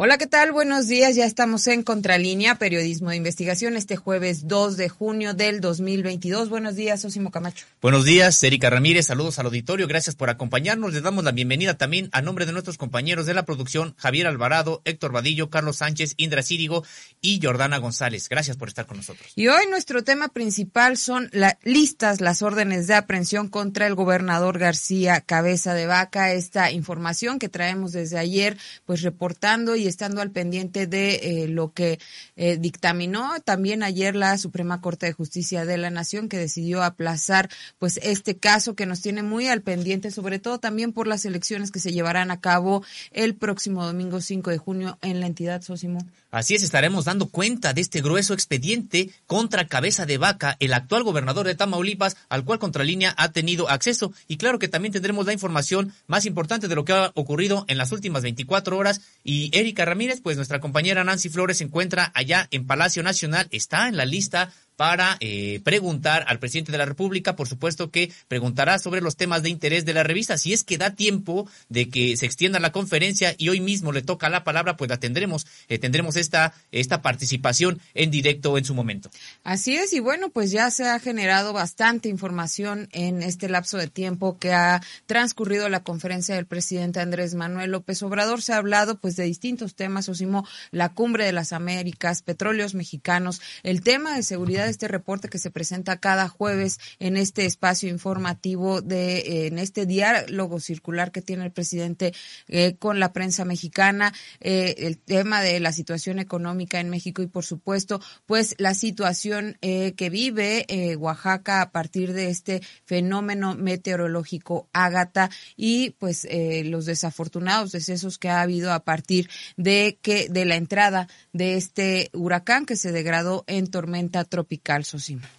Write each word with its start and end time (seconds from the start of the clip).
Hola, 0.00 0.16
¿qué 0.16 0.28
tal? 0.28 0.52
Buenos 0.52 0.86
días. 0.86 1.16
Ya 1.16 1.24
estamos 1.24 1.66
en 1.66 1.82
Contralínea, 1.82 2.54
Periodismo 2.54 3.10
de 3.10 3.16
Investigación, 3.16 3.76
este 3.76 3.96
jueves 3.96 4.46
2 4.46 4.76
de 4.76 4.88
junio 4.88 5.34
del 5.34 5.60
2022. 5.60 6.48
Buenos 6.48 6.76
días, 6.76 7.04
Osimo 7.04 7.32
Camacho. 7.32 7.66
Buenos 7.82 8.04
días, 8.04 8.40
Erika 8.44 8.70
Ramírez. 8.70 9.06
Saludos 9.06 9.40
al 9.40 9.46
auditorio. 9.46 9.88
Gracias 9.88 10.14
por 10.14 10.30
acompañarnos. 10.30 10.94
Les 10.94 11.02
damos 11.02 11.24
la 11.24 11.32
bienvenida 11.32 11.76
también 11.76 12.10
a 12.12 12.22
nombre 12.22 12.46
de 12.46 12.52
nuestros 12.52 12.78
compañeros 12.78 13.26
de 13.26 13.34
la 13.34 13.44
producción, 13.44 13.96
Javier 13.98 14.28
Alvarado, 14.28 14.82
Héctor 14.84 15.10
Vadillo, 15.10 15.50
Carlos 15.50 15.78
Sánchez, 15.78 16.14
Indra 16.16 16.44
Círigo 16.44 16.84
y 17.20 17.40
Jordana 17.42 17.78
González. 17.78 18.28
Gracias 18.28 18.56
por 18.56 18.68
estar 18.68 18.86
con 18.86 18.98
nosotros. 18.98 19.32
Y 19.34 19.48
hoy 19.48 19.66
nuestro 19.68 20.04
tema 20.04 20.28
principal 20.28 20.96
son 20.96 21.28
las 21.32 21.56
listas, 21.64 22.20
las 22.20 22.42
órdenes 22.42 22.86
de 22.86 22.94
aprehensión 22.94 23.48
contra 23.48 23.88
el 23.88 23.96
gobernador 23.96 24.60
García 24.60 25.22
Cabeza 25.22 25.74
de 25.74 25.86
Vaca. 25.86 26.32
Esta 26.32 26.70
información 26.70 27.40
que 27.40 27.48
traemos 27.48 27.90
desde 27.90 28.16
ayer, 28.16 28.56
pues 28.86 29.02
reportando 29.02 29.74
y 29.74 29.87
estando 29.88 30.20
al 30.20 30.30
pendiente 30.30 30.86
de 30.86 31.14
eh, 31.14 31.48
lo 31.48 31.72
que 31.72 31.98
eh, 32.36 32.56
dictaminó 32.58 33.40
también 33.44 33.82
ayer 33.82 34.14
la 34.14 34.38
Suprema 34.38 34.80
Corte 34.80 35.06
de 35.06 35.12
Justicia 35.12 35.64
de 35.64 35.78
la 35.78 35.90
Nación, 35.90 36.28
que 36.28 36.38
decidió 36.38 36.82
aplazar 36.82 37.48
pues 37.78 37.98
este 38.02 38.36
caso 38.36 38.74
que 38.74 38.86
nos 38.86 39.00
tiene 39.00 39.22
muy 39.22 39.48
al 39.48 39.62
pendiente, 39.62 40.10
sobre 40.10 40.38
todo 40.38 40.58
también 40.58 40.92
por 40.92 41.06
las 41.06 41.24
elecciones 41.24 41.70
que 41.70 41.80
se 41.80 41.92
llevarán 41.92 42.30
a 42.30 42.40
cabo 42.40 42.82
el 43.12 43.34
próximo 43.34 43.84
domingo 43.84 44.20
5 44.20 44.50
de 44.50 44.58
junio 44.58 44.98
en 45.02 45.20
la 45.20 45.26
entidad 45.26 45.62
Sósimo. 45.62 45.98
Así 46.30 46.54
es, 46.54 46.62
estaremos 46.62 47.06
dando 47.06 47.28
cuenta 47.28 47.72
de 47.72 47.80
este 47.80 48.02
grueso 48.02 48.34
expediente 48.34 49.08
contra 49.26 49.66
Cabeza 49.66 50.04
de 50.04 50.18
Vaca, 50.18 50.58
el 50.60 50.74
actual 50.74 51.02
gobernador 51.02 51.46
de 51.46 51.54
Tamaulipas, 51.54 52.18
al 52.28 52.44
cual 52.44 52.58
Contralínea 52.58 53.14
ha 53.16 53.32
tenido 53.32 53.70
acceso. 53.70 54.12
Y 54.26 54.36
claro 54.36 54.58
que 54.58 54.68
también 54.68 54.92
tendremos 54.92 55.24
la 55.24 55.32
información 55.32 55.94
más 56.06 56.26
importante 56.26 56.68
de 56.68 56.74
lo 56.74 56.84
que 56.84 56.92
ha 56.92 57.12
ocurrido 57.14 57.64
en 57.68 57.78
las 57.78 57.92
últimas 57.92 58.22
24 58.22 58.76
horas. 58.76 59.00
Y 59.24 59.56
Erika 59.56 59.86
Ramírez, 59.86 60.20
pues 60.22 60.36
nuestra 60.36 60.60
compañera 60.60 61.02
Nancy 61.02 61.30
Flores 61.30 61.58
se 61.58 61.64
encuentra 61.64 62.12
allá 62.14 62.46
en 62.50 62.66
Palacio 62.66 63.02
Nacional, 63.02 63.48
está 63.50 63.88
en 63.88 63.96
la 63.96 64.04
lista 64.04 64.52
para 64.78 65.16
eh, 65.18 65.60
preguntar 65.64 66.24
al 66.28 66.38
presidente 66.38 66.70
de 66.70 66.78
la 66.78 66.84
República, 66.84 67.34
por 67.34 67.48
supuesto 67.48 67.90
que 67.90 68.12
preguntará 68.28 68.78
sobre 68.78 69.00
los 69.00 69.16
temas 69.16 69.42
de 69.42 69.50
interés 69.50 69.84
de 69.84 69.92
la 69.92 70.04
revista. 70.04 70.38
Si 70.38 70.52
es 70.52 70.62
que 70.62 70.78
da 70.78 70.94
tiempo 70.94 71.50
de 71.68 71.88
que 71.88 72.16
se 72.16 72.26
extienda 72.26 72.60
la 72.60 72.70
conferencia 72.70 73.34
y 73.38 73.48
hoy 73.48 73.58
mismo 73.58 73.90
le 73.90 74.02
toca 74.02 74.28
la 74.28 74.44
palabra, 74.44 74.76
pues 74.76 74.88
la 74.88 74.98
tendremos, 74.98 75.48
eh, 75.68 75.80
tendremos 75.80 76.14
esta, 76.14 76.54
esta 76.70 77.02
participación 77.02 77.80
en 77.92 78.12
directo 78.12 78.56
en 78.56 78.64
su 78.64 78.72
momento. 78.72 79.10
Así 79.42 79.74
es, 79.74 79.92
y 79.92 79.98
bueno, 79.98 80.28
pues 80.28 80.52
ya 80.52 80.70
se 80.70 80.88
ha 80.88 81.00
generado 81.00 81.52
bastante 81.52 82.08
información 82.08 82.88
en 82.92 83.24
este 83.24 83.48
lapso 83.48 83.78
de 83.78 83.88
tiempo 83.88 84.38
que 84.38 84.52
ha 84.52 84.80
transcurrido 85.06 85.68
la 85.68 85.82
conferencia 85.82 86.36
del 86.36 86.46
presidente 86.46 87.00
Andrés 87.00 87.34
Manuel 87.34 87.72
López 87.72 88.00
Obrador. 88.04 88.42
Se 88.42 88.52
ha 88.52 88.58
hablado 88.58 89.00
pues 89.00 89.16
de 89.16 89.24
distintos 89.24 89.74
temas, 89.74 90.08
Osimo, 90.08 90.46
la 90.70 90.90
cumbre 90.90 91.24
de 91.24 91.32
las 91.32 91.52
Américas, 91.52 92.22
petróleos 92.22 92.76
mexicanos, 92.76 93.40
el 93.64 93.82
tema 93.82 94.14
de 94.14 94.22
seguridad 94.22 94.67
este 94.68 94.88
reporte 94.88 95.28
que 95.28 95.38
se 95.38 95.50
presenta 95.50 95.98
cada 95.98 96.28
jueves 96.28 96.78
en 96.98 97.16
este 97.16 97.44
espacio 97.44 97.88
informativo 97.88 98.80
de 98.82 99.18
eh, 99.18 99.46
en 99.46 99.58
este 99.58 99.86
diálogo 99.86 100.60
circular 100.60 101.12
que 101.12 101.22
tiene 101.22 101.44
el 101.44 101.52
presidente 101.52 102.12
eh, 102.48 102.76
con 102.78 103.00
la 103.00 103.12
prensa 103.12 103.44
mexicana, 103.44 104.12
eh, 104.40 104.74
el 104.78 104.98
tema 104.98 105.42
de 105.42 105.60
la 105.60 105.72
situación 105.72 106.18
económica 106.18 106.80
en 106.80 106.90
México 106.90 107.22
y 107.22 107.26
por 107.26 107.44
supuesto, 107.44 108.00
pues 108.26 108.54
la 108.58 108.74
situación 108.74 109.56
que 109.60 110.10
vive 110.10 110.66
Oaxaca 110.98 111.62
a 111.62 111.70
partir 111.70 112.12
de 112.12 112.30
este 112.30 112.62
fenómeno 112.84 113.54
meteorológico 113.54 114.68
Ágata 114.72 115.30
y 115.56 115.90
pues 115.98 116.26
los 116.64 116.86
desafortunados 116.86 117.72
decesos 117.72 118.18
que 118.18 118.28
ha 118.28 118.42
habido 118.42 118.72
a 118.72 118.80
partir 118.80 119.28
de 119.56 119.98
que 120.02 120.28
de 120.28 120.44
la 120.44 120.56
entrada 120.56 121.08
de 121.32 121.56
este 121.56 122.10
huracán 122.12 122.66
que 122.66 122.76
se 122.76 122.92
degradó 122.92 123.44
en 123.46 123.68
tormenta 123.68 124.24
tropical 124.24 124.57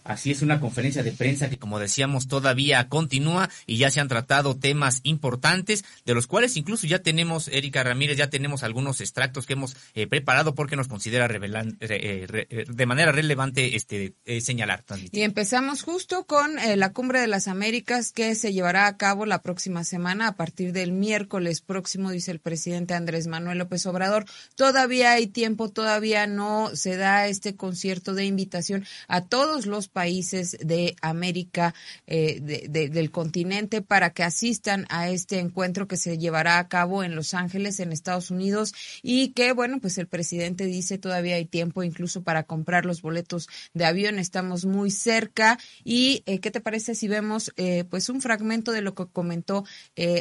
Así 0.03 0.31
es, 0.31 0.41
una 0.41 0.59
conferencia 0.59 1.03
de 1.03 1.11
prensa 1.11 1.49
que, 1.49 1.57
como 1.57 1.79
decíamos, 1.79 2.27
todavía 2.27 2.87
continúa 2.89 3.49
y 3.65 3.77
ya 3.77 3.91
se 3.91 3.99
han 3.99 4.07
tratado 4.07 4.57
temas 4.57 5.01
importantes, 5.03 5.85
de 6.05 6.13
los 6.13 6.27
cuales 6.27 6.57
incluso 6.57 6.87
ya 6.87 6.99
tenemos, 6.99 7.47
Erika 7.47 7.83
Ramírez, 7.83 8.17
ya 8.17 8.29
tenemos 8.29 8.63
algunos 8.63 9.01
extractos 9.01 9.45
que 9.45 9.53
hemos 9.53 9.75
eh, 9.93 10.07
preparado 10.07 10.55
porque 10.55 10.75
nos 10.75 10.87
considera 10.87 11.27
eh, 11.27 11.77
eh, 11.79 12.65
de 12.67 12.85
manera 12.85 13.11
relevante 13.11 13.75
este 13.75 14.15
señalar. 14.41 14.83
Y 15.11 15.21
empezamos 15.21 15.83
justo 15.83 16.25
con 16.25 16.55
la 16.55 16.93
Cumbre 16.93 17.21
de 17.21 17.27
las 17.27 17.47
Américas 17.47 18.11
que 18.11 18.35
se 18.35 18.53
llevará 18.53 18.87
a 18.87 18.97
cabo 18.97 19.25
la 19.25 19.41
próxima 19.41 19.83
semana 19.83 20.27
a 20.27 20.35
partir 20.35 20.73
del 20.73 20.91
miércoles 20.91 21.61
próximo, 21.61 22.11
dice 22.11 22.31
el 22.31 22.39
presidente 22.39 22.93
Andrés 22.93 23.27
Manuel 23.27 23.57
López 23.57 23.85
Obrador. 23.85 24.25
Todavía 24.55 25.11
hay 25.11 25.27
tiempo, 25.27 25.69
todavía 25.69 26.27
no 26.27 26.75
se 26.75 26.97
da 26.97 27.27
este 27.27 27.55
concierto 27.55 28.13
de 28.13 28.25
invitación 28.25 28.85
a 29.09 29.21
todos 29.25 29.65
los 29.65 29.89
países 29.89 30.57
de 30.61 30.95
América, 31.01 31.73
eh, 32.07 32.39
del 32.69 33.11
continente, 33.11 33.81
para 33.81 34.11
que 34.11 34.23
asistan 34.23 34.85
a 34.89 35.09
este 35.09 35.39
encuentro 35.39 35.87
que 35.87 35.97
se 35.97 36.17
llevará 36.17 36.59
a 36.59 36.67
cabo 36.69 37.03
en 37.03 37.15
Los 37.15 37.33
Ángeles, 37.33 37.79
en 37.79 37.91
Estados 37.91 38.31
Unidos, 38.31 38.73
y 39.01 39.29
que, 39.29 39.51
bueno, 39.51 39.79
pues 39.81 39.97
el 39.97 40.07
presidente 40.07 40.65
dice 40.65 40.97
todavía 40.97 41.35
hay 41.35 41.45
tiempo 41.45 41.83
incluso 41.83 42.23
para 42.23 42.43
comprar 42.43 42.85
los 42.85 43.01
boletos 43.01 43.49
de 43.73 43.85
avión, 43.85 44.19
estamos 44.19 44.65
muy 44.65 44.91
cerca. 44.91 45.57
¿Y 45.83 46.23
eh, 46.27 46.39
qué 46.39 46.51
te 46.51 46.61
parece 46.61 46.93
si 46.93 47.07
vemos, 47.07 47.51
eh, 47.57 47.85
pues, 47.89 48.09
un 48.09 48.21
fragmento 48.21 48.71
de 48.71 48.81
lo 48.81 48.93
que 48.93 49.07
comentó 49.07 49.65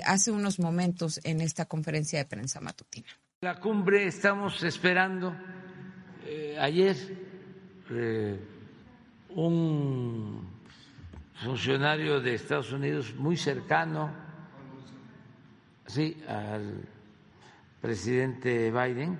hace 0.07 0.31
unos 0.31 0.59
momentos 0.59 1.21
en 1.25 1.41
esta 1.41 1.67
conferencia 1.67 2.19
de 2.19 2.25
prensa 2.25 2.61
matutina? 2.61 3.09
La 3.43 3.61
cumbre 3.61 4.07
estamos 4.07 4.63
esperando. 4.63 5.37
ayer 6.59 6.97
un 9.47 10.49
funcionario 11.35 12.21
de 12.21 12.35
Estados 12.35 12.73
Unidos 12.73 13.15
muy 13.15 13.37
cercano 13.37 14.11
sí, 15.87 16.21
al 16.27 16.83
presidente 17.81 18.73
Biden, 18.73 19.17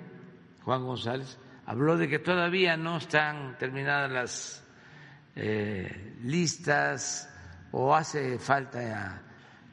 Juan 0.63 0.83
González, 0.83 1.37
habló 1.65 1.95
de 1.95 2.09
que 2.09 2.19
todavía 2.19 2.75
no 2.75 2.97
están 2.97 3.57
terminadas 3.57 4.11
las 4.11 4.67
eh, 5.37 6.17
listas 6.23 7.33
o 7.71 7.95
hace 7.95 8.37
falta 8.39 9.21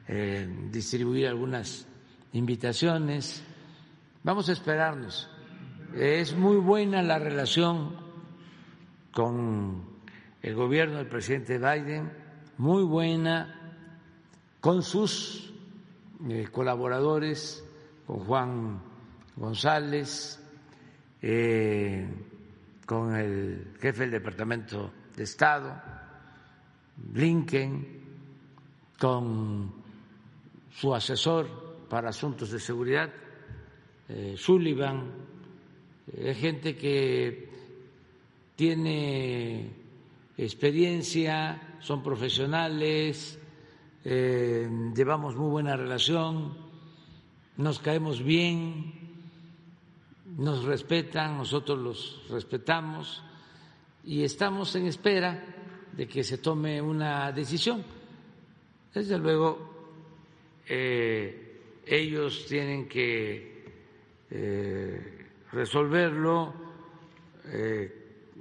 eh, 0.07 0.47
distribuir 0.71 1.27
algunas 1.27 1.85
invitaciones. 2.31 3.43
Vamos 4.23 4.47
a 4.47 4.53
esperarnos. 4.53 5.29
Es 5.93 6.33
muy 6.33 6.55
buena 6.55 7.01
la 7.03 7.19
relación 7.19 7.97
con 9.11 9.96
el 10.41 10.55
gobierno 10.55 10.97
del 10.97 11.07
presidente 11.07 11.57
Biden, 11.57 12.11
muy 12.57 12.83
buena, 12.83 13.57
con 14.59 14.83
sus 14.83 15.53
eh, 16.29 16.47
colaboradores, 16.51 17.63
con 18.05 18.19
Juan 18.19 18.81
González, 19.35 20.39
eh, 21.21 22.07
con 22.85 23.15
el 23.15 23.75
jefe 23.79 24.01
del 24.01 24.11
Departamento 24.11 24.91
de 25.15 25.23
Estado, 25.23 25.81
Blinken, 26.95 28.01
con 28.99 29.71
su 30.71 30.93
asesor 30.93 31.85
para 31.89 32.09
asuntos 32.09 32.51
de 32.51 32.59
seguridad, 32.59 33.11
eh, 34.09 34.35
Sullivan, 34.37 35.11
gente 36.35 36.77
que 36.77 37.49
tiene 38.55 39.86
experiencia, 40.37 41.77
son 41.79 42.03
profesionales, 42.03 43.39
eh, 44.05 44.69
llevamos 44.95 45.35
muy 45.35 45.49
buena 45.49 45.75
relación, 45.75 46.53
nos 47.57 47.79
caemos 47.79 48.23
bien, 48.23 48.93
nos 50.37 50.63
respetan, 50.63 51.37
nosotros 51.37 51.79
los 51.79 52.29
respetamos 52.29 53.23
y 54.03 54.23
estamos 54.23 54.75
en 54.75 54.85
espera 54.85 55.43
de 55.91 56.07
que 56.07 56.23
se 56.23 56.37
tome 56.37 56.79
una 56.79 57.31
decisión. 57.31 57.83
Desde 58.93 59.17
luego, 59.17 59.57
eh, 60.67 61.81
ellos 61.85 62.45
tienen 62.47 62.87
que 62.87 63.65
eh, 64.29 65.27
resolverlo 65.51 66.67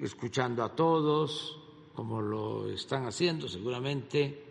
escuchando 0.00 0.64
a 0.64 0.75
todos, 0.75 1.65
como 1.96 2.20
lo 2.20 2.70
están 2.70 3.06
haciendo 3.06 3.48
seguramente, 3.48 4.44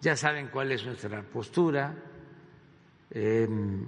ya 0.00 0.16
saben 0.16 0.48
cuál 0.48 0.72
es 0.72 0.84
nuestra 0.84 1.22
postura 1.22 1.94
em, 3.08 3.86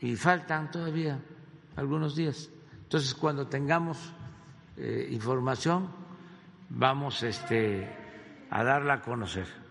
y 0.00 0.16
faltan 0.16 0.70
todavía 0.70 1.20
algunos 1.76 2.16
días. 2.16 2.48
Entonces, 2.82 3.14
cuando 3.14 3.46
tengamos 3.46 3.98
eh, 4.78 5.08
información, 5.12 5.88
vamos 6.70 7.22
este, 7.22 7.88
a 8.50 8.64
darla 8.64 8.94
a 8.94 9.00
conocer. 9.02 9.61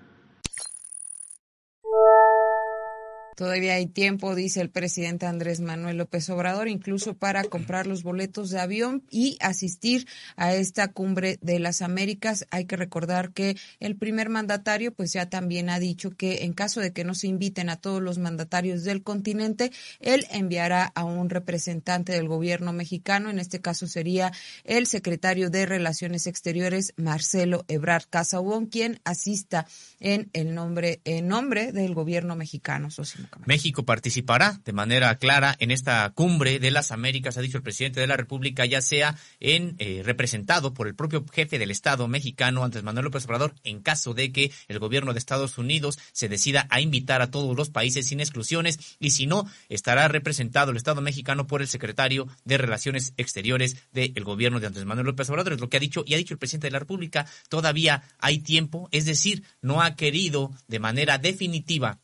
Todavía 3.41 3.73
hay 3.73 3.87
tiempo, 3.87 4.35
dice 4.35 4.61
el 4.61 4.69
presidente 4.69 5.25
Andrés 5.25 5.61
Manuel 5.61 5.97
López 5.97 6.29
Obrador, 6.29 6.67
incluso 6.67 7.15
para 7.15 7.43
comprar 7.43 7.87
los 7.87 8.03
boletos 8.03 8.51
de 8.51 8.59
avión 8.59 9.01
y 9.09 9.39
asistir 9.41 10.07
a 10.35 10.53
esta 10.53 10.89
cumbre 10.89 11.39
de 11.41 11.57
las 11.57 11.81
Américas. 11.81 12.45
Hay 12.51 12.65
que 12.65 12.77
recordar 12.77 13.31
que 13.31 13.57
el 13.79 13.95
primer 13.95 14.29
mandatario, 14.29 14.93
pues 14.93 15.11
ya 15.13 15.27
también 15.27 15.71
ha 15.71 15.79
dicho 15.79 16.11
que 16.11 16.43
en 16.43 16.53
caso 16.53 16.81
de 16.81 16.93
que 16.93 17.03
no 17.03 17.15
se 17.15 17.25
inviten 17.25 17.69
a 17.71 17.77
todos 17.77 17.99
los 17.99 18.19
mandatarios 18.19 18.83
del 18.83 19.01
continente, 19.01 19.71
él 20.01 20.27
enviará 20.29 20.91
a 20.93 21.03
un 21.03 21.31
representante 21.31 22.11
del 22.11 22.27
gobierno 22.27 22.73
mexicano. 22.73 23.31
En 23.31 23.39
este 23.39 23.59
caso 23.59 23.87
sería 23.87 24.31
el 24.65 24.85
secretario 24.85 25.49
de 25.49 25.65
Relaciones 25.65 26.27
Exteriores, 26.27 26.93
Marcelo 26.95 27.65
Ebrard 27.69 28.03
Casaubon, 28.07 28.67
quien 28.67 28.99
asista 29.03 29.65
en 29.99 30.29
el 30.33 30.53
nombre, 30.53 31.01
en 31.05 31.27
nombre 31.27 31.71
del 31.71 31.95
gobierno 31.95 32.35
mexicano. 32.35 32.89
México 33.45 33.85
participará 33.85 34.61
de 34.63 34.73
manera 34.73 35.15
clara 35.17 35.55
en 35.59 35.71
esta 35.71 36.09
cumbre 36.11 36.59
de 36.59 36.71
las 36.71 36.91
Américas, 36.91 37.37
ha 37.37 37.41
dicho 37.41 37.57
el 37.57 37.63
presidente 37.63 37.99
de 37.99 38.07
la 38.07 38.17
República, 38.17 38.65
ya 38.65 38.81
sea 38.81 39.17
en 39.39 39.75
eh, 39.79 40.01
representado 40.03 40.73
por 40.73 40.87
el 40.87 40.95
propio 40.95 41.25
jefe 41.31 41.59
del 41.59 41.71
Estado 41.71 42.07
mexicano, 42.07 42.63
Andrés 42.63 42.83
Manuel 42.83 43.05
López 43.05 43.25
Obrador, 43.25 43.55
en 43.63 43.81
caso 43.81 44.13
de 44.13 44.31
que 44.31 44.51
el 44.67 44.79
gobierno 44.79 45.13
de 45.13 45.19
Estados 45.19 45.57
Unidos 45.57 45.97
se 46.11 46.29
decida 46.29 46.67
a 46.69 46.81
invitar 46.81 47.21
a 47.21 47.31
todos 47.31 47.55
los 47.55 47.69
países 47.69 48.07
sin 48.07 48.19
exclusiones, 48.19 48.97
y 48.99 49.11
si 49.11 49.27
no, 49.27 49.45
estará 49.69 50.07
representado 50.07 50.71
el 50.71 50.77
Estado 50.77 51.01
mexicano 51.01 51.47
por 51.47 51.61
el 51.61 51.67
secretario 51.67 52.27
de 52.45 52.57
Relaciones 52.57 53.13
Exteriores 53.17 53.77
del 53.91 54.23
gobierno 54.23 54.59
de 54.59 54.67
Andrés 54.67 54.85
Manuel 54.85 55.07
López 55.07 55.29
Obrador, 55.29 55.53
es 55.53 55.59
lo 55.59 55.69
que 55.69 55.77
ha 55.77 55.81
dicho 55.81 56.03
y 56.05 56.13
ha 56.13 56.17
dicho 56.17 56.33
el 56.33 56.39
presidente 56.39 56.67
de 56.67 56.71
la 56.71 56.79
República, 56.79 57.25
todavía 57.49 58.03
hay 58.19 58.39
tiempo, 58.39 58.89
es 58.91 59.05
decir, 59.05 59.43
no 59.61 59.81
ha 59.81 59.95
querido 59.95 60.51
de 60.67 60.79
manera 60.79 61.17
definitiva 61.17 61.99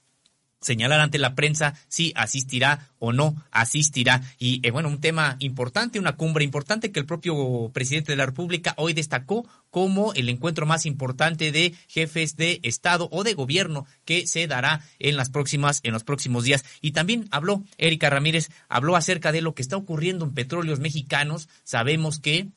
señalar 0.61 0.99
ante 0.99 1.17
la 1.17 1.35
prensa 1.35 1.73
si 1.87 2.13
asistirá 2.15 2.89
o 2.99 3.13
no 3.13 3.35
asistirá. 3.51 4.21
Y 4.39 4.65
eh, 4.65 4.71
bueno, 4.71 4.89
un 4.89 5.01
tema 5.01 5.35
importante, 5.39 5.99
una 5.99 6.15
cumbre 6.15 6.43
importante 6.43 6.91
que 6.91 6.99
el 6.99 7.05
propio 7.05 7.69
presidente 7.73 8.11
de 8.11 8.17
la 8.17 8.25
República 8.25 8.73
hoy 8.77 8.93
destacó 8.93 9.47
como 9.69 10.13
el 10.13 10.29
encuentro 10.29 10.65
más 10.65 10.85
importante 10.85 11.51
de 11.51 11.75
jefes 11.87 12.35
de 12.35 12.59
Estado 12.63 13.09
o 13.11 13.23
de 13.23 13.33
gobierno 13.33 13.85
que 14.05 14.25
se 14.25 14.47
dará 14.47 14.81
en 14.99 15.17
las 15.17 15.29
próximas, 15.29 15.81
en 15.83 15.93
los 15.93 16.03
próximos 16.03 16.43
días. 16.43 16.65
Y 16.81 16.91
también 16.91 17.27
habló, 17.31 17.63
Erika 17.77 18.09
Ramírez, 18.09 18.49
habló 18.69 18.95
acerca 18.95 19.31
de 19.31 19.41
lo 19.41 19.53
que 19.53 19.61
está 19.61 19.77
ocurriendo 19.77 20.25
en 20.25 20.33
petróleos 20.33 20.79
mexicanos. 20.79 21.49
Sabemos 21.63 22.19
que 22.19 22.47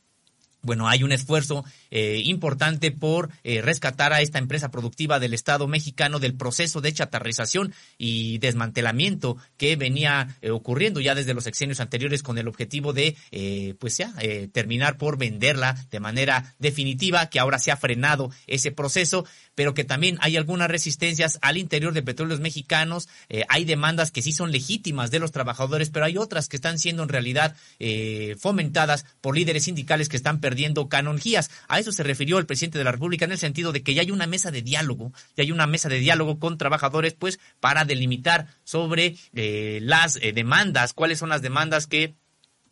bueno, 0.63 0.89
hay 0.89 1.03
un 1.03 1.13
esfuerzo 1.13 1.65
eh, 1.91 2.21
importante 2.25 2.91
por 2.91 3.31
eh, 3.45 3.63
rescatar 3.63 4.13
a 4.13 4.21
esta 4.21 4.39
empresa 4.39 4.71
productiva 4.71 5.19
del 5.19 5.35
Estado 5.35 5.67
mexicano 5.67 6.19
del 6.19 6.35
proceso 6.35 6.81
de 6.81 6.93
chatarrización 6.93 7.73
y 7.99 8.39
desmantelamiento 8.39 9.37
que 9.57 9.77
venía 9.77 10.37
eh, 10.43 10.51
ocurriendo 10.51 11.01
ya 11.01 11.15
desde 11.15 11.35
los 11.35 11.45
sexenios 11.45 11.81
anteriores 11.81 12.23
con 12.23 12.39
el 12.39 12.49
objetivo 12.49 12.93
de, 12.93 13.17
pues 13.79 13.97
ya, 13.97 14.13
terminar 14.53 14.99
por 14.99 15.19
venderla 15.19 15.77
de 15.91 16.01
manera 16.01 16.55
definitiva, 16.59 17.29
que 17.31 17.41
ahora 17.41 17.59
se 17.59 17.71
ha 17.71 17.77
frenado 17.77 18.31
ese 18.47 18.71
proceso, 18.71 19.25
pero 19.61 19.75
que 19.75 19.85
también 19.85 20.17
hay 20.23 20.39
algunas 20.39 20.71
resistencias 20.71 21.39
al 21.43 21.59
interior 21.59 21.93
de 21.93 22.03
petróleos 22.03 22.41
mexicanos, 22.41 23.11
hay 23.51 23.67
demandas 23.67 24.11
que 24.11 24.23
sí 24.23 24.33
son 24.33 24.53
legítimas 24.53 25.11
de 25.11 25.19
los 25.19 25.33
trabajadores, 25.33 25.91
pero 25.91 26.07
hay 26.07 26.17
otras 26.17 26.49
que 26.49 26.57
están 26.57 26.79
siendo 26.79 27.03
en 27.03 27.11
realidad 27.11 27.55
fomentadas 28.39 29.05
por 29.21 29.37
líderes 29.37 29.65
sindicales 29.65 30.09
que 30.09 30.17
están 30.17 30.41
perdiendo 30.41 30.89
canonjías. 30.89 31.51
A 31.69 31.79
eso 31.79 31.93
se 31.93 32.03
refirió 32.03 32.39
el 32.39 32.47
presidente 32.47 32.79
de 32.79 32.85
la 32.85 32.93
República 32.93 33.27
en 33.27 33.33
el 33.33 33.39
sentido 33.39 33.71
de 33.71 33.83
que 33.83 33.93
ya 33.93 34.01
hay 34.01 34.11
una 34.11 34.27
mesa 34.27 34.51
de 34.51 34.63
diálogo, 34.63 35.13
ya 35.37 35.45
hay 35.45 35.53
una 35.53 35.67
mesa 35.67 35.91
de 35.91 35.99
diálogo 35.99 36.39
con 36.39 36.57
trabajadores, 36.57 37.13
pues, 37.13 37.39
para 37.61 37.85
delimitar 37.85 38.47
sobre 38.65 39.17
eh, 39.35 39.81
las 39.83 40.17
eh, 40.17 40.33
demandas, 40.33 40.95
cuáles 40.95 41.19
son 41.19 41.29
las 41.29 41.43
demandas 41.43 41.87
que 41.87 42.15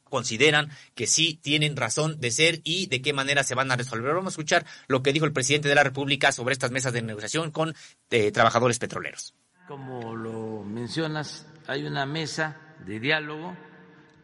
consideran 0.09 0.71
que 0.95 1.07
sí 1.07 1.39
tienen 1.43 1.77
razón 1.77 2.21
de 2.21 2.31
ser 2.31 2.61
y 2.65 2.87
de 2.87 3.03
qué 3.03 3.13
manera 3.13 3.45
se 3.45 3.55
van 3.55 3.71
a 3.71 3.77
resolver. 3.77 4.15
Vamos 4.15 4.33
a 4.33 4.35
escuchar 4.35 4.67
lo 4.87 5.03
que 5.03 5.13
dijo 5.13 5.27
el 5.27 5.33
presidente 5.33 5.69
de 5.69 5.75
la 5.75 5.85
República 5.85 6.33
sobre 6.33 6.53
estas 6.53 6.71
mesas 6.71 6.93
de 6.93 7.03
negociación 7.03 7.51
con 7.51 7.75
eh, 8.11 8.33
trabajadores 8.33 8.79
petroleros. 8.79 9.35
Como 9.67 10.17
lo 10.17 10.65
mencionas, 10.65 11.47
hay 11.67 11.85
una 11.85 12.07
mesa 12.07 12.57
de 12.87 13.01
diálogo 13.01 13.57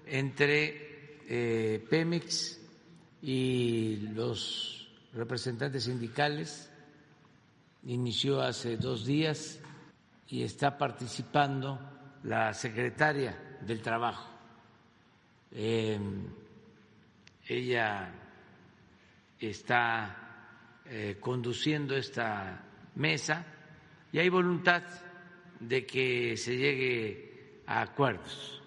entre 0.07 1.81
Pemex 1.91 2.59
y 3.23 3.97
los 4.15 4.87
representantes 5.15 5.85
sindicales. 5.85 6.71
Inició 7.85 8.43
hace 8.43 8.77
dos 8.77 9.07
días 9.07 9.61
y 10.29 10.43
está 10.43 10.77
participando 10.77 11.79
la 12.23 12.53
secretaria 12.53 13.59
del 13.61 13.81
Trabajo. 13.83 14.34
Eh, 15.55 15.99
ella 17.47 18.13
está 19.39 20.81
eh, 20.87 21.17
conduciendo 21.21 21.97
esta 21.97 22.65
mesa 22.97 23.47
y 24.13 24.19
hay 24.19 24.29
voluntad 24.29 24.83
de 25.61 25.87
que 25.87 26.37
se 26.37 26.57
llegue 26.57 27.63
a 27.67 27.83
acuerdos 27.83 28.63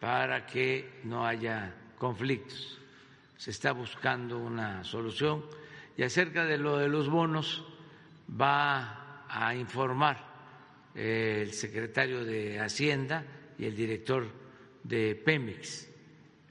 para 0.00 0.46
que 0.46 1.00
no 1.04 1.26
haya 1.26 1.74
conflictos 1.98 2.78
se 3.38 3.52
está 3.52 3.72
buscando 3.72 4.36
una 4.36 4.82
solución 4.82 5.44
y 5.96 6.02
acerca 6.02 6.44
de 6.44 6.58
lo 6.58 6.76
de 6.76 6.88
los 6.88 7.08
bonos 7.08 7.64
va 8.28 9.24
a 9.28 9.54
informar 9.54 10.18
eh, 10.94 11.44
el 11.46 11.52
secretario 11.52 12.24
de 12.24 12.58
Hacienda 12.58 13.24
y 13.56 13.64
el 13.64 13.76
director 13.76 14.26
de 14.82 15.14
Pemex. 15.14 15.87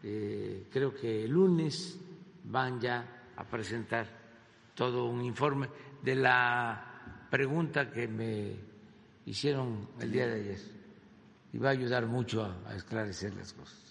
Eh, 0.03 0.67
creo 0.71 0.93
que 0.93 1.25
el 1.25 1.31
lunes 1.31 1.99
van 2.43 2.79
ya 2.79 3.31
a 3.35 3.43
presentar 3.43 4.07
todo 4.75 5.05
un 5.05 5.23
informe 5.23 5.67
de 6.01 6.15
la 6.15 7.27
pregunta 7.29 7.89
que 7.89 8.07
me 8.07 8.55
hicieron 9.25 9.89
el 9.99 10.11
día 10.11 10.27
de 10.27 10.41
ayer 10.41 10.59
y 11.51 11.57
va 11.57 11.69
a 11.69 11.71
ayudar 11.71 12.05
mucho 12.05 12.43
a, 12.43 12.69
a 12.69 12.75
esclarecer 12.75 13.33
las 13.35 13.53
cosas. 13.53 13.87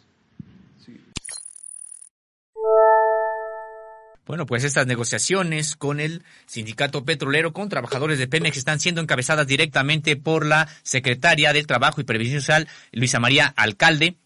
Bueno, 4.26 4.44
pues 4.44 4.64
estas 4.64 4.88
negociaciones 4.88 5.76
con 5.76 6.00
el 6.00 6.24
sindicato 6.46 7.04
petrolero, 7.04 7.52
con 7.52 7.68
trabajadores 7.68 8.18
de 8.18 8.26
Pemex, 8.26 8.56
están 8.56 8.80
siendo 8.80 9.00
encabezadas 9.00 9.46
directamente 9.46 10.16
por 10.16 10.44
la 10.44 10.68
secretaria 10.82 11.52
del 11.52 11.68
Trabajo 11.68 12.00
y 12.00 12.04
Previsión 12.04 12.40
Social, 12.40 12.66
Luisa 12.90 13.20
María 13.20 13.54
Alcalde. 13.56 14.16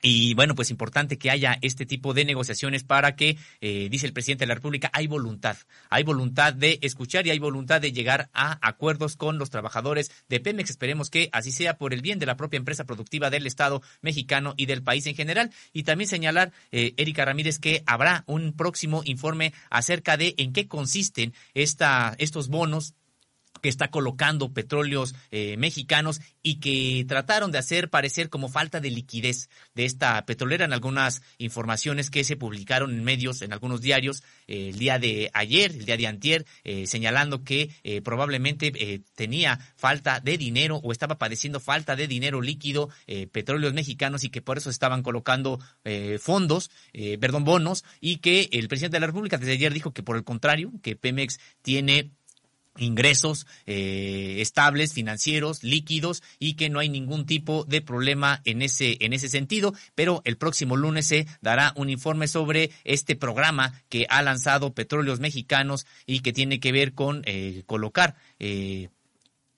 Y 0.00 0.34
bueno, 0.34 0.54
pues 0.54 0.70
importante 0.70 1.18
que 1.18 1.30
haya 1.30 1.58
este 1.60 1.84
tipo 1.84 2.14
de 2.14 2.24
negociaciones 2.24 2.84
para 2.84 3.16
que, 3.16 3.36
eh, 3.60 3.88
dice 3.90 4.06
el 4.06 4.12
presidente 4.12 4.44
de 4.44 4.48
la 4.48 4.54
República, 4.54 4.90
hay 4.92 5.08
voluntad, 5.08 5.56
hay 5.90 6.04
voluntad 6.04 6.54
de 6.54 6.78
escuchar 6.82 7.26
y 7.26 7.30
hay 7.30 7.38
voluntad 7.38 7.80
de 7.80 7.92
llegar 7.92 8.30
a 8.32 8.58
acuerdos 8.66 9.16
con 9.16 9.38
los 9.38 9.50
trabajadores 9.50 10.12
de 10.28 10.38
Pemex. 10.38 10.70
Esperemos 10.70 11.10
que 11.10 11.28
así 11.32 11.50
sea 11.50 11.78
por 11.78 11.92
el 11.92 12.00
bien 12.00 12.18
de 12.20 12.26
la 12.26 12.36
propia 12.36 12.58
empresa 12.58 12.84
productiva 12.84 13.30
del 13.30 13.46
Estado 13.46 13.82
mexicano 14.00 14.54
y 14.56 14.66
del 14.66 14.82
país 14.82 15.06
en 15.06 15.16
general. 15.16 15.50
Y 15.72 15.82
también 15.82 16.08
señalar, 16.08 16.52
eh, 16.70 16.94
Erika 16.96 17.24
Ramírez, 17.24 17.58
que 17.58 17.82
habrá 17.86 18.22
un 18.26 18.52
próximo 18.52 19.02
informe 19.04 19.52
acerca 19.68 20.16
de 20.16 20.34
en 20.38 20.52
qué 20.52 20.68
consisten 20.68 21.34
esta, 21.54 22.14
estos 22.18 22.48
bonos 22.48 22.94
que 23.60 23.68
está 23.68 23.88
colocando 23.88 24.52
petróleos 24.52 25.14
eh, 25.30 25.56
mexicanos 25.56 26.20
y 26.42 26.56
que 26.56 27.04
trataron 27.06 27.52
de 27.52 27.58
hacer 27.58 27.90
parecer 27.90 28.28
como 28.28 28.48
falta 28.48 28.80
de 28.80 28.90
liquidez 28.90 29.48
de 29.74 29.84
esta 29.84 30.24
petrolera. 30.26 30.64
En 30.64 30.72
algunas 30.72 31.22
informaciones 31.38 32.10
que 32.10 32.24
se 32.24 32.36
publicaron 32.36 32.90
en 32.92 33.04
medios, 33.04 33.42
en 33.42 33.52
algunos 33.52 33.80
diarios, 33.80 34.22
eh, 34.46 34.70
el 34.70 34.78
día 34.78 34.98
de 34.98 35.30
ayer, 35.34 35.72
el 35.72 35.84
día 35.84 35.96
de 35.96 36.06
antier, 36.06 36.46
eh, 36.64 36.86
señalando 36.86 37.44
que 37.44 37.70
probablemente 38.02 39.02
tenía 39.14 39.58
falta 39.76 40.20
de 40.20 40.38
dinero 40.38 40.80
o 40.82 40.92
estaba 40.92 41.18
padeciendo 41.18 41.60
falta 41.60 41.96
de 41.96 42.06
dinero 42.06 42.40
líquido 42.40 42.90
petróleos 43.32 43.72
mexicanos 43.72 44.24
y 44.24 44.30
que 44.30 44.42
por 44.42 44.58
eso 44.58 44.70
estaban 44.70 45.02
colocando 45.02 45.58
fondos, 46.20 46.70
perdón, 47.20 47.44
bonos 47.44 47.84
y 48.00 48.16
que 48.16 48.48
el 48.52 48.68
presidente 48.68 48.96
de 48.96 49.00
la 49.00 49.06
República 49.06 49.38
desde 49.38 49.52
ayer 49.52 49.72
dijo 49.72 49.92
que 49.92 50.02
por 50.02 50.16
el 50.16 50.24
contrario, 50.24 50.72
que 50.82 50.96
Pemex 50.96 51.38
tiene 51.62 52.10
ingresos 52.78 53.46
eh, 53.66 54.36
estables, 54.38 54.92
financieros, 54.92 55.62
líquidos 55.62 56.22
y 56.38 56.54
que 56.54 56.70
no 56.70 56.78
hay 56.78 56.88
ningún 56.88 57.26
tipo 57.26 57.64
de 57.64 57.82
problema 57.82 58.40
en 58.44 58.62
ese, 58.62 58.96
en 59.00 59.12
ese 59.12 59.28
sentido. 59.28 59.74
Pero 59.94 60.22
el 60.24 60.36
próximo 60.36 60.76
lunes 60.76 61.06
se 61.06 61.26
dará 61.40 61.72
un 61.76 61.90
informe 61.90 62.28
sobre 62.28 62.70
este 62.84 63.16
programa 63.16 63.82
que 63.88 64.06
ha 64.08 64.22
lanzado 64.22 64.74
Petróleos 64.74 65.20
Mexicanos 65.20 65.86
y 66.06 66.20
que 66.20 66.32
tiene 66.32 66.60
que 66.60 66.72
ver 66.72 66.94
con 66.94 67.22
eh, 67.26 67.62
colocar 67.66 68.16
eh, 68.38 68.88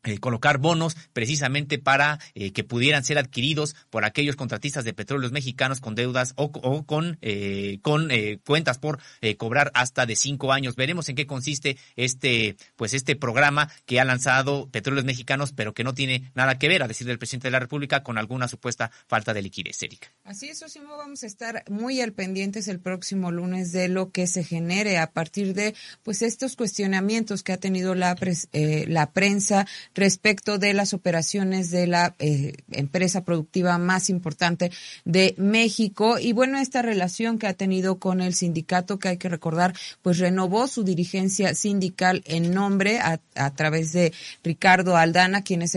eh, 0.02 0.18
colocar 0.18 0.56
bonos 0.56 0.96
precisamente 1.12 1.78
para 1.78 2.18
eh, 2.34 2.52
que 2.52 2.64
pudieran 2.64 3.04
ser 3.04 3.18
adquiridos 3.18 3.76
por 3.90 4.06
aquellos 4.06 4.34
contratistas 4.34 4.82
de 4.84 4.94
petróleos 4.94 5.30
mexicanos 5.30 5.80
con 5.80 5.94
deudas 5.94 6.32
o, 6.36 6.52
con, 6.86 7.18
eh, 7.20 7.80
con 7.82 8.08
cuentas 8.44 8.78
por 8.78 8.98
cobrar 9.36 9.70
hasta 9.74 10.06
de 10.06 10.16
cinco 10.16 10.52
años. 10.52 10.74
Veremos 10.74 11.08
en 11.08 11.16
qué 11.16 11.26
consiste 11.26 11.76
este, 11.96 12.56
pues 12.76 12.94
este 12.94 13.14
programa 13.14 13.70
que 13.84 14.00
ha 14.00 14.04
lanzado 14.04 14.68
petróleos 14.70 15.04
mexicanos, 15.04 15.52
pero 15.52 15.74
que 15.74 15.84
no 15.84 15.92
tiene 15.92 16.30
nada 16.34 16.58
que 16.58 16.68
ver, 16.68 16.82
a 16.82 16.88
decir 16.88 17.06
del 17.06 17.18
presidente 17.18 17.48
de 17.48 17.52
la 17.52 17.60
República, 17.60 18.02
con 18.02 18.16
alguna 18.16 18.48
supuesta 18.48 18.90
falta 19.06 19.34
de 19.34 19.42
liquidez, 19.42 19.82
Erika. 19.82 20.08
Así 20.24 20.48
es, 20.48 20.62
Osimo, 20.62 20.96
vamos 20.96 21.22
a 21.24 21.26
estar 21.26 21.64
muy 21.68 22.00
al 22.00 22.12
pendientes 22.12 22.68
el 22.68 22.80
próximo 22.80 23.30
lunes 23.30 23.72
de 23.72 23.88
lo 23.88 24.10
que 24.10 24.26
se 24.26 24.44
genere 24.44 24.98
a 24.98 25.10
partir 25.12 25.52
de 25.52 25.74
pues 26.02 26.22
estos 26.22 26.56
cuestionamientos 26.56 27.42
que 27.42 27.52
ha 27.52 27.58
tenido 27.58 27.94
la, 27.94 28.16
la 28.52 29.12
prensa 29.12 29.66
respecto 29.94 30.58
de 30.58 30.74
las 30.74 30.94
operaciones 30.94 31.70
de 31.70 31.86
la 31.86 32.14
eh, 32.18 32.54
empresa 32.70 33.24
productiva 33.24 33.78
más 33.78 34.10
importante 34.10 34.70
de 35.04 35.34
México. 35.36 36.18
Y 36.18 36.32
bueno, 36.32 36.58
esta 36.58 36.82
relación 36.82 37.38
que 37.38 37.46
ha 37.46 37.54
tenido 37.54 37.98
con 37.98 38.20
el 38.20 38.34
sindicato, 38.34 38.98
que 38.98 39.08
hay 39.08 39.16
que 39.16 39.28
recordar, 39.28 39.74
pues 40.02 40.18
renovó 40.18 40.66
su 40.68 40.84
dirigencia 40.84 41.54
sindical 41.54 42.22
en 42.26 42.52
nombre 42.52 42.98
a, 43.00 43.20
a 43.34 43.54
través 43.54 43.92
de 43.92 44.12
Ricardo 44.42 44.96
Aldana, 44.96 45.42
quien 45.42 45.62
es 45.62 45.74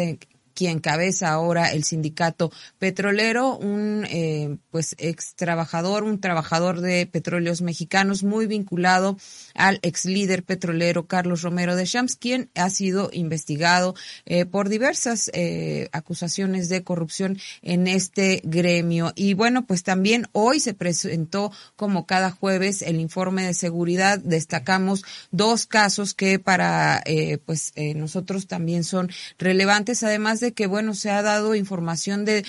quien 0.54 0.80
cabeza 0.80 1.30
ahora 1.32 1.72
el 1.72 1.84
sindicato 1.84 2.52
petrolero, 2.80 3.58
un 3.58 4.06
eh, 4.10 4.58
pues 4.72 4.96
ex 4.98 5.36
trabajador, 5.36 6.04
un 6.04 6.20
trabajador 6.20 6.82
de 6.82 7.06
petróleos 7.06 7.62
mexicanos 7.62 8.24
muy 8.24 8.48
vinculado 8.48 9.18
al 9.54 9.80
ex 9.82 10.06
líder 10.06 10.44
petrolero 10.44 11.08
Carlos 11.08 11.42
Romero 11.42 11.76
de 11.76 11.86
Champs, 11.86 12.16
quien 12.16 12.50
ha 12.56 12.70
sido 12.70 13.10
investigado 13.14 13.96
eh, 14.26 14.46
por 14.46 14.70
diversas 14.70 15.30
eh, 15.34 15.90
acusaciones 15.92 16.70
de 16.70 16.84
corrupción 16.84 17.38
en 17.62 17.88
este 17.88 18.42
gremio. 18.44 19.12
Y 19.16 19.34
bueno, 19.34 19.66
pues 19.66 19.84
también 19.84 20.28
hoy 20.32 20.60
se 20.60 20.74
presentó, 20.74 21.52
como 21.76 22.06
cada 22.06 22.32
jueves, 22.32 22.82
el 22.82 23.00
informe 23.00 23.46
de 23.46 23.54
seguridad. 23.54 24.20
Destacamos 24.20 25.04
dos 25.32 25.66
casos 25.66 26.14
que 26.14 26.40
para 26.40 27.02
eh, 27.06 27.38
pues 27.46 27.74
nosotros 27.96 28.48
también 28.48 28.84
son 28.84 29.10
relevantes, 29.38 30.04
además 30.04 30.40
de 30.44 30.54
que, 30.54 30.68
bueno, 30.68 30.94
se 30.94 31.10
ha 31.10 31.22
dado 31.22 31.56
información 31.56 32.26
de 32.26 32.44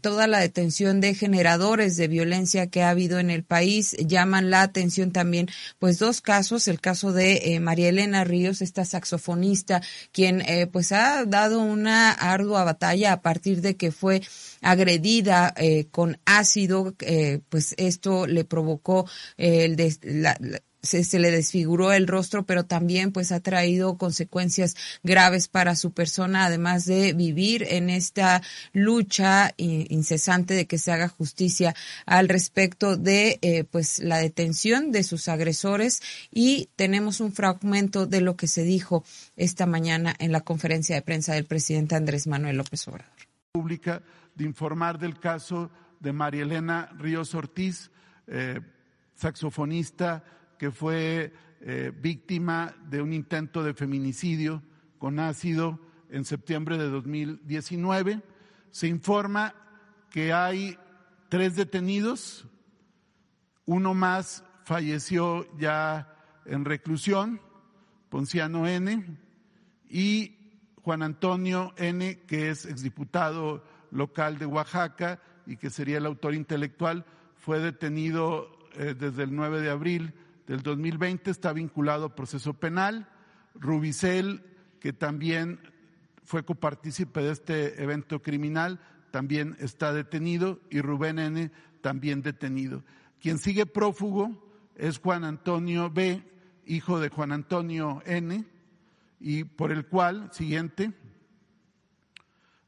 toda 0.00 0.26
la 0.26 0.38
detención 0.40 1.00
de 1.00 1.14
generadores 1.14 1.96
de 1.96 2.08
violencia 2.08 2.68
que 2.68 2.82
ha 2.82 2.90
habido 2.90 3.18
en 3.18 3.30
el 3.30 3.44
país. 3.44 3.96
Llaman 3.98 4.50
la 4.50 4.62
atención 4.62 5.12
también, 5.12 5.48
pues, 5.78 5.98
dos 5.98 6.20
casos, 6.20 6.68
el 6.68 6.80
caso 6.80 7.12
de 7.12 7.54
eh, 7.54 7.60
María 7.60 7.88
Elena 7.88 8.24
Ríos, 8.24 8.62
esta 8.62 8.84
saxofonista, 8.84 9.82
quien, 10.12 10.40
eh, 10.42 10.66
pues, 10.66 10.92
ha 10.92 11.24
dado 11.24 11.60
una 11.60 12.12
ardua 12.12 12.64
batalla 12.64 13.12
a 13.12 13.20
partir 13.20 13.60
de 13.60 13.76
que 13.76 13.90
fue 13.92 14.22
agredida 14.62 15.52
eh, 15.56 15.86
con 15.90 16.18
ácido, 16.24 16.94
pues 17.48 17.74
esto 17.76 18.26
le 18.26 18.44
provocó 18.44 19.08
el 19.36 19.76
de, 19.76 19.96
la, 20.02 20.38
se, 20.86 21.18
le 21.18 21.30
desfiguró 21.30 21.92
el 21.92 22.06
rostro, 22.06 22.44
pero 22.44 22.64
también 22.64 23.12
pues 23.12 23.32
ha 23.32 23.40
traído 23.40 23.98
consecuencias 23.98 24.76
graves 25.02 25.48
para 25.48 25.76
su 25.76 25.92
persona, 25.92 26.46
además 26.46 26.86
de 26.86 27.12
vivir 27.12 27.66
en 27.68 27.90
esta 27.90 28.42
lucha 28.72 29.52
incesante 29.56 30.54
de 30.54 30.66
que 30.66 30.78
se 30.78 30.92
haga 30.92 31.08
justicia 31.08 31.74
al 32.06 32.28
respecto 32.28 32.96
de 32.96 33.38
eh, 33.42 33.64
pues 33.64 33.98
la 33.98 34.18
detención 34.18 34.92
de 34.92 35.02
sus 35.02 35.28
agresores 35.28 36.00
y 36.30 36.68
tenemos 36.76 37.20
un 37.20 37.32
fragmento 37.32 38.06
de 38.06 38.20
lo 38.20 38.36
que 38.36 38.46
se 38.46 38.62
dijo 38.62 39.04
esta 39.36 39.66
mañana 39.66 40.14
en 40.18 40.32
la 40.32 40.40
conferencia 40.40 40.96
de 40.96 41.02
prensa 41.02 41.34
del 41.34 41.44
presidente 41.44 41.94
Andrés 41.94 42.26
Manuel 42.26 42.56
López 42.56 42.86
Obrador. 42.88 43.12
Pública 43.52 44.02
de 44.34 44.44
informar 44.44 44.98
del 44.98 45.18
caso 45.18 45.70
de 46.00 46.12
María 46.12 46.42
Elena 46.42 46.90
Ríos 46.98 47.34
Ortiz, 47.34 47.90
eh, 48.26 48.60
saxofonista 49.14 50.22
que 50.58 50.70
fue 50.70 51.32
eh, 51.60 51.92
víctima 51.94 52.74
de 52.88 53.02
un 53.02 53.12
intento 53.12 53.62
de 53.62 53.74
feminicidio 53.74 54.62
con 54.98 55.18
ácido 55.18 55.80
en 56.10 56.24
septiembre 56.24 56.78
de 56.78 56.88
2019. 56.88 58.22
Se 58.70 58.86
informa 58.88 59.54
que 60.10 60.32
hay 60.32 60.78
tres 61.28 61.56
detenidos, 61.56 62.46
uno 63.64 63.94
más 63.94 64.44
falleció 64.64 65.46
ya 65.58 66.14
en 66.44 66.64
reclusión, 66.64 67.40
Ponciano 68.08 68.66
N, 68.66 69.18
y 69.88 70.36
Juan 70.82 71.02
Antonio 71.02 71.74
N, 71.76 72.20
que 72.26 72.50
es 72.50 72.64
exdiputado 72.64 73.64
local 73.90 74.38
de 74.38 74.46
Oaxaca 74.46 75.20
y 75.46 75.56
que 75.56 75.70
sería 75.70 75.98
el 75.98 76.06
autor 76.06 76.34
intelectual, 76.34 77.04
fue 77.34 77.60
detenido 77.60 78.56
eh, 78.74 78.94
desde 78.98 79.24
el 79.24 79.34
9 79.34 79.60
de 79.60 79.70
abril 79.70 80.14
del 80.46 80.62
2020 80.62 81.30
está 81.30 81.52
vinculado 81.52 82.06
a 82.06 82.14
proceso 82.14 82.54
penal. 82.54 83.08
Rubicel, 83.54 84.44
que 84.80 84.92
también 84.92 85.60
fue 86.24 86.44
copartícipe 86.44 87.20
de 87.20 87.32
este 87.32 87.82
evento 87.82 88.20
criminal, 88.20 88.80
también 89.10 89.56
está 89.60 89.92
detenido 89.92 90.60
y 90.70 90.80
Rubén 90.80 91.18
N. 91.18 91.50
también 91.80 92.22
detenido. 92.22 92.84
Quien 93.20 93.38
sigue 93.38 93.66
prófugo 93.66 94.46
es 94.76 94.98
Juan 94.98 95.24
Antonio 95.24 95.90
B., 95.90 96.22
hijo 96.66 97.00
de 97.00 97.08
Juan 97.08 97.32
Antonio 97.32 98.02
N., 98.04 98.44
y 99.18 99.44
por 99.44 99.72
el 99.72 99.86
cual, 99.86 100.28
siguiente, 100.32 100.92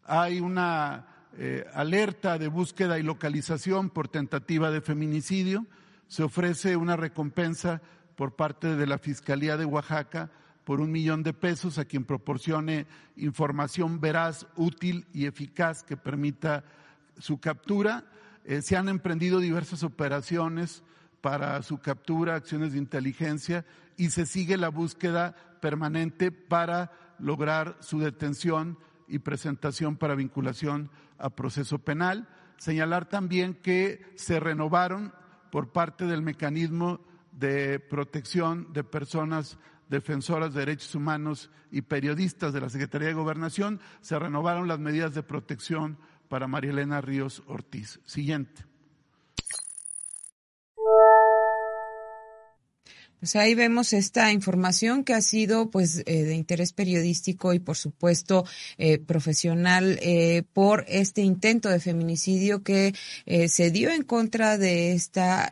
hay 0.05 0.41
una 0.41 1.07
eh, 1.37 1.67
alerta 1.75 2.39
de 2.39 2.49
búsqueda 2.49 2.99
y 2.99 3.03
localización 3.03 3.91
por 3.91 4.09
tentativa 4.09 4.71
de 4.71 4.81
feminicidio 4.81 5.67
se 6.09 6.23
ofrece 6.23 6.77
una 6.77 6.97
recompensa 6.97 7.81
por 8.17 8.35
parte 8.35 8.75
de 8.75 8.87
la 8.87 8.99
Fiscalía 8.99 9.57
de 9.57 9.65
Oaxaca 9.65 10.31
por 10.65 10.81
un 10.81 10.91
millón 10.91 11.23
de 11.23 11.33
pesos 11.33 11.79
a 11.79 11.85
quien 11.85 12.05
proporcione 12.05 12.87
información 13.17 14.01
veraz, 14.01 14.47
útil 14.57 15.07
y 15.15 15.27
eficaz 15.27 15.83
que 15.83 15.97
permita 15.97 16.65
su 17.19 17.39
captura. 17.39 18.05
Eh, 18.45 18.61
se 18.61 18.77
han 18.77 18.89
emprendido 18.89 19.41
diversas 19.41 19.83
operaciones 19.83 20.83
para 21.21 21.63
su 21.63 21.79
captura, 21.79 22.35
acciones 22.35 22.73
de 22.73 22.79
inteligencia 22.79 23.65
y 23.97 24.11
se 24.11 24.27
sigue 24.27 24.57
la 24.57 24.69
búsqueda 24.69 25.35
permanente 25.61 26.33
para 26.33 26.93
lograr 27.19 27.77
su 27.81 27.99
detención 27.99 28.79
y 29.09 29.21
presentación 29.21 29.97
para 29.97 30.15
vinculación 30.15 30.91
a 31.19 31.31
proceso 31.31 31.79
penal. 31.79 32.29
Señalar 32.59 33.09
también 33.09 33.55
que 33.55 34.05
se 34.17 34.39
renovaron 34.39 35.13
por 35.51 35.73
parte 35.73 36.05
del 36.05 36.23
mecanismo 36.23 37.01
de 37.33 37.81
protección 37.81 38.73
de 38.73 38.85
personas 38.85 39.59
defensoras 39.89 40.53
de 40.53 40.61
derechos 40.61 40.95
humanos 40.95 41.51
y 41.71 41.83
periodistas 41.83 42.53
de 42.53 42.61
la 42.61 42.69
Secretaría 42.69 43.09
de 43.09 43.15
Gobernación, 43.15 43.81
se 44.01 44.19
renovaron 44.19 44.69
las 44.69 44.79
medidas 44.79 45.15
de 45.15 45.23
protección 45.23 45.99
para 46.29 46.47
María 46.47 46.73
Elena 46.73 47.01
Ríos 47.01 47.43
Ortiz. 47.47 48.01
Siguiente. 48.05 48.68
Pues 53.21 53.35
ahí 53.35 53.55
vemos 53.57 53.93
esta 53.93 54.31
información 54.33 55.03
que 55.03 55.13
ha 55.13 55.21
sido 55.21 55.71
pues 55.71 56.03
eh, 56.07 56.23
de 56.23 56.35
interés 56.35 56.73
periodístico 56.73 57.53
y 57.53 57.59
por 57.59 57.77
supuesto 57.77 58.45
eh, 58.79 58.99
profesional 58.99 59.99
eh, 60.03 60.45
por 60.53 60.85
este 60.87 61.23
intento 61.23 61.69
de 61.69 61.81
feminicidio 61.81 62.63
que 62.63 62.95
se 63.49 63.71
dio 63.71 63.91
en 63.91 64.03
contra 64.03 64.57
de 64.57 64.93
esta 64.93 65.51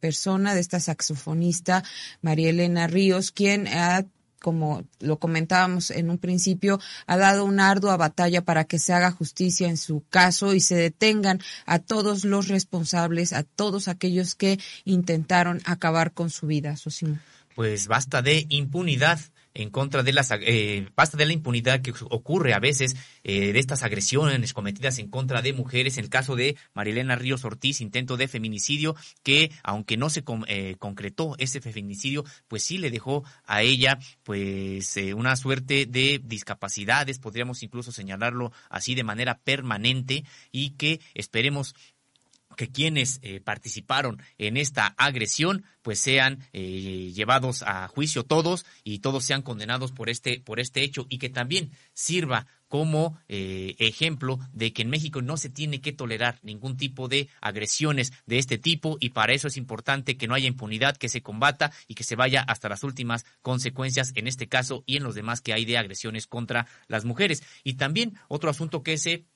persona, 0.00 0.54
de 0.54 0.60
esta 0.60 0.80
saxofonista 0.80 1.82
María 2.22 2.50
Elena 2.50 2.86
Ríos, 2.86 3.32
quien 3.32 3.68
ha 3.68 4.04
como 4.42 4.84
lo 5.00 5.18
comentábamos 5.18 5.90
en 5.90 6.10
un 6.10 6.18
principio, 6.18 6.80
ha 7.06 7.16
dado 7.16 7.44
una 7.44 7.70
ardua 7.70 7.96
batalla 7.96 8.44
para 8.44 8.64
que 8.64 8.78
se 8.78 8.92
haga 8.92 9.10
justicia 9.10 9.68
en 9.68 9.76
su 9.76 10.04
caso 10.10 10.52
y 10.52 10.60
se 10.60 10.74
detengan 10.74 11.40
a 11.64 11.78
todos 11.78 12.24
los 12.24 12.48
responsables, 12.48 13.32
a 13.32 13.44
todos 13.44 13.88
aquellos 13.88 14.34
que 14.34 14.58
intentaron 14.84 15.62
acabar 15.64 16.12
con 16.12 16.28
su 16.28 16.46
vida. 16.46 16.76
Sosimo. 16.76 17.18
Pues 17.54 17.86
basta 17.86 18.20
de 18.20 18.46
impunidad 18.48 19.20
en 19.54 19.70
contra 19.70 20.02
de 20.02 20.12
las 20.12 20.30
eh, 20.32 20.88
basta 20.96 21.16
de 21.16 21.26
la 21.26 21.32
impunidad 21.32 21.80
que 21.82 21.92
ocurre 22.10 22.54
a 22.54 22.58
veces 22.58 22.96
eh, 23.24 23.52
de 23.52 23.58
estas 23.58 23.82
agresiones 23.82 24.52
cometidas 24.52 24.98
en 24.98 25.08
contra 25.08 25.42
de 25.42 25.52
mujeres. 25.52 25.98
En 25.98 26.04
el 26.04 26.10
caso 26.10 26.36
de 26.36 26.56
Marilena 26.74 27.16
Ríos 27.16 27.44
Ortiz 27.44 27.80
intento 27.80 28.16
de 28.16 28.28
feminicidio 28.28 28.96
que 29.22 29.50
aunque 29.62 29.96
no 29.96 30.10
se 30.10 30.24
eh, 30.46 30.76
concretó 30.78 31.34
ese 31.38 31.60
feminicidio 31.60 32.24
pues 32.48 32.62
sí 32.62 32.78
le 32.78 32.90
dejó 32.90 33.24
a 33.44 33.62
ella 33.62 33.98
pues 34.22 34.96
eh, 34.96 35.14
una 35.14 35.36
suerte 35.36 35.86
de 35.86 36.20
discapacidades 36.22 37.18
podríamos 37.18 37.62
incluso 37.62 37.92
señalarlo 37.92 38.52
así 38.70 38.94
de 38.94 39.04
manera 39.04 39.38
permanente 39.38 40.24
y 40.50 40.70
que 40.70 41.00
esperemos 41.14 41.74
que 42.56 42.70
quienes 42.70 43.18
eh, 43.22 43.40
participaron 43.40 44.22
en 44.38 44.56
esta 44.56 44.86
agresión 44.98 45.64
pues 45.82 45.98
sean 45.98 46.38
eh, 46.52 47.12
llevados 47.14 47.62
a 47.62 47.88
juicio 47.88 48.24
todos 48.24 48.64
y 48.84 49.00
todos 49.00 49.24
sean 49.24 49.42
condenados 49.42 49.92
por 49.92 50.08
este 50.08 50.40
por 50.40 50.60
este 50.60 50.82
hecho 50.82 51.06
y 51.08 51.18
que 51.18 51.28
también 51.28 51.72
sirva 51.92 52.46
como 52.72 53.18
eh, 53.28 53.74
ejemplo 53.80 54.38
de 54.54 54.72
que 54.72 54.80
en 54.80 54.88
México 54.88 55.20
no 55.20 55.36
se 55.36 55.50
tiene 55.50 55.82
que 55.82 55.92
tolerar 55.92 56.38
ningún 56.42 56.78
tipo 56.78 57.06
de 57.06 57.28
agresiones 57.42 58.14
de 58.24 58.38
este 58.38 58.56
tipo 58.56 58.96
y 58.98 59.10
para 59.10 59.34
eso 59.34 59.46
es 59.46 59.58
importante 59.58 60.16
que 60.16 60.26
no 60.26 60.32
haya 60.34 60.48
impunidad, 60.48 60.96
que 60.96 61.10
se 61.10 61.20
combata 61.20 61.70
y 61.86 61.96
que 61.96 62.02
se 62.02 62.16
vaya 62.16 62.40
hasta 62.40 62.70
las 62.70 62.82
últimas 62.82 63.26
consecuencias 63.42 64.12
en 64.14 64.26
este 64.26 64.48
caso 64.48 64.84
y 64.86 64.96
en 64.96 65.02
los 65.02 65.14
demás 65.14 65.42
que 65.42 65.52
hay 65.52 65.66
de 65.66 65.76
agresiones 65.76 66.26
contra 66.26 66.66
las 66.88 67.04
mujeres. 67.04 67.42
Y 67.62 67.74
también 67.74 68.14
otro 68.28 68.48
asunto 68.48 68.82
que 68.82 68.96
se 68.96 69.26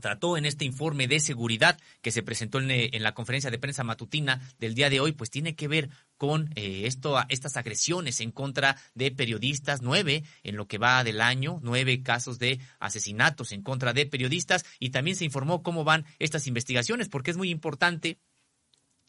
trató 0.00 0.36
en 0.36 0.44
este 0.44 0.64
informe 0.64 1.08
de 1.08 1.20
seguridad 1.20 1.78
que 2.02 2.10
se 2.10 2.22
presentó 2.22 2.60
en, 2.60 3.02
la 3.02 3.14
conferencia 3.14 3.50
de 3.50 3.58
prensa 3.58 3.84
matutina 3.84 4.40
del 4.58 4.74
día 4.74 4.90
de 4.90 5.00
hoy, 5.00 5.12
pues 5.12 5.30
tiene 5.30 5.54
que 5.54 5.68
ver 5.68 5.90
con 6.16 6.50
eh, 6.56 6.82
esto, 6.84 7.18
estas 7.28 7.56
agresiones 7.56 8.20
en 8.20 8.32
contra 8.32 8.76
de 8.94 9.10
periodistas, 9.10 9.82
nueve 9.82 10.24
en 10.42 10.56
lo 10.56 10.66
que 10.66 10.78
va 10.78 11.04
del 11.04 11.20
año, 11.20 11.60
nueve 11.62 12.02
casos 12.02 12.38
de 12.38 12.60
asesinatos 12.80 13.52
en 13.52 13.62
contra 13.62 13.92
de 13.92 14.06
periodistas 14.06 14.64
y 14.78 14.90
también 14.90 15.16
se 15.16 15.24
informó 15.24 15.62
cómo 15.62 15.84
van 15.84 16.06
estas 16.18 16.46
investigaciones, 16.46 17.08
porque 17.08 17.30
es 17.30 17.36
muy 17.36 17.50
importante 17.50 18.18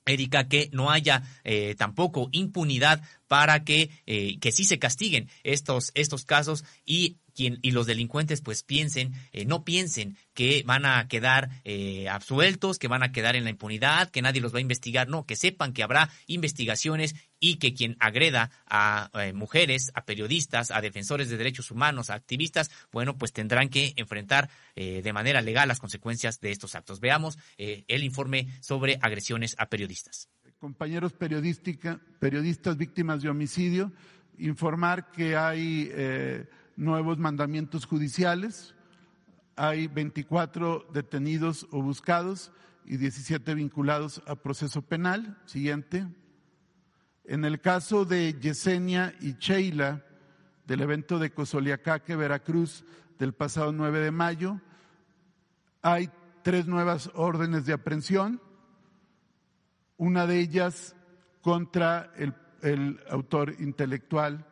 Erika, 0.05 0.48
que 0.48 0.69
no 0.74 0.91
haya 0.91 1.24
eh, 1.43 1.75
tampoco 1.77 2.29
impunidad 2.31 3.01
para 3.27 3.63
que, 3.63 3.89
eh, 4.05 4.39
que 4.39 4.51
sí 4.51 4.63
se 4.63 4.79
castiguen 4.79 5.29
estos, 5.43 5.91
estos 5.93 6.25
casos 6.25 6.63
y 6.86 7.17
y 7.36 7.71
los 7.71 7.86
delincuentes 7.86 8.41
pues 8.41 8.63
piensen, 8.63 9.13
eh, 9.31 9.45
no 9.45 9.63
piensen 9.63 10.17
que 10.33 10.63
van 10.65 10.86
a 10.86 11.07
quedar 11.07 11.50
eh, 11.63 12.07
absueltos, 12.09 12.79
que 12.79 12.88
van 12.88 13.03
a 13.03 13.12
quedar 13.12 13.36
en 13.36 13.43
la 13.43 13.50
impunidad, 13.50 14.09
que 14.09 14.21
nadie 14.21 14.41
los 14.41 14.53
va 14.53 14.59
a 14.59 14.62
investigar, 14.62 15.07
no, 15.07 15.25
que 15.25 15.36
sepan 15.36 15.74
que 15.74 15.83
habrá 15.83 16.09
investigaciones 16.27 17.15
y 17.39 17.55
que 17.55 17.74
quien 17.74 17.95
agreda 18.00 18.51
a 18.65 19.09
eh, 19.13 19.33
mujeres, 19.33 19.91
a 19.95 20.05
periodistas, 20.05 20.71
a 20.71 20.81
defensores 20.81 21.29
de 21.29 21.38
derechos 21.38 21.71
humanos, 21.71 22.09
a 22.09 22.15
activistas, 22.15 22.69
bueno, 22.91 23.17
pues 23.17 23.33
tendrán 23.33 23.69
que 23.69 23.93
enfrentar 23.95 24.50
de 24.75 25.12
manera 25.12 25.41
legal 25.41 25.67
las 25.67 25.79
consecuencias 25.79 26.39
de 26.39 26.51
estos 26.51 26.74
actos. 26.74 27.01
Veamos 27.01 27.38
el 27.57 28.03
informe 28.05 28.48
sobre 28.62 28.98
agresiones 29.01 29.55
a 29.57 29.65
periodistas. 29.65 30.29
Compañeros 30.57 31.12
periodistas 31.12 32.77
víctimas 32.77 33.21
de 33.21 33.29
homicidio, 33.29 33.91
informar 34.38 35.12
que 35.12 35.36
hay 35.36 35.91
nuevos 36.79 37.17
mandamientos 37.19 37.86
judiciales, 37.86 38.74
hay 39.57 39.88
24 39.88 40.88
detenidos 40.93 41.67
o 41.71 41.81
buscados 41.81 42.53
y 42.86 42.95
17 42.95 43.53
vinculados 43.53 44.24
a 44.25 44.36
proceso 44.36 44.81
penal. 44.81 45.38
Siguiente. 45.45 46.07
En 47.25 47.43
el 47.43 47.59
caso 47.59 48.05
de 48.05 48.33
Yesenia 48.39 49.13
y 49.19 49.33
Sheila, 49.33 50.05
del 50.65 50.81
evento 50.81 51.19
de 51.19 51.31
Cozoliacaque, 51.31 52.15
Veracruz, 52.15 52.86
del 53.19 53.33
pasado 53.33 53.74
9 53.74 54.00
de 54.00 54.12
mayo, 54.12 54.62
hay 55.81 56.09
tres 56.43 56.65
nuevas 56.65 57.12
órdenes 57.13 57.65
de 57.65 57.74
aprehensión, 57.74 58.41
una 59.98 60.25
de 60.25 60.39
ellas 60.39 60.95
contra 61.41 62.13
el, 62.15 62.33
el 62.62 63.01
autor 63.09 63.55
intelectual 63.59 64.45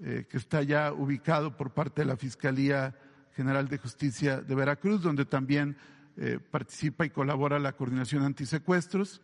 eh, 0.00 0.26
que 0.28 0.36
está 0.36 0.62
ya 0.62 0.92
ubicado 0.92 1.56
por 1.56 1.70
parte 1.70 2.02
de 2.02 2.06
la 2.06 2.16
Fiscalía 2.16 2.94
General 3.36 3.68
de 3.68 3.78
Justicia 3.78 4.40
de 4.40 4.54
Veracruz, 4.54 5.02
donde 5.02 5.24
también 5.24 5.76
eh, 6.16 6.38
participa 6.50 7.06
y 7.06 7.10
colabora 7.10 7.58
la 7.58 7.72
coordinación 7.72 8.22
antisecuestros. 8.22 9.22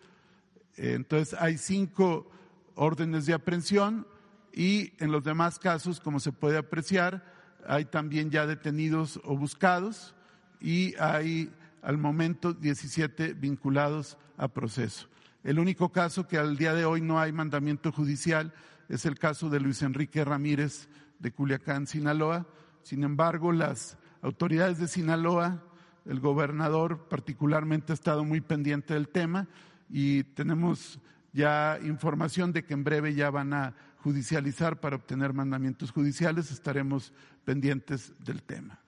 Eh, 0.77 0.95
entonces, 0.95 1.39
hay 1.41 1.59
cinco 1.59 2.31
órdenes 2.75 3.27
de 3.27 3.35
aprehensión 3.35 4.07
y 4.53 4.93
en 4.99 5.13
los 5.13 5.25
demás 5.25 5.59
casos, 5.59 6.01
como 6.01 6.21
se 6.21 6.33
puede 6.33 6.59
apreciar, 6.59 7.25
hay 7.67 7.85
también 7.85 8.31
ya 8.31 8.47
detenidos 8.47 9.21
o 9.25 9.37
buscados 9.37 10.15
y 10.61 10.95
hay 10.99 11.53
al 11.83 11.99
momento 11.99 12.53
17 12.53 13.35
vinculados 13.35 14.19
a 14.37 14.49
proceso. 14.49 15.09
El 15.45 15.59
único 15.59 15.91
caso 15.91 16.27
que 16.27 16.39
al 16.39 16.57
día 16.57 16.75
de 16.75 16.85
hoy 16.85 17.01
no 17.01 17.19
hay 17.19 17.33
mandamiento 17.33 17.93
judicial 17.93 18.53
es 18.91 19.07
el 19.07 19.19
caso 19.19 19.49
de 19.49 19.61
Luis 19.61 19.83
Enrique 19.83 20.25
Ramírez 20.25 20.89
de 21.21 21.31
Culiacán, 21.31 21.87
Sinaloa. 21.87 22.49
Sin 22.83 23.05
embargo, 23.05 23.53
las 23.53 23.97
autoridades 24.21 24.79
de 24.79 24.89
Sinaloa, 24.89 25.63
el 26.07 26.19
gobernador 26.19 27.09
particularmente 27.09 27.93
ha 27.93 27.95
estado 27.95 28.25
muy 28.25 28.41
pendiente 28.41 28.95
del 28.95 29.09
tema 29.09 29.47
y 29.89 30.25
tenemos 30.25 30.99
ya 31.33 31.79
información 31.85 32.53
de 32.53 32.65
que 32.65 32.75
en 32.75 32.83
breve 32.83 33.15
ya 33.15 33.31
van 33.31 33.53
a 33.53 33.77
judicializar 33.99 34.81
para 34.81 34.97
obtener 34.97 35.33
mandamientos 35.35 35.93
judiciales. 35.93 36.51
Estaremos 36.51 37.13
pendientes 37.45 38.13
del 38.25 38.43
tema. 38.43 38.81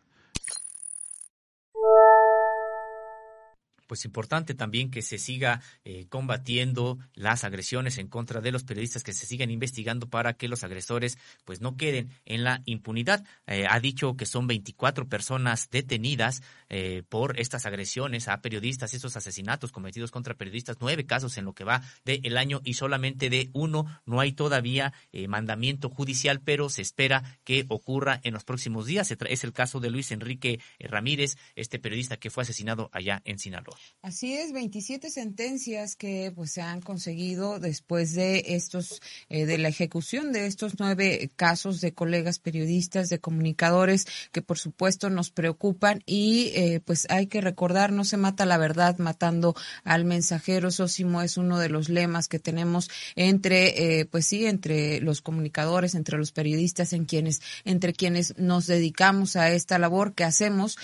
Pues 3.93 4.07
importante 4.07 4.55
también 4.55 4.91
que 4.91 5.03
se 5.03 5.19
siga 5.19 5.61
eh, 5.85 6.07
combatiendo 6.09 6.99
las 7.13 7.45
agresiones 7.45 7.99
en 7.99 8.09
contra 8.09 8.41
de 8.41 8.51
los 8.51 8.65
periodistas, 8.65 9.03
que 9.03 9.13
se 9.13 9.27
sigan 9.27 9.51
investigando 9.51 10.09
para 10.09 10.33
que 10.33 10.49
los 10.49 10.65
agresores 10.65 11.19
pues 11.45 11.61
no 11.61 11.77
queden 11.77 12.09
en 12.25 12.43
la 12.43 12.63
impunidad. 12.65 13.23
Eh, 13.47 13.67
ha 13.69 13.79
dicho 13.81 14.17
que 14.17 14.25
son 14.25 14.47
24 14.47 15.11
personas 15.11 15.69
detenidas 15.71 16.43
eh, 16.71 17.03
por 17.07 17.39
estas 17.39 17.67
agresiones 17.67 18.29
a 18.29 18.41
periodistas, 18.41 18.95
estos 18.95 19.15
asesinatos 19.19 19.73
cometidos 19.73 20.11
contra 20.11 20.39
periodistas, 20.39 20.79
nueve 20.81 21.05
casos 21.05 21.37
en 21.37 21.45
lo 21.45 21.53
que 21.53 21.65
va 21.65 21.83
del 22.07 22.39
año 22.39 22.63
y 22.65 22.73
solamente 22.73 23.29
de 23.29 23.51
uno 23.53 23.85
no 24.07 24.21
hay 24.21 24.33
todavía 24.33 24.95
mandamiento 25.29 25.91
judicial, 25.91 26.41
pero 26.41 26.71
se 26.71 26.81
espera 26.81 27.39
que 27.45 27.67
ocurra 27.69 28.23
en 28.25 28.33
los 28.33 28.45
próximos 28.45 28.87
días. 28.87 29.11
Es 29.11 29.45
el 29.45 29.53
caso 29.53 29.81
de 29.81 29.91
Luis 29.91 30.13
Enrique 30.13 30.61
Ramírez, 30.81 31.37
este 31.57 31.79
periodista 31.79 32.17
que 32.17 32.31
fue 32.31 32.45
asesinado 32.45 32.89
allá 32.91 33.21
en 33.27 33.39
Sinaloa. 33.39 33.82
Así 34.05 34.35
es, 34.35 34.53
27 34.53 35.11
sentencias 35.11 35.95
que 35.95 36.33
pues 36.35 36.51
se 36.51 36.61
han 36.61 36.81
conseguido 36.81 37.61
después 37.61 38.15
de 38.15 38.43
estos 38.49 39.01
eh, 39.29 39.47
de 39.47 39.59
la 39.59 39.69
ejecución 39.69 40.33
de 40.33 40.47
estos 40.47 40.81
nueve 40.81 41.31
casos 41.37 41.81
de 41.81 41.95
colegas 41.95 42.41
periodistas, 42.41 43.11
de 43.11 43.21
comunicadores 43.21 44.09
que 44.33 44.43
por 44.43 44.59
supuesto 44.59 45.09
nos 45.09 45.31
preocupan 45.31 46.03
y 46.05 46.51
eh, 46.57 46.81
pues 46.85 47.07
hay 47.11 47.29
que 47.29 47.41
recordar 47.41 47.93
no 47.93 48.03
se 48.03 48.17
mata 48.17 48.45
la 48.45 48.59
verdad 48.59 48.99
matando 48.99 49.55
al 49.85 50.05
mensajero. 50.05 50.73
Sósimo 50.73 51.23
es 51.23 51.37
uno 51.37 51.61
de 51.61 51.69
los 51.69 51.89
lemas 51.89 52.27
que 52.27 52.41
tenemos 52.41 52.91
entre 53.15 54.01
eh, 54.01 54.05
pues 54.05 54.27
sí 54.27 54.47
entre 54.47 55.01
los 55.01 55.23
comunicadores, 55.23 55.95
entre 55.95 56.19
los 56.19 56.33
periodistas, 56.33 56.93
en 56.93 57.05
quienes 57.05 57.41
entre 57.65 57.93
quienes 57.93 58.37
nos 58.37 58.67
dedicamos 58.67 59.37
a 59.37 59.53
esta 59.53 59.79
labor 59.79 60.15
que 60.15 60.25
hacemos 60.25 60.77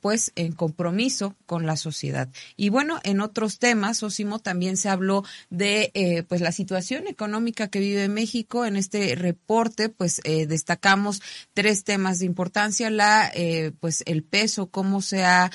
pues 0.00 0.32
en 0.34 0.50
compromiso 0.54 1.36
con 1.46 1.64
la 1.64 1.76
sociedad. 1.76 2.27
Y 2.56 2.68
bueno, 2.68 2.98
en 3.04 3.20
otros 3.20 3.58
temas, 3.58 4.02
Osimo, 4.02 4.38
también 4.38 4.76
se 4.76 4.88
habló 4.88 5.24
de 5.50 5.90
eh, 5.94 6.22
pues 6.22 6.40
la 6.40 6.52
situación 6.52 7.06
económica 7.06 7.68
que 7.68 7.80
vive 7.80 8.08
México. 8.08 8.64
En 8.64 8.76
este 8.76 9.14
reporte, 9.14 9.88
pues 9.88 10.20
eh, 10.24 10.46
destacamos 10.46 11.22
tres 11.54 11.84
temas 11.84 12.18
de 12.18 12.26
importancia. 12.26 12.90
La, 12.90 13.30
eh, 13.34 13.72
pues 13.80 14.02
el 14.06 14.22
peso, 14.22 14.70
cómo 14.70 15.02
se 15.02 15.24
ha 15.24 15.50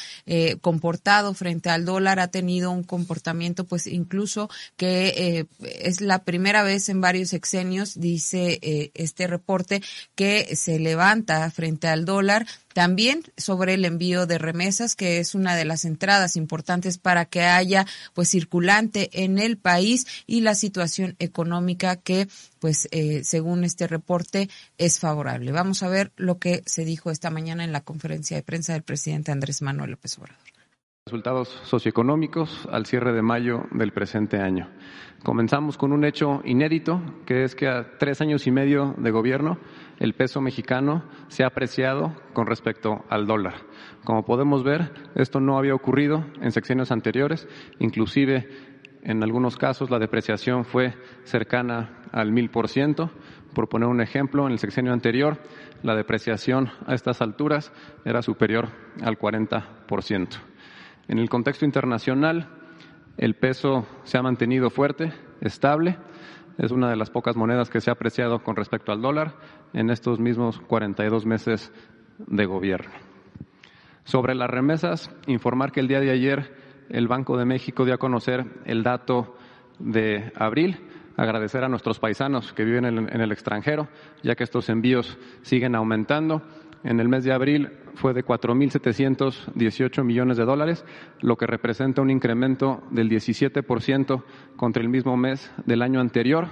comportado 0.61 1.33
frente 1.33 1.69
al 1.69 1.85
dólar, 1.85 2.19
ha 2.19 2.27
tenido 2.27 2.71
un 2.71 2.83
comportamiento, 2.83 3.65
pues 3.65 3.87
incluso 3.87 4.49
que 4.77 5.47
es 5.61 6.01
la 6.01 6.23
primera 6.23 6.63
vez 6.63 6.89
en 6.89 7.01
varios 7.01 7.29
sexenios, 7.29 7.99
dice 7.99 8.91
este 8.93 9.27
reporte, 9.27 9.81
que 10.15 10.55
se 10.55 10.79
levanta 10.79 11.49
frente 11.51 11.87
al 11.87 12.05
dólar 12.05 12.47
también 12.73 13.23
sobre 13.37 13.75
el 13.75 13.85
envío 13.85 14.25
de 14.25 14.37
remesas, 14.37 14.95
que 14.95 15.19
es 15.19 15.35
una 15.35 15.55
de 15.55 15.65
las 15.65 15.85
entradas 15.85 16.35
importantes 16.35 16.97
para 16.97 17.25
que 17.25 17.43
haya 17.43 17.85
pues 18.13 18.29
circulante 18.29 19.09
en 19.23 19.39
el 19.39 19.57
país 19.57 20.05
y 20.27 20.41
la 20.41 20.55
situación 20.55 21.15
económica 21.19 21.95
que 21.95 22.27
pues 22.59 22.87
eh, 22.91 23.21
según 23.23 23.63
este 23.63 23.87
reporte 23.87 24.49
es 24.77 24.99
favorable. 24.99 25.51
Vamos 25.51 25.83
a 25.83 25.89
ver 25.89 26.11
lo 26.15 26.39
que 26.39 26.63
se 26.65 26.85
dijo 26.85 27.11
esta 27.11 27.29
mañana 27.29 27.63
en 27.63 27.71
la 27.71 27.81
conferencia 27.81 28.37
de 28.37 28.43
prensa 28.43 28.73
del 28.73 28.83
presidente 28.83 29.31
Andrés 29.31 29.61
Manuel 29.61 29.91
López 29.91 30.17
Obrador. 30.17 30.52
Resultados 31.13 31.49
socioeconómicos 31.65 32.67
al 32.71 32.87
cierre 32.87 33.13
de 33.13 33.21
mayo 33.21 33.65
del 33.69 33.91
presente 33.91 34.39
año. 34.39 34.67
Comenzamos 35.23 35.77
con 35.77 35.93
un 35.93 36.05
hecho 36.05 36.41
inédito, 36.43 37.03
que 37.27 37.43
es 37.43 37.53
que 37.53 37.67
a 37.67 37.99
tres 37.99 38.19
años 38.21 38.47
y 38.47 38.51
medio 38.51 38.95
de 38.97 39.11
gobierno 39.11 39.59
el 39.99 40.15
peso 40.15 40.41
mexicano 40.41 41.03
se 41.27 41.43
ha 41.43 41.47
apreciado 41.49 42.15
con 42.33 42.47
respecto 42.47 43.05
al 43.11 43.27
dólar. 43.27 43.53
Como 44.03 44.25
podemos 44.25 44.63
ver, 44.63 44.91
esto 45.13 45.39
no 45.39 45.59
había 45.59 45.75
ocurrido 45.75 46.25
en 46.41 46.51
secciones 46.51 46.91
anteriores, 46.91 47.47
inclusive 47.77 48.49
en 49.03 49.21
algunos 49.21 49.55
casos 49.55 49.91
la 49.91 49.99
depreciación 49.99 50.65
fue 50.65 50.95
cercana 51.25 52.01
al 52.11 52.31
mil 52.31 52.49
por 52.49 52.69
ciento. 52.69 53.11
Por 53.53 53.69
poner 53.69 53.87
un 53.87 54.01
ejemplo, 54.01 54.47
en 54.47 54.53
el 54.53 54.57
sexenio 54.57 54.93
anterior 54.93 55.37
la 55.83 55.95
depreciación 55.95 56.71
a 56.87 56.95
estas 56.95 57.21
alturas 57.21 57.71
era 58.03 58.23
superior 58.23 58.69
al 59.03 59.19
40 59.19 59.85
por 59.85 60.01
ciento. 60.01 60.37
En 61.07 61.19
el 61.19 61.29
contexto 61.29 61.65
internacional, 61.65 62.47
el 63.17 63.35
peso 63.35 63.85
se 64.03 64.17
ha 64.17 64.21
mantenido 64.21 64.69
fuerte, 64.69 65.11
estable. 65.41 65.97
Es 66.57 66.71
una 66.71 66.89
de 66.89 66.95
las 66.95 67.09
pocas 67.09 67.35
monedas 67.35 67.69
que 67.69 67.81
se 67.81 67.89
ha 67.89 67.93
apreciado 67.93 68.43
con 68.43 68.55
respecto 68.55 68.91
al 68.91 69.01
dólar 69.01 69.35
en 69.73 69.89
estos 69.89 70.19
mismos 70.19 70.59
42 70.61 71.25
meses 71.25 71.73
de 72.19 72.45
gobierno. 72.45 72.93
Sobre 74.05 74.35
las 74.35 74.49
remesas, 74.49 75.09
informar 75.27 75.71
que 75.71 75.79
el 75.79 75.87
día 75.87 75.99
de 75.99 76.11
ayer 76.11 76.55
el 76.89 77.07
Banco 77.07 77.37
de 77.37 77.45
México 77.45 77.85
dio 77.85 77.95
a 77.95 77.99
conocer 77.99 78.45
el 78.65 78.83
dato 78.83 79.35
de 79.79 80.31
abril. 80.35 80.77
Agradecer 81.15 81.63
a 81.63 81.69
nuestros 81.69 81.99
paisanos 81.99 82.53
que 82.53 82.63
viven 82.63 82.85
en 82.85 83.21
el 83.21 83.31
extranjero, 83.31 83.87
ya 84.23 84.35
que 84.35 84.43
estos 84.43 84.69
envíos 84.69 85.17
siguen 85.41 85.75
aumentando. 85.75 86.41
En 86.83 86.99
el 86.99 87.07
mes 87.07 87.23
de 87.23 87.33
abril 87.33 87.69
fue 87.95 88.13
de 88.13 88.25
4.718 88.25 90.03
millones 90.03 90.37
de 90.37 90.45
dólares, 90.45 90.85
lo 91.21 91.37
que 91.37 91.47
representa 91.47 92.01
un 92.01 92.09
incremento 92.09 92.83
del 92.91 93.09
17% 93.09 94.23
contra 94.57 94.83
el 94.83 94.89
mismo 94.89 95.15
mes 95.15 95.51
del 95.65 95.81
año 95.81 96.01
anterior. 96.01 96.47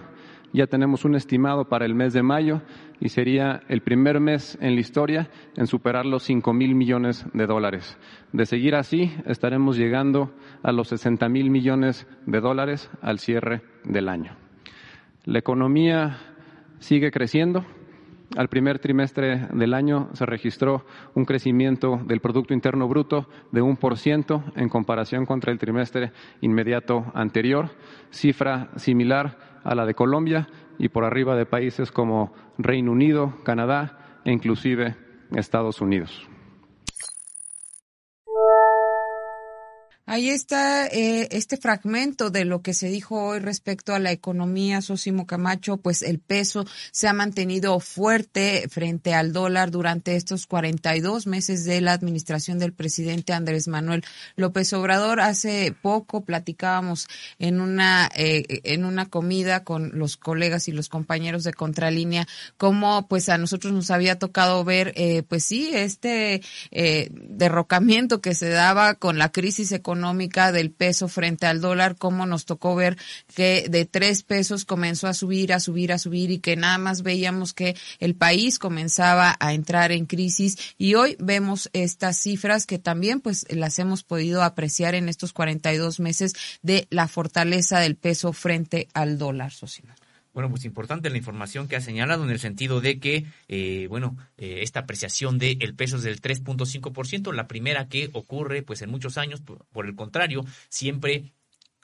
Ya 0.53 0.67
tenemos 0.67 1.05
un 1.05 1.15
estimado 1.15 1.69
para 1.69 1.85
el 1.85 1.95
mes 1.95 2.13
de 2.13 2.23
mayo 2.23 2.61
y 2.99 3.09
sería 3.09 3.61
el 3.69 3.81
primer 3.81 4.19
mes 4.19 4.57
en 4.61 4.75
la 4.75 4.81
historia 4.81 5.29
en 5.55 5.67
superar 5.67 6.05
los 6.05 6.23
5 6.23 6.53
mil 6.53 6.75
millones 6.75 7.25
de 7.33 7.45
dólares. 7.45 7.97
De 8.33 8.45
seguir 8.45 8.75
así, 8.75 9.13
estaremos 9.25 9.77
llegando 9.77 10.33
a 10.61 10.71
los 10.71 10.89
60 10.89 11.27
mil 11.29 11.49
millones 11.49 12.05
de 12.25 12.41
dólares 12.41 12.89
al 13.01 13.19
cierre 13.19 13.61
del 13.85 14.09
año. 14.09 14.35
La 15.23 15.39
economía 15.39 16.17
sigue 16.79 17.11
creciendo. 17.11 17.65
Al 18.37 18.47
primer 18.47 18.79
trimestre 18.79 19.47
del 19.51 19.73
año 19.73 20.09
se 20.13 20.25
registró 20.25 20.85
un 21.15 21.25
crecimiento 21.25 21.99
del 22.05 22.21
Producto 22.21 22.53
Interno 22.53 22.87
Bruto 22.87 23.27
de 23.51 23.61
un 23.61 23.75
por 23.75 23.97
ciento 23.97 24.43
en 24.55 24.69
comparación 24.69 25.25
contra 25.25 25.51
el 25.51 25.59
trimestre 25.59 26.13
inmediato 26.39 27.11
anterior, 27.13 27.71
cifra 28.09 28.69
similar 28.77 29.59
a 29.65 29.75
la 29.75 29.85
de 29.85 29.95
Colombia 29.95 30.47
y 30.79 30.87
por 30.87 31.03
arriba 31.03 31.35
de 31.35 31.45
países 31.45 31.91
como 31.91 32.33
Reino 32.57 32.93
Unido, 32.93 33.33
Canadá 33.43 34.21
e 34.23 34.31
inclusive 34.31 34.95
Estados 35.35 35.81
Unidos. 35.81 36.30
Ahí 40.11 40.29
está 40.29 40.87
eh, 40.87 41.29
este 41.31 41.55
fragmento 41.55 42.31
de 42.31 42.43
lo 42.43 42.61
que 42.61 42.73
se 42.73 42.89
dijo 42.89 43.27
hoy 43.27 43.39
respecto 43.39 43.93
a 43.93 43.99
la 43.99 44.11
economía, 44.11 44.81
Sosimo 44.81 45.25
Camacho, 45.25 45.77
pues 45.77 46.01
el 46.01 46.19
peso 46.19 46.65
se 46.91 47.07
ha 47.07 47.13
mantenido 47.13 47.79
fuerte 47.79 48.67
frente 48.69 49.13
al 49.13 49.31
dólar 49.31 49.71
durante 49.71 50.17
estos 50.17 50.47
42 50.47 51.27
meses 51.27 51.63
de 51.63 51.79
la 51.79 51.93
administración 51.93 52.59
del 52.59 52.73
presidente 52.73 53.31
Andrés 53.31 53.69
Manuel 53.69 54.03
López 54.35 54.73
Obrador. 54.73 55.21
Hace 55.21 55.73
poco 55.81 56.25
platicábamos 56.25 57.07
en 57.39 57.61
una, 57.61 58.09
eh, 58.13 58.59
en 58.65 58.83
una 58.83 59.05
comida 59.05 59.63
con 59.63 59.97
los 59.97 60.17
colegas 60.17 60.67
y 60.67 60.73
los 60.73 60.89
compañeros 60.89 61.45
de 61.45 61.53
Contralínea 61.53 62.27
cómo 62.57 63.07
pues 63.07 63.29
a 63.29 63.37
nosotros 63.37 63.71
nos 63.71 63.89
había 63.91 64.19
tocado 64.19 64.65
ver, 64.65 64.91
eh, 64.97 65.23
pues 65.23 65.45
sí, 65.45 65.71
este 65.73 66.41
derrocamiento 66.69 68.19
que 68.19 68.35
se 68.35 68.49
daba 68.49 68.95
con 68.95 69.17
la 69.17 69.31
crisis 69.31 69.71
económica 69.71 70.00
económica 70.01 70.51
del 70.51 70.71
peso 70.71 71.07
frente 71.07 71.45
al 71.45 71.61
dólar, 71.61 71.95
como 71.95 72.25
nos 72.25 72.45
tocó 72.45 72.75
ver 72.75 72.97
que 73.35 73.67
de 73.69 73.85
tres 73.85 74.23
pesos 74.23 74.65
comenzó 74.65 75.07
a 75.07 75.13
subir, 75.13 75.53
a 75.53 75.59
subir, 75.59 75.93
a 75.93 75.99
subir 75.99 76.31
y 76.31 76.39
que 76.39 76.55
nada 76.55 76.79
más 76.79 77.03
veíamos 77.03 77.53
que 77.53 77.75
el 77.99 78.15
país 78.15 78.57
comenzaba 78.57 79.37
a 79.39 79.53
entrar 79.53 79.91
en 79.91 80.07
crisis 80.07 80.57
y 80.79 80.95
hoy 80.95 81.15
vemos 81.19 81.69
estas 81.73 82.17
cifras 82.17 82.65
que 82.65 82.79
también 82.79 83.21
pues 83.21 83.45
las 83.51 83.77
hemos 83.77 84.01
podido 84.01 84.41
apreciar 84.41 84.95
en 84.95 85.07
estos 85.07 85.33
42 85.33 85.99
meses 85.99 86.33
de 86.63 86.87
la 86.89 87.07
fortaleza 87.07 87.79
del 87.79 87.95
peso 87.95 88.33
frente 88.33 88.87
al 88.95 89.19
dólar. 89.19 89.51
Bueno, 90.33 90.49
pues 90.49 90.63
importante 90.63 91.09
la 91.09 91.17
información 91.17 91.67
que 91.67 91.75
ha 91.75 91.81
señalado 91.81 92.23
en 92.23 92.29
el 92.29 92.39
sentido 92.39 92.79
de 92.79 92.99
que, 92.99 93.25
eh, 93.49 93.87
bueno, 93.89 94.15
eh, 94.37 94.59
esta 94.61 94.81
apreciación 94.81 95.37
del 95.37 95.75
peso 95.75 95.97
es 95.97 96.03
del 96.03 96.21
3.5%, 96.21 97.33
la 97.33 97.47
primera 97.47 97.89
que 97.89 98.09
ocurre 98.13 98.63
pues 98.63 98.81
en 98.81 98.89
muchos 98.91 99.17
años, 99.17 99.41
por 99.41 99.85
el 99.85 99.95
contrario, 99.95 100.45
siempre 100.69 101.33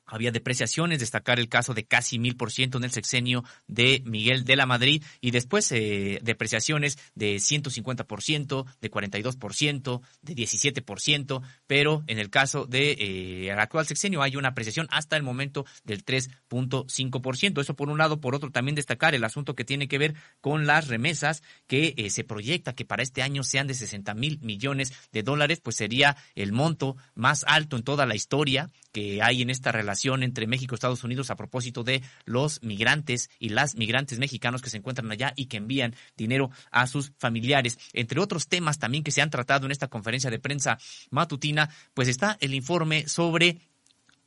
había 0.08 0.32
depreciaciones, 0.32 1.00
destacar 1.00 1.40
el 1.40 1.50
caso 1.50 1.74
de 1.74 1.86
casi 1.86 2.18
mil 2.18 2.36
por 2.36 2.52
ciento 2.52 2.78
en 2.78 2.86
el 2.86 2.92
sexenio 2.92 3.44
de 3.68 4.02
Miguel 4.06 4.46
de 4.46 4.56
la 4.56 4.66
Madrid 4.66 5.04
y 5.22 5.32
después 5.32 5.72
eh, 5.72 6.20
depreciaciones 6.24 6.98
de 7.14 7.40
150 7.40 8.06
por 8.06 8.24
ciento, 8.24 8.66
de 8.82 8.90
42 8.90 9.36
por 9.36 9.54
ciento, 9.54 10.02
de 10.22 10.34
17 10.34 10.82
por 10.82 11.02
ciento, 11.02 11.44
pero 11.68 12.04
en 12.08 12.20
el 12.20 12.30
caso 12.30 12.66
de 12.66 12.96
eh, 13.00 13.52
actual 13.52 13.86
sexenio 13.86 14.22
hay 14.22 14.38
una 14.38 14.50
apreciación 14.50 14.88
hasta 14.92 15.18
el 15.18 15.24
momento 15.24 15.66
del 15.84 16.06
3.5 16.06 17.22
por 17.22 17.38
ciento. 17.38 17.62
Eso 17.62 17.76
por 17.76 17.90
un 17.90 17.98
lado, 17.98 18.22
por 18.22 18.34
otro 18.34 18.52
también 18.52 18.76
destacar 18.76 19.14
el 19.14 19.24
asunto 19.24 19.56
que 19.56 19.66
tiene 19.66 19.88
que 19.88 19.98
ver 19.98 20.16
con 20.40 20.66
las 20.66 20.88
remesas 20.88 21.44
que 21.68 21.94
eh, 21.98 22.10
se 22.10 22.24
proyecta 22.24 22.74
que 22.74 22.86
para 22.86 23.04
este 23.04 23.22
año 23.22 23.44
sean 23.44 23.68
de 23.68 23.74
60 23.74 24.14
mil 24.14 24.40
millones 24.42 24.94
de 25.12 25.24
dólares, 25.24 25.60
pues 25.62 25.76
sería 25.76 26.16
el 26.36 26.54
monto 26.54 26.96
más 27.14 27.44
alto 27.48 27.76
en 27.76 27.84
toda 27.84 28.06
la 28.06 28.16
historia 28.16 28.70
que 28.92 29.22
hay 29.22 29.42
en 29.42 29.50
esta 29.50 29.72
relación 29.72 29.97
entre 30.06 30.48
México 30.48 30.74
y 30.74 30.78
Estados 30.78 31.04
Unidos 31.04 31.30
a 31.30 31.36
propósito 31.36 31.84
de 31.84 32.02
los 32.26 32.62
migrantes 32.64 33.30
y 33.40 33.50
las 33.50 33.76
migrantes 33.76 34.20
mexicanos 34.20 34.62
que 34.62 34.70
se 34.70 34.78
encuentran 34.78 35.12
allá 35.12 35.34
y 35.36 35.46
que 35.48 35.58
envían 35.58 35.96
dinero 36.16 36.50
a 36.72 36.88
sus 36.88 37.12
familiares. 37.18 37.78
Entre 37.94 38.20
otros 38.20 38.48
temas 38.48 38.80
también 38.80 39.04
que 39.04 39.12
se 39.12 39.22
han 39.22 39.30
tratado 39.30 39.66
en 39.66 39.72
esta 39.72 39.88
conferencia 39.88 40.30
de 40.30 40.40
prensa 40.40 40.78
matutina, 41.10 41.70
pues 41.94 42.08
está 42.08 42.38
el 42.40 42.54
informe 42.54 43.08
sobre 43.08 43.58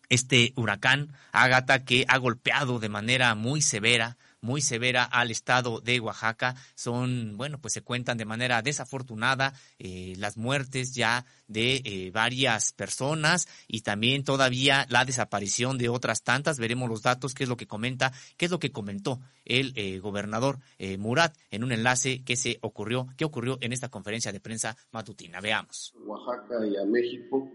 este 0.09 0.53
huracán 0.57 1.15
Ágata 1.33 1.85
que 1.85 2.05
ha 2.09 2.19
golpeado 2.19 2.81
de 2.81 2.89
manera 2.89 3.35
muy 3.35 3.63
severa 3.63 4.19
muy 4.41 4.61
severa 4.61 5.05
al 5.05 5.31
estado 5.31 5.81
de 5.81 6.01
Oaxaca. 6.01 6.55
Son, 6.75 7.37
bueno, 7.37 7.59
pues 7.61 7.75
se 7.75 7.83
cuentan 7.83 8.19
de 8.19 8.25
manera 8.25 8.63
desafortunada 8.63 9.53
eh, 9.79 10.15
las 10.19 10.37
muertes 10.37 10.95
ya 10.95 11.27
de 11.49 11.83
eh, 11.85 12.11
varias 12.13 12.73
personas 12.73 13.49
y 13.69 13.83
también 13.83 14.25
todavía 14.25 14.87
la 14.89 15.05
desaparición 15.05 15.79
de 15.79 15.89
otras 15.89 16.23
tantas. 16.23 16.59
Veremos 16.59 16.89
los 16.89 17.03
datos, 17.03 17.35
qué 17.35 17.45
es 17.45 17.49
lo 17.49 17.57
que 17.57 17.67
comenta, 17.67 18.13
qué 18.37 18.47
es 18.47 18.51
lo 18.51 18.59
que 18.59 18.73
comentó 18.73 19.21
el 19.45 19.73
eh, 19.77 19.99
gobernador 19.99 20.59
Murat 20.99 21.37
en 21.51 21.65
un 21.65 21.73
enlace 21.73 22.23
que 22.25 22.37
se 22.37 22.59
ocurrió, 22.63 23.09
que 23.17 23.25
ocurrió 23.25 23.59
en 23.61 23.73
esta 23.73 23.89
conferencia 23.89 24.33
de 24.33 24.41
prensa 24.41 24.77
matutina. 24.93 25.41
Veamos. 25.41 25.93
Oaxaca 26.07 26.67
y 26.67 26.77
a 26.77 26.85
México. 26.85 27.49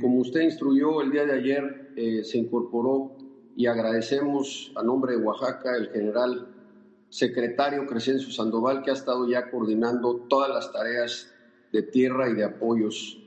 como 0.00 0.18
usted 0.20 0.42
instruyó 0.42 1.00
el 1.00 1.10
día 1.10 1.24
de 1.24 1.38
ayer, 1.38 2.24
se 2.24 2.38
incorporó 2.38 3.16
y 3.60 3.66
agradecemos 3.66 4.72
a 4.74 4.82
nombre 4.82 5.12
de 5.12 5.22
Oaxaca 5.22 5.76
el 5.76 5.90
general 5.90 6.48
secretario 7.10 7.86
Crescencio 7.86 8.32
Sandoval 8.32 8.82
que 8.82 8.88
ha 8.88 8.94
estado 8.94 9.28
ya 9.28 9.50
coordinando 9.50 10.16
todas 10.30 10.48
las 10.48 10.72
tareas 10.72 11.30
de 11.70 11.82
tierra 11.82 12.30
y 12.30 12.32
de 12.32 12.44
apoyos. 12.44 13.22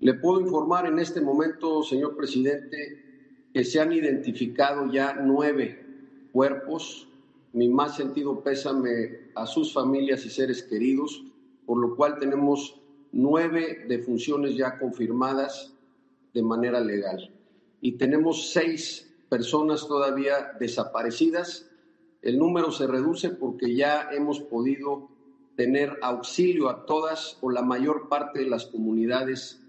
Le 0.00 0.14
puedo 0.14 0.40
informar 0.40 0.86
en 0.86 0.98
este 0.98 1.20
momento, 1.20 1.82
señor 1.82 2.16
presidente, 2.16 3.50
que 3.52 3.62
se 3.62 3.78
han 3.78 3.92
identificado 3.92 4.90
ya 4.90 5.18
nueve 5.22 5.84
cuerpos. 6.32 7.06
Mi 7.52 7.68
más 7.68 7.94
sentido 7.94 8.42
pésame 8.42 9.32
a 9.34 9.44
sus 9.44 9.74
familias 9.74 10.24
y 10.24 10.30
seres 10.30 10.62
queridos, 10.62 11.22
por 11.66 11.78
lo 11.78 11.94
cual 11.94 12.18
tenemos 12.18 12.80
nueve 13.12 13.84
defunciones 13.86 14.56
ya 14.56 14.78
confirmadas 14.78 15.74
de 16.32 16.42
manera 16.42 16.80
legal. 16.80 17.30
Y 17.82 17.98
tenemos 17.98 18.50
seis 18.50 19.07
personas 19.28 19.86
todavía 19.86 20.52
desaparecidas. 20.58 21.70
El 22.22 22.38
número 22.38 22.72
se 22.72 22.86
reduce 22.86 23.30
porque 23.30 23.74
ya 23.74 24.08
hemos 24.10 24.40
podido 24.40 25.08
tener 25.56 25.98
auxilio 26.02 26.68
a 26.68 26.86
todas 26.86 27.38
o 27.40 27.50
la 27.50 27.62
mayor 27.62 28.08
parte 28.08 28.40
de 28.40 28.48
las 28.48 28.66
comunidades 28.66 29.60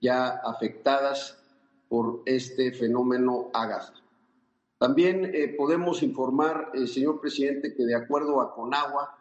ya 0.00 0.28
afectadas 0.28 1.42
por 1.88 2.22
este 2.26 2.72
fenómeno 2.72 3.50
Agatha. 3.52 3.94
También 4.78 5.30
eh, 5.34 5.54
podemos 5.56 6.02
informar, 6.02 6.70
eh, 6.74 6.86
señor 6.86 7.20
presidente, 7.20 7.74
que 7.74 7.84
de 7.84 7.94
acuerdo 7.94 8.40
a 8.40 8.54
Conagua, 8.54 9.16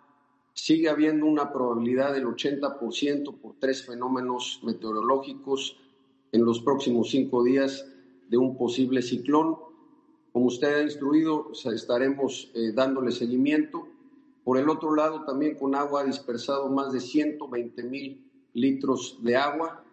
sigue 0.54 0.90
habiendo 0.90 1.26
una 1.26 1.52
probabilidad 1.52 2.14
del 2.14 2.26
80% 2.26 3.40
por 3.40 3.56
tres 3.60 3.86
fenómenos 3.86 4.60
meteorológicos 4.64 5.78
en 6.32 6.46
los 6.46 6.62
próximos 6.62 7.10
cinco 7.10 7.44
días 7.44 7.88
de 8.30 8.38
un 8.38 8.58
posible 8.58 9.02
ciclón 9.02 9.58
como 10.34 10.48
usted 10.48 10.76
ha 10.76 10.82
instruido, 10.82 11.52
estaremos 11.74 12.52
eh, 12.56 12.72
dándole 12.74 13.12
seguimiento. 13.12 13.88
Por 14.44 14.58
el 14.58 14.68
otro 14.68 14.96
lado, 14.96 15.24
también 15.26 15.56
con 15.56 15.76
agua 15.76 16.02
ha 16.02 16.06
dispersado 16.06 16.70
más 16.70 16.92
de 16.92 17.00
120 17.00 17.84
mil 17.84 18.20
litros 18.54 19.20
de 19.22 19.38
agua 19.38 19.84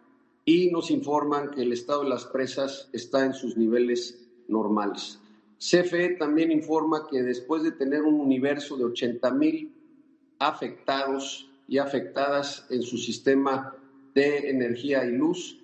y 0.46 0.70
nos 0.70 0.90
informan 0.90 1.50
que 1.50 1.60
el 1.60 1.74
estado 1.74 2.04
de 2.04 2.08
las 2.08 2.24
presas 2.24 2.88
está 2.94 3.26
en 3.26 3.34
sus 3.34 3.58
niveles 3.58 4.26
normales. 4.48 5.20
CFE 5.58 6.16
también 6.18 6.50
informa 6.50 7.06
que 7.06 7.22
después 7.22 7.62
de 7.62 7.72
tener 7.72 8.02
un 8.02 8.18
universo 8.18 8.78
de 8.78 8.84
80 8.84 9.30
mil 9.32 9.74
afectados 10.38 11.50
y 11.68 11.76
afectadas 11.76 12.66
en 12.70 12.80
su 12.80 12.96
sistema 12.96 13.76
de 14.14 14.48
energía 14.48 15.04
y 15.04 15.12
luz, 15.12 15.59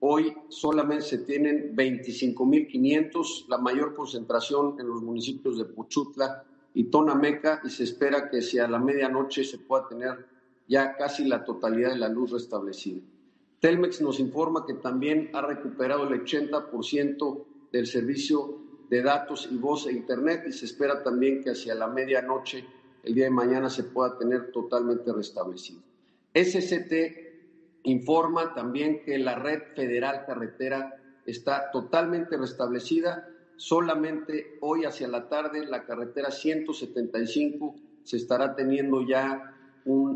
Hoy 0.00 0.34
solamente 0.48 1.04
se 1.04 1.18
tienen 1.18 1.76
25.500, 1.76 3.48
la 3.48 3.58
mayor 3.58 3.94
concentración 3.94 4.76
en 4.80 4.88
los 4.88 5.02
municipios 5.02 5.58
de 5.58 5.66
Puchutla 5.66 6.42
y 6.72 6.84
Tonameca, 6.84 7.60
y 7.64 7.70
se 7.70 7.84
espera 7.84 8.30
que 8.30 8.40
si 8.40 8.58
a 8.58 8.66
la 8.66 8.78
medianoche 8.78 9.44
se 9.44 9.58
pueda 9.58 9.86
tener 9.88 10.26
ya 10.66 10.96
casi 10.96 11.24
la 11.24 11.44
totalidad 11.44 11.90
de 11.90 11.98
la 11.98 12.08
luz 12.08 12.30
restablecida. 12.30 13.02
Telmex 13.60 14.00
nos 14.00 14.20
informa 14.20 14.64
que 14.64 14.74
también 14.74 15.30
ha 15.34 15.42
recuperado 15.42 16.08
el 16.08 16.24
80% 16.24 17.44
del 17.70 17.86
servicio 17.86 18.58
de 18.88 19.02
datos 19.02 19.48
y 19.50 19.56
voz 19.56 19.86
e 19.86 19.92
Internet 19.92 20.44
y 20.48 20.52
se 20.52 20.64
espera 20.64 21.02
también 21.02 21.42
que 21.42 21.50
hacia 21.50 21.74
la 21.74 21.86
medianoche, 21.86 22.64
el 23.02 23.14
día 23.14 23.24
de 23.24 23.30
mañana, 23.30 23.68
se 23.68 23.84
pueda 23.84 24.16
tener 24.16 24.50
totalmente 24.50 25.12
restablecido. 25.12 25.80
SCT 26.34 27.29
informa 27.84 28.54
también 28.54 29.02
que 29.04 29.18
la 29.18 29.36
red 29.36 29.62
federal 29.74 30.24
carretera 30.26 30.96
está 31.24 31.70
totalmente 31.70 32.36
restablecida. 32.36 33.28
Solamente 33.56 34.58
hoy 34.60 34.84
hacia 34.84 35.08
la 35.08 35.28
tarde 35.28 35.66
la 35.66 35.84
carretera 35.84 36.30
175 36.30 37.74
se 38.02 38.16
estará 38.16 38.54
teniendo 38.54 39.06
ya 39.06 39.54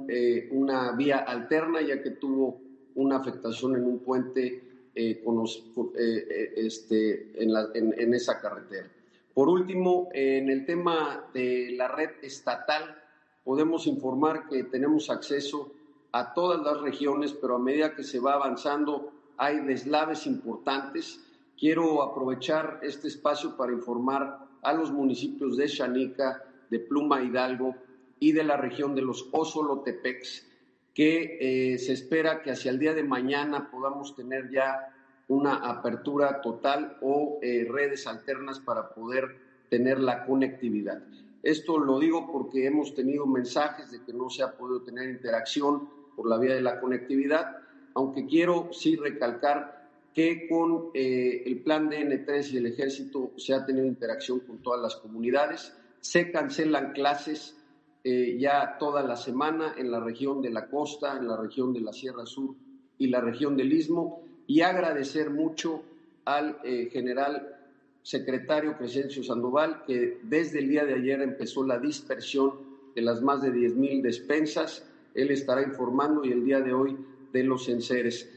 eh, 0.09 0.49
una 0.51 0.93
vía 0.93 1.19
alterna 1.19 1.81
ya 1.83 2.03
que 2.03 2.11
tuvo 2.11 2.61
una 2.95 3.17
afectación 3.17 3.77
en 3.77 3.85
un 3.85 3.99
puente 4.01 4.91
eh, 4.95 5.23
eh, 5.25 6.53
este, 6.57 7.33
en 7.43 8.15
esa 8.15 8.41
carretera. 8.41 8.91
Por 9.35 9.49
último, 9.49 10.09
en 10.13 10.49
el 10.49 10.65
tema 10.65 11.29
de 11.35 11.75
la 11.77 11.89
red 11.89 12.11
estatal, 12.23 13.03
podemos 13.43 13.89
informar 13.89 14.49
que 14.49 14.63
tenemos 14.65 15.11
acceso 15.11 15.73
a 16.15 16.33
todas 16.33 16.63
las 16.63 16.81
regiones, 16.81 17.33
pero 17.33 17.57
a 17.57 17.59
medida 17.59 17.97
que 17.97 18.05
se 18.05 18.21
va 18.21 18.35
avanzando 18.35 19.11
hay 19.37 19.59
deslaves 19.59 20.29
importantes. 20.29 21.21
Quiero 21.59 22.05
aprovechar 22.05 22.79
este 22.83 23.09
espacio 23.09 23.57
para 23.57 23.73
informar 23.73 24.47
a 24.63 24.73
los 24.73 24.93
municipios 24.93 25.57
de 25.57 25.69
Xanica, 25.69 26.45
de 26.71 26.79
Pluma 26.79 27.21
Hidalgo 27.21 27.75
y 28.21 28.31
de 28.31 28.45
la 28.45 28.57
región 28.57 28.95
de 28.95 29.03
los 29.03 29.29
Osolotepecs 29.33 30.47
que 30.95 31.39
eh, 31.41 31.79
se 31.79 31.93
espera 31.93 32.43
que 32.43 32.53
hacia 32.53 32.71
el 32.71 32.79
día 32.79 32.95
de 32.95 33.03
mañana 33.03 33.69
podamos 33.69 34.15
tener 34.15 34.53
ya 34.53 34.95
una 35.27 35.57
apertura 35.69 36.41
total 36.41 36.97
o 37.03 37.41
eh, 37.43 37.67
redes 37.69 38.07
alternas 38.07 38.61
para 38.61 38.95
poder 38.95 39.37
tener 39.69 39.99
la 39.99 40.25
conectividad. 40.25 41.03
Esto 41.43 41.77
lo 41.77 41.99
digo 41.99 42.31
porque 42.31 42.67
hemos 42.67 42.95
tenido 42.95 43.27
mensajes 43.27 43.91
de 43.91 44.03
que 44.05 44.13
no 44.13 44.31
se 44.31 44.45
ha 44.45 44.57
podido 44.57 44.83
tener 44.83 45.11
interacción 45.11 45.89
por 46.15 46.29
la 46.29 46.39
vía 46.39 46.55
de 46.55 46.61
la 46.61 46.81
conectividad, 46.81 47.59
aunque 47.95 48.27
quiero 48.27 48.71
sí 48.73 48.97
recalcar 48.97 49.85
que 50.13 50.47
con 50.49 50.91
eh, 50.95 51.43
el 51.45 51.61
plan 51.61 51.91
DN3 51.91 52.53
y 52.53 52.57
el 52.59 52.67
ejército 52.67 53.33
se 53.37 53.53
ha 53.53 53.67
tenido 53.67 53.87
interacción 53.87 54.41
con 54.41 54.59
todas 54.59 54.81
las 54.81 54.97
comunidades, 54.97 55.77
se 56.01 56.31
cancelan 56.31 56.93
clases 56.93 57.57
eh, 58.05 58.37
ya 58.39 58.77
toda 58.79 59.03
la 59.03 59.17
semana 59.17 59.75
en 59.77 59.91
la 59.91 59.99
región 59.99 60.41
de 60.41 60.51
la 60.51 60.69
costa, 60.69 61.17
en 61.17 61.27
la 61.27 61.37
región 61.37 61.73
de 61.73 61.81
la 61.81 61.93
Sierra 61.93 62.27
Sur 62.27 62.55
y 62.99 63.09
la 63.09 63.21
región 63.21 63.57
del 63.57 63.73
Istmo, 63.73 64.23
y 64.47 64.61
agradecer 64.61 65.31
mucho 65.31 65.83
al 66.25 66.59
eh, 66.63 66.91
general 66.93 67.57
secretario 68.03 68.77
Crescencio 68.77 69.25
Sandoval, 69.25 69.85
que 69.87 70.19
desde 70.23 70.59
el 70.61 70.69
día 70.69 70.85
de 70.85 70.95
ayer 70.95 71.23
empezó 71.23 71.65
la 71.65 71.79
dispersión 71.79 72.53
de 72.95 73.03
las 73.03 73.23
más 73.23 73.43
de 73.43 73.53
10.000 73.53 74.03
despensas 74.03 74.87
él 75.15 75.31
estará 75.31 75.63
informando 75.63 76.25
y 76.25 76.33
el 76.33 76.45
día 76.45 76.61
de 76.61 76.73
hoy 76.73 76.97
de 77.33 77.45
los 77.45 77.69
enseres. 77.69 78.29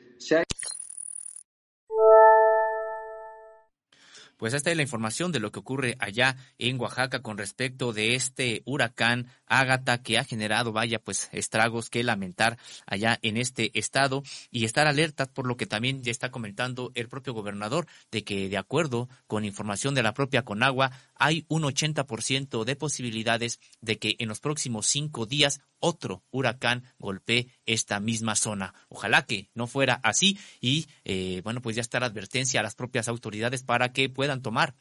Pues 4.38 4.54
esta 4.54 4.70
es 4.70 4.78
la 4.78 4.84
información 4.84 5.32
de 5.32 5.40
lo 5.40 5.52
que 5.52 5.58
ocurre 5.58 5.96
allá 6.00 6.38
en 6.60 6.80
Oaxaca 6.80 7.24
con 7.24 7.40
respecto 7.40 7.92
de 7.92 8.14
este 8.14 8.62
huracán 8.66 9.28
Ágata 9.48 10.04
que 10.04 10.20
ha 10.20 10.24
generado, 10.24 10.72
vaya, 10.72 11.00
pues 11.00 11.30
estragos 11.32 11.90
que 11.90 12.04
lamentar 12.04 12.60
allá 12.86 13.18
en 13.24 13.38
este 13.38 13.72
estado 13.80 14.22
y 14.52 14.66
estar 14.66 14.86
alertas 14.86 15.28
por 15.30 15.48
lo 15.48 15.58
que 15.58 15.66
también 15.66 16.04
ya 16.04 16.12
está 16.12 16.30
comentando 16.30 16.92
el 16.94 17.08
propio 17.08 17.34
gobernador 17.34 17.88
de 18.12 18.24
que 18.24 18.48
de 18.48 18.58
acuerdo 18.58 19.10
con 19.26 19.44
información 19.44 19.96
de 19.96 20.04
la 20.04 20.14
propia 20.14 20.44
Conagua 20.44 20.92
hay 21.20 21.46
un 21.48 21.64
80% 21.64 22.64
de 22.64 22.76
posibilidades 22.76 23.60
de 23.82 23.98
que 23.98 24.16
en 24.20 24.30
los 24.30 24.40
próximos 24.40 24.88
cinco 24.88 25.26
días 25.26 25.62
otro 25.80 26.24
huracán 26.32 26.84
golpee 26.98 27.48
esta 27.66 28.00
misma 28.00 28.36
zona. 28.36 28.74
Ojalá 28.90 29.26
que 29.26 29.50
no 29.54 29.68
fuera 29.68 30.00
así 30.04 30.38
y, 30.62 30.88
eh, 31.06 31.42
bueno, 31.44 31.62
pues 31.62 31.76
ya 31.76 31.82
está 31.82 32.00
la 32.00 32.08
advertencia 32.08 32.60
a 32.60 32.64
las 32.64 32.76
propias 32.76 33.08
autoridades 33.08 33.64
para 33.64 33.92
que 33.92 34.10
puedan 34.10 34.42
tomar 34.42 34.76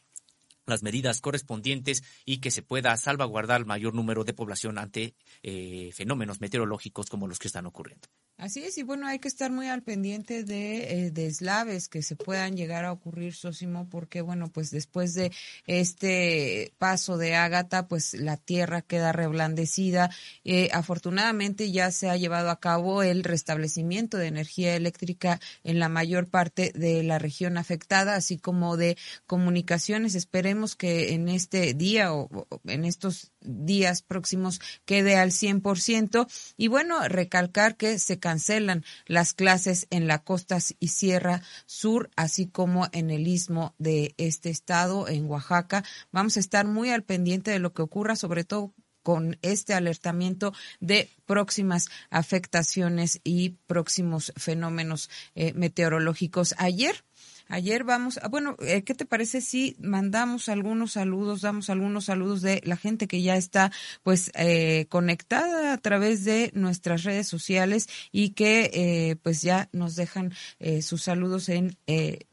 las 0.66 0.82
medidas 0.82 1.20
correspondientes 1.20 2.02
y 2.24 2.38
que 2.38 2.50
se 2.50 2.62
pueda 2.62 2.96
salvaguardar 2.96 3.60
el 3.60 3.66
mayor 3.66 3.94
número 3.94 4.24
de 4.24 4.34
población 4.34 4.78
ante 4.78 5.14
eh, 5.42 5.90
fenómenos 5.92 6.40
meteorológicos 6.40 7.08
como 7.08 7.28
los 7.28 7.38
que 7.38 7.48
están 7.48 7.66
ocurriendo. 7.66 8.08
Así 8.38 8.62
es, 8.62 8.76
y 8.76 8.82
bueno, 8.82 9.06
hay 9.06 9.18
que 9.18 9.28
estar 9.28 9.50
muy 9.50 9.68
al 9.68 9.82
pendiente 9.82 10.44
de 10.44 11.06
eh, 11.06 11.10
deslaves 11.10 11.88
que 11.88 12.02
se 12.02 12.16
puedan 12.16 12.54
llegar 12.54 12.84
a 12.84 12.92
ocurrir, 12.92 13.34
Sósimo, 13.34 13.88
porque 13.88 14.20
bueno, 14.20 14.52
pues 14.52 14.70
después 14.70 15.14
de 15.14 15.32
este 15.66 16.74
paso 16.76 17.16
de 17.16 17.34
Ágata, 17.34 17.88
pues 17.88 18.12
la 18.12 18.36
tierra 18.36 18.82
queda 18.82 19.12
reblandecida. 19.12 20.10
Eh, 20.44 20.68
afortunadamente 20.74 21.72
ya 21.72 21.90
se 21.90 22.10
ha 22.10 22.16
llevado 22.18 22.50
a 22.50 22.60
cabo 22.60 23.02
el 23.02 23.24
restablecimiento 23.24 24.18
de 24.18 24.26
energía 24.26 24.76
eléctrica 24.76 25.40
en 25.64 25.78
la 25.78 25.88
mayor 25.88 26.28
parte 26.28 26.72
de 26.74 27.02
la 27.02 27.18
región 27.18 27.56
afectada, 27.56 28.16
así 28.16 28.36
como 28.36 28.76
de 28.76 28.98
comunicaciones. 29.26 30.14
Esperemos 30.14 30.76
que 30.76 31.14
en 31.14 31.30
este 31.30 31.72
día 31.72 32.12
o, 32.12 32.28
en 32.66 32.84
estos 32.84 33.32
días 33.40 34.02
próximos 34.02 34.60
quede 34.84 35.16
al 35.16 35.30
100%. 35.30 36.26
Y 36.58 36.68
bueno, 36.68 37.00
recalcar 37.08 37.76
que 37.76 37.98
se 37.98 38.18
cancelan 38.26 38.84
las 39.06 39.34
clases 39.34 39.86
en 39.90 40.08
la 40.08 40.18
costa 40.18 40.58
y 40.80 40.88
Sierra 40.88 41.42
Sur, 41.64 42.10
así 42.16 42.48
como 42.48 42.88
en 42.90 43.12
el 43.12 43.28
istmo 43.28 43.72
de 43.78 44.16
este 44.16 44.50
estado, 44.50 45.06
en 45.06 45.30
Oaxaca. 45.30 45.84
Vamos 46.10 46.36
a 46.36 46.40
estar 46.40 46.66
muy 46.66 46.90
al 46.90 47.04
pendiente 47.04 47.52
de 47.52 47.60
lo 47.60 47.72
que 47.72 47.82
ocurra, 47.82 48.16
sobre 48.16 48.42
todo 48.42 48.74
con 49.04 49.38
este 49.42 49.74
alertamiento 49.74 50.52
de 50.80 51.08
próximas 51.24 51.86
afectaciones 52.10 53.20
y 53.22 53.50
próximos 53.68 54.32
fenómenos 54.36 55.08
eh, 55.36 55.52
meteorológicos. 55.52 56.56
Ayer 56.58 57.04
Ayer 57.48 57.84
vamos, 57.84 58.18
ah, 58.22 58.28
bueno, 58.28 58.56
eh, 58.58 58.82
¿qué 58.82 58.92
te 58.94 59.04
parece 59.04 59.40
si 59.40 59.76
mandamos 59.78 60.48
algunos 60.48 60.92
saludos, 60.92 61.42
damos 61.42 61.70
algunos 61.70 62.06
saludos 62.06 62.42
de 62.42 62.60
la 62.64 62.76
gente 62.76 63.06
que 63.06 63.22
ya 63.22 63.36
está 63.36 63.70
pues 64.02 64.32
eh, 64.34 64.86
conectada 64.88 65.72
a 65.72 65.78
través 65.78 66.24
de 66.24 66.50
nuestras 66.54 67.04
redes 67.04 67.28
sociales 67.28 67.88
y 68.10 68.30
que 68.30 68.70
eh, 68.74 69.16
pues 69.22 69.42
ya 69.42 69.68
nos 69.72 69.94
dejan 69.94 70.32
sus 70.80 71.02
saludos 71.02 71.48
en 71.48 71.76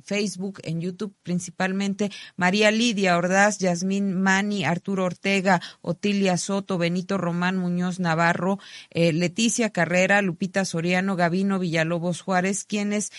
Facebook, 0.04 0.60
en 0.64 0.82
YouTube 0.82 1.14
principalmente. 1.24 2.12
María 2.36 2.72
Lidia 2.72 3.18
Ordaz, 3.18 3.60
Yasmín 3.60 4.20
Mani, 4.22 4.66
Arturo 4.66 5.06
Ortega, 5.06 5.62
Otilia 5.82 6.38
Soto, 6.38 6.78
Benito 6.78 7.18
Román 7.18 7.58
Muñoz 7.58 8.00
Navarro, 8.00 8.60
Leticia 8.92 9.70
Carrera, 9.70 10.22
Lupita 10.22 10.66
Soriano, 10.66 11.16
Gavino 11.16 11.60
Villalobos 11.60 12.22
Juárez, 12.22 12.64
quienes 12.64 13.12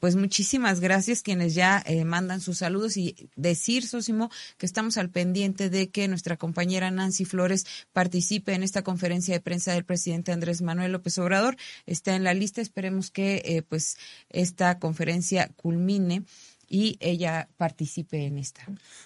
pues 0.00 0.16
muchísimas 0.16 0.80
gracias, 0.80 1.22
quienes 1.22 1.41
ya 1.48 1.82
eh, 1.86 2.04
mandan 2.04 2.40
sus 2.40 2.58
saludos 2.58 2.96
y 2.96 3.30
decir, 3.36 3.86
Sosimo, 3.86 4.30
que 4.58 4.66
estamos 4.66 4.96
al 4.98 5.10
pendiente 5.10 5.70
de 5.70 5.90
que 5.90 6.08
nuestra 6.08 6.36
compañera 6.36 6.90
Nancy 6.90 7.24
Flores 7.24 7.66
participe 7.92 8.54
en 8.54 8.62
esta 8.62 8.82
conferencia 8.82 9.34
de 9.34 9.40
prensa 9.40 9.72
del 9.72 9.84
presidente 9.84 10.32
Andrés 10.32 10.62
Manuel 10.62 10.92
López 10.92 11.18
Obrador. 11.18 11.56
Está 11.86 12.14
en 12.14 12.24
la 12.24 12.34
lista, 12.34 12.60
esperemos 12.60 13.10
que 13.10 13.42
eh, 13.44 13.62
pues 13.62 13.96
esta 14.30 14.78
conferencia 14.78 15.50
culmine 15.56 16.24
y 16.72 16.96
ella 17.00 17.48
participe 17.58 18.24
en 18.24 18.38
esta. 18.38 18.64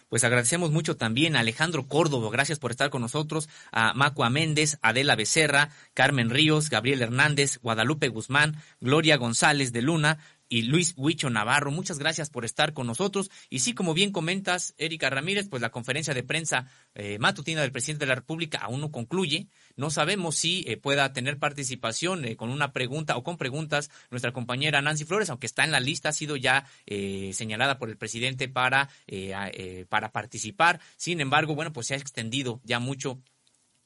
Pues 0.08 0.22
agradecemos 0.22 0.70
mucho 0.70 0.96
también 0.96 1.34
a 1.34 1.40
Alejandro 1.40 1.88
Córdoba, 1.88 2.30
gracias 2.30 2.60
por 2.60 2.70
estar 2.70 2.90
con 2.90 3.02
nosotros, 3.02 3.48
a 3.72 3.92
Macua 3.92 4.30
Méndez, 4.30 4.78
Adela 4.82 5.16
Becerra, 5.16 5.70
Carmen 5.92 6.30
Ríos, 6.30 6.70
Gabriel 6.70 7.02
Hernández, 7.02 7.58
Guadalupe 7.60 8.06
Guzmán, 8.06 8.62
Gloria 8.80 9.16
González 9.16 9.72
de 9.72 9.82
Luna, 9.82 10.18
y 10.48 10.62
Luis 10.62 10.94
Huicho 10.96 11.30
Navarro. 11.30 11.70
Muchas 11.70 11.98
gracias 11.98 12.30
por 12.30 12.44
estar 12.44 12.72
con 12.72 12.86
nosotros. 12.86 13.30
Y 13.50 13.60
sí, 13.60 13.74
como 13.74 13.94
bien 13.94 14.12
comentas, 14.12 14.74
Erika 14.78 15.10
Ramírez, 15.10 15.48
pues 15.48 15.62
la 15.62 15.70
conferencia 15.70 16.14
de 16.14 16.22
prensa 16.22 16.66
eh, 16.94 17.18
matutina 17.18 17.62
del 17.62 17.72
presidente 17.72 18.04
de 18.04 18.10
la 18.10 18.14
República 18.14 18.58
aún 18.58 18.80
no 18.80 18.90
concluye. 18.90 19.48
No 19.76 19.90
sabemos 19.90 20.36
si 20.36 20.64
eh, 20.66 20.76
pueda 20.76 21.12
tener 21.12 21.38
participación 21.38 22.24
eh, 22.24 22.36
con 22.36 22.50
una 22.50 22.72
pregunta 22.72 23.16
o 23.16 23.22
con 23.22 23.36
preguntas 23.36 23.90
nuestra 24.10 24.32
compañera 24.32 24.82
Nancy 24.82 25.04
Flores, 25.04 25.30
aunque 25.30 25.46
está 25.46 25.64
en 25.64 25.72
la 25.72 25.80
lista, 25.80 26.10
ha 26.10 26.12
sido 26.12 26.36
ya 26.36 26.66
señalada 27.32 27.78
por 27.78 27.88
el 27.88 27.96
presidente 27.96 28.48
para, 28.48 28.88
para 29.88 30.12
participar. 30.12 30.80
Sin 30.96 31.20
embargo, 31.20 31.54
bueno, 31.54 31.72
pues 31.72 31.88
se 31.88 31.94
ha 31.94 31.96
extendido 31.96 32.60
ya 32.64 32.78
mucho 32.78 33.20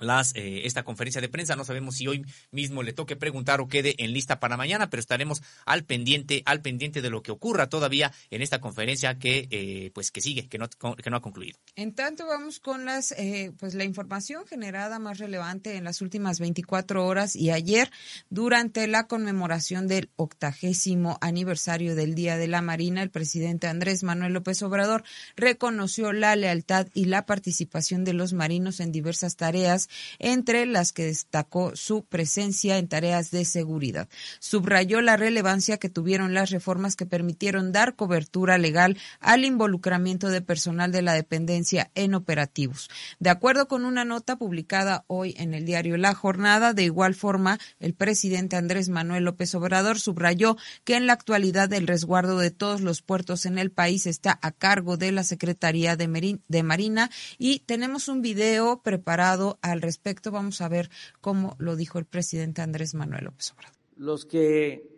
las 0.00 0.34
eh, 0.34 0.62
esta 0.64 0.82
conferencia 0.82 1.20
de 1.20 1.28
prensa. 1.28 1.56
No 1.56 1.64
sabemos 1.64 1.96
si 1.96 2.06
hoy 2.06 2.24
mismo 2.50 2.82
le 2.82 2.92
toque 2.92 3.16
preguntar 3.16 3.60
o 3.60 3.68
quede 3.68 3.94
en 3.98 4.12
lista 4.12 4.40
para 4.40 4.56
mañana, 4.56 4.90
pero 4.90 5.00
estaremos 5.00 5.42
al 5.66 5.84
pendiente, 5.84 6.42
al 6.46 6.62
pendiente 6.62 7.02
de 7.02 7.10
lo 7.10 7.22
que 7.22 7.30
ocurra 7.30 7.68
todavía 7.68 8.12
en 8.30 8.42
esta 8.42 8.60
conferencia 8.60 9.18
que 9.18 9.48
eh, 9.50 9.90
pues 9.94 10.10
que 10.10 10.20
sigue, 10.20 10.48
que 10.48 10.58
no, 10.58 10.68
que 10.68 11.10
no 11.10 11.16
ha 11.16 11.22
concluido. 11.22 11.58
En 11.76 11.94
tanto 11.94 12.26
vamos 12.26 12.60
con 12.60 12.84
las 12.84 13.12
eh, 13.12 13.52
pues 13.58 13.74
la 13.74 13.84
información 13.84 14.46
generada 14.46 14.98
más 14.98 15.18
relevante 15.18 15.76
en 15.76 15.84
las 15.84 16.00
últimas 16.00 16.40
24 16.40 17.06
horas 17.06 17.36
y 17.36 17.50
ayer 17.50 17.90
durante 18.28 18.86
la 18.86 19.06
conmemoración 19.06 19.86
del 19.86 20.10
octagésimo 20.16 21.18
aniversario 21.20 21.94
del 21.94 22.14
Día 22.14 22.36
de 22.36 22.48
la 22.48 22.62
Marina, 22.62 23.02
el 23.02 23.10
presidente 23.10 23.66
Andrés 23.66 24.02
Manuel 24.02 24.32
López 24.32 24.62
Obrador 24.62 25.04
reconoció 25.36 26.12
la 26.12 26.36
lealtad 26.36 26.88
y 26.94 27.06
la 27.06 27.26
participación 27.26 28.04
de 28.04 28.14
los 28.14 28.32
marinos 28.32 28.80
en 28.80 28.92
diversas 28.92 29.36
tareas 29.36 29.88
entre 30.18 30.66
las 30.66 30.92
que 30.92 31.07
destacó 31.07 31.76
su 31.76 32.05
presencia 32.05 32.79
en 32.79 32.88
tareas 32.88 33.31
de 33.31 33.44
seguridad. 33.44 34.09
Subrayó 34.38 35.00
la 35.00 35.16
relevancia 35.16 35.79
que 35.79 35.88
tuvieron 35.88 36.35
las 36.35 36.50
reformas 36.50 36.96
que 36.96 37.07
permitieron 37.07 37.72
dar 37.72 37.96
cobertura 37.96 38.59
legal 38.59 38.96
al 39.20 39.44
involucramiento 39.44 40.29
de 40.29 40.40
personal 40.40 40.92
de 40.92 41.03
la 41.03 41.14
dependencia 41.14 41.90
en 41.94 42.14
operativos. 42.14 42.90
De 43.18 43.31
acuerdo 43.31 43.68
con 43.68 43.85
una 43.85 44.05
nota 44.05 44.37
publicada 44.37 45.05
hoy 45.07 45.35
en 45.38 45.55
el 45.55 45.64
diario 45.64 45.96
La 45.96 46.14
Jornada, 46.14 46.72
de 46.72 46.85
igual 46.85 47.14
forma, 47.14 47.59
el 47.79 47.94
presidente 47.94 48.57
Andrés 48.57 48.88
Manuel 48.88 49.24
López 49.24 49.55
Obrador 49.55 49.98
subrayó 49.98 50.57
que 50.85 50.96
en 50.96 51.07
la 51.07 51.12
actualidad 51.12 51.72
el 51.72 51.87
resguardo 51.87 52.38
de 52.38 52.50
todos 52.50 52.81
los 52.81 53.03
puertos 53.03 53.46
en 53.46 53.59
el 53.59 53.70
país 53.70 54.07
está 54.07 54.38
a 54.42 54.53
cargo 54.53 54.96
de 54.96 55.12
la 55.12 55.24
Secretaría 55.24 55.96
de, 55.96 56.62
Marina 56.62 57.11
y 57.38 57.61
tenemos 57.61 58.09
un 58.09 58.22
video 58.22 58.83
preparado 58.83 59.59
al 59.62 59.79
respecto. 59.82 60.30
Vamos 60.30 60.60
a 60.60 60.68
ver 60.68 60.90
cómo 61.20 61.56
lo 61.58 61.76
dijo 61.76 61.98
el 61.98 62.04
presidente 62.04 62.62
Andrés 62.62 62.94
Manuel 62.94 63.24
López 63.24 63.52
Obrador. 63.52 63.76
Los 63.96 64.24
que 64.24 64.88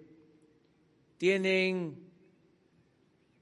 tienen 1.18 1.96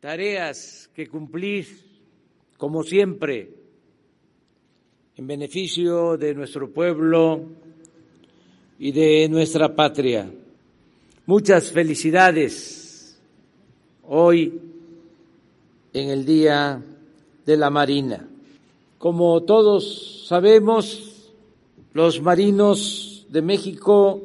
tareas 0.00 0.90
que 0.94 1.06
cumplir, 1.06 1.66
como 2.56 2.82
siempre, 2.82 3.54
en 5.16 5.26
beneficio 5.26 6.16
de 6.16 6.34
nuestro 6.34 6.70
pueblo 6.72 7.44
y 8.78 8.92
de 8.92 9.28
nuestra 9.28 9.74
patria. 9.74 10.30
Muchas 11.26 11.70
felicidades 11.70 13.20
hoy 14.04 14.60
en 15.92 16.10
el 16.10 16.24
Día 16.24 16.82
de 17.44 17.56
la 17.56 17.70
Marina. 17.70 18.28
Como 18.98 19.42
todos 19.42 20.24
sabemos, 20.26 21.09
los 21.92 22.20
marinos 22.20 23.26
de 23.28 23.42
México 23.42 24.22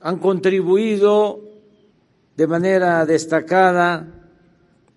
han 0.00 0.18
contribuido 0.18 1.40
de 2.36 2.46
manera 2.46 3.04
destacada 3.06 4.06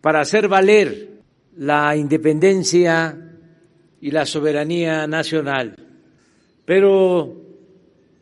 para 0.01 0.21
hacer 0.21 0.47
valer 0.47 1.21
la 1.57 1.95
independencia 1.95 3.17
y 4.01 4.11
la 4.11 4.25
soberanía 4.25 5.07
nacional. 5.07 5.75
Pero 6.65 7.33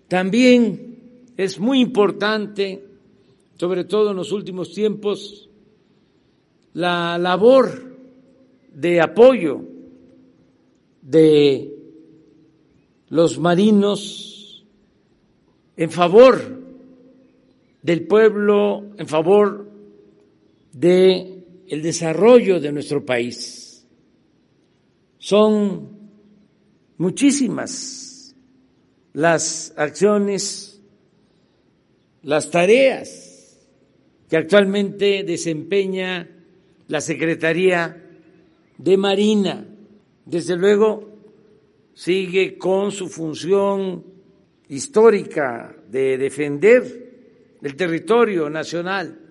también 0.07 1.31
es 1.37 1.59
muy 1.59 1.79
importante, 1.79 2.83
sobre 3.57 3.85
todo 3.85 4.11
en 4.11 4.17
los 4.17 4.31
últimos 4.31 4.73
tiempos, 4.73 5.49
la 6.73 7.17
labor 7.17 7.97
de 8.73 9.01
apoyo 9.01 9.61
de 11.01 11.80
los 13.11 13.39
marinos 13.39 14.65
en 15.75 15.91
favor 15.91 16.61
del 17.81 18.07
pueblo, 18.07 18.93
en 18.97 19.05
favor 19.05 19.69
de 20.71 21.43
desarrollo 21.69 22.61
de 22.61 22.71
nuestro 22.71 23.05
país. 23.05 23.85
Son 25.17 25.89
muchísimas 26.97 28.33
las 29.11 29.73
acciones, 29.75 30.81
las 32.23 32.49
tareas 32.49 33.59
que 34.29 34.37
actualmente 34.37 35.23
desempeña 35.25 36.29
la 36.87 37.01
Secretaría 37.01 38.09
de 38.77 38.95
Marina. 38.95 39.67
Desde 40.25 40.55
luego, 40.55 41.10
sigue 42.01 42.57
con 42.57 42.91
su 42.91 43.07
función 43.09 44.03
histórica 44.69 45.75
de 45.87 46.17
defender 46.17 47.59
el 47.61 47.75
territorio 47.75 48.49
nacional 48.49 49.30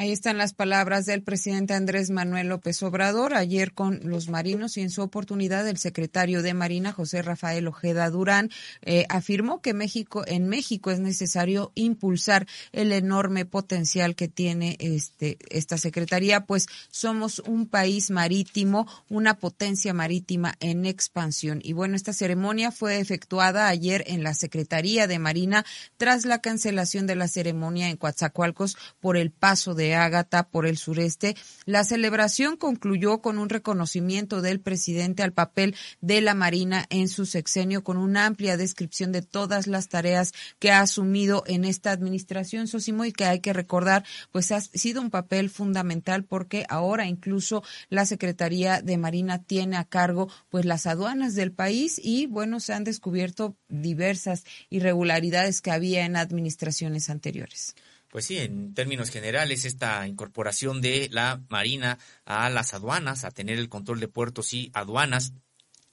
Ahí 0.00 0.12
están 0.12 0.38
las 0.38 0.54
palabras 0.54 1.04
del 1.04 1.22
presidente 1.22 1.74
Andrés 1.74 2.08
Manuel 2.08 2.48
López 2.48 2.82
Obrador 2.82 3.34
ayer 3.34 3.74
con 3.74 4.00
los 4.02 4.30
marinos 4.30 4.78
y 4.78 4.80
en 4.80 4.88
su 4.88 5.02
oportunidad 5.02 5.68
el 5.68 5.76
secretario 5.76 6.40
de 6.40 6.54
Marina 6.54 6.90
José 6.90 7.20
Rafael 7.20 7.68
Ojeda 7.68 8.08
Durán 8.08 8.48
eh, 8.80 9.04
afirmó 9.10 9.60
que 9.60 9.74
México 9.74 10.24
en 10.26 10.48
México 10.48 10.90
es 10.90 11.00
necesario 11.00 11.70
impulsar 11.74 12.46
el 12.72 12.92
enorme 12.92 13.44
potencial 13.44 14.14
que 14.14 14.26
tiene 14.26 14.78
este 14.80 15.36
esta 15.50 15.76
secretaría, 15.76 16.46
pues 16.46 16.66
somos 16.90 17.40
un 17.40 17.66
país 17.66 18.10
marítimo, 18.10 18.86
una 19.10 19.34
potencia 19.34 19.92
marítima 19.92 20.54
en 20.60 20.86
expansión. 20.86 21.60
Y 21.62 21.74
bueno, 21.74 21.94
esta 21.94 22.14
ceremonia 22.14 22.70
fue 22.70 23.00
efectuada 23.00 23.68
ayer 23.68 24.02
en 24.06 24.22
la 24.22 24.32
Secretaría 24.32 25.06
de 25.06 25.18
Marina 25.18 25.66
tras 25.98 26.24
la 26.24 26.40
cancelación 26.40 27.06
de 27.06 27.16
la 27.16 27.28
ceremonia 27.28 27.90
en 27.90 27.98
Coatzacoalcos 27.98 28.78
por 28.98 29.18
el 29.18 29.30
paso 29.30 29.74
de 29.74 29.89
Ágata 29.96 30.48
por 30.48 30.66
el 30.66 30.76
sureste. 30.76 31.36
La 31.66 31.84
celebración 31.84 32.56
concluyó 32.56 33.20
con 33.20 33.38
un 33.38 33.48
reconocimiento 33.48 34.42
del 34.42 34.60
presidente 34.60 35.22
al 35.22 35.32
papel 35.32 35.74
de 36.00 36.20
la 36.20 36.34
Marina 36.34 36.86
en 36.90 37.08
su 37.08 37.26
sexenio, 37.26 37.84
con 37.84 37.96
una 37.96 38.26
amplia 38.26 38.56
descripción 38.56 39.12
de 39.12 39.22
todas 39.22 39.66
las 39.66 39.88
tareas 39.88 40.32
que 40.58 40.70
ha 40.70 40.80
asumido 40.80 41.44
en 41.46 41.64
esta 41.64 41.90
administración, 41.92 42.68
Sosimo, 42.68 43.04
y 43.04 43.12
que 43.12 43.24
hay 43.24 43.40
que 43.40 43.52
recordar, 43.52 44.04
pues 44.32 44.52
ha 44.52 44.60
sido 44.60 45.00
un 45.00 45.10
papel 45.10 45.50
fundamental 45.50 46.24
porque 46.24 46.64
ahora 46.68 47.06
incluso 47.06 47.62
la 47.88 48.06
Secretaría 48.06 48.82
de 48.82 48.98
Marina 48.98 49.42
tiene 49.42 49.76
a 49.76 49.84
cargo 49.84 50.28
pues 50.48 50.64
las 50.64 50.86
aduanas 50.86 51.34
del 51.34 51.52
país 51.52 52.00
y 52.02 52.26
bueno, 52.26 52.60
se 52.60 52.72
han 52.72 52.84
descubierto 52.84 53.56
diversas 53.68 54.44
irregularidades 54.68 55.60
que 55.60 55.70
había 55.70 56.04
en 56.04 56.16
administraciones 56.16 57.10
anteriores. 57.10 57.74
Pues 58.10 58.26
sí, 58.26 58.38
en 58.38 58.74
términos 58.74 59.08
generales, 59.08 59.64
esta 59.64 60.06
incorporación 60.08 60.80
de 60.80 61.08
la 61.12 61.42
Marina 61.48 61.98
a 62.24 62.50
las 62.50 62.74
aduanas, 62.74 63.24
a 63.24 63.30
tener 63.30 63.58
el 63.58 63.68
control 63.68 64.00
de 64.00 64.08
puertos 64.08 64.52
y 64.52 64.70
aduanas, 64.74 65.32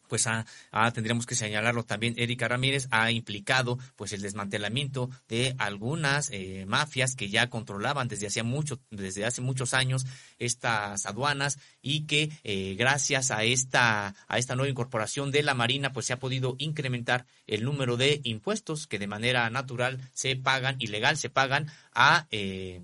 pues 0.08 0.28
tendríamos 0.94 1.26
que 1.26 1.36
señalarlo 1.36 1.84
también, 1.84 2.14
Erika 2.18 2.48
Ramírez 2.48 2.88
ha 2.92 3.12
implicado 3.12 3.78
pues 3.96 4.14
el 4.14 4.22
desmantelamiento 4.22 5.10
de 5.28 5.56
algunas 5.58 6.30
eh, 6.32 6.66
mafias 6.68 7.16
que 7.16 7.30
ya 7.30 7.50
controlaban 7.50 8.08
desde 8.08 8.28
hace 8.28 8.44
mucho, 8.44 8.80
desde 8.90 9.26
hace 9.26 9.42
muchos 9.42 9.74
años 9.74 10.06
estas 10.40 11.06
aduanas 11.06 11.60
y 11.82 12.06
que 12.06 12.32
eh, 12.44 12.76
gracias 12.78 13.32
a 13.32 13.44
esta, 13.44 14.16
a 14.28 14.38
esta 14.38 14.56
nueva 14.56 14.70
incorporación 14.70 15.32
de 15.32 15.44
la 15.44 15.54
Marina 15.54 15.94
pues 15.94 16.06
se 16.06 16.14
ha 16.14 16.20
podido 16.20 16.56
incrementar 16.58 17.26
el 17.46 17.64
número 17.64 17.98
de 17.98 18.22
impuestos 18.24 18.88
que 18.88 19.00
de 19.00 19.08
manera 19.08 19.50
natural 19.50 20.00
se 20.14 20.36
pagan 20.36 20.76
y 20.80 20.88
legal 20.88 21.18
se 21.18 21.30
pagan 21.30 21.68
a 21.94 22.28
eh, 22.32 22.82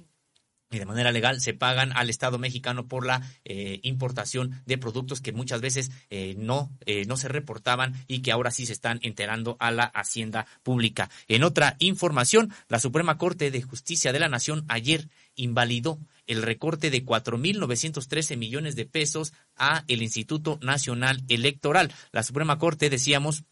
y 0.73 0.79
de 0.79 0.85
manera 0.85 1.11
legal 1.11 1.41
se 1.41 1.53
pagan 1.53 1.91
al 1.95 2.09
Estado 2.09 2.37
mexicano 2.37 2.87
por 2.87 3.05
la 3.05 3.21
eh, 3.45 3.79
importación 3.83 4.61
de 4.65 4.77
productos 4.77 5.21
que 5.21 5.31
muchas 5.31 5.61
veces 5.61 5.91
eh, 6.09 6.35
no, 6.37 6.71
eh, 6.85 7.05
no 7.05 7.17
se 7.17 7.27
reportaban 7.27 7.93
y 8.07 8.21
que 8.21 8.31
ahora 8.31 8.51
sí 8.51 8.65
se 8.65 8.73
están 8.73 8.99
enterando 9.03 9.57
a 9.59 9.71
la 9.71 9.85
hacienda 9.85 10.45
pública. 10.63 11.09
En 11.27 11.43
otra 11.43 11.75
información, 11.79 12.53
la 12.67 12.79
Suprema 12.79 13.17
Corte 13.17 13.51
de 13.51 13.61
Justicia 13.61 14.11
de 14.11 14.19
la 14.19 14.29
Nación 14.29 14.65
ayer 14.67 15.09
invalidó 15.35 15.99
el 16.27 16.41
recorte 16.41 16.89
de 16.89 17.05
4.913 17.05 18.37
millones 18.37 18.75
de 18.75 18.85
pesos 18.85 19.33
a 19.57 19.83
el 19.87 20.01
Instituto 20.01 20.59
Nacional 20.61 21.23
Electoral. 21.27 21.91
La 22.11 22.23
Suprema 22.23 22.57
Corte, 22.57 22.89
decíamos, 22.89 23.43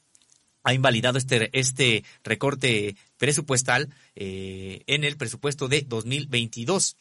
ha 0.64 0.74
invalidado 0.74 1.18
este, 1.18 1.50
este 1.58 2.04
recorte 2.24 2.96
presupuestal 3.18 3.90
en 4.16 5.04
el 5.04 5.18
presupuesto 5.18 5.68
de 5.68 5.82
2022. 5.82 6.96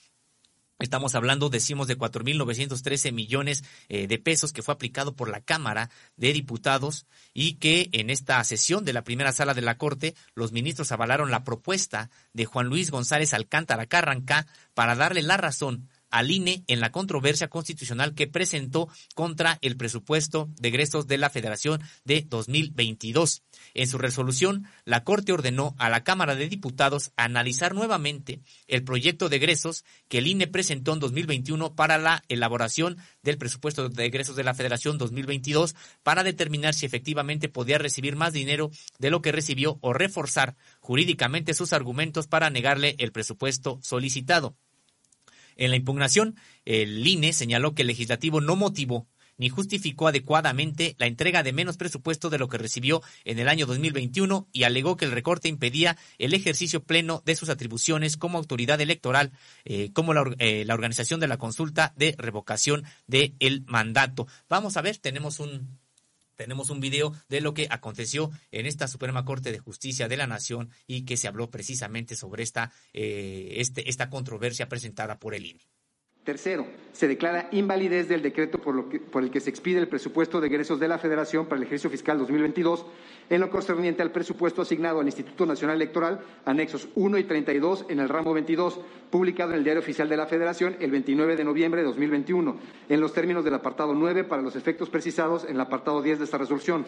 Estamos 0.81 1.15
hablando, 1.15 1.51
decimos, 1.51 1.89
de 1.89 1.99
4.913 1.99 3.13
millones 3.13 3.65
eh, 3.91 4.07
de 4.07 4.19
pesos 4.19 4.55
que 4.55 4.63
fue 4.63 4.73
aplicado 4.73 5.15
por 5.15 5.29
la 5.29 5.43
Cámara 5.43 5.91
de 6.17 6.33
Diputados 6.33 7.07
y 7.35 7.57
que 7.57 7.91
en 7.93 8.09
esta 8.09 8.43
sesión 8.45 8.87
de 8.87 8.95
la 8.95 9.05
primera 9.05 9.33
sala 9.33 9.53
de 9.53 9.61
la 9.61 9.77
Corte 9.77 10.15
los 10.35 10.53
ministros 10.53 10.91
avalaron 10.91 11.31
la 11.31 11.45
propuesta 11.45 12.09
de 12.33 12.47
Juan 12.47 12.69
Luis 12.69 12.91
González 12.91 13.35
Alcántara 13.35 13.85
Carranca 13.85 14.47
para 14.73 14.95
darle 14.95 15.21
la 15.21 15.37
razón 15.37 15.90
al 16.11 16.31
INE 16.31 16.65
en 16.67 16.81
la 16.81 16.93
controversia 16.93 17.49
constitucional 17.49 18.15
que 18.15 18.27
presentó 18.27 18.89
contra 19.15 19.59
el 19.63 19.77
presupuesto 19.77 20.49
de 20.59 20.69
egresos 20.69 21.07
de 21.07 21.19
la 21.19 21.31
Federación 21.31 21.81
de 22.05 22.27
2022. 22.29 23.43
En 23.75 23.89
su 23.89 23.99
resolución, 23.99 24.67
la 24.85 25.05
Corte 25.05 25.33
ordenó 25.33 25.75
a 25.79 25.89
la 25.89 26.05
Cámara 26.05 26.35
de 26.35 26.49
Diputados 26.49 27.13
analizar 27.17 27.75
nuevamente 27.75 28.41
el 28.67 28.85
proyecto 28.85 29.29
de 29.29 29.37
egresos 29.37 29.85
que 30.09 30.19
el 30.19 30.27
INE 30.27 30.47
presentó 30.47 30.93
en 30.93 31.01
2021 31.01 31.75
para 31.75 31.99
la 31.99 32.23
elaboración 32.29 32.97
del 33.23 33.39
presupuesto 33.39 33.89
de 33.89 34.05
egresos 34.05 34.37
de 34.37 34.45
la 34.45 34.55
Federación 34.55 34.99
2022 34.99 35.75
para 36.03 36.25
determinar 36.25 36.75
si 36.75 36.87
efectivamente 36.87 37.49
podía 37.49 37.79
recibir 37.79 38.17
más 38.17 38.33
dinero 38.33 38.71
de 38.99 39.11
lo 39.11 39.23
que 39.23 39.33
recibió 39.33 39.79
o 39.81 39.93
reforzar 39.93 40.57
jurídicamente 40.81 41.55
sus 41.55 41.73
argumentos 41.73 42.27
para 42.27 42.51
negarle 42.51 42.97
el 42.99 43.13
presupuesto 43.13 43.79
solicitado. 43.83 44.57
En 45.61 45.71
la 45.71 45.77
impugnación, 45.77 46.37
el 46.65 47.07
INE 47.07 47.35
señaló 47.35 47.75
que 47.75 47.83
el 47.83 47.89
legislativo 47.89 48.41
no 48.41 48.57
motivó 48.57 49.07
ni 49.37 49.49
justificó 49.49 50.07
adecuadamente 50.07 50.97
la 50.99 51.07
entrega 51.07 51.43
de 51.43 51.55
menos 51.55 51.79
presupuesto 51.79 52.29
de 52.29 52.39
lo 52.39 52.49
que 52.49 52.59
recibió 52.59 53.03
en 53.25 53.39
el 53.39 53.49
año 53.49 53.65
2021 53.65 54.49
y 54.53 54.65
alegó 54.65 54.99
que 54.99 55.07
el 55.07 55.13
recorte 55.13 55.49
impedía 55.49 55.97
el 56.19 56.35
ejercicio 56.35 56.83
pleno 56.85 57.23
de 57.25 57.37
sus 57.37 57.49
atribuciones 57.49 58.19
como 58.19 58.37
autoridad 58.37 58.83
electoral, 58.83 59.33
eh, 59.65 59.93
como 59.95 60.13
eh, 60.39 60.65
la, 60.67 60.75
organización 60.75 61.21
de 61.21 61.29
la 61.29 61.39
consulta 61.39 61.95
de 61.97 62.15
revocación 62.19 62.85
del 63.07 63.35
el 63.39 63.65
mandato. 63.67 64.27
Vamos 64.51 64.77
a 64.77 64.83
ver, 64.83 64.99
tenemos 64.99 65.41
un 65.41 65.80
tenemos 66.41 66.71
un 66.71 66.81
video 66.81 67.13
de 67.29 67.43
lo 67.43 67.53
que 67.53 67.67
aconteció 67.69 68.31
en 68.51 68.65
esta 68.65 68.89
Suprema 68.89 69.27
Corte 69.27 69.53
de 69.53 69.59
Justicia 69.59 70.09
de 70.09 70.17
la 70.17 70.27
Nación 70.27 70.71
y 70.87 71.05
que 71.05 71.19
se 71.19 71.29
habló 71.29 71.51
precisamente 71.51 72.17
sobre 72.17 72.43
esta, 72.43 72.73
eh, 72.95 73.57
este, 73.57 73.91
esta 73.91 74.09
controversia 74.09 74.67
presentada 74.67 75.19
por 75.19 75.35
el 75.35 75.45
INE. 75.45 75.70
Tercero, 76.31 76.65
se 76.93 77.09
declara 77.09 77.49
invalidez 77.51 78.07
del 78.07 78.23
decreto 78.23 78.59
por, 78.59 78.85
el 79.21 79.31
que 79.33 79.41
se 79.41 79.51
expide 79.51 79.81
el 79.81 79.89
presupuesto 79.89 80.41
de 80.41 80.47
egresos 80.47 80.79
de 80.79 80.87
la 80.87 80.97
Federación 80.97 81.47
para 81.47 81.57
el 81.57 81.65
ejercicio 81.65 81.91
fiscal 81.91 82.19
2022 82.19 82.87
en 83.31 83.41
lo 83.41 83.51
concerniente 83.51 84.01
al 84.01 84.13
presupuesto 84.13 84.63
asignado 84.63 85.01
al 85.01 85.07
Instituto 85.07 85.45
Nacional 85.45 85.75
Electoral, 85.75 86.21
anexos 86.45 86.87
1 86.95 87.19
y 87.19 87.25
32 87.25 87.87
en 87.89 87.99
el 87.99 88.09
ramo 88.09 88.33
22, 88.33 88.79
publicado 89.11 89.51
en 89.51 89.59
el 89.59 89.65
Diario 89.65 89.81
Oficial 89.81 90.09
de 90.09 90.17
la 90.17 90.27
Federación 90.27 90.77
el 90.79 90.93
29 90.93 91.35
de 91.35 91.43
noviembre 91.43 91.81
de 91.81 91.89
2021, 91.89 92.57
en 92.89 93.01
los 93.01 93.13
términos 93.13 93.45
del 93.45 93.55
apartado 93.55 93.93
9 93.93 94.23
para 94.23 94.41
los 94.41 94.55
efectos 94.55 94.89
precisados 94.89 95.43
en 95.43 95.57
el 95.57 95.61
apartado 95.61 96.01
10 96.01 96.21
de 96.21 96.27
esta 96.27 96.39
resolución. 96.39 96.87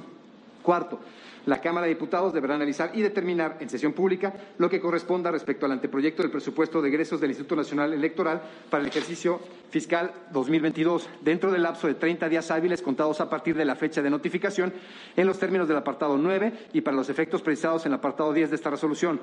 Cuarto, 0.62 1.00
la 1.46 1.60
Cámara 1.60 1.86
de 1.86 1.94
Diputados 1.94 2.32
deberá 2.32 2.54
analizar 2.54 2.92
y 2.94 3.02
determinar 3.02 3.56
en 3.60 3.68
sesión 3.68 3.92
pública 3.92 4.32
lo 4.58 4.70
que 4.70 4.80
corresponda 4.80 5.30
respecto 5.30 5.66
al 5.66 5.72
anteproyecto 5.72 6.22
del 6.22 6.30
presupuesto 6.30 6.80
de 6.80 6.88
egresos 6.88 7.20
del 7.20 7.30
Instituto 7.30 7.56
Nacional 7.56 7.92
Electoral 7.92 8.40
para 8.70 8.82
el 8.82 8.88
ejercicio 8.88 9.40
fiscal 9.70 10.12
2022, 10.32 11.08
dentro 11.20 11.50
del 11.50 11.64
lapso 11.64 11.88
de 11.88 11.94
30 11.94 12.28
días 12.28 12.50
hábiles 12.50 12.80
contados 12.80 13.20
a 13.20 13.28
partir 13.28 13.56
de 13.56 13.64
la 13.64 13.74
fecha 13.74 14.02
de 14.02 14.10
notificación, 14.10 14.72
en 15.16 15.26
los 15.26 15.38
términos 15.38 15.66
del 15.66 15.78
apartado 15.78 16.16
9 16.16 16.68
y 16.72 16.80
para 16.80 16.96
los 16.96 17.08
efectos 17.08 17.42
precisados 17.42 17.84
en 17.86 17.92
el 17.92 17.98
apartado 17.98 18.32
10 18.32 18.50
de 18.50 18.56
esta 18.56 18.70
resolución. 18.70 19.20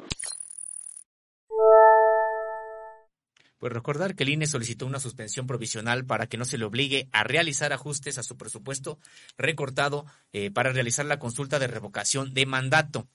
Pues 3.60 3.74
recordar 3.74 4.16
que 4.16 4.24
el 4.24 4.30
INE 4.30 4.48
solicitó 4.48 4.86
una 4.86 5.00
suspensión 5.00 5.46
provisional 5.46 6.06
para 6.06 6.28
que 6.28 6.38
no 6.38 6.46
se 6.46 6.58
le 6.58 6.66
obligue 6.66 7.10
a 7.12 7.24
realizar 7.24 7.74
ajustes 7.74 8.18
a 8.18 8.24
su 8.24 8.38
presupuesto 8.38 9.00
recortado 9.38 10.06
eh, 10.32 10.50
para 10.50 10.72
realizar 10.72 11.06
la 11.06 11.20
consulta 11.20 11.60
de 11.60 11.68
revocación 11.68 12.34
de 12.34 12.46
mandato. 12.46 13.08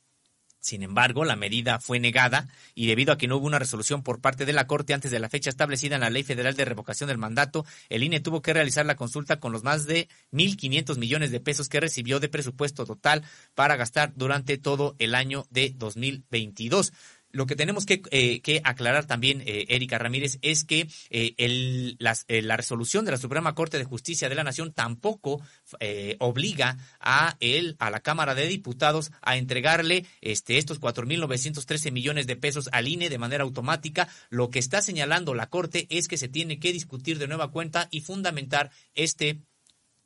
Sin 0.64 0.82
embargo, 0.82 1.26
la 1.26 1.36
medida 1.36 1.78
fue 1.78 2.01
negada 2.01 2.49
y 2.74 2.86
debido 2.86 3.12
a 3.12 3.18
que 3.18 3.28
no 3.28 3.36
hubo 3.36 3.47
una 3.47 3.59
resolución 3.59 4.03
por 4.03 4.22
parte 4.22 4.47
de 4.47 4.55
la 4.55 4.66
Corte 4.66 4.95
antes 4.95 5.11
de 5.11 5.18
la 5.18 5.28
fecha 5.28 5.51
establecida 5.51 5.97
en 5.97 6.01
la 6.01 6.09
Ley 6.09 6.22
Federal 6.22 6.57
de 6.57 6.64
Revocación 6.64 7.09
del 7.09 7.18
Mandato, 7.18 7.66
el 7.90 8.03
INE 8.03 8.20
tuvo 8.20 8.40
que 8.40 8.55
realizar 8.55 8.86
la 8.86 8.97
consulta 8.97 9.38
con 9.38 9.53
los 9.53 9.62
más 9.62 9.84
de 9.84 10.09
1.500 10.32 10.97
millones 10.97 11.30
de 11.32 11.40
pesos 11.40 11.68
que 11.68 11.80
recibió 11.80 12.18
de 12.18 12.30
presupuesto 12.30 12.86
total 12.86 13.24
para 13.55 13.76
gastar 13.76 14.14
durante 14.16 14.57
todo 14.57 14.97
el 14.99 15.14
año 15.14 15.45
de 15.51 15.74
2022. 15.76 16.95
Lo 17.35 17.47
que 17.47 17.57
tenemos 17.57 17.85
que, 17.85 18.01
eh, 18.12 18.61
aclarar 18.62 19.07
también, 19.07 19.43
eh, 19.45 19.66
Erika 19.68 19.99
Ramírez, 19.99 20.39
es 20.41 20.64
que 20.64 20.87
eh, 21.11 21.35
el, 21.37 21.97
la 21.99 22.57
resolución 22.57 23.05
de 23.05 23.11
la 23.11 23.16
Suprema 23.16 23.57
Corte 23.57 23.76
de 23.76 23.85
Justicia 23.85 24.28
de 24.28 24.37
la 24.37 24.45
Nación 24.45 24.72
tampoco 24.72 25.43
obliga 26.20 26.78
a 27.01 27.37
a 27.78 27.91
la 27.91 28.01
Cámara 28.01 28.37
de 28.37 28.47
Diputados, 28.47 29.11
a 29.20 29.37
entregarle 29.37 30.07
este, 30.20 30.59
estos 30.59 30.80
4.913 30.80 31.91
millones 31.91 32.28
de 32.28 32.37
pesos 32.37 32.68
al 32.72 32.87
INE 32.87 33.11
de 33.11 33.18
manera 33.18 33.43
automática. 33.43 34.09
Lo 34.30 34.51
que 34.51 34.61
está 34.61 34.80
señalando 34.80 35.35
la 35.35 35.49
Corte 35.49 35.89
es 35.91 36.07
que 36.07 36.16
se 36.16 36.28
tiene 36.28 36.61
que 36.61 36.72
discutir 36.72 37.18
de 37.18 37.26
nueva 37.26 37.51
cuenta 37.51 37.89
y 37.91 38.01
fundamentar 38.01 38.70
este 38.95 39.41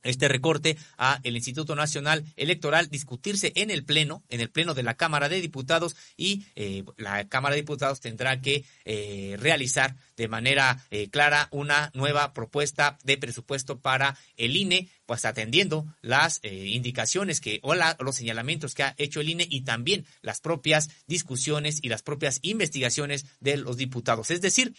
este 0.03 0.29
recorte 0.29 0.77
a 0.97 1.21
el 1.23 1.37
Instituto 1.37 1.75
Nacional 1.75 2.25
Electoral 2.37 2.89
discutirse 2.89 3.53
en 3.57 3.71
el 3.71 3.85
pleno, 3.85 4.23
en 4.29 4.41
el 4.41 4.51
pleno 4.51 4.75
de 4.75 4.83
la 4.83 4.95
Cámara 4.95 5.29
de 5.29 5.41
Diputados 5.41 5.97
y 6.17 6.47
eh, 6.57 6.85
la 6.97 7.29
Cámara 7.29 7.55
de 7.55 7.63
Diputados 7.63 8.01
tendrá 8.01 8.41
que 8.41 8.65
eh, 8.85 9.37
realizar 9.39 9.97
de 10.17 10.29
manera 10.29 10.85
eh, 10.91 11.09
clara 11.11 11.49
una 11.51 11.91
nueva 11.95 12.33
propuesta 12.33 12.99
de 13.05 13.19
presupuesto 13.19 13.79
para 13.79 14.17
el 14.37 14.57
INE, 14.57 14.89
pues 15.07 15.25
atendiendo 15.25 15.87
las 16.03 16.41
indicaciones 16.43 17.41
que 17.41 17.61
o 17.63 17.75
los 17.75 18.17
señalamientos 18.17 18.75
que 18.75 18.83
ha 18.83 18.95
hecho 18.99 19.21
el 19.21 19.31
INE 19.31 19.47
y 19.49 19.63
también 19.63 20.05
las 20.23 20.41
propias 20.41 20.91
discusiones 21.07 21.79
y 21.83 21.89
las 21.89 22.03
propias 22.03 22.41
investigaciones 22.43 23.27
de 23.41 23.57
los 23.57 23.77
diputados. 23.77 24.31
Es 24.31 24.41
decir, 24.41 24.75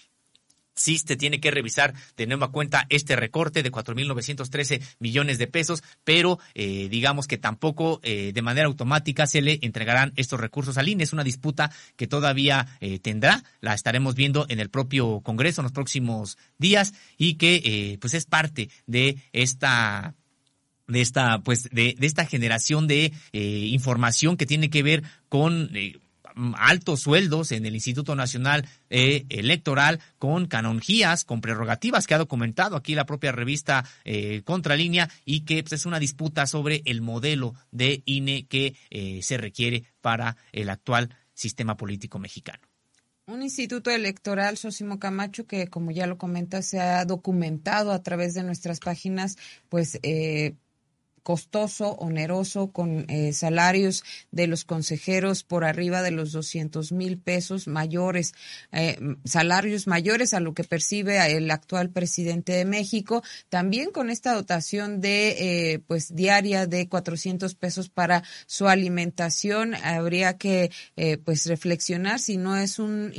sí 0.79 0.97
se 0.97 1.17
tiene 1.17 1.39
que 1.39 1.51
revisar 1.51 1.93
de 2.17 2.25
nueva 2.25 2.51
cuenta 2.51 2.85
este 2.89 3.15
recorte 3.15 3.61
de 3.63 3.71
4.913 3.71 4.81
millones 4.99 5.37
de 5.37 5.47
pesos, 5.47 5.83
pero 6.03 6.39
eh, 6.53 6.87
digamos 6.89 7.27
que 7.27 7.37
tampoco 7.37 7.99
eh, 8.03 8.31
de 8.33 8.41
manera 8.41 8.67
automática 8.67 9.27
se 9.27 9.41
le 9.41 9.59
entregarán 9.61 10.13
estos 10.15 10.39
recursos 10.39 10.77
al 10.77 10.87
INE. 10.87 11.03
Es 11.03 11.13
una 11.13 11.23
disputa 11.23 11.71
que 11.95 12.07
todavía 12.07 12.67
eh, 12.79 12.99
tendrá, 12.99 13.43
la 13.59 13.73
estaremos 13.73 14.15
viendo 14.15 14.45
en 14.49 14.59
el 14.59 14.69
propio 14.69 15.21
Congreso 15.21 15.61
en 15.61 15.63
los 15.63 15.73
próximos 15.73 16.37
días 16.57 16.93
y 17.17 17.35
que 17.35 17.97
pues 17.99 18.13
es 18.13 18.25
parte 18.25 18.69
de 18.87 19.17
esta 19.33 20.15
de 20.87 21.01
esta 21.01 21.39
pues 21.39 21.69
de, 21.71 21.95
de 21.97 22.07
esta 22.07 22.25
generación 22.25 22.87
de 22.87 23.11
información 23.33 24.37
que 24.37 24.45
tiene 24.45 24.69
que 24.69 24.83
ver 24.83 25.03
con 25.27 25.71
altos 26.57 27.01
sueldos 27.01 27.51
en 27.51 27.65
el 27.65 27.75
Instituto 27.75 28.15
Nacional 28.15 28.67
eh, 28.89 29.25
Electoral 29.29 29.99
con 30.17 30.47
canonjías, 30.47 31.25
con 31.25 31.41
prerrogativas 31.41 32.07
que 32.07 32.13
ha 32.13 32.19
documentado 32.19 32.75
aquí 32.75 32.95
la 32.95 33.05
propia 33.05 33.31
revista 33.31 33.85
eh, 34.05 34.41
Contralínea 34.43 35.09
y 35.25 35.41
que 35.41 35.63
pues, 35.63 35.73
es 35.73 35.85
una 35.85 35.99
disputa 35.99 36.47
sobre 36.47 36.81
el 36.85 37.01
modelo 37.01 37.55
de 37.71 38.01
INE 38.05 38.45
que 38.47 38.75
eh, 38.89 39.21
se 39.23 39.37
requiere 39.37 39.83
para 40.01 40.37
el 40.51 40.69
actual 40.69 41.15
sistema 41.33 41.77
político 41.77 42.19
mexicano. 42.19 42.61
Un 43.29 43.43
instituto 43.43 43.91
electoral, 43.91 44.57
Sosimo 44.57 44.97
Camacho, 44.97 45.45
que 45.45 45.67
como 45.67 45.91
ya 45.91 46.07
lo 46.07 46.17
comenta, 46.17 46.63
se 46.63 46.79
ha 46.79 47.05
documentado 47.05 47.91
a 47.91 48.01
través 48.01 48.33
de 48.33 48.41
nuestras 48.41 48.79
páginas, 48.79 49.37
pues 49.69 49.99
eh, 50.01 50.55
costoso, 51.23 51.91
oneroso, 51.95 52.71
con 52.71 53.05
eh, 53.09 53.33
salarios 53.33 54.03
de 54.31 54.47
los 54.47 54.65
consejeros 54.65 55.43
por 55.43 55.63
arriba 55.63 56.01
de 56.01 56.11
los 56.11 56.31
200 56.31 56.91
mil 56.91 57.17
pesos 57.17 57.67
mayores, 57.67 58.33
eh, 58.71 58.97
salarios 59.25 59.87
mayores 59.87 60.33
a 60.33 60.39
lo 60.39 60.53
que 60.53 60.63
percibe 60.63 61.19
el 61.35 61.49
actual 61.51 61.89
presidente 61.89 62.53
de 62.53 62.65
México, 62.65 63.23
también 63.49 63.91
con 63.91 64.09
esta 64.09 64.33
dotación 64.33 65.01
de 65.01 65.73
eh, 65.73 65.79
pues 65.79 66.15
diaria 66.15 66.67
de 66.67 66.87
400 66.87 67.55
pesos 67.55 67.89
para 67.89 68.23
su 68.45 68.67
alimentación, 68.67 69.75
habría 69.75 70.37
que 70.37 70.71
pues 71.23 71.45
reflexionar 71.45 72.19
si 72.19 72.37
no 72.37 72.57
es 72.57 72.79
un 72.79 73.11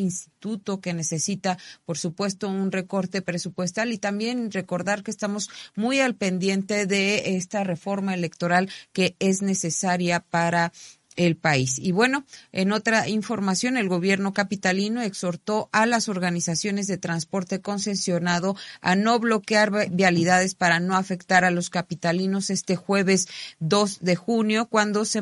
que 0.80 0.94
necesita, 0.94 1.58
por 1.84 1.98
supuesto, 1.98 2.48
un 2.48 2.72
recorte 2.72 3.22
presupuestal 3.22 3.92
y 3.92 3.98
también 3.98 4.50
recordar 4.50 5.02
que 5.02 5.10
estamos 5.10 5.50
muy 5.76 6.00
al 6.00 6.14
pendiente 6.14 6.86
de 6.86 7.36
esta 7.36 7.62
reforma 7.62 8.14
electoral 8.14 8.70
que 8.92 9.16
es 9.18 9.42
necesaria 9.42 10.20
para 10.20 10.72
el 11.16 11.36
país. 11.36 11.78
Y 11.78 11.92
bueno, 11.92 12.24
en 12.52 12.72
otra 12.72 13.08
información, 13.08 13.76
el 13.76 13.88
gobierno 13.88 14.32
capitalino 14.32 15.02
exhortó 15.02 15.68
a 15.72 15.84
las 15.84 16.08
organizaciones 16.08 16.86
de 16.86 16.96
transporte 16.96 17.60
concesionado 17.60 18.56
a 18.80 18.96
no 18.96 19.18
bloquear 19.18 19.90
vialidades 19.90 20.54
para 20.54 20.80
no 20.80 20.96
afectar 20.96 21.44
a 21.44 21.50
los 21.50 21.68
capitalinos 21.68 22.48
este 22.48 22.76
jueves 22.76 23.28
2 23.58 23.98
de 24.00 24.16
junio, 24.16 24.68
cuando 24.68 25.04
se 25.04 25.20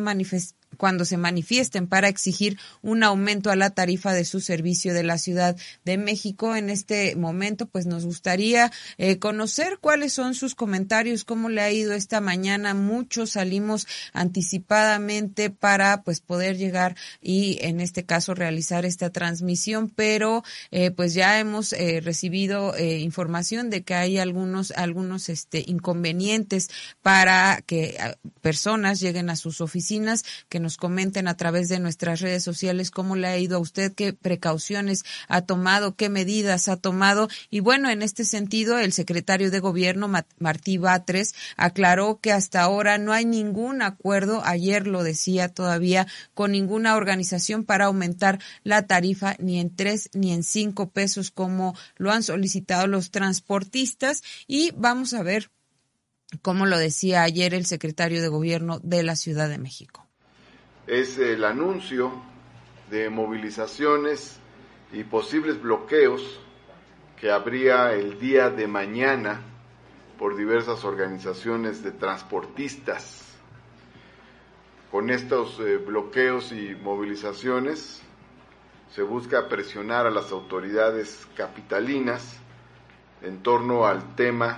cuando 0.76 1.04
se 1.04 1.16
manifiesten 1.16 1.86
para 1.86 2.08
exigir 2.08 2.58
un 2.82 3.02
aumento 3.02 3.50
a 3.50 3.56
la 3.56 3.70
tarifa 3.70 4.12
de 4.12 4.24
su 4.24 4.40
servicio 4.40 4.94
de 4.94 5.02
la 5.02 5.18
Ciudad 5.18 5.56
de 5.84 5.98
México. 5.98 6.54
En 6.54 6.70
este 6.70 7.16
momento, 7.16 7.66
pues 7.66 7.86
nos 7.86 8.04
gustaría 8.04 8.70
eh, 8.96 9.18
conocer 9.18 9.78
cuáles 9.80 10.12
son 10.12 10.34
sus 10.34 10.54
comentarios, 10.54 11.24
cómo 11.24 11.48
le 11.48 11.62
ha 11.62 11.70
ido 11.70 11.94
esta 11.94 12.20
mañana. 12.20 12.74
Muchos 12.74 13.30
salimos 13.30 13.86
anticipadamente 14.12 15.50
para 15.50 16.02
pues 16.02 16.20
poder 16.20 16.56
llegar 16.56 16.96
y 17.20 17.58
en 17.62 17.80
este 17.80 18.04
caso 18.04 18.34
realizar 18.34 18.84
esta 18.84 19.10
transmisión, 19.10 19.90
pero 19.90 20.44
eh, 20.70 20.90
pues 20.90 21.14
ya 21.14 21.38
hemos 21.38 21.72
eh, 21.72 22.00
recibido 22.02 22.74
eh, 22.76 22.98
información 22.98 23.70
de 23.70 23.82
que 23.82 23.94
hay 23.94 24.18
algunos 24.18 24.70
algunos 24.72 25.28
este 25.28 25.64
inconvenientes 25.66 26.68
para 27.02 27.62
que 27.66 27.96
ah, 28.00 28.16
personas 28.40 29.00
lleguen 29.00 29.30
a 29.30 29.36
sus 29.36 29.60
oficinas 29.60 30.24
que 30.48 30.57
nos 30.60 30.76
comenten 30.76 31.28
a 31.28 31.36
través 31.36 31.68
de 31.68 31.78
nuestras 31.78 32.20
redes 32.20 32.42
sociales 32.42 32.90
cómo 32.90 33.16
le 33.16 33.28
ha 33.28 33.38
ido 33.38 33.56
a 33.56 33.60
usted, 33.60 33.92
qué 33.92 34.12
precauciones 34.12 35.04
ha 35.28 35.42
tomado, 35.42 35.96
qué 35.96 36.08
medidas 36.08 36.68
ha 36.68 36.76
tomado. 36.76 37.28
Y 37.50 37.60
bueno, 37.60 37.90
en 37.90 38.02
este 38.02 38.24
sentido, 38.24 38.78
el 38.78 38.92
secretario 38.92 39.50
de 39.50 39.60
Gobierno, 39.60 40.10
Martí 40.38 40.78
Batres, 40.78 41.34
aclaró 41.56 42.20
que 42.20 42.32
hasta 42.32 42.62
ahora 42.62 42.98
no 42.98 43.12
hay 43.12 43.24
ningún 43.24 43.82
acuerdo, 43.82 44.42
ayer 44.44 44.86
lo 44.86 45.02
decía 45.02 45.48
todavía, 45.48 46.06
con 46.34 46.52
ninguna 46.52 46.96
organización 46.96 47.64
para 47.64 47.86
aumentar 47.86 48.38
la 48.64 48.86
tarifa 48.86 49.36
ni 49.38 49.60
en 49.60 49.74
tres 49.74 50.10
ni 50.12 50.32
en 50.32 50.42
cinco 50.42 50.90
pesos 50.90 51.30
como 51.30 51.76
lo 51.96 52.10
han 52.12 52.22
solicitado 52.22 52.86
los 52.86 53.10
transportistas. 53.10 54.22
Y 54.46 54.72
vamos 54.76 55.14
a 55.14 55.22
ver 55.22 55.50
como 56.42 56.66
lo 56.66 56.78
decía 56.78 57.22
ayer 57.22 57.54
el 57.54 57.66
secretario 57.66 58.20
de 58.20 58.28
Gobierno 58.28 58.80
de 58.80 59.02
la 59.02 59.16
Ciudad 59.16 59.48
de 59.48 59.58
México 59.58 60.07
es 60.88 61.18
el 61.18 61.44
anuncio 61.44 62.10
de 62.90 63.10
movilizaciones 63.10 64.40
y 64.90 65.04
posibles 65.04 65.60
bloqueos 65.60 66.40
que 67.20 67.30
habría 67.30 67.92
el 67.92 68.18
día 68.18 68.48
de 68.48 68.66
mañana 68.66 69.42
por 70.18 70.34
diversas 70.34 70.84
organizaciones 70.84 71.82
de 71.82 71.90
transportistas. 71.92 73.36
Con 74.90 75.10
estos 75.10 75.60
eh, 75.60 75.76
bloqueos 75.76 76.52
y 76.52 76.74
movilizaciones 76.74 78.00
se 78.90 79.02
busca 79.02 79.46
presionar 79.46 80.06
a 80.06 80.10
las 80.10 80.32
autoridades 80.32 81.28
capitalinas 81.36 82.38
en 83.20 83.42
torno 83.42 83.84
al 83.84 84.16
tema 84.16 84.56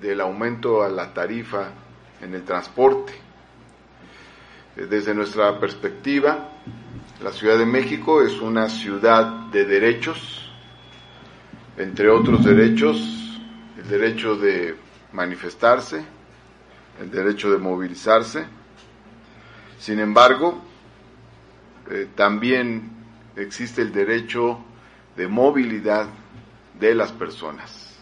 del 0.00 0.20
aumento 0.20 0.82
a 0.82 0.88
la 0.88 1.14
tarifa 1.14 1.68
en 2.20 2.34
el 2.34 2.44
transporte 2.44 3.27
desde 4.86 5.12
nuestra 5.12 5.58
perspectiva, 5.58 6.50
la 7.20 7.32
Ciudad 7.32 7.58
de 7.58 7.66
México 7.66 8.22
es 8.22 8.40
una 8.40 8.68
ciudad 8.68 9.26
de 9.50 9.64
derechos, 9.64 10.48
entre 11.76 12.08
otros 12.08 12.44
derechos, 12.44 13.40
el 13.76 13.88
derecho 13.88 14.36
de 14.36 14.76
manifestarse, 15.12 16.04
el 17.00 17.10
derecho 17.10 17.50
de 17.50 17.58
movilizarse. 17.58 18.46
Sin 19.80 19.98
embargo, 19.98 20.62
eh, 21.90 22.08
también 22.14 22.90
existe 23.34 23.82
el 23.82 23.92
derecho 23.92 24.60
de 25.16 25.26
movilidad 25.26 26.06
de 26.78 26.94
las 26.94 27.10
personas. 27.10 27.98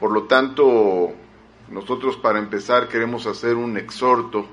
Por 0.00 0.10
lo 0.10 0.22
tanto, 0.22 1.12
nosotros 1.70 2.16
para 2.16 2.38
empezar 2.38 2.88
queremos 2.88 3.26
hacer 3.26 3.56
un 3.56 3.76
exhorto 3.76 4.48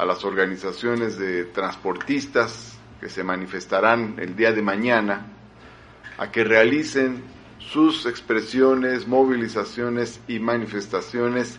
a 0.00 0.06
las 0.06 0.24
organizaciones 0.24 1.18
de 1.18 1.44
transportistas 1.44 2.72
que 3.02 3.10
se 3.10 3.22
manifestarán 3.22 4.14
el 4.18 4.34
día 4.34 4.50
de 4.50 4.62
mañana 4.62 5.26
a 6.16 6.30
que 6.30 6.42
realicen 6.42 7.22
sus 7.58 8.06
expresiones, 8.06 9.06
movilizaciones 9.06 10.18
y 10.26 10.38
manifestaciones 10.38 11.58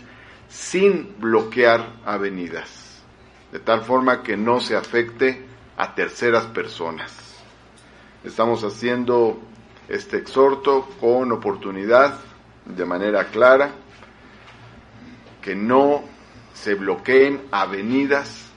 sin 0.50 1.14
bloquear 1.20 1.98
avenidas, 2.04 3.04
de 3.52 3.60
tal 3.60 3.84
forma 3.84 4.24
que 4.24 4.36
no 4.38 4.60
se 4.60 4.76
afecte 4.76 5.46
a 5.78 5.94
terceras 5.94 6.48
personas. 6.48 7.14
Estamos 8.24 8.64
haciendo 8.64 9.40
este 9.88 10.18
exhorto 10.18 10.90
con 11.00 11.32
oportunidad, 11.32 12.20
de 12.66 12.86
manera 12.86 13.26
clara, 13.26 13.70
que 15.44 15.54
no 15.54 16.11
se 16.54 16.76
bloqueen 16.76 17.42
avenidas, 17.52 18.48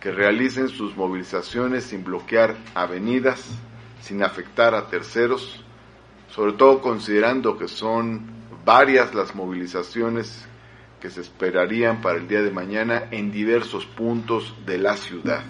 que 0.00 0.10
realicen 0.10 0.68
sus 0.68 0.96
movilizaciones 0.96 1.84
sin 1.84 2.04
bloquear 2.04 2.56
avenidas, 2.74 3.44
sin 4.00 4.22
afectar 4.22 4.74
a 4.74 4.88
terceros, 4.88 5.62
sobre 6.30 6.54
todo 6.54 6.80
considerando 6.80 7.58
que 7.58 7.68
son 7.68 8.22
varias 8.64 9.14
las 9.14 9.34
movilizaciones 9.34 10.46
que 11.00 11.10
se 11.10 11.20
esperarían 11.20 12.00
para 12.00 12.18
el 12.18 12.28
día 12.28 12.42
de 12.42 12.50
mañana 12.50 13.04
en 13.10 13.32
diversos 13.32 13.86
puntos 13.86 14.54
de 14.66 14.78
la 14.78 14.96
ciudad. 14.96 15.42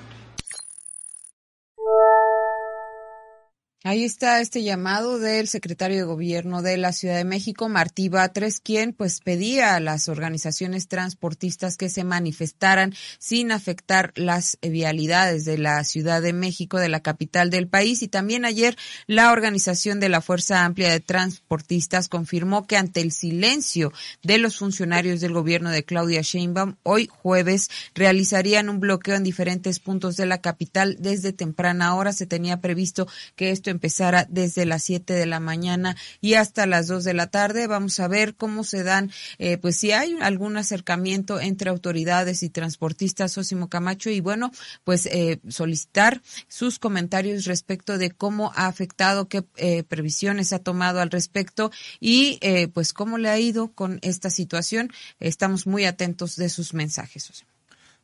Ahí 3.83 4.05
está 4.05 4.43
este 4.43 4.63
llamado 4.63 5.19
del 5.19 5.49
secretario 5.49 5.97
de 5.97 6.03
Gobierno 6.03 6.61
de 6.61 6.77
la 6.77 6.93
Ciudad 6.93 7.17
de 7.17 7.25
México, 7.25 7.71
Martí 7.71 8.11
Batres, 8.11 8.61
quien 8.61 8.93
pues 8.93 9.21
pedía 9.21 9.75
a 9.75 9.81
las 9.81 10.11
organizaciones 10.11 10.87
transportistas 10.87 11.79
que 11.79 11.89
se 11.89 12.05
manifestaran 12.05 12.93
sin 13.19 13.53
afectar 13.53 14.13
las 14.17 14.59
vialidades 14.61 15.47
de 15.47 15.57
la 15.57 15.83
Ciudad 15.85 16.21
de 16.21 16.35
México, 16.35 16.77
de 16.77 16.91
la 16.91 17.01
capital 17.01 17.49
del 17.49 17.69
país. 17.69 18.03
Y 18.03 18.09
también 18.09 18.45
ayer 18.45 18.77
la 19.07 19.33
organización 19.33 19.99
de 19.99 20.11
la 20.11 20.21
Fuerza 20.21 20.67
Amplia 20.67 20.91
de 20.91 21.01
Transportistas 21.01 22.09
confirmó 22.09 22.67
que 22.67 22.77
ante 22.77 23.01
el 23.01 23.13
silencio 23.13 23.95
de 24.23 24.37
los 24.37 24.59
funcionarios 24.59 25.23
del 25.23 25.33
gobierno 25.33 25.71
de 25.71 25.85
Claudia 25.85 26.21
Sheinbaum, 26.21 26.77
hoy 26.83 27.09
jueves 27.11 27.71
realizarían 27.95 28.69
un 28.69 28.79
bloqueo 28.79 29.15
en 29.15 29.25
diferentes 29.25 29.81
puntos 29.81 30.19
de 30.19 30.27
la 30.27 30.43
capital 30.43 30.99
desde 31.01 31.33
temprana 31.33 31.95
hora. 31.95 32.13
Se 32.13 32.27
tenía 32.27 32.61
previsto 32.61 33.09
que 33.37 33.51
esto 33.51 33.70
empezara 33.71 34.27
desde 34.29 34.67
las 34.67 34.83
7 34.85 35.13
de 35.13 35.27
la 35.27 35.41
mañana 35.41 35.97
y 36.21 36.35
hasta 36.35 36.67
las 36.67 36.87
2 36.87 37.05
de 37.05 37.15
la 37.15 37.29
tarde. 37.29 37.67
Vamos 37.67 38.01
a 38.01 38.09
ver 38.09 38.35
cómo 38.35 38.65
se 38.65 38.83
dan, 38.83 39.11
eh, 39.39 39.59
pues 39.59 39.77
si 39.77 39.93
hay 39.93 40.17
algún 40.21 40.57
acercamiento 40.57 41.41
entre 41.41 41.71
autoridades 41.71 42.43
y 42.43 42.51
transportistas, 42.51 43.33
Sosimo 43.33 43.69
Camacho, 43.69 44.11
y 44.11 44.21
bueno, 44.21 44.51
pues 44.85 45.07
eh, 45.07 45.41
solicitar 45.49 46.23
sus 46.49 46.79
comentarios 46.79 47.45
respecto 47.45 47.99
de 47.99 48.11
cómo 48.11 48.53
ha 48.55 48.67
afectado, 48.67 49.29
qué 49.29 49.45
eh, 49.57 49.83
previsiones 49.85 50.53
ha 50.53 50.59
tomado 50.59 51.01
al 51.01 51.11
respecto 51.11 51.71
y 52.01 52.39
pues 52.75 52.93
cómo 52.93 53.19
le 53.19 53.29
ha 53.29 53.39
ido 53.39 53.73
con 53.73 53.99
esta 54.03 54.31
situación. 54.31 54.91
Estamos 55.19 55.67
muy 55.67 55.85
atentos 55.85 56.37
de 56.37 56.49
sus 56.49 56.75
mensajes. 56.75 57.45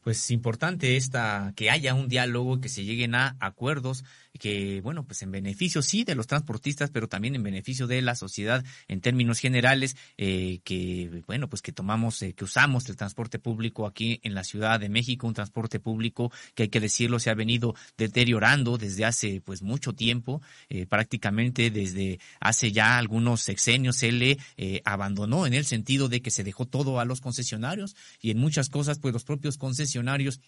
Pues 0.06 0.22
es 0.22 0.30
importante 0.30 0.96
esta 0.96 1.52
que 1.56 1.68
haya 1.68 1.92
un 1.92 2.08
diálogo, 2.08 2.60
que 2.60 2.68
se 2.68 2.84
lleguen 2.84 3.16
a 3.16 3.36
acuerdos 3.40 4.04
que, 4.39 4.80
bueno, 4.80 5.05
pues 5.05 5.22
en 5.22 5.30
beneficio 5.30 5.82
sí 5.82 6.05
de 6.05 6.14
los 6.14 6.26
transportistas, 6.26 6.91
pero 6.91 7.09
también 7.09 7.34
en 7.34 7.43
beneficio 7.43 7.87
de 7.87 8.03
la 8.03 8.14
sociedad 8.14 8.64
en 8.89 9.01
términos 9.01 9.39
generales, 9.39 9.97
eh, 10.16 10.61
que, 10.64 11.22
bueno, 11.26 11.49
pues 11.49 11.62
que 11.62 11.72
tomamos, 11.72 12.22
eh, 12.22 12.32
que 12.34 12.45
usamos 12.45 12.89
el 12.89 12.97
transporte 12.97 13.39
público 13.39 13.87
aquí 13.87 14.20
en 14.22 14.34
la 14.34 14.45
Ciudad 14.45 14.80
de 14.80 14.89
México, 14.89 15.26
un 15.26 15.34
transporte 15.34 15.80
público 15.80 16.32
que 16.55 16.64
hay 16.64 16.68
que 16.68 16.80
decirlo 16.80 17.18
se 17.18 17.30
ha 17.30 17.34
venido 17.34 17.74
deteriorando 17.97 18.78
desde 18.78 19.05
hace 19.05 19.41
pues 19.45 19.62
mucho 19.62 19.93
tiempo, 19.93 20.43
eh, 20.68 20.87
prácticamente 20.87 21.70
desde 21.70 22.18
hace 22.41 22.72
ya 22.72 22.99
algunos 22.99 23.43
sexenios 23.43 23.97
se 23.97 24.12
le 24.12 24.39
abandonó 24.84 25.47
en 25.47 25.55
el 25.55 25.64
sentido 25.64 26.09
de 26.09 26.20
que 26.20 26.30
se 26.30 26.45
dejó 26.45 26.66
todo 26.66 27.01
a 27.01 27.05
los 27.05 27.20
concesionarios 27.20 27.97
y 28.20 28.30
en 28.30 28.39
muchas 28.39 28.68
cosas 28.68 28.99
pues 28.99 29.12
los 29.12 29.24
propios 29.24 29.57
concesionarios 29.57 30.41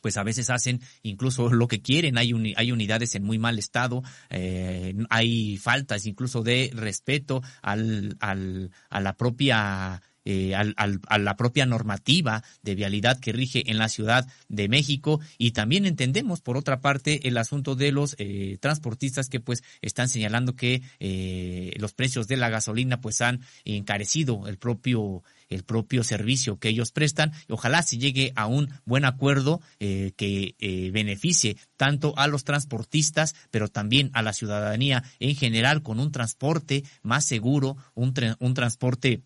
pues 0.00 0.16
a 0.16 0.22
veces 0.22 0.50
hacen 0.50 0.80
incluso 1.02 1.50
lo 1.50 1.68
que 1.68 1.80
quieren, 1.80 2.18
hay, 2.18 2.32
hay 2.56 2.72
unidades 2.72 3.14
en 3.14 3.24
muy 3.24 3.38
mal 3.38 3.58
estado, 3.58 4.02
eh, 4.30 4.94
hay 5.10 5.56
faltas 5.56 6.06
incluso 6.06 6.42
de 6.42 6.70
respeto 6.74 7.42
al, 7.62 8.16
al, 8.20 8.70
a 8.90 9.00
la 9.00 9.14
propia 9.14 10.02
eh, 10.30 10.54
al, 10.54 10.74
a 10.76 11.16
la 11.16 11.36
propia 11.36 11.64
normativa 11.64 12.44
de 12.62 12.74
vialidad 12.74 13.18
que 13.18 13.32
rige 13.32 13.70
en 13.70 13.78
la 13.78 13.88
Ciudad 13.88 14.26
de 14.50 14.68
México. 14.68 15.20
Y 15.38 15.52
también 15.52 15.86
entendemos 15.86 16.42
por 16.42 16.58
otra 16.58 16.82
parte 16.82 17.28
el 17.28 17.38
asunto 17.38 17.76
de 17.76 17.92
los 17.92 18.14
eh, 18.18 18.58
transportistas 18.60 19.30
que 19.30 19.40
pues 19.40 19.62
están 19.80 20.10
señalando 20.10 20.54
que 20.54 20.82
eh, 21.00 21.72
los 21.78 21.94
precios 21.94 22.28
de 22.28 22.36
la 22.36 22.50
gasolina 22.50 23.00
pues 23.00 23.22
han 23.22 23.40
encarecido. 23.64 24.46
El 24.48 24.58
propio 24.58 25.22
el 25.48 25.64
propio 25.64 26.04
servicio 26.04 26.58
que 26.58 26.68
ellos 26.68 26.92
prestan. 26.92 27.32
Ojalá 27.48 27.82
se 27.82 27.98
llegue 27.98 28.32
a 28.36 28.46
un 28.46 28.68
buen 28.84 29.04
acuerdo 29.04 29.60
eh, 29.80 30.12
que 30.16 30.54
eh, 30.58 30.90
beneficie 30.92 31.56
tanto 31.76 32.14
a 32.16 32.26
los 32.26 32.44
transportistas, 32.44 33.34
pero 33.50 33.68
también 33.68 34.10
a 34.14 34.22
la 34.22 34.32
ciudadanía 34.32 35.04
en 35.20 35.34
general 35.34 35.82
con 35.82 36.00
un 36.00 36.12
transporte 36.12 36.84
más 37.02 37.24
seguro, 37.24 37.76
un, 37.94 38.14
un 38.38 38.54
transporte 38.54 39.22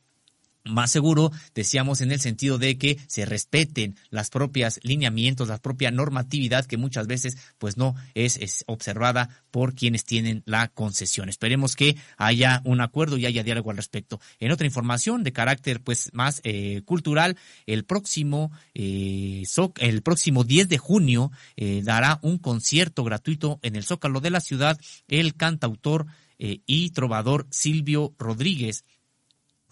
más 0.64 0.90
seguro, 0.90 1.32
decíamos 1.54 2.00
en 2.00 2.12
el 2.12 2.20
sentido 2.20 2.58
de 2.58 2.78
que 2.78 2.98
se 3.08 3.24
respeten 3.24 3.96
las 4.10 4.30
propias 4.30 4.80
lineamientos, 4.82 5.48
la 5.48 5.58
propia 5.58 5.90
normatividad 5.90 6.66
que 6.66 6.76
muchas 6.76 7.06
veces 7.06 7.36
pues 7.58 7.76
no 7.76 7.94
es, 8.14 8.64
observada 8.66 9.28
por 9.50 9.74
quienes 9.74 10.04
tienen 10.04 10.42
la 10.46 10.68
concesión. 10.68 11.28
Esperemos 11.28 11.76
que 11.76 11.96
haya 12.16 12.62
un 12.64 12.80
acuerdo 12.80 13.16
y 13.16 13.26
haya 13.26 13.42
diálogo 13.42 13.70
al 13.70 13.76
respecto. 13.76 14.20
En 14.38 14.52
otra 14.52 14.66
información 14.66 15.24
de 15.24 15.32
carácter 15.32 15.82
pues 15.82 16.10
más 16.12 16.40
eh, 16.44 16.82
cultural, 16.84 17.36
el 17.66 17.84
próximo 17.84 18.50
eh, 18.74 19.44
el 19.78 20.02
próximo 20.02 20.44
10 20.44 20.68
de 20.68 20.78
junio 20.78 21.30
eh, 21.56 21.82
dará 21.84 22.18
un 22.22 22.38
concierto 22.38 23.04
gratuito 23.04 23.58
en 23.62 23.76
el 23.76 23.84
Zócalo 23.84 24.20
de 24.20 24.30
la 24.30 24.40
ciudad 24.40 24.78
el 25.08 25.34
cantautor 25.34 26.06
eh, 26.38 26.60
y 26.66 26.90
trovador 26.90 27.46
Silvio 27.50 28.14
Rodríguez 28.18 28.84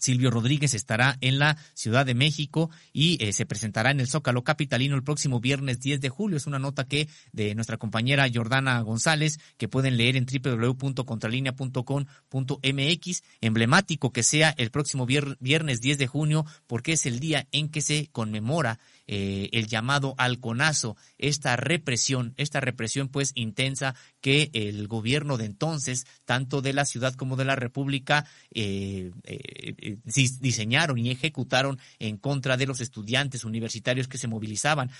Silvio 0.01 0.31
Rodríguez 0.31 0.73
estará 0.73 1.15
en 1.21 1.37
la 1.37 1.57
Ciudad 1.75 2.07
de 2.07 2.15
México 2.15 2.71
y 2.91 3.23
eh, 3.23 3.33
se 3.33 3.45
presentará 3.45 3.91
en 3.91 3.99
el 3.99 4.07
Zócalo 4.07 4.43
Capitalino 4.43 4.95
el 4.95 5.03
próximo 5.03 5.39
viernes 5.39 5.79
10 5.79 6.01
de 6.01 6.09
julio. 6.09 6.37
Es 6.37 6.47
una 6.47 6.57
nota 6.57 6.85
que 6.85 7.07
de 7.31 7.53
nuestra 7.53 7.77
compañera 7.77 8.27
Jordana 8.33 8.81
González 8.81 9.39
que 9.57 9.67
pueden 9.67 9.97
leer 9.97 10.17
en 10.17 10.25
www.contralinea.com.mx. 10.25 13.23
Emblemático 13.41 14.11
que 14.11 14.23
sea 14.23 14.55
el 14.57 14.71
próximo 14.71 15.05
viernes 15.05 15.81
10 15.81 15.99
de 15.99 16.07
junio 16.07 16.47
porque 16.65 16.93
es 16.93 17.05
el 17.05 17.19
día 17.19 17.47
en 17.51 17.69
que 17.69 17.81
se 17.81 18.09
conmemora 18.11 18.79
eh, 19.07 19.49
el 19.51 19.67
llamado 19.67 20.15
halconazo, 20.17 20.95
esta 21.17 21.55
represión, 21.55 22.33
esta 22.37 22.59
represión 22.59 23.09
pues 23.09 23.31
intensa 23.35 23.95
que 24.21 24.49
el 24.53 24.87
gobierno 24.87 25.37
de 25.37 25.45
entonces, 25.45 26.05
tanto 26.25 26.61
de 26.61 26.73
la 26.73 26.85
ciudad 26.85 27.13
como 27.15 27.35
de 27.35 27.45
la 27.45 27.55
República, 27.55 28.25
eh, 28.51 29.11
eh, 29.23 29.97
diseñaron 30.39 30.97
y 30.97 31.11
ejecutaron 31.11 31.79
en 31.99 32.17
contra 32.17 32.57
de 32.57 32.67
los 32.67 32.81
estudiantes 32.81 33.43
universitarios 33.43 34.07
que 34.07 34.17
se 34.17 34.27
movilizaban, 34.27 34.91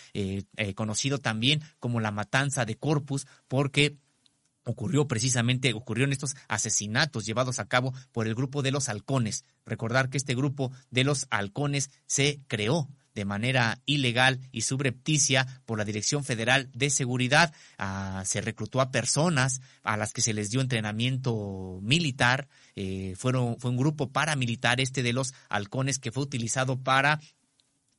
conocido 0.75 1.19
también 1.19 1.61
como 1.79 1.99
la 1.99 2.11
matanza 2.11 2.65
de 2.65 2.75
Corpus, 2.75 3.27
porque 3.47 3.97
ocurrió 4.63 5.07
precisamente, 5.07 5.73
ocurrió 5.73 6.05
en 6.05 6.11
estos 6.11 6.35
asesinatos 6.47 7.25
llevados 7.25 7.59
a 7.59 7.67
cabo 7.67 7.93
por 8.11 8.27
el 8.27 8.35
grupo 8.35 8.61
de 8.61 8.71
los 8.71 8.89
halcones. 8.89 9.45
Recordar 9.65 10.09
que 10.09 10.17
este 10.17 10.35
grupo 10.35 10.71
de 10.89 11.03
los 11.03 11.27
halcones 11.29 11.91
se 12.05 12.41
creó 12.47 12.89
de 13.13 13.25
manera 13.25 13.79
ilegal 13.85 14.39
y 14.51 14.61
subrepticia 14.61 15.61
por 15.65 15.77
la 15.77 15.85
Dirección 15.85 16.23
Federal 16.23 16.69
de 16.73 16.89
Seguridad. 16.89 17.53
Ah, 17.77 18.23
se 18.25 18.41
reclutó 18.41 18.81
a 18.81 18.91
personas 18.91 19.61
a 19.83 19.97
las 19.97 20.13
que 20.13 20.21
se 20.21 20.33
les 20.33 20.49
dio 20.49 20.61
entrenamiento 20.61 21.79
militar. 21.81 22.47
Eh, 22.75 23.13
fueron, 23.17 23.57
fue 23.59 23.71
un 23.71 23.77
grupo 23.77 24.11
paramilitar 24.11 24.79
este 24.79 25.03
de 25.03 25.13
los 25.13 25.33
halcones 25.49 25.99
que 25.99 26.11
fue 26.11 26.23
utilizado 26.23 26.79
para 26.79 27.19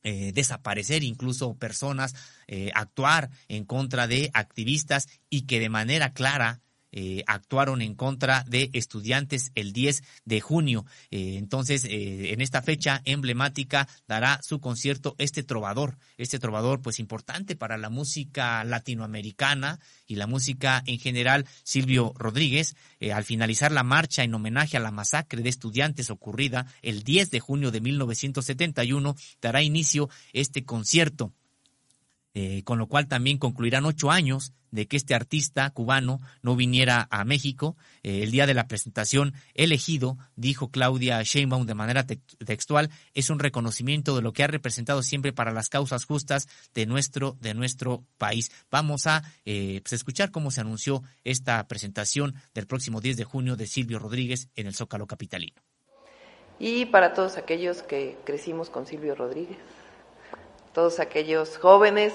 eh, 0.05 0.33
desaparecer 0.33 1.03
incluso 1.03 1.55
personas, 1.55 2.13
eh, 2.47 2.71
actuar 2.75 3.29
en 3.47 3.63
contra 3.63 4.05
de 4.05 4.31
activistas 4.33 5.07
y 5.29 5.43
que 5.43 5.61
de 5.61 5.69
manera 5.69 6.11
clara 6.11 6.59
eh, 6.95 7.23
actuaron 7.25 7.81
en 7.81 7.95
contra 7.95 8.45
de 8.47 8.69
estudiantes 8.73 9.51
el 9.55 9.73
10 9.73 10.03
de 10.25 10.41
junio. 10.41 10.85
Eh, 11.09 11.37
entonces, 11.37 11.85
eh, 11.85 12.33
en 12.33 12.39
esta 12.39 12.61
fecha 12.61 13.01
emblemática 13.05 13.87
dará 14.07 14.39
su 14.43 14.59
concierto 14.59 15.15
este 15.17 15.41
trovador, 15.41 15.97
este 16.17 16.37
trovador 16.37 16.81
pues 16.81 16.99
importante 16.99 17.55
para 17.55 17.77
la 17.77 17.89
música 17.89 18.63
latinoamericana 18.63 19.79
y 20.05 20.15
la 20.15 20.27
música 20.27 20.83
en 20.85 20.99
general, 20.99 21.47
Silvio 21.63 22.13
Rodríguez, 22.15 22.75
al 23.13 23.23
finalizar 23.23 23.71
la 23.71 23.83
marcha 23.83 24.23
en 24.23 24.33
homenaje 24.33 24.77
a 24.77 24.79
la 24.79 24.91
masacre 24.91 25.41
de 25.41 25.49
estudiantes 25.49 26.11
ocurrida 26.11 26.67
el 26.83 27.03
10 27.03 27.31
de 27.31 27.39
junio 27.39 27.71
de 27.71 27.81
1971, 27.81 29.15
dará 29.41 29.63
inicio 29.63 30.09
este 30.31 30.63
concierto. 30.63 31.33
Con 32.63 32.79
lo 32.79 32.87
cual 32.87 33.07
también 33.07 33.37
concluirán 33.37 33.85
ocho 33.85 34.09
años 34.09 34.53
de 34.73 34.87
que 34.87 34.97
este 34.97 35.13
artista 35.13 35.69
cubano 35.69 36.19
no 36.41 36.55
viniera 36.55 37.07
a 37.11 37.23
México. 37.25 37.77
Eh, 38.01 38.23
el 38.23 38.31
día 38.31 38.47
de 38.47 38.55
la 38.55 38.67
presentación 38.67 39.35
elegido, 39.53 40.17
dijo 40.35 40.71
Claudia 40.71 41.21
Sheinbaum 41.21 41.67
de 41.67 41.75
manera 41.75 42.05
textual, 42.05 42.89
es 43.13 43.29
un 43.29 43.37
reconocimiento 43.37 44.15
de 44.15 44.23
lo 44.23 44.33
que 44.33 44.43
ha 44.43 44.47
representado 44.47 45.03
siempre 45.03 45.31
para 45.31 45.51
las 45.51 45.69
causas 45.69 46.05
justas 46.05 46.47
de 46.73 46.87
nuestro, 46.87 47.37
de 47.39 47.53
nuestro 47.53 48.03
país. 48.17 48.51
Vamos 48.71 49.05
a 49.05 49.21
eh, 49.45 49.79
pues, 49.83 49.93
escuchar 49.93 50.31
cómo 50.31 50.49
se 50.49 50.61
anunció 50.61 51.03
esta 51.23 51.67
presentación 51.67 52.33
del 52.55 52.65
próximo 52.65 52.99
10 52.99 53.17
de 53.17 53.25
junio 53.25 53.55
de 53.55 53.67
Silvio 53.67 53.99
Rodríguez 53.99 54.49
en 54.55 54.65
el 54.65 54.73
Zócalo 54.73 55.05
Capitalino. 55.05 55.61
Y 56.57 56.85
para 56.85 57.13
todos 57.13 57.37
aquellos 57.37 57.83
que 57.83 58.17
crecimos 58.25 58.71
con 58.71 58.87
Silvio 58.87 59.13
Rodríguez, 59.13 59.57
todos 60.73 60.99
aquellos 60.99 61.57
jóvenes 61.57 62.13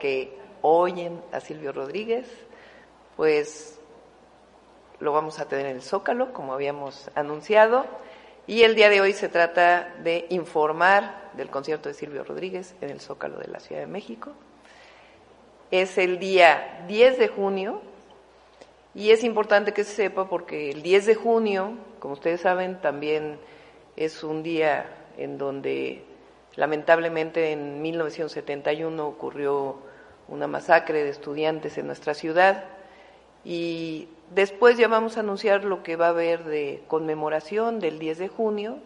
que 0.00 0.36
oyen 0.62 1.20
a 1.32 1.40
Silvio 1.40 1.72
Rodríguez, 1.72 2.26
pues 3.16 3.78
lo 5.00 5.12
vamos 5.12 5.38
a 5.38 5.46
tener 5.46 5.66
en 5.66 5.76
el 5.76 5.82
Zócalo, 5.82 6.32
como 6.32 6.54
habíamos 6.54 7.10
anunciado, 7.14 7.86
y 8.46 8.62
el 8.62 8.74
día 8.74 8.88
de 8.88 9.00
hoy 9.00 9.12
se 9.12 9.28
trata 9.28 9.94
de 10.02 10.26
informar 10.30 11.30
del 11.34 11.50
concierto 11.50 11.88
de 11.88 11.94
Silvio 11.94 12.24
Rodríguez 12.24 12.74
en 12.80 12.90
el 12.90 13.00
Zócalo 13.00 13.38
de 13.38 13.48
la 13.48 13.60
Ciudad 13.60 13.82
de 13.82 13.86
México. 13.86 14.32
Es 15.70 15.98
el 15.98 16.18
día 16.18 16.84
10 16.88 17.18
de 17.18 17.28
junio 17.28 17.80
y 18.94 19.10
es 19.10 19.22
importante 19.22 19.72
que 19.72 19.84
se 19.84 19.94
sepa 19.94 20.28
porque 20.28 20.70
el 20.70 20.82
10 20.82 21.06
de 21.06 21.14
junio, 21.14 21.74
como 22.00 22.14
ustedes 22.14 22.40
saben, 22.40 22.80
también 22.80 23.38
es 23.94 24.24
un 24.24 24.42
día 24.42 24.86
en 25.16 25.38
donde 25.38 26.04
lamentablemente 26.60 27.52
en 27.52 27.80
1971 27.80 29.06
ocurrió 29.06 29.78
una 30.28 30.46
masacre 30.46 31.02
de 31.02 31.08
estudiantes 31.08 31.78
en 31.78 31.86
nuestra 31.86 32.12
ciudad 32.12 32.64
y 33.46 34.08
después 34.34 34.76
ya 34.76 34.86
vamos 34.86 35.16
a 35.16 35.20
anunciar 35.20 35.64
lo 35.64 35.82
que 35.82 35.96
va 35.96 36.08
a 36.08 36.10
haber 36.10 36.44
de 36.44 36.82
conmemoración 36.86 37.80
del 37.80 37.98
10 37.98 38.18
de 38.18 38.28
junio, 38.28 38.76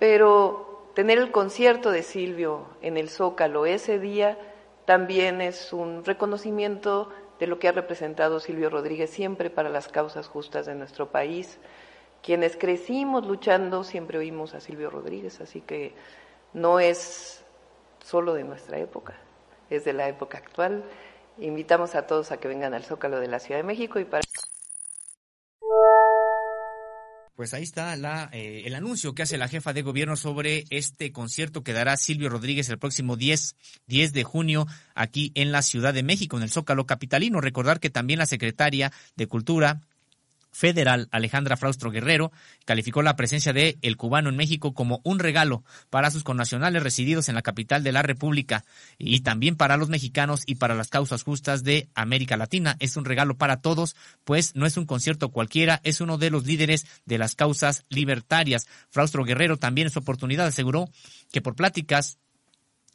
pero 0.00 0.88
tener 0.96 1.18
el 1.18 1.30
concierto 1.30 1.92
de 1.92 2.02
Silvio 2.02 2.66
en 2.82 2.96
el 2.96 3.08
Zócalo 3.08 3.66
ese 3.66 4.00
día 4.00 4.36
también 4.84 5.42
es 5.42 5.72
un 5.72 6.04
reconocimiento 6.04 7.08
de 7.38 7.46
lo 7.46 7.60
que 7.60 7.68
ha 7.68 7.72
representado 7.72 8.40
Silvio 8.40 8.68
Rodríguez 8.68 9.10
siempre 9.10 9.48
para 9.48 9.68
las 9.68 9.86
causas 9.86 10.26
justas 10.26 10.66
de 10.66 10.74
nuestro 10.74 11.12
país. 11.12 11.60
Quienes 12.20 12.56
crecimos 12.56 13.24
luchando 13.24 13.84
siempre 13.84 14.18
oímos 14.18 14.54
a 14.54 14.60
Silvio 14.60 14.90
Rodríguez, 14.90 15.40
así 15.40 15.60
que 15.60 15.94
no 16.54 16.80
es 16.80 17.44
solo 18.02 18.34
de 18.34 18.44
nuestra 18.44 18.78
época 18.78 19.14
es 19.70 19.84
de 19.84 19.92
la 19.92 20.08
época 20.08 20.38
actual. 20.38 20.84
Invitamos 21.38 21.94
a 21.94 22.06
todos 22.06 22.32
a 22.32 22.38
que 22.38 22.48
vengan 22.48 22.74
al 22.74 22.84
Zócalo 22.84 23.20
de 23.20 23.28
la 23.28 23.40
Ciudad 23.40 23.60
de 23.60 23.64
México 23.64 23.98
y 23.98 24.04
para 24.04 24.22
pues 27.36 27.52
ahí 27.52 27.64
está 27.64 27.96
la, 27.96 28.30
eh, 28.32 28.62
el 28.64 28.76
anuncio 28.76 29.12
que 29.12 29.22
hace 29.22 29.38
la 29.38 29.48
jefa 29.48 29.72
de 29.72 29.82
gobierno 29.82 30.14
sobre 30.14 30.66
este 30.70 31.10
concierto 31.10 31.64
que 31.64 31.72
dará 31.72 31.96
Silvio 31.96 32.28
Rodríguez 32.28 32.68
el 32.68 32.78
próximo 32.78 33.16
10, 33.16 33.56
10 33.88 34.12
de 34.12 34.22
junio 34.22 34.66
aquí 34.94 35.32
en 35.34 35.50
la 35.50 35.62
Ciudad 35.62 35.92
de 35.92 36.04
México, 36.04 36.36
en 36.36 36.44
el 36.44 36.50
Zócalo 36.50 36.86
Capitalino. 36.86 37.40
Recordar 37.40 37.80
que 37.80 37.90
también 37.90 38.20
la 38.20 38.26
secretaria 38.26 38.92
de 39.16 39.26
Cultura, 39.26 39.80
federal 40.54 41.08
Alejandra 41.10 41.56
Fraustro 41.56 41.90
Guerrero 41.90 42.32
calificó 42.64 43.02
la 43.02 43.16
presencia 43.16 43.52
de 43.52 43.76
el 43.82 43.96
cubano 43.96 44.30
en 44.30 44.36
México 44.36 44.72
como 44.72 45.00
un 45.02 45.18
regalo 45.18 45.64
para 45.90 46.10
sus 46.10 46.22
connacionales 46.22 46.82
resididos 46.82 47.28
en 47.28 47.34
la 47.34 47.42
capital 47.42 47.82
de 47.82 47.92
la 47.92 48.02
República 48.02 48.64
y 48.96 49.20
también 49.20 49.56
para 49.56 49.76
los 49.76 49.88
mexicanos 49.88 50.42
y 50.46 50.54
para 50.54 50.74
las 50.74 50.88
causas 50.88 51.24
justas 51.24 51.64
de 51.64 51.88
América 51.94 52.36
Latina. 52.36 52.76
Es 52.78 52.96
un 52.96 53.04
regalo 53.04 53.36
para 53.36 53.60
todos, 53.60 53.96
pues 54.22 54.54
no 54.54 54.64
es 54.64 54.76
un 54.76 54.86
concierto 54.86 55.30
cualquiera, 55.30 55.80
es 55.82 56.00
uno 56.00 56.18
de 56.18 56.30
los 56.30 56.46
líderes 56.46 56.86
de 57.04 57.18
las 57.18 57.34
causas 57.34 57.84
libertarias. 57.88 58.66
Fraustro 58.90 59.24
Guerrero 59.24 59.56
también 59.56 59.88
en 59.88 59.92
su 59.92 59.98
oportunidad 59.98 60.46
aseguró 60.46 60.88
que 61.32 61.42
por 61.42 61.56
pláticas 61.56 62.18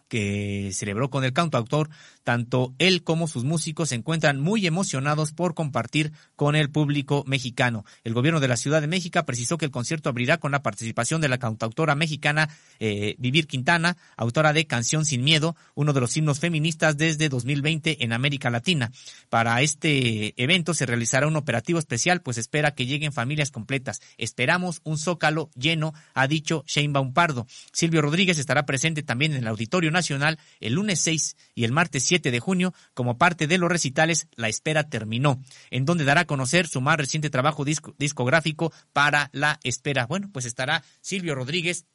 que 0.10 0.72
celebró 0.74 1.10
con 1.10 1.24
el 1.24 1.34
cantautor, 1.34 1.90
tanto 2.30 2.76
él 2.78 3.02
como 3.02 3.28
sus 3.28 3.44
músicos 3.44 3.90
se 3.90 3.96
encuentran 3.96 4.40
muy 4.40 4.68
emocionados 4.68 5.32
por 5.32 5.56
compartir 5.56 6.12
con 6.36 6.56
el 6.56 6.70
público 6.70 7.24
mexicano. 7.26 7.86
El 8.04 8.14
gobierno 8.14 8.40
de 8.40 8.48
la 8.48 8.56
Ciudad 8.56 8.82
de 8.82 8.88
México 8.88 9.26
precisó 9.26 9.58
que 9.58 9.66
el 9.66 9.72
concierto 9.72 10.10
abrirá 10.10 10.38
con 10.38 10.52
la 10.52 10.62
participación 10.62 11.22
de 11.22 11.28
la 11.28 11.40
cantautora 11.40 11.96
mexicana 11.96 12.48
eh, 12.80 13.16
Vivir 13.18 13.48
Quintana, 13.48 13.98
autora 14.16 14.54
de 14.54 14.68
Canción 14.68 15.06
sin 15.06 15.24
Miedo, 15.24 15.56
uno 15.74 15.92
de 15.92 16.02
los 16.02 16.16
himnos 16.18 16.40
feministas 16.40 16.98
desde 16.98 17.30
2020 17.30 18.04
en 18.04 18.14
América 18.14 18.52
Latina. 18.52 18.92
Para 19.32 19.64
este 19.64 20.40
evento 20.40 20.76
se 20.76 20.86
realizará 20.86 21.26
un 21.26 21.36
operativo 21.36 21.80
especial, 21.80 22.22
pues 22.22 22.38
espera 22.38 22.76
que 22.76 22.86
lleguen 22.86 23.12
familias 23.12 23.50
completas. 23.50 24.02
Esperamos 24.20 24.82
un 24.84 25.00
zócalo 25.00 25.50
lleno, 25.56 25.96
ha 26.14 26.28
dicho 26.28 26.64
Sheinbaum 26.68 27.12
Pardo. 27.12 27.48
Silvio 27.74 28.04
Rodríguez 28.04 28.38
estará 28.38 28.68
presente 28.68 29.02
también 29.02 29.32
en 29.32 29.40
el 29.40 29.48
Auditorio 29.48 29.90
Nacional 29.90 30.38
el 30.60 30.74
lunes 30.74 31.00
6 31.00 31.36
y 31.56 31.64
el 31.64 31.72
martes 31.72 32.04
7 32.04 32.19
de 32.20 32.40
junio 32.40 32.74
como 32.94 33.18
parte 33.18 33.48
de 33.48 33.58
los 33.58 33.72
recitales 33.72 34.28
La 34.36 34.50
Espera 34.50 34.90
Terminó, 34.90 35.42
en 35.72 35.86
donde 35.86 36.04
dará 36.04 36.22
a 36.22 36.26
conocer 36.26 36.68
su 36.68 36.82
más 36.82 36.98
reciente 36.98 37.30
trabajo 37.30 37.64
discográfico 37.98 38.74
para 38.92 39.30
La 39.32 39.60
Espera. 39.64 40.06
Bueno, 40.06 40.30
pues 40.34 40.46
estará 40.46 40.84
Silvio 41.02 41.36
Rodríguez 41.36 41.86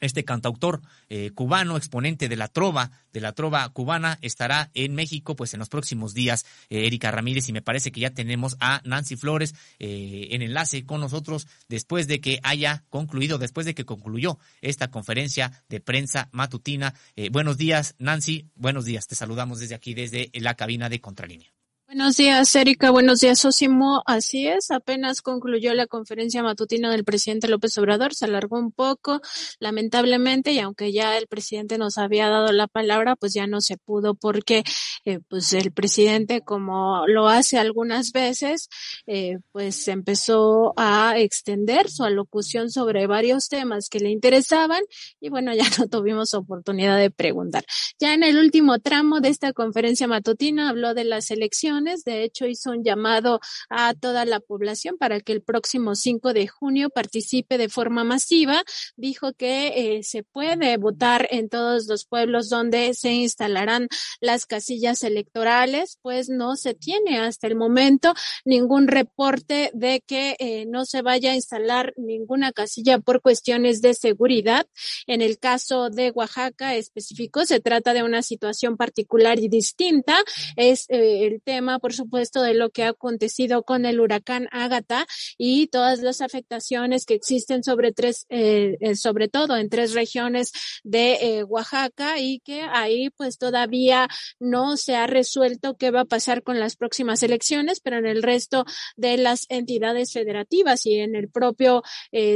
este 0.00 0.24
cantautor 0.24 0.82
eh, 1.08 1.30
cubano, 1.34 1.76
exponente 1.76 2.28
de 2.28 2.36
la 2.36 2.48
trova, 2.48 2.90
de 3.12 3.20
la 3.20 3.32
trova 3.32 3.68
cubana, 3.70 4.18
estará 4.22 4.70
en 4.74 4.94
México 4.94 5.36
pues 5.36 5.54
en 5.54 5.60
los 5.60 5.68
próximos 5.68 6.14
días, 6.14 6.44
eh, 6.68 6.86
Erika 6.86 7.10
Ramírez, 7.10 7.48
y 7.48 7.52
me 7.52 7.62
parece 7.62 7.92
que 7.92 8.00
ya 8.00 8.10
tenemos 8.10 8.56
a 8.60 8.80
Nancy 8.84 9.16
Flores 9.16 9.54
eh, 9.78 10.28
en 10.30 10.42
enlace 10.42 10.84
con 10.84 11.00
nosotros 11.00 11.46
después 11.68 12.06
de 12.06 12.20
que 12.20 12.40
haya 12.42 12.84
concluido, 12.90 13.38
después 13.38 13.66
de 13.66 13.74
que 13.74 13.84
concluyó 13.84 14.38
esta 14.60 14.90
conferencia 14.90 15.64
de 15.68 15.80
prensa 15.80 16.28
matutina. 16.32 16.94
buenos 17.30 17.56
días, 17.56 17.94
Nancy, 17.98 18.48
buenos 18.54 18.84
días, 18.84 19.06
te 19.06 19.14
saludamos 19.14 19.60
desde 19.60 19.74
aquí, 19.74 19.94
desde 19.94 20.30
la 20.34 20.54
cabina 20.54 20.88
de 20.88 21.00
Contralínea. 21.00 21.55
Buenos 21.88 22.16
días, 22.16 22.52
Erika. 22.56 22.90
Buenos 22.90 23.20
días, 23.20 23.44
Osimo. 23.44 24.02
Así 24.06 24.48
es, 24.48 24.72
apenas 24.72 25.22
concluyó 25.22 25.72
la 25.72 25.86
conferencia 25.86 26.42
matutina 26.42 26.90
del 26.90 27.04
presidente 27.04 27.46
López 27.46 27.78
Obrador. 27.78 28.12
Se 28.12 28.24
alargó 28.24 28.58
un 28.58 28.72
poco, 28.72 29.20
lamentablemente, 29.60 30.50
y 30.50 30.58
aunque 30.58 30.92
ya 30.92 31.16
el 31.16 31.28
presidente 31.28 31.78
nos 31.78 31.96
había 31.96 32.28
dado 32.28 32.50
la 32.50 32.66
palabra, 32.66 33.14
pues 33.14 33.34
ya 33.34 33.46
no 33.46 33.60
se 33.60 33.76
pudo 33.76 34.16
porque, 34.16 34.64
eh, 35.04 35.20
pues 35.28 35.52
el 35.52 35.70
presidente, 35.70 36.40
como 36.40 37.06
lo 37.06 37.28
hace 37.28 37.56
algunas 37.56 38.10
veces, 38.10 38.68
eh, 39.06 39.38
pues 39.52 39.86
empezó 39.86 40.74
a 40.76 41.14
extender 41.16 41.88
su 41.88 42.02
alocución 42.02 42.68
sobre 42.72 43.06
varios 43.06 43.48
temas 43.48 43.88
que 43.88 44.00
le 44.00 44.10
interesaban 44.10 44.82
y 45.20 45.28
bueno, 45.28 45.54
ya 45.54 45.66
no 45.78 45.86
tuvimos 45.86 46.34
oportunidad 46.34 46.98
de 46.98 47.12
preguntar. 47.12 47.64
Ya 48.00 48.12
en 48.12 48.24
el 48.24 48.38
último 48.38 48.80
tramo 48.80 49.20
de 49.20 49.28
esta 49.28 49.52
conferencia 49.52 50.08
matutina 50.08 50.68
habló 50.68 50.92
de 50.92 51.04
las 51.04 51.30
elecciones 51.30 51.75
de 51.84 52.24
hecho, 52.24 52.46
hizo 52.46 52.70
un 52.70 52.84
llamado 52.84 53.40
a 53.68 53.94
toda 53.94 54.24
la 54.24 54.40
población 54.40 54.96
para 54.98 55.20
que 55.20 55.32
el 55.32 55.42
próximo 55.42 55.94
5 55.94 56.32
de 56.32 56.48
junio 56.48 56.90
participe 56.90 57.58
de 57.58 57.68
forma 57.68 58.04
masiva. 58.04 58.62
Dijo 58.96 59.32
que 59.32 59.96
eh, 59.98 60.02
se 60.02 60.22
puede 60.22 60.76
votar 60.76 61.28
en 61.30 61.48
todos 61.48 61.86
los 61.86 62.04
pueblos 62.06 62.48
donde 62.48 62.94
se 62.94 63.12
instalarán 63.12 63.88
las 64.20 64.46
casillas 64.46 65.02
electorales, 65.02 65.98
pues 66.02 66.28
no 66.28 66.56
se 66.56 66.74
tiene 66.74 67.18
hasta 67.18 67.46
el 67.46 67.56
momento 67.56 68.14
ningún 68.44 68.88
reporte 68.88 69.70
de 69.74 70.02
que 70.06 70.36
eh, 70.38 70.66
no 70.66 70.84
se 70.84 71.02
vaya 71.02 71.32
a 71.32 71.34
instalar 71.34 71.92
ninguna 71.96 72.52
casilla 72.52 72.98
por 72.98 73.20
cuestiones 73.20 73.82
de 73.82 73.94
seguridad. 73.94 74.66
En 75.06 75.20
el 75.20 75.38
caso 75.38 75.90
de 75.90 76.10
Oaxaca 76.10 76.74
específico, 76.74 77.44
se 77.44 77.60
trata 77.60 77.92
de 77.92 78.02
una 78.02 78.22
situación 78.22 78.76
particular 78.76 79.38
y 79.38 79.48
distinta. 79.48 80.22
Es 80.56 80.86
eh, 80.88 81.26
el 81.26 81.42
tema 81.42 81.65
por 81.80 81.92
supuesto, 81.92 82.42
de 82.42 82.54
lo 82.54 82.70
que 82.70 82.84
ha 82.84 82.90
acontecido 82.90 83.62
con 83.62 83.84
el 83.86 84.00
huracán 84.00 84.48
Ágata 84.50 85.06
y 85.38 85.66
todas 85.68 86.00
las 86.00 86.20
afectaciones 86.20 87.04
que 87.04 87.14
existen 87.14 87.62
sobre 87.62 87.92
tres, 87.92 88.26
eh, 88.28 88.76
eh, 88.80 88.96
sobre 88.96 89.28
todo 89.28 89.56
en 89.56 89.68
tres 89.68 89.92
regiones 89.92 90.52
de 90.84 91.14
eh, 91.14 91.44
Oaxaca 91.44 92.18
y 92.18 92.40
que 92.40 92.62
ahí 92.62 93.10
pues 93.10 93.38
todavía 93.38 94.08
no 94.38 94.76
se 94.76 94.96
ha 94.96 95.06
resuelto 95.06 95.76
qué 95.76 95.90
va 95.90 96.02
a 96.02 96.04
pasar 96.04 96.42
con 96.42 96.60
las 96.60 96.76
próximas 96.76 97.22
elecciones, 97.22 97.80
pero 97.80 97.98
en 97.98 98.06
el 98.06 98.22
resto 98.22 98.64
de 98.96 99.16
las 99.16 99.46
entidades 99.48 100.12
federativas 100.12 100.86
y 100.86 101.00
en 101.00 101.14
el 101.16 101.28
propio 101.28 101.82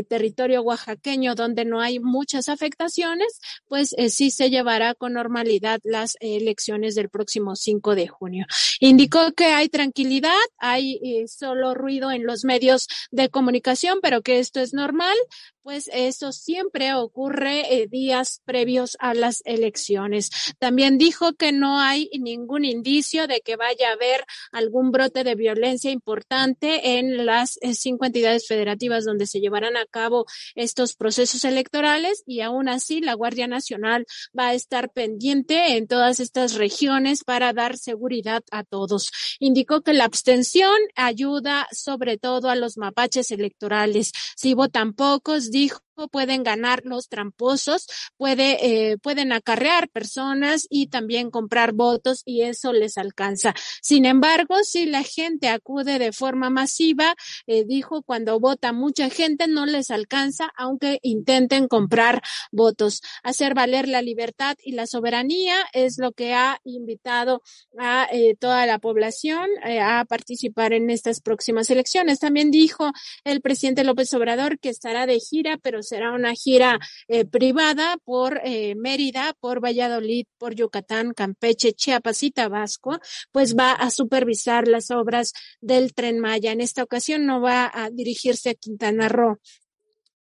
territorio 0.09 0.62
oaxaqueño 0.62 1.35
donde 1.35 1.64
no 1.64 1.81
hay 1.81 2.01
muchas 2.01 2.49
afectaciones, 2.49 3.41
pues 3.68 3.95
sí 4.09 4.31
se 4.31 4.51
llevará 4.51 4.95
con 4.95 5.12
normalidad 5.12 5.81
las 5.85 6.16
elecciones 6.20 6.95
del 6.95 7.09
próximo 7.09 7.57
5 7.57 7.95
de 7.95 8.09
junio. 8.09 8.47
Indicó 8.81 9.20
que 9.37 9.47
hay 9.47 9.68
tranquilidad, 9.68 10.39
hay 10.59 11.01
eh, 11.03 11.29
solo 11.29 11.75
ruido 11.75 12.11
en 12.11 12.27
los 12.27 12.45
medios 12.45 12.89
de 13.11 13.29
comunicación, 13.29 14.01
pero 14.03 14.23
que 14.23 14.39
esto 14.39 14.61
es 14.61 14.73
normal, 14.73 15.16
pues 15.62 15.91
eso 15.93 16.33
siempre 16.33 16.95
ocurre 16.95 17.75
eh, 17.75 17.87
días 17.87 18.41
previos 18.45 18.97
a 18.99 19.14
las 19.14 19.43
elecciones. 19.45 20.31
También 20.59 20.99
dijo 20.99 21.35
que 21.35 21.53
no 21.53 21.81
hay 21.81 22.09
ningún 22.18 22.64
indicio 22.64 23.27
de 23.27 23.41
que 23.41 23.57
vaya 23.57 23.91
a 23.91 23.93
haber 23.93 24.25
algún 24.53 24.91
brote 24.91 25.23
de 25.23 25.35
violencia 25.35 25.91
importante 25.91 26.99
en 26.99 27.27
las 27.27 27.59
eh, 27.61 27.75
cinco 27.75 28.07
entidades 28.07 28.47
federativas 28.47 29.05
donde 29.05 29.27
se 29.27 29.41
llevarán 29.41 29.77
a 29.77 29.87
cabo 29.87 30.27
estos 30.55 30.97
procesos 30.97 31.45
electorales 31.45 32.23
y 32.27 32.41
aún 32.41 32.68
así 32.68 33.01
la 33.01 33.14
Guardia 33.14 33.47
Nacional 33.47 34.07
va 34.37 34.49
a 34.49 34.55
estar 34.55 34.91
pendiente 34.91 35.77
en 35.77 35.87
todas 35.87 36.21
estas 36.21 36.55
regiones 36.55 37.23
para 37.25 37.53
dar 37.53 37.77
seguridad 37.77 38.43
a 38.51 38.64
todos. 38.64 39.09
Indicó 39.38 39.82
que 39.82 39.92
la 39.92 40.04
abstención 40.04 40.76
ayuda 40.94 41.66
sobre 41.72 42.18
todo 42.18 42.50
a 42.50 42.56
los 42.56 42.76
mapaches 42.76 43.30
electorales. 43.30 44.12
Si 44.36 44.54
votan 44.54 44.92
pocos, 44.92 45.50
dijo 45.50 45.80
pueden 46.09 46.42
ganar 46.42 46.82
los 46.84 47.09
tramposos, 47.09 47.86
puede, 48.16 48.92
eh, 48.92 48.98
pueden 48.98 49.32
acarrear 49.32 49.88
personas 49.88 50.66
y 50.70 50.88
también 50.88 51.30
comprar 51.30 51.72
votos 51.72 52.22
y 52.24 52.42
eso 52.42 52.72
les 52.72 52.98
alcanza. 52.98 53.55
Sin 53.82 54.05
embargo, 54.05 54.57
si 54.62 54.86
la 54.86 55.03
gente 55.03 55.48
acude 55.48 55.98
de 55.98 56.12
forma 56.12 56.51
masiva, 56.51 57.14
eh, 57.46 57.64
dijo, 57.64 58.03
cuando 58.03 58.40
vota 58.40 58.72
mucha 58.72 59.11
gente 59.11 59.46
no 59.48 59.66
les 59.66 59.90
alcanza, 59.90 60.51
aunque 60.57 60.98
intenten 61.03 61.68
comprar 61.68 62.22
votos. 62.53 63.03
Hacer 63.22 63.55
valer 63.55 63.88
la 63.88 64.03
libertad 64.03 64.57
y 64.64 64.72
la 64.72 64.86
soberanía 64.86 65.57
es 65.72 65.98
lo 65.98 66.12
que 66.12 66.34
ha 66.34 66.61
invitado 66.64 67.42
a 67.78 68.09
eh, 68.12 68.36
toda 68.38 68.66
la 68.66 68.78
población 68.78 69.48
a 69.80 70.05
participar 70.05 70.72
en 70.72 70.90
estas 70.90 71.20
próximas 71.20 71.70
elecciones. 71.70 72.18
También 72.18 72.51
dijo 72.51 72.92
el 73.24 73.40
presidente 73.40 73.84
López 73.84 74.12
Obrador 74.14 74.59
que 74.59 74.68
estará 74.68 75.07
de 75.07 75.18
gira, 75.20 75.59
pero 75.62 75.82
será 75.91 76.12
una 76.12 76.34
gira 76.34 76.78
eh, 77.09 77.24
privada 77.24 77.99
por 78.05 78.41
eh, 78.45 78.74
Mérida, 78.76 79.34
por 79.41 79.61
Valladolid, 79.62 80.26
por 80.38 80.55
Yucatán, 80.55 81.12
Campeche, 81.12 81.72
Chiapas 81.72 82.22
y 82.22 82.30
Tabasco, 82.30 82.99
pues 83.32 83.57
va 83.57 83.72
a 83.72 83.91
supervisar 83.91 84.68
las 84.68 84.91
obras 84.91 85.32
del 85.61 85.93
tren 85.95 86.20
Maya. 86.20 86.53
En 86.53 86.61
esta 86.61 86.82
ocasión 86.82 87.26
no 87.26 87.41
va 87.41 87.70
a 87.72 87.91
dirigirse 87.91 88.51
a 88.51 88.55
Quintana 88.55 89.09
Roo. 89.09 89.38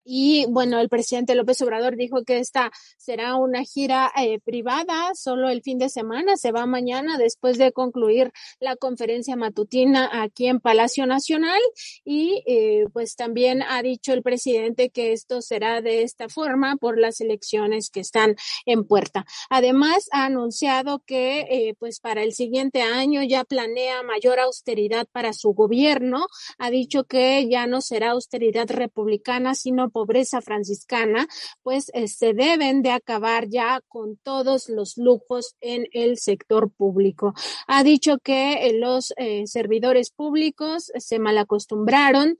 Y 0.04 0.46
bueno, 0.48 0.80
el 0.80 0.88
presidente 0.88 1.34
López 1.34 1.60
Obrador 1.62 1.96
dijo 1.96 2.24
que 2.24 2.38
esta 2.38 2.70
será 2.96 3.36
una 3.36 3.64
gira 3.64 4.10
eh, 4.16 4.40
privada 4.40 5.14
solo 5.14 5.48
el 5.48 5.62
fin 5.62 5.78
de 5.78 5.88
semana, 5.88 6.36
se 6.36 6.52
va 6.52 6.66
mañana 6.66 7.18
después 7.18 7.58
de 7.58 7.72
concluir 7.72 8.32
la 8.58 8.76
conferencia 8.76 9.36
matutina 9.36 10.22
aquí 10.22 10.46
en 10.46 10.60
Palacio 10.60 11.06
Nacional 11.06 11.60
y 12.04 12.42
eh, 12.46 12.84
pues 12.92 13.16
también 13.16 13.62
ha 13.62 13.82
dicho 13.82 14.12
el 14.12 14.22
presidente 14.22 14.90
que 14.90 15.12
esto 15.12 15.42
será 15.42 15.80
de 15.80 16.02
esta 16.02 16.28
forma 16.28 16.76
por 16.76 16.98
las 16.98 17.20
elecciones 17.20 17.90
que 17.90 18.00
están 18.00 18.36
en 18.66 18.84
puerta. 18.84 19.24
Además, 19.48 20.08
ha 20.12 20.24
anunciado 20.24 21.00
que 21.06 21.40
eh, 21.50 21.74
pues 21.78 22.00
para 22.00 22.22
el 22.22 22.32
siguiente 22.32 22.82
año 22.82 23.22
ya 23.22 23.44
planea 23.44 24.02
mayor 24.02 24.40
austeridad 24.40 25.06
para 25.12 25.32
su 25.32 25.52
gobierno, 25.52 26.26
ha 26.58 26.70
dicho 26.70 27.04
que 27.04 27.48
ya 27.48 27.66
no 27.66 27.80
será 27.80 28.10
austeridad 28.10 28.68
republicana, 28.70 29.54
sino 29.54 29.90
pobreza 30.00 30.40
franciscana, 30.40 31.28
pues 31.62 31.90
eh, 31.92 32.08
se 32.08 32.32
deben 32.32 32.80
de 32.80 32.90
acabar 32.90 33.48
ya 33.48 33.82
con 33.86 34.16
todos 34.16 34.70
los 34.70 34.96
lujos 34.96 35.56
en 35.60 35.86
el 35.92 36.16
sector 36.16 36.70
público. 36.70 37.34
Ha 37.66 37.84
dicho 37.84 38.16
que 38.16 38.66
eh, 38.66 38.72
los 38.78 39.12
eh, 39.18 39.46
servidores 39.46 40.10
públicos 40.10 40.90
se 40.96 41.18
malacostumbraron, 41.18 42.38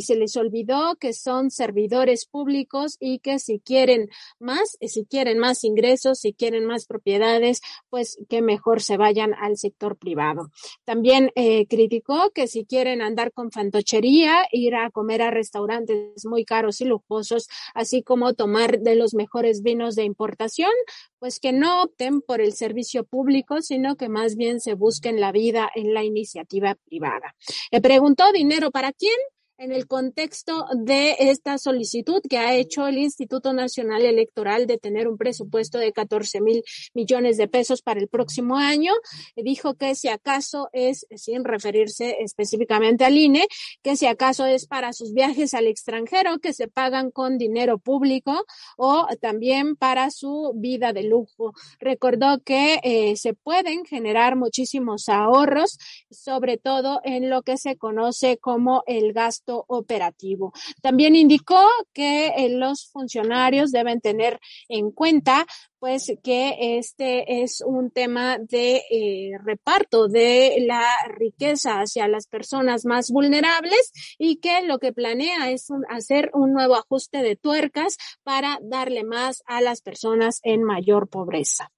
se 0.00 0.16
les 0.16 0.36
olvidó 0.36 0.96
que 0.96 1.14
son 1.14 1.50
servidores 1.50 2.26
públicos 2.26 2.96
y 3.00 3.20
que 3.20 3.38
si 3.38 3.60
quieren 3.60 4.10
más, 4.38 4.76
si 4.82 5.06
quieren 5.06 5.38
más 5.38 5.64
ingresos, 5.64 6.18
si 6.18 6.34
quieren 6.34 6.66
más 6.66 6.84
propiedades, 6.86 7.62
pues 7.88 8.18
que 8.28 8.42
mejor 8.42 8.82
se 8.82 8.96
vayan 8.98 9.32
al 9.34 9.56
sector 9.56 9.96
privado. 9.96 10.50
También 10.84 11.30
criticó 11.68 12.30
que 12.34 12.48
si 12.48 12.66
quieren 12.66 13.00
andar 13.00 13.32
con 13.32 13.50
fantochería, 13.50 14.46
ir 14.52 14.74
a 14.74 14.90
comer 14.90 15.22
a 15.22 15.30
restaurantes 15.30 16.26
muy 16.26 16.44
caros 16.44 16.80
y 16.80 16.84
lujosos, 16.88 17.48
así 17.74 18.02
como 18.02 18.34
tomar 18.34 18.80
de 18.80 18.96
los 18.96 19.14
mejores 19.14 19.62
vinos 19.62 19.94
de 19.94 20.04
importación, 20.04 20.72
pues 21.18 21.40
que 21.40 21.52
no 21.52 21.82
opten 21.82 22.20
por 22.20 22.40
el 22.40 22.52
servicio 22.52 23.04
público, 23.04 23.62
sino 23.62 23.96
que 23.96 24.08
más 24.08 24.36
bien 24.36 24.60
se 24.60 24.74
busquen 24.74 25.20
la 25.20 25.32
vida 25.32 25.70
en 25.74 25.94
la 25.94 26.04
iniciativa 26.04 26.76
privada. 26.86 27.34
Le 27.70 27.80
preguntó 27.80 28.32
dinero 28.32 28.70
para 28.70 28.92
quién 28.92 29.16
en 29.58 29.72
el 29.72 29.88
contexto 29.88 30.66
de 30.72 31.16
esta 31.18 31.58
solicitud 31.58 32.22
que 32.28 32.38
ha 32.38 32.54
hecho 32.54 32.86
el 32.86 32.96
Instituto 32.96 33.52
Nacional 33.52 34.02
Electoral 34.02 34.68
de 34.68 34.78
tener 34.78 35.08
un 35.08 35.18
presupuesto 35.18 35.78
de 35.78 35.92
14 35.92 36.40
mil 36.40 36.62
millones 36.94 37.36
de 37.36 37.48
pesos 37.48 37.82
para 37.82 37.98
el 37.98 38.06
próximo 38.06 38.56
año, 38.56 38.92
dijo 39.36 39.74
que 39.74 39.96
si 39.96 40.08
acaso 40.08 40.68
es, 40.72 41.06
sin 41.16 41.44
referirse 41.44 42.18
específicamente 42.20 43.04
al 43.04 43.18
INE, 43.18 43.48
que 43.82 43.96
si 43.96 44.06
acaso 44.06 44.46
es 44.46 44.66
para 44.66 44.92
sus 44.92 45.12
viajes 45.12 45.54
al 45.54 45.66
extranjero 45.66 46.38
que 46.38 46.52
se 46.52 46.68
pagan 46.68 47.10
con 47.10 47.36
dinero 47.36 47.78
público 47.78 48.44
o 48.76 49.08
también 49.20 49.74
para 49.74 50.10
su 50.12 50.52
vida 50.54 50.92
de 50.92 51.02
lujo. 51.02 51.52
Recordó 51.80 52.38
que 52.44 52.78
eh, 52.84 53.16
se 53.16 53.34
pueden 53.34 53.84
generar 53.84 54.36
muchísimos 54.36 55.08
ahorros, 55.08 55.78
sobre 56.10 56.58
todo 56.58 57.00
en 57.02 57.28
lo 57.28 57.42
que 57.42 57.56
se 57.56 57.76
conoce 57.76 58.38
como 58.38 58.84
el 58.86 59.12
gasto 59.12 59.47
operativo. 59.48 60.52
También 60.82 61.16
indicó 61.16 61.62
que 61.92 62.28
eh, 62.28 62.48
los 62.50 62.88
funcionarios 62.90 63.72
deben 63.72 64.00
tener 64.00 64.38
en 64.68 64.90
cuenta 64.90 65.46
pues 65.78 66.12
que 66.24 66.78
este 66.78 67.42
es 67.42 67.62
un 67.64 67.90
tema 67.90 68.38
de 68.38 68.82
eh, 68.90 69.38
reparto 69.42 70.08
de 70.08 70.64
la 70.66 70.84
riqueza 71.08 71.80
hacia 71.80 72.08
las 72.08 72.26
personas 72.26 72.84
más 72.84 73.10
vulnerables 73.10 73.92
y 74.18 74.36
que 74.36 74.62
lo 74.62 74.78
que 74.78 74.92
planea 74.92 75.50
es 75.50 75.68
hacer 75.88 76.30
un 76.34 76.52
nuevo 76.52 76.74
ajuste 76.74 77.18
de 77.18 77.36
tuercas 77.36 77.96
para 78.24 78.58
darle 78.62 79.04
más 79.04 79.42
a 79.46 79.60
las 79.60 79.80
personas 79.80 80.40
en 80.42 80.64
mayor 80.64 81.08
pobreza. 81.08 81.70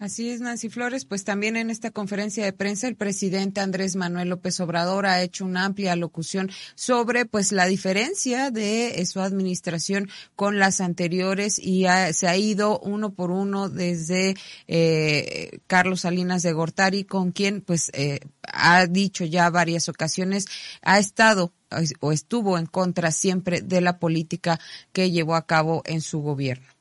Así 0.00 0.30
es, 0.30 0.40
Nancy 0.40 0.70
Flores. 0.70 1.04
Pues 1.04 1.24
también 1.24 1.56
en 1.56 1.68
esta 1.68 1.90
conferencia 1.90 2.42
de 2.42 2.54
prensa 2.54 2.88
el 2.88 2.96
presidente 2.96 3.60
Andrés 3.60 3.96
Manuel 3.96 4.30
López 4.30 4.58
Obrador 4.60 5.04
ha 5.04 5.20
hecho 5.20 5.44
una 5.44 5.66
amplia 5.66 5.94
locución 5.94 6.50
sobre 6.74 7.26
pues 7.26 7.52
la 7.52 7.66
diferencia 7.66 8.50
de 8.50 9.04
su 9.04 9.20
administración 9.20 10.08
con 10.36 10.58
las 10.58 10.80
anteriores 10.80 11.58
y 11.58 11.84
se 12.12 12.28
ha 12.28 12.36
ido 12.38 12.78
uno 12.78 13.12
por 13.12 13.30
uno 13.30 13.68
desde 13.68 14.36
eh, 14.68 15.60
Carlos 15.66 16.00
Salinas 16.00 16.42
de 16.42 16.54
Gortari, 16.54 17.04
con 17.04 17.30
quien 17.30 17.60
pues 17.60 17.90
eh, 17.92 18.20
ha 18.42 18.86
dicho 18.86 19.26
ya 19.26 19.50
varias 19.50 19.90
ocasiones 19.90 20.46
ha 20.80 20.98
estado 20.98 21.52
o 22.00 22.12
estuvo 22.12 22.56
en 22.56 22.64
contra 22.64 23.10
siempre 23.12 23.60
de 23.60 23.82
la 23.82 23.98
política 23.98 24.58
que 24.92 25.10
llevó 25.10 25.34
a 25.34 25.44
cabo 25.44 25.82
en 25.84 26.00
su 26.00 26.22
gobierno. 26.22 26.79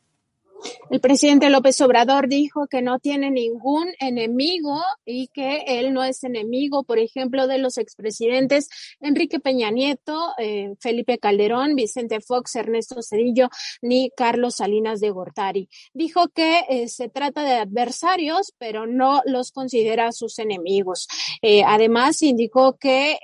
El 0.89 0.99
presidente 0.99 1.49
López 1.49 1.79
Obrador 1.81 2.27
dijo 2.27 2.67
que 2.67 2.81
no 2.81 2.99
tiene 2.99 3.29
ningún 3.29 3.87
enemigo 3.99 4.81
y 5.05 5.27
que 5.27 5.63
él 5.67 5.93
no 5.93 6.03
es 6.03 6.23
enemigo, 6.23 6.83
por 6.83 6.99
ejemplo, 6.99 7.47
de 7.47 7.59
los 7.59 7.77
expresidentes 7.77 8.69
Enrique 8.99 9.39
Peña 9.39 9.71
Nieto, 9.71 10.33
eh, 10.37 10.73
Felipe 10.79 11.19
Calderón, 11.19 11.75
Vicente 11.75 12.19
Fox, 12.21 12.55
Ernesto 12.55 13.01
Cedillo, 13.01 13.49
ni 13.81 14.11
Carlos 14.15 14.55
Salinas 14.55 14.99
de 14.99 15.11
Gortari. 15.11 15.69
Dijo 15.93 16.29
que 16.29 16.65
eh, 16.69 16.87
se 16.87 17.09
trata 17.09 17.43
de 17.43 17.53
adversarios, 17.53 18.53
pero 18.57 18.87
no 18.87 19.21
los 19.25 19.51
considera 19.51 20.11
sus 20.11 20.39
enemigos. 20.39 21.07
Eh, 21.41 21.63
además, 21.65 22.21
indicó 22.21 22.77
que 22.77 23.17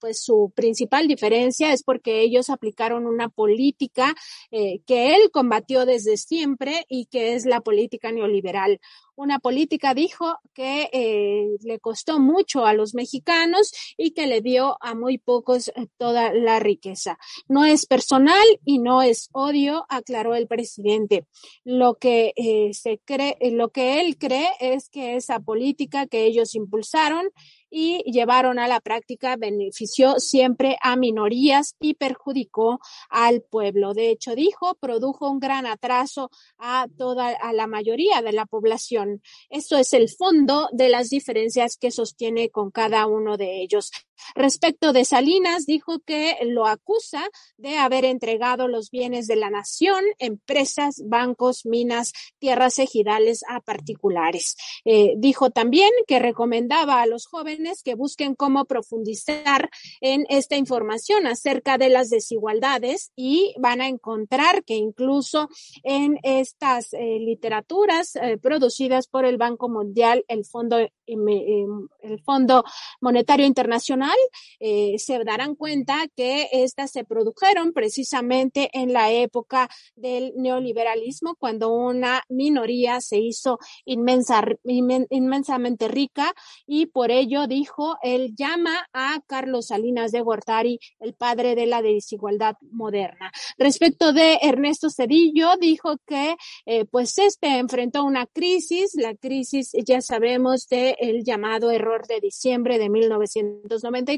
pues 0.00 0.22
su 0.22 0.52
principal 0.54 1.08
diferencia 1.08 1.72
es 1.72 1.82
porque 1.82 2.20
ellos 2.20 2.50
aplicaron 2.50 3.06
una 3.06 3.28
política 3.28 4.14
que 4.50 5.14
él 5.14 5.30
combatió 5.32 5.86
desde 5.86 6.16
siempre 6.16 6.75
y 6.88 7.06
que 7.06 7.34
es 7.34 7.46
la 7.46 7.60
política 7.60 8.12
neoliberal 8.12 8.80
una 9.16 9.38
política, 9.38 9.94
dijo, 9.94 10.38
que 10.54 10.90
eh, 10.92 11.56
le 11.62 11.80
costó 11.80 12.20
mucho 12.20 12.66
a 12.66 12.74
los 12.74 12.94
mexicanos 12.94 13.72
y 13.96 14.12
que 14.12 14.26
le 14.26 14.42
dio 14.42 14.76
a 14.80 14.94
muy 14.94 15.18
pocos 15.18 15.68
eh, 15.68 15.86
toda 15.96 16.32
la 16.32 16.60
riqueza. 16.60 17.18
No 17.48 17.64
es 17.64 17.86
personal 17.86 18.44
y 18.64 18.78
no 18.78 19.02
es 19.02 19.30
odio, 19.32 19.86
aclaró 19.88 20.34
el 20.34 20.46
presidente. 20.46 21.26
Lo 21.64 21.94
que 21.94 22.34
eh, 22.36 22.74
se 22.74 23.00
cree, 23.04 23.36
lo 23.52 23.70
que 23.70 24.00
él 24.00 24.18
cree 24.18 24.50
es 24.60 24.90
que 24.90 25.16
esa 25.16 25.40
política 25.40 26.06
que 26.06 26.26
ellos 26.26 26.54
impulsaron 26.54 27.30
y 27.78 28.02
llevaron 28.10 28.58
a 28.58 28.68
la 28.68 28.80
práctica 28.80 29.36
benefició 29.36 30.18
siempre 30.18 30.78
a 30.80 30.96
minorías 30.96 31.74
y 31.80 31.94
perjudicó 31.94 32.80
al 33.08 33.42
pueblo. 33.42 33.92
De 33.92 34.10
hecho, 34.10 34.34
dijo, 34.34 34.74
produjo 34.76 35.30
un 35.30 35.40
gran 35.40 35.66
atraso 35.66 36.30
a 36.58 36.86
toda 36.96 37.28
a 37.28 37.52
la 37.52 37.66
mayoría 37.66 38.22
de 38.22 38.32
la 38.32 38.46
población 38.46 39.20
esto 39.50 39.76
es 39.76 39.92
el 39.92 40.08
fondo 40.08 40.68
de 40.72 40.88
las 40.88 41.10
diferencias 41.10 41.76
que 41.76 41.90
sostiene 41.90 42.50
con 42.50 42.70
cada 42.70 43.06
uno 43.06 43.36
de 43.36 43.62
ellos. 43.62 43.90
Respecto 44.34 44.92
de 44.92 45.04
Salinas, 45.04 45.66
dijo 45.66 46.00
que 46.00 46.36
lo 46.42 46.66
acusa 46.66 47.28
de 47.58 47.76
haber 47.76 48.04
entregado 48.04 48.66
los 48.66 48.90
bienes 48.90 49.26
de 49.26 49.36
la 49.36 49.50
nación, 49.50 50.02
empresas, 50.18 51.02
bancos, 51.04 51.66
minas, 51.66 52.12
tierras 52.38 52.78
ejidales 52.78 53.44
a 53.48 53.60
particulares. 53.60 54.56
Eh, 54.84 55.14
dijo 55.18 55.50
también 55.50 55.90
que 56.06 56.18
recomendaba 56.18 57.02
a 57.02 57.06
los 57.06 57.26
jóvenes 57.26 57.65
que 57.82 57.94
busquen 57.94 58.34
cómo 58.34 58.64
profundizar 58.64 59.70
en 60.00 60.24
esta 60.28 60.56
información 60.56 61.26
acerca 61.26 61.78
de 61.78 61.88
las 61.88 62.10
desigualdades 62.10 63.12
y 63.16 63.54
van 63.58 63.80
a 63.80 63.88
encontrar 63.88 64.64
que 64.64 64.74
incluso 64.74 65.48
en 65.82 66.18
estas 66.22 66.92
eh, 66.92 67.18
literaturas 67.20 68.16
eh, 68.16 68.38
producidas 68.38 69.08
por 69.08 69.24
el 69.24 69.36
Banco 69.36 69.68
Mundial, 69.68 70.24
el 70.28 70.44
Fondo, 70.44 70.78
el 70.78 72.22
Fondo 72.24 72.64
Monetario 73.00 73.46
Internacional, 73.46 74.16
eh, 74.60 74.94
se 74.98 75.22
darán 75.24 75.54
cuenta 75.54 76.06
que 76.16 76.48
estas 76.52 76.90
se 76.90 77.04
produjeron 77.04 77.72
precisamente 77.72 78.70
en 78.72 78.92
la 78.92 79.10
época 79.10 79.68
del 79.94 80.32
neoliberalismo, 80.36 81.36
cuando 81.36 81.72
una 81.72 82.22
minoría 82.28 83.00
se 83.00 83.18
hizo 83.18 83.58
inmensa, 83.84 84.44
inmensamente 84.64 85.88
rica 85.88 86.34
y 86.66 86.86
por 86.86 87.10
ello 87.10 87.45
dijo, 87.46 87.96
él 88.02 88.34
llama 88.36 88.88
a 88.92 89.20
Carlos 89.26 89.68
Salinas 89.68 90.12
de 90.12 90.20
Gortari, 90.20 90.78
el 91.00 91.14
padre 91.14 91.54
de 91.54 91.66
la 91.66 91.82
desigualdad 91.82 92.56
moderna. 92.70 93.32
Respecto 93.58 94.12
de 94.12 94.38
Ernesto 94.42 94.90
Cedillo, 94.90 95.56
dijo 95.60 95.96
que 96.06 96.36
eh, 96.66 96.84
pues 96.84 97.18
este 97.18 97.58
enfrentó 97.58 98.04
una 98.04 98.26
crisis, 98.26 98.94
la 98.94 99.14
crisis 99.14 99.72
ya 99.84 100.00
sabemos 100.00 100.68
del 100.68 100.94
el 100.98 101.24
llamado 101.24 101.70
error 101.70 102.06
de 102.06 102.20
diciembre 102.20 102.78
de 102.78 102.88
1990 102.88 104.12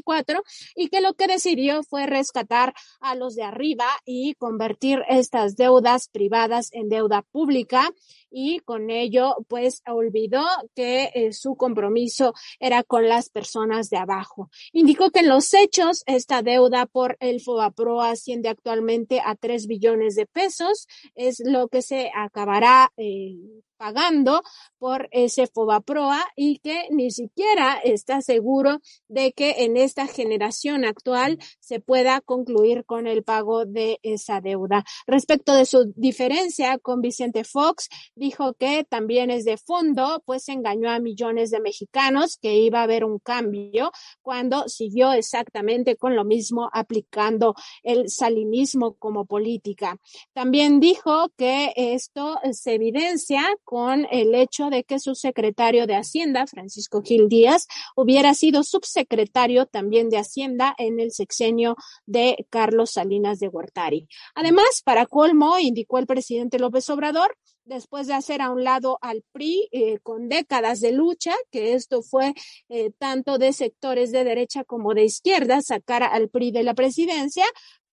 y 0.75 0.87
que 0.89 1.01
lo 1.01 1.13
que 1.13 1.27
decidió 1.27 1.83
fue 1.83 2.05
rescatar 2.05 2.73
a 2.99 3.15
los 3.15 3.35
de 3.35 3.43
arriba 3.43 3.85
y 4.05 4.35
convertir 4.35 5.03
estas 5.07 5.55
deudas 5.55 6.09
privadas 6.09 6.69
en 6.73 6.89
deuda 6.89 7.21
pública 7.21 7.89
y 8.31 8.59
con 8.59 8.89
ello 8.89 9.35
pues 9.47 9.81
olvidó 9.87 10.45
que 10.75 11.11
eh, 11.13 11.33
su 11.33 11.55
compromiso 11.55 12.33
era 12.59 12.83
con 12.83 13.07
las 13.07 13.29
personas 13.29 13.89
de 13.89 13.97
abajo. 13.97 14.49
Indicó 14.71 15.09
que 15.11 15.19
en 15.19 15.29
los 15.29 15.53
hechos 15.53 16.03
esta 16.05 16.41
deuda 16.41 16.85
por 16.85 17.17
el 17.19 17.41
FOBAPRO 17.41 18.01
asciende 18.01 18.49
actualmente 18.49 19.21
a 19.23 19.35
3 19.35 19.67
billones 19.67 20.15
de 20.15 20.25
pesos, 20.25 20.87
es 21.15 21.41
lo 21.45 21.67
que 21.67 21.81
se 21.81 22.11
acabará 22.15 22.91
eh, 22.97 23.35
pagando 23.79 24.41
por 24.77 25.07
ese 25.11 25.47
FOBAPROA 25.47 26.23
y 26.35 26.59
que 26.59 26.87
ni 26.91 27.11
siquiera 27.11 27.79
está 27.83 28.21
seguro 28.21 28.79
de 29.07 29.31
que 29.31 29.63
en 29.63 29.77
esta 29.77 30.05
generación 30.05 30.83
actual 30.83 31.39
se 31.59 31.79
pueda 31.79 32.19
concluir 32.19 32.83
con 32.85 33.07
el 33.07 33.23
pago 33.23 33.65
de 33.65 33.99
esa 34.03 34.41
deuda. 34.41 34.83
Respecto 35.07 35.53
de 35.53 35.65
su 35.65 35.93
diferencia 35.95 36.77
con 36.77 36.99
Vicente 37.01 37.45
Fox, 37.45 37.87
dijo 38.15 38.53
que 38.53 38.83
también 38.83 39.31
es 39.31 39.45
de 39.45 39.57
fondo, 39.57 40.21
pues 40.25 40.49
engañó 40.49 40.89
a 40.89 40.99
millones 40.99 41.49
de 41.49 41.61
mexicanos 41.61 42.37
que 42.37 42.55
iba 42.55 42.81
a 42.81 42.83
haber 42.83 43.05
un 43.05 43.19
cambio 43.19 43.91
cuando 44.21 44.67
siguió 44.67 45.13
exactamente 45.13 45.95
con 45.95 46.17
lo 46.17 46.25
mismo 46.25 46.69
aplicando 46.73 47.55
el 47.83 48.09
salinismo 48.09 48.95
como 48.95 49.25
política. 49.25 49.97
También 50.33 50.81
dijo 50.81 51.29
que 51.37 51.71
esto 51.75 52.37
se 52.51 52.73
evidencia 52.73 53.41
con 53.69 54.07
el 54.09 54.33
hecho 54.33 54.71
de 54.71 54.83
que 54.83 54.97
su 54.97 55.13
secretario 55.13 55.85
de 55.85 55.93
Hacienda, 55.93 56.47
Francisco 56.47 57.03
Gil 57.03 57.29
Díaz, 57.29 57.67
hubiera 57.95 58.33
sido 58.33 58.63
subsecretario 58.63 59.67
también 59.67 60.09
de 60.09 60.17
Hacienda 60.17 60.73
en 60.79 60.99
el 60.99 61.11
sexenio 61.11 61.75
de 62.07 62.47
Carlos 62.49 62.93
Salinas 62.93 63.37
de 63.37 63.47
Gortari. 63.47 64.07
Además, 64.33 64.81
para 64.83 65.05
colmo, 65.05 65.59
indicó 65.59 65.99
el 65.99 66.07
presidente 66.07 66.57
López 66.57 66.89
Obrador, 66.89 67.37
después 67.69 68.07
de 68.07 68.15
hacer 68.15 68.41
a 68.41 68.49
un 68.49 68.63
lado 68.63 68.97
al 69.01 69.23
PRI 69.31 69.69
eh, 69.71 69.99
con 69.99 70.27
décadas 70.27 70.79
de 70.81 70.91
lucha, 70.91 71.35
que 71.51 71.73
esto 71.73 72.01
fue 72.01 72.33
eh, 72.67 72.89
tanto 72.97 73.37
de 73.37 73.53
sectores 73.53 74.11
de 74.11 74.23
derecha 74.23 74.63
como 74.63 74.95
de 74.95 75.03
izquierda, 75.03 75.61
sacar 75.61 76.01
al 76.01 76.29
PRI 76.29 76.51
de 76.51 76.63
la 76.63 76.73
presidencia, 76.73 77.45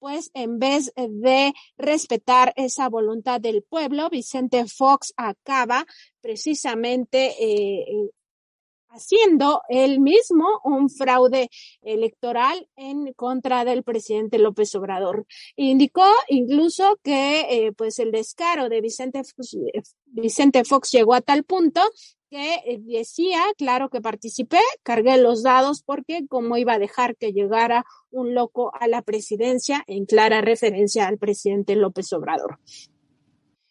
pues 0.07 0.31
en 0.35 0.61
vez 0.61 0.93
de 0.95 1.53
respetar 1.77 2.53
esa 2.55 2.89
voluntad 2.89 3.41
del 3.41 3.65
pueblo, 3.65 4.09
Vicente 4.09 4.65
Fox 4.69 5.13
acaba 5.17 5.85
precisamente 6.21 7.35
eh, 7.43 7.81
eh, 7.81 8.11
haciendo 8.89 9.63
él 9.69 10.01
mismo 10.01 10.47
un 10.65 10.91
fraude 10.91 11.49
electoral 11.83 12.69
en 12.77 13.13
contra 13.15 13.65
del 13.65 13.83
presidente 13.83 14.39
López 14.39 14.75
Obrador. 14.75 15.27
Indicó 15.57 16.07
incluso 16.29 16.99
que 17.03 17.41
eh, 17.51 17.73
pues 17.73 17.99
el 17.99 18.13
descaro 18.13 18.69
de 18.69 18.81
Vicente, 18.81 19.23
Vicente 20.07 20.65
Fox 20.65 20.91
llegó 20.93 21.15
a 21.15 21.21
tal 21.21 21.45
punto 21.45 21.81
que 22.31 22.55
eh, 22.67 22.79
decía, 22.81 23.41
claro 23.57 23.89
que 23.89 24.01
participé, 24.01 24.59
cargué 24.83 25.17
los 25.19 25.43
dados 25.43 25.83
porque 25.83 26.27
cómo 26.29 26.57
iba 26.57 26.75
a 26.75 26.79
dejar 26.79 27.17
que 27.17 27.33
llegara 27.33 27.85
un 28.11 28.35
loco 28.35 28.73
a 28.75 28.89
la 28.89 29.03
presidencia 29.03 29.85
en 29.87 30.07
clara 30.07 30.41
referencia 30.41 31.07
al 31.07 31.19
presidente 31.19 31.77
López 31.77 32.13
Obrador. 32.13 32.59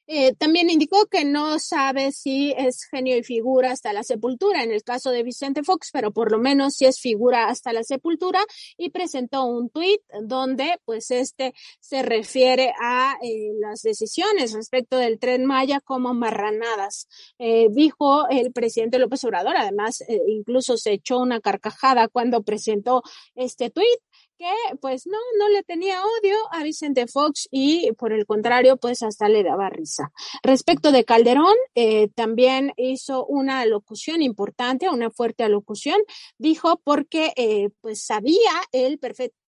Eh, 0.08 0.34
también 0.36 0.70
indicó 0.70 1.08
que 1.08 1.26
no 1.26 1.58
sabe 1.60 2.12
si 2.12 2.54
es 2.58 2.84
genio 2.84 3.18
y 3.18 3.24
figura 3.24 3.72
hasta 3.72 3.92
la 3.94 4.04
sepultura 4.04 4.64
en 4.64 4.72
el 4.72 4.84
caso 4.84 5.10
de 5.12 5.24
Vicente 5.24 5.64
Fox, 5.64 5.90
pero 5.92 6.12
por 6.12 6.32
lo 6.32 6.38
menos 6.38 6.76
si 6.76 6.86
es 6.86 7.00
figura 7.00 7.48
hasta 7.48 7.74
la 7.74 7.84
sepultura 7.84 8.40
y 8.78 8.92
presentó 8.92 9.46
un 9.46 9.70
tuit 9.70 10.02
donde 10.22 10.80
pues 10.86 11.10
este 11.12 11.54
se 11.80 12.04
refiere 12.04 12.74
a 12.80 13.16
eh, 13.24 13.52
las 13.60 13.82
decisiones 13.82 14.54
respecto 14.54 14.98
del 14.98 15.20
tren 15.20 15.46
Maya 15.46 15.80
como 15.82 16.14
marranadas. 16.14 17.08
Eh, 17.40 17.68
dijo 17.72 18.28
el 18.30 18.52
presidente 18.52 19.00
López 19.00 19.24
Obrador, 19.24 19.58
además 19.58 20.04
incluso 20.28 20.78
se 20.78 20.94
echó 20.94 21.20
una 21.20 21.40
carcajada 21.42 22.08
cuando 22.08 22.44
presentó 22.44 23.02
este 23.36 23.70
tuit 23.70 24.00
que 24.38 24.52
pues 24.82 25.08
no, 25.08 25.18
no 25.40 25.50
le 25.50 25.64
tenía 25.64 26.02
odio 26.04 26.36
a 26.52 26.64
Vicente 26.64 27.08
Fox 27.08 27.48
y 27.52 27.92
por 27.94 28.14
el 28.14 28.26
contrario, 28.26 28.78
pues 28.78 29.04
hasta 29.04 29.30
le 29.30 29.44
daba 29.44 29.70
risa. 29.70 30.12
Respecto 30.44 30.92
de 30.92 31.06
Calderón, 31.06 31.56
eh, 31.76 32.10
también 32.16 32.74
hizo 32.78 33.26
una 33.26 33.62
alocución 33.62 34.22
importante, 34.22 34.90
una 34.90 35.10
fuerte 35.10 35.44
alocución, 35.44 36.00
dijo 36.38 36.82
porque 36.84 37.34
eh, 37.36 37.70
pues 37.82 38.04
sabía 38.04 38.52
él 38.72 39.00
perfectamente 39.00 39.45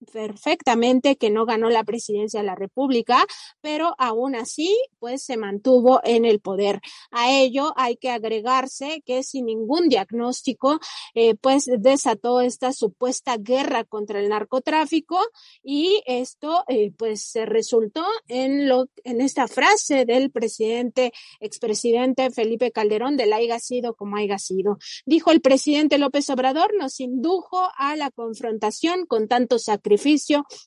que 1.20 1.30
no 1.30 1.46
ganó 1.46 1.70
la 1.70 1.84
presidencia 1.84 2.40
de 2.40 2.46
la 2.46 2.56
República, 2.56 3.26
pero 3.62 3.96
aún 3.98 4.36
así 4.36 4.76
pues 5.00 5.24
se 5.24 5.38
mantuvo 5.38 6.02
en 6.04 6.26
el 6.26 6.40
poder. 6.40 6.82
A 7.12 7.32
ello 7.32 7.74
hay 7.76 7.98
que 7.98 8.10
agregarse 8.10 9.02
que 9.06 9.24
sin 9.24 9.46
ningún 9.46 9.90
diagnóstico 9.90 10.80
eh, 11.14 11.36
pues 11.36 11.66
desató 11.80 12.42
esta 12.42 12.74
supuesta 12.74 13.38
guerra 13.38 13.84
contra 13.84 14.20
el 14.20 14.30
narcotráfico 14.30 15.20
y 15.64 16.02
esto 16.06 16.64
eh, 16.68 16.92
pues 16.98 17.22
se 17.24 17.46
resultó 17.46 18.06
en 18.28 18.68
lo 18.68 18.88
en 19.04 19.22
esta 19.22 19.48
frase 19.48 20.06
del 20.06 20.32
presidente 20.32 21.14
expresidente 21.40 22.32
Felipe 22.32 22.72
Calderón 22.72 23.18
de 23.18 23.26
la 23.26 23.38
haya 23.38 23.60
sido 23.60 23.96
como 23.96 24.18
haya 24.18 24.40
sido. 24.40 24.78
Dijo 25.06 25.32
el 25.32 25.42
presidente 25.42 25.98
López 25.98 26.30
Obrador 26.30 26.74
nos 26.78 27.00
indujo 27.00 27.70
a 27.78 27.96
la 27.96 28.12
confrontación 28.12 29.06
con 29.06 29.28
tanto 29.28 29.60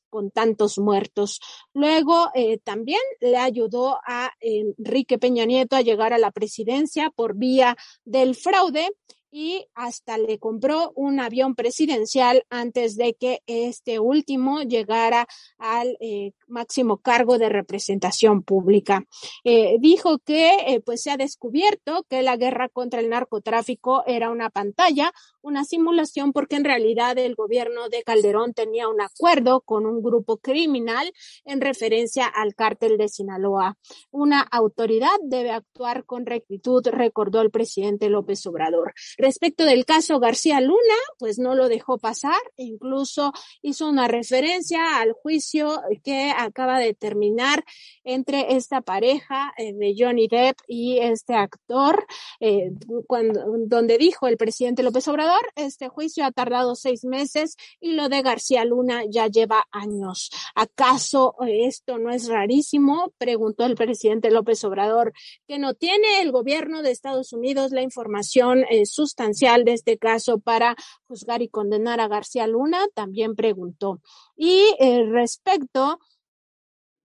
con 0.08 0.30
tantos 0.30 0.78
muertos. 0.78 1.40
Luego 1.74 2.28
eh, 2.34 2.58
también 2.58 3.00
le 3.20 3.36
ayudó 3.36 3.98
a 4.06 4.32
Enrique 4.40 5.18
Peña 5.18 5.44
Nieto 5.44 5.76
a 5.76 5.82
llegar 5.82 6.12
a 6.12 6.18
la 6.18 6.30
presidencia 6.30 7.10
por 7.10 7.36
vía 7.36 7.76
del 8.04 8.34
fraude 8.34 8.88
y 9.32 9.66
hasta 9.74 10.18
le 10.18 10.38
compró 10.38 10.92
un 10.96 11.20
avión 11.20 11.54
presidencial 11.54 12.44
antes 12.50 12.96
de 12.96 13.14
que 13.14 13.42
este 13.46 13.98
último 14.00 14.62
llegara 14.62 15.26
al 15.58 15.96
eh, 16.00 16.32
máximo 16.48 16.98
cargo 16.98 17.38
de 17.38 17.48
representación 17.48 18.42
pública. 18.42 19.04
Eh, 19.44 19.76
dijo 19.78 20.18
que 20.18 20.82
pues 20.84 21.02
se 21.02 21.10
ha 21.10 21.16
descubierto 21.16 22.04
que 22.08 22.22
la 22.22 22.36
guerra 22.36 22.68
contra 22.68 23.00
el 23.00 23.08
narcotráfico 23.08 24.02
era 24.06 24.30
una 24.30 24.50
pantalla, 24.50 25.12
una 25.42 25.64
simulación, 25.64 26.32
porque 26.32 26.56
en 26.56 26.64
realidad 26.64 27.18
el 27.18 27.34
gobierno 27.34 27.88
de 27.88 28.02
Calderón 28.02 28.54
tenía 28.54 28.88
un 28.88 29.00
acuerdo 29.00 29.60
con 29.60 29.86
un 29.86 30.02
grupo 30.02 30.38
criminal 30.38 31.12
en 31.44 31.60
referencia 31.60 32.26
al 32.26 32.54
cártel 32.54 32.96
de 32.96 33.08
Sinaloa. 33.08 33.76
Una 34.10 34.40
autoridad 34.40 35.08
debe 35.22 35.50
actuar 35.50 36.04
con 36.04 36.26
rectitud, 36.26 36.86
recordó 36.86 37.40
el 37.40 37.50
presidente 37.50 38.08
López 38.08 38.44
Obrador. 38.46 38.94
Respecto 39.18 39.64
del 39.64 39.84
caso 39.84 40.20
García 40.20 40.60
Luna, 40.60 40.78
pues 41.18 41.38
no 41.38 41.54
lo 41.54 41.68
dejó 41.68 41.98
pasar, 41.98 42.40
incluso 42.56 43.32
hizo 43.62 43.88
una 43.88 44.08
referencia 44.08 45.00
al 45.00 45.12
juicio 45.12 45.80
que 46.02 46.32
acaba 46.36 46.78
de 46.78 46.94
terminar 46.94 47.64
entre 48.04 48.54
esta 48.56 48.80
pareja 48.80 49.52
eh, 49.56 49.72
de 49.72 49.94
Johnny 49.96 50.28
Depp 50.28 50.58
y 50.66 50.98
este 50.98 51.34
actor, 51.34 52.06
eh, 52.40 52.72
cuando, 53.06 53.44
donde 53.66 53.98
dijo 53.98 54.26
el 54.26 54.36
presidente 54.36 54.82
López 54.82 55.06
Obrador, 55.08 55.29
este 55.56 55.88
juicio 55.88 56.24
ha 56.24 56.32
tardado 56.32 56.74
seis 56.74 57.04
meses 57.04 57.56
y 57.80 57.92
lo 57.92 58.08
de 58.08 58.22
García 58.22 58.64
Luna 58.64 59.02
ya 59.08 59.26
lleva 59.26 59.64
años. 59.70 60.30
¿Acaso 60.54 61.34
esto 61.46 61.98
no 61.98 62.10
es 62.10 62.28
rarísimo? 62.28 63.12
Preguntó 63.18 63.64
el 63.66 63.74
presidente 63.74 64.30
López 64.30 64.64
Obrador, 64.64 65.12
que 65.46 65.58
no 65.58 65.74
tiene 65.74 66.20
el 66.20 66.32
gobierno 66.32 66.82
de 66.82 66.90
Estados 66.90 67.32
Unidos 67.32 67.72
la 67.72 67.82
información 67.82 68.64
eh, 68.70 68.86
sustancial 68.86 69.64
de 69.64 69.74
este 69.74 69.98
caso 69.98 70.38
para 70.38 70.76
juzgar 71.06 71.42
y 71.42 71.48
condenar 71.48 72.00
a 72.00 72.08
García 72.08 72.46
Luna, 72.46 72.86
también 72.94 73.34
preguntó. 73.34 74.00
Y 74.36 74.74
respecto 75.10 75.98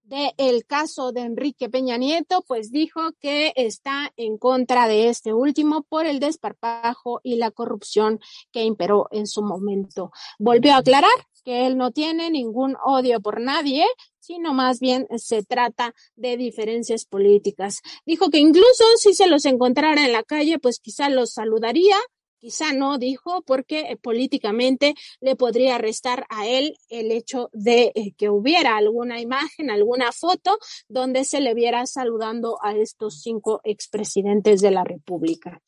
del 0.05 0.65
caso 0.65 1.11
de 1.11 1.21
Enrique 1.21 1.69
Peña 1.69 1.97
Nieto, 1.97 2.43
pues 2.47 2.71
dijo 2.71 3.01
que 3.19 3.53
está 3.55 4.13
en 4.17 4.37
contra 4.37 4.87
de 4.87 5.09
este 5.09 5.33
último 5.33 5.83
por 5.83 6.05
el 6.05 6.19
desparpajo 6.19 7.21
y 7.23 7.35
la 7.35 7.51
corrupción 7.51 8.19
que 8.51 8.63
imperó 8.63 9.07
en 9.11 9.25
su 9.25 9.41
momento. 9.41 10.11
Volvió 10.37 10.73
a 10.73 10.77
aclarar 10.77 11.09
que 11.43 11.65
él 11.65 11.77
no 11.77 11.91
tiene 11.91 12.29
ningún 12.29 12.75
odio 12.83 13.19
por 13.19 13.41
nadie, 13.41 13.85
sino 14.19 14.53
más 14.53 14.79
bien 14.79 15.07
se 15.17 15.43
trata 15.43 15.93
de 16.15 16.37
diferencias 16.37 17.05
políticas. 17.05 17.81
Dijo 18.05 18.29
que 18.29 18.39
incluso 18.39 18.83
si 18.97 19.13
se 19.13 19.27
los 19.27 19.45
encontrara 19.45 20.05
en 20.05 20.11
la 20.11 20.23
calle, 20.23 20.59
pues 20.59 20.79
quizá 20.79 21.09
los 21.09 21.33
saludaría, 21.33 21.97
Quizá 22.39 22.73
no, 22.73 22.97
dijo, 22.97 23.41
porque 23.43 23.81
eh, 23.81 23.97
políticamente 23.97 24.95
le 25.19 25.35
podría 25.35 25.77
restar 25.77 26.25
a 26.29 26.47
él 26.47 26.77
el 26.89 27.11
hecho 27.11 27.49
de 27.53 27.91
eh, 27.95 28.13
que 28.17 28.29
hubiera 28.29 28.77
alguna 28.77 29.19
imagen, 29.19 29.69
alguna 29.69 30.11
foto 30.11 30.57
donde 30.87 31.23
se 31.23 31.41
le 31.41 31.53
viera 31.53 31.85
saludando 31.85 32.57
a 32.61 32.75
estos 32.75 33.21
cinco 33.21 33.61
expresidentes 33.63 34.61
de 34.61 34.71
la 34.71 34.83
República. 34.83 35.61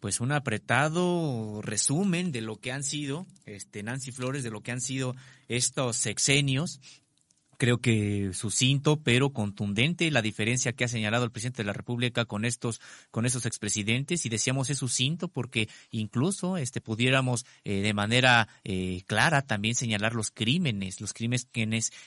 Pues 0.00 0.20
un 0.20 0.30
apretado 0.30 1.60
resumen 1.60 2.30
de 2.30 2.40
lo 2.40 2.56
que 2.56 2.70
han 2.70 2.84
sido, 2.84 3.26
este 3.46 3.82
Nancy 3.82 4.12
Flores, 4.12 4.44
de 4.44 4.50
lo 4.50 4.62
que 4.62 4.70
han 4.70 4.80
sido 4.80 5.16
estos 5.48 5.96
sexenios 5.96 6.80
creo 7.58 7.80
que 7.80 8.30
sucinto 8.32 9.02
pero 9.02 9.30
contundente 9.30 10.10
la 10.10 10.22
diferencia 10.22 10.72
que 10.72 10.84
ha 10.84 10.88
señalado 10.88 11.24
el 11.24 11.32
presidente 11.32 11.62
de 11.62 11.66
la 11.66 11.72
República 11.72 12.24
con 12.24 12.44
estos 12.44 12.80
con 13.10 13.26
esos 13.26 13.44
expresidentes 13.44 14.24
y 14.24 14.28
decíamos 14.28 14.70
es 14.70 14.78
sucinto 14.78 15.28
porque 15.28 15.68
incluso 15.90 16.56
este 16.56 16.80
pudiéramos 16.80 17.44
eh, 17.64 17.82
de 17.82 17.92
manera 17.92 18.48
eh, 18.64 19.02
clara 19.06 19.42
también 19.42 19.74
señalar 19.74 20.14
los 20.14 20.30
crímenes 20.30 21.00
los 21.00 21.12
crímenes 21.12 21.48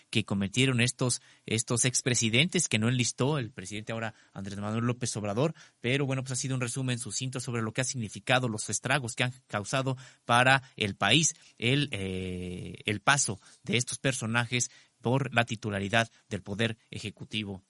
que 0.10 0.26
cometieron 0.26 0.80
estos 0.80 1.22
estos 1.46 1.86
expresidentes 1.86 2.70
que 2.70 2.80
no 2.80 2.88
enlistó 2.88 3.38
el 3.38 3.52
presidente 3.52 3.92
ahora 3.92 4.16
Andrés 4.34 4.58
Manuel 4.58 4.86
López 4.86 5.16
Obrador 5.18 5.54
pero 5.82 6.06
bueno 6.06 6.24
pues 6.24 6.32
ha 6.32 6.36
sido 6.38 6.56
un 6.56 6.62
resumen 6.62 6.98
sucinto 6.98 7.42
sobre 7.42 7.62
lo 7.62 7.74
que 7.74 7.82
ha 7.82 7.86
significado 7.86 8.48
los 8.48 8.70
estragos 8.70 9.16
que 9.16 9.26
han 9.26 9.34
causado 9.48 9.98
para 10.24 10.64
el 10.78 10.96
país 10.96 11.36
el 11.58 11.90
eh, 11.92 12.78
el 12.86 13.02
paso 13.02 13.42
de 13.64 13.76
estos 13.76 14.00
personajes 14.00 14.72
por 15.02 15.34
la 15.34 15.46
titularidad 15.46 16.10
del 16.30 16.42
Poder 16.42 16.78
Ejecutivo 16.90 17.64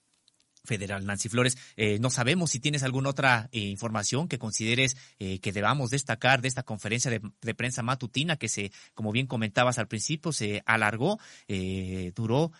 federal. 0.64 1.04
Nancy 1.04 1.28
Flores, 1.28 1.58
eh, 1.76 1.98
no 1.98 2.10
sabemos 2.10 2.50
si 2.50 2.60
tienes 2.60 2.82
alguna 2.82 3.10
otra 3.10 3.48
eh, 3.52 3.60
información 3.60 4.28
que 4.28 4.38
consideres 4.38 4.96
eh, 5.18 5.40
que 5.40 5.52
debamos 5.52 5.90
destacar 5.90 6.40
de 6.40 6.48
esta 6.48 6.62
conferencia 6.62 7.10
de, 7.10 7.54
prensa 7.54 7.82
matutina 7.82 8.36
que 8.36 8.48
se, 8.48 8.72
como 8.94 9.12
bien 9.12 9.26
comentabas 9.26 9.78
al 9.78 9.88
principio, 9.88 10.32
se 10.32 10.62
alargó, 10.64 11.18
duró 12.14 12.50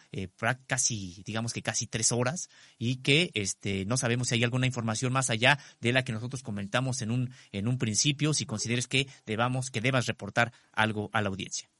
casi, 0.67 1.23
digamos 1.25 1.53
que 1.53 1.63
casi 1.63 1.87
tres 1.87 2.13
horas 2.13 2.51
y 2.79 2.97
que 2.97 3.31
este, 3.35 3.87
no 3.87 3.97
sabemos 3.97 4.29
si 4.29 4.35
hay 4.35 4.45
alguna 4.45 4.67
información 4.67 5.13
más 5.13 5.31
allá 5.31 5.59
de 5.81 5.93
la 5.93 6.05
que 6.05 6.13
nosotros 6.13 6.43
comentamos 6.43 7.01
en 7.01 7.11
un, 7.11 7.31
en 7.53 7.69
un 7.69 7.79
principio, 7.79 8.35
si 8.35 8.45
consideres 8.45 8.87
que 8.87 9.09
debamos, 9.25 9.71
que 9.71 9.81
debas 9.81 10.07
reportar 10.07 10.53
algo 10.73 11.09
a 11.13 11.23
la 11.23 11.29
audiencia. 11.29 11.72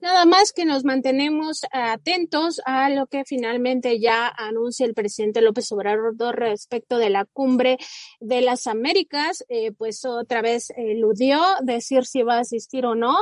Nada 0.00 0.24
más 0.24 0.52
que 0.52 0.64
nos 0.64 0.84
mantenemos 0.84 1.60
atentos 1.72 2.62
a 2.64 2.88
lo 2.88 3.06
que 3.06 3.26
finalmente 3.26 4.00
ya 4.00 4.28
anuncia 4.28 4.86
el 4.86 4.94
presidente 4.94 5.42
López 5.42 5.70
Obrador 5.72 6.38
respecto 6.38 6.96
de 6.96 7.10
la 7.10 7.26
cumbre 7.26 7.76
de 8.18 8.40
las 8.40 8.66
Américas, 8.66 9.44
eh, 9.50 9.72
pues 9.72 10.06
otra 10.06 10.40
vez 10.40 10.72
eludió 10.74 11.42
decir 11.62 12.06
si 12.06 12.22
va 12.22 12.36
a 12.36 12.40
asistir 12.40 12.86
o 12.86 12.94
no. 12.94 13.14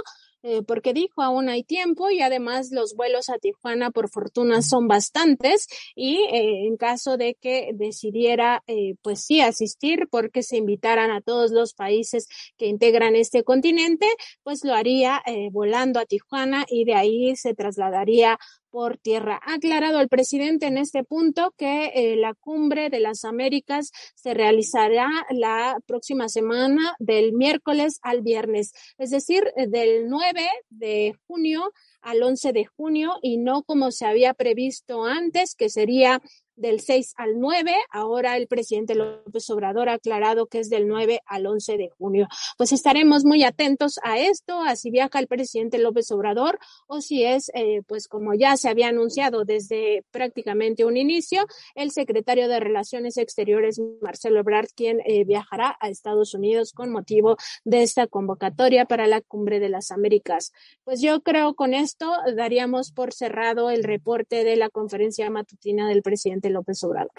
Eh, 0.45 0.63
porque 0.63 0.93
dijo 0.93 1.21
aún 1.21 1.49
hay 1.49 1.65
tiempo 1.65 2.11
y 2.11 2.21
además 2.21 2.71
los 2.71 2.95
vuelos 2.95 3.29
a 3.29 3.39
Tijuana 3.39 3.91
por 3.91 4.09
fortuna 4.09 4.63
son 4.63 4.87
bastantes 4.87 5.67
y 5.97 6.19
eh, 6.33 6.69
en 6.69 6.77
caso 6.77 7.17
de 7.17 7.35
que 7.35 7.71
decidiera 7.75 8.63
eh, 8.69 8.95
pues 9.03 9.25
sí 9.25 9.41
asistir 9.41 10.07
porque 10.09 10.45
se 10.45 10.57
invitaran 10.57 11.11
a 11.11 11.23
todos 11.23 11.51
los 11.51 11.75
países 11.75 12.29
que 12.57 12.67
integran 12.67 13.17
este 13.17 13.43
continente, 13.43 14.07
pues 14.45 14.65
lo 14.65 14.75
haría 14.75 15.23
volando 15.51 15.99
a 15.99 16.07
Tijuana 16.07 16.65
y 16.69 16.85
de 16.85 16.95
ahí 16.95 17.37
se 17.37 17.55
trasladaría 17.55 18.39
por 18.71 18.99
tierra. 18.99 19.41
Ha 19.45 19.55
aclarado 19.55 20.01
el 20.01 20.09
presidente 20.09 20.67
en 20.67 20.79
este 20.79 21.05
punto 21.05 21.55
que 21.57 21.87
eh, 21.95 22.17
la 22.17 22.35
cumbre 22.35 22.91
de 22.91 23.01
las 23.01 23.25
Américas 23.25 23.91
se 24.15 24.35
realizará 24.35 25.09
la 25.31 25.79
próxima 25.87 26.29
semana 26.29 26.95
del 26.99 27.33
miércoles 27.33 27.99
al 28.03 28.23
viernes, 28.23 28.73
es 28.99 29.11
decir, 29.11 29.45
eh, 29.57 29.67
del 29.67 30.09
9 30.09 30.49
de 30.71 31.15
junio 31.27 31.73
al 32.01 32.23
11 32.23 32.53
de 32.53 32.65
junio 32.67 33.19
y 33.23 33.39
no 33.39 33.63
como 33.63 33.91
se 33.91 34.07
había 34.07 34.35
previsto 34.35 35.05
antes, 35.05 35.55
que 35.55 35.69
sería 35.69 36.21
del 36.59 36.81
6 36.81 37.15
al 37.17 37.39
9. 37.41 37.75
Ahora 37.91 38.37
el 38.37 38.47
presidente 38.47 38.95
López 38.95 39.49
Obrador 39.51 39.89
ha 39.89 39.95
aclarado 39.95 40.47
que 40.47 40.59
es 40.59 40.69
del 40.69 40.89
9 40.89 41.21
al 41.27 41.47
11 41.47 41.77
de 41.77 41.91
junio. 41.91 42.29
Pues 42.57 42.73
estaremos 42.73 43.25
muy 43.25 43.45
atentos 43.45 43.99
a 44.03 44.19
esto, 44.19 44.61
a 44.61 44.77
si 44.77 44.91
viaja 44.91 45.19
el 45.19 45.27
presidente 45.27 45.79
López 45.79 46.11
Obrador 46.11 46.59
o 46.87 47.01
si 47.01 47.25
es, 47.25 47.51
eh, 47.55 47.83
pues 47.87 48.09
como 48.09 48.35
ya 48.35 48.57
se 48.57 48.69
había 48.69 48.89
anunciado 48.89 49.45
desde 49.45 50.05
prácticamente 50.11 50.85
un 50.85 50.97
inicio, 50.97 51.47
el 51.75 51.91
secretario 51.91 52.49
de 52.49 52.61
Relaciones 52.61 53.17
Exteriores, 53.17 53.81
Marcelo 54.03 54.41
Ebrard, 54.41 54.69
quien 54.75 55.01
eh, 55.05 55.25
viajará 55.25 55.77
a 55.81 55.89
Estados 55.89 56.35
Unidos 56.35 56.73
con 56.73 56.91
motivo 56.91 57.37
de 57.65 57.83
esta 57.83 58.07
convocatoria 58.07 58.85
para 58.85 59.07
la 59.07 59.21
Cumbre 59.21 59.61
de 59.61 59.69
las 59.69 59.91
Américas. 59.91 60.53
Pues 60.85 61.01
yo 61.01 61.23
creo 61.23 61.55
con 61.55 61.75
esto 61.75 62.13
daríamos 62.37 62.93
por 62.93 63.13
cerrado 63.13 63.71
el 63.71 63.85
reporte 63.85 64.45
de 64.45 64.57
la 64.57 64.69
conferencia 64.69 65.31
matutina 65.31 65.89
del 65.89 66.03
presidente 66.03 66.48
López 66.51 66.83
Obrador. 66.85 67.13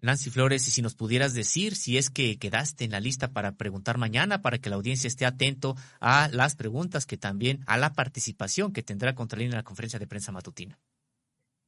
Nancy 0.00 0.28
Flores, 0.28 0.68
y 0.68 0.70
si 0.70 0.82
nos 0.82 0.94
pudieras 0.94 1.32
decir 1.32 1.74
si 1.76 1.96
es 1.96 2.10
que 2.10 2.38
quedaste 2.38 2.84
en 2.84 2.90
la 2.90 3.00
lista 3.00 3.32
para 3.32 3.52
preguntar 3.52 3.96
mañana, 3.96 4.42
para 4.42 4.58
que 4.58 4.68
la 4.68 4.76
audiencia 4.76 5.08
esté 5.08 5.24
atento 5.24 5.76
a 5.98 6.28
las 6.28 6.56
preguntas 6.56 7.06
que 7.06 7.16
también, 7.16 7.64
a 7.66 7.78
la 7.78 7.94
participación 7.94 8.72
que 8.72 8.82
tendrá 8.82 9.14
Contralínea 9.14 9.54
en 9.54 9.58
la 9.58 9.64
conferencia 9.64 9.98
de 9.98 10.06
prensa 10.06 10.30
matutina. 10.30 10.78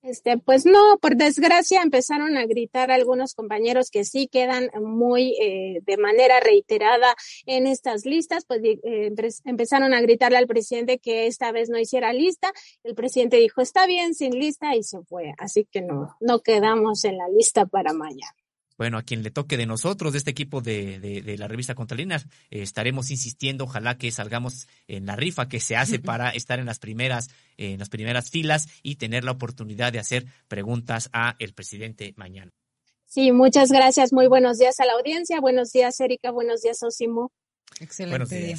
Este, 0.06 0.38
pues 0.38 0.64
no, 0.64 0.98
por 1.00 1.16
desgracia 1.16 1.82
empezaron 1.82 2.36
a 2.36 2.46
gritar 2.46 2.92
algunos 2.92 3.34
compañeros 3.34 3.90
que 3.90 4.04
sí 4.04 4.28
quedan 4.28 4.70
muy 4.80 5.36
eh, 5.42 5.80
de 5.82 5.96
manera 5.96 6.38
reiterada 6.38 7.16
en 7.44 7.66
estas 7.66 8.06
listas, 8.06 8.44
pues 8.46 8.60
eh, 8.62 9.12
empezaron 9.44 9.94
a 9.94 10.00
gritarle 10.00 10.38
al 10.38 10.46
presidente 10.46 11.00
que 11.00 11.26
esta 11.26 11.50
vez 11.50 11.70
no 11.70 11.78
hiciera 11.80 12.12
lista. 12.12 12.52
El 12.84 12.94
presidente 12.94 13.38
dijo, 13.38 13.60
está 13.60 13.84
bien, 13.88 14.14
sin 14.14 14.38
lista 14.38 14.76
y 14.76 14.84
se 14.84 15.02
fue. 15.02 15.34
Así 15.38 15.66
que 15.68 15.82
no, 15.82 16.16
no 16.20 16.38
quedamos 16.38 17.04
en 17.04 17.18
la 17.18 17.28
lista 17.28 17.66
para 17.66 17.92
mañana 17.92 18.45
bueno, 18.78 18.98
a 18.98 19.02
quien 19.02 19.22
le 19.22 19.30
toque 19.30 19.56
de 19.56 19.66
nosotros, 19.66 20.12
de 20.12 20.18
este 20.18 20.30
equipo 20.30 20.60
de, 20.60 20.98
de, 20.98 21.38
la 21.38 21.48
revista 21.48 21.74
Contralinas, 21.74 22.26
eh, 22.50 22.62
estaremos 22.62 23.10
insistiendo, 23.10 23.64
ojalá 23.64 23.96
que 23.98 24.10
salgamos 24.10 24.68
en 24.88 25.06
la 25.06 25.16
rifa 25.16 25.48
que 25.48 25.60
se 25.60 25.76
hace 25.76 25.98
para 25.98 26.30
estar 26.30 26.58
en 26.58 26.66
las 26.66 26.78
primeras, 26.78 27.28
en 27.56 27.78
las 27.78 27.88
primeras 27.88 28.30
filas 28.30 28.68
y 28.82 28.96
tener 28.96 29.24
la 29.24 29.32
oportunidad 29.32 29.92
de 29.92 29.98
hacer 29.98 30.26
preguntas 30.48 31.08
a 31.12 31.36
el 31.38 31.52
presidente 31.54 32.14
mañana. 32.16 32.52
Sí, 33.06 33.32
muchas 33.32 33.70
gracias. 33.70 34.12
Muy 34.12 34.26
buenos 34.26 34.58
días 34.58 34.78
a 34.80 34.84
la 34.84 34.92
audiencia. 34.94 35.40
Buenos 35.40 35.72
días, 35.72 35.98
Erika. 36.00 36.30
Buenos 36.30 36.62
días, 36.62 36.82
Osimo. 36.82 37.32
Excelente 37.80 38.38
día. 38.38 38.56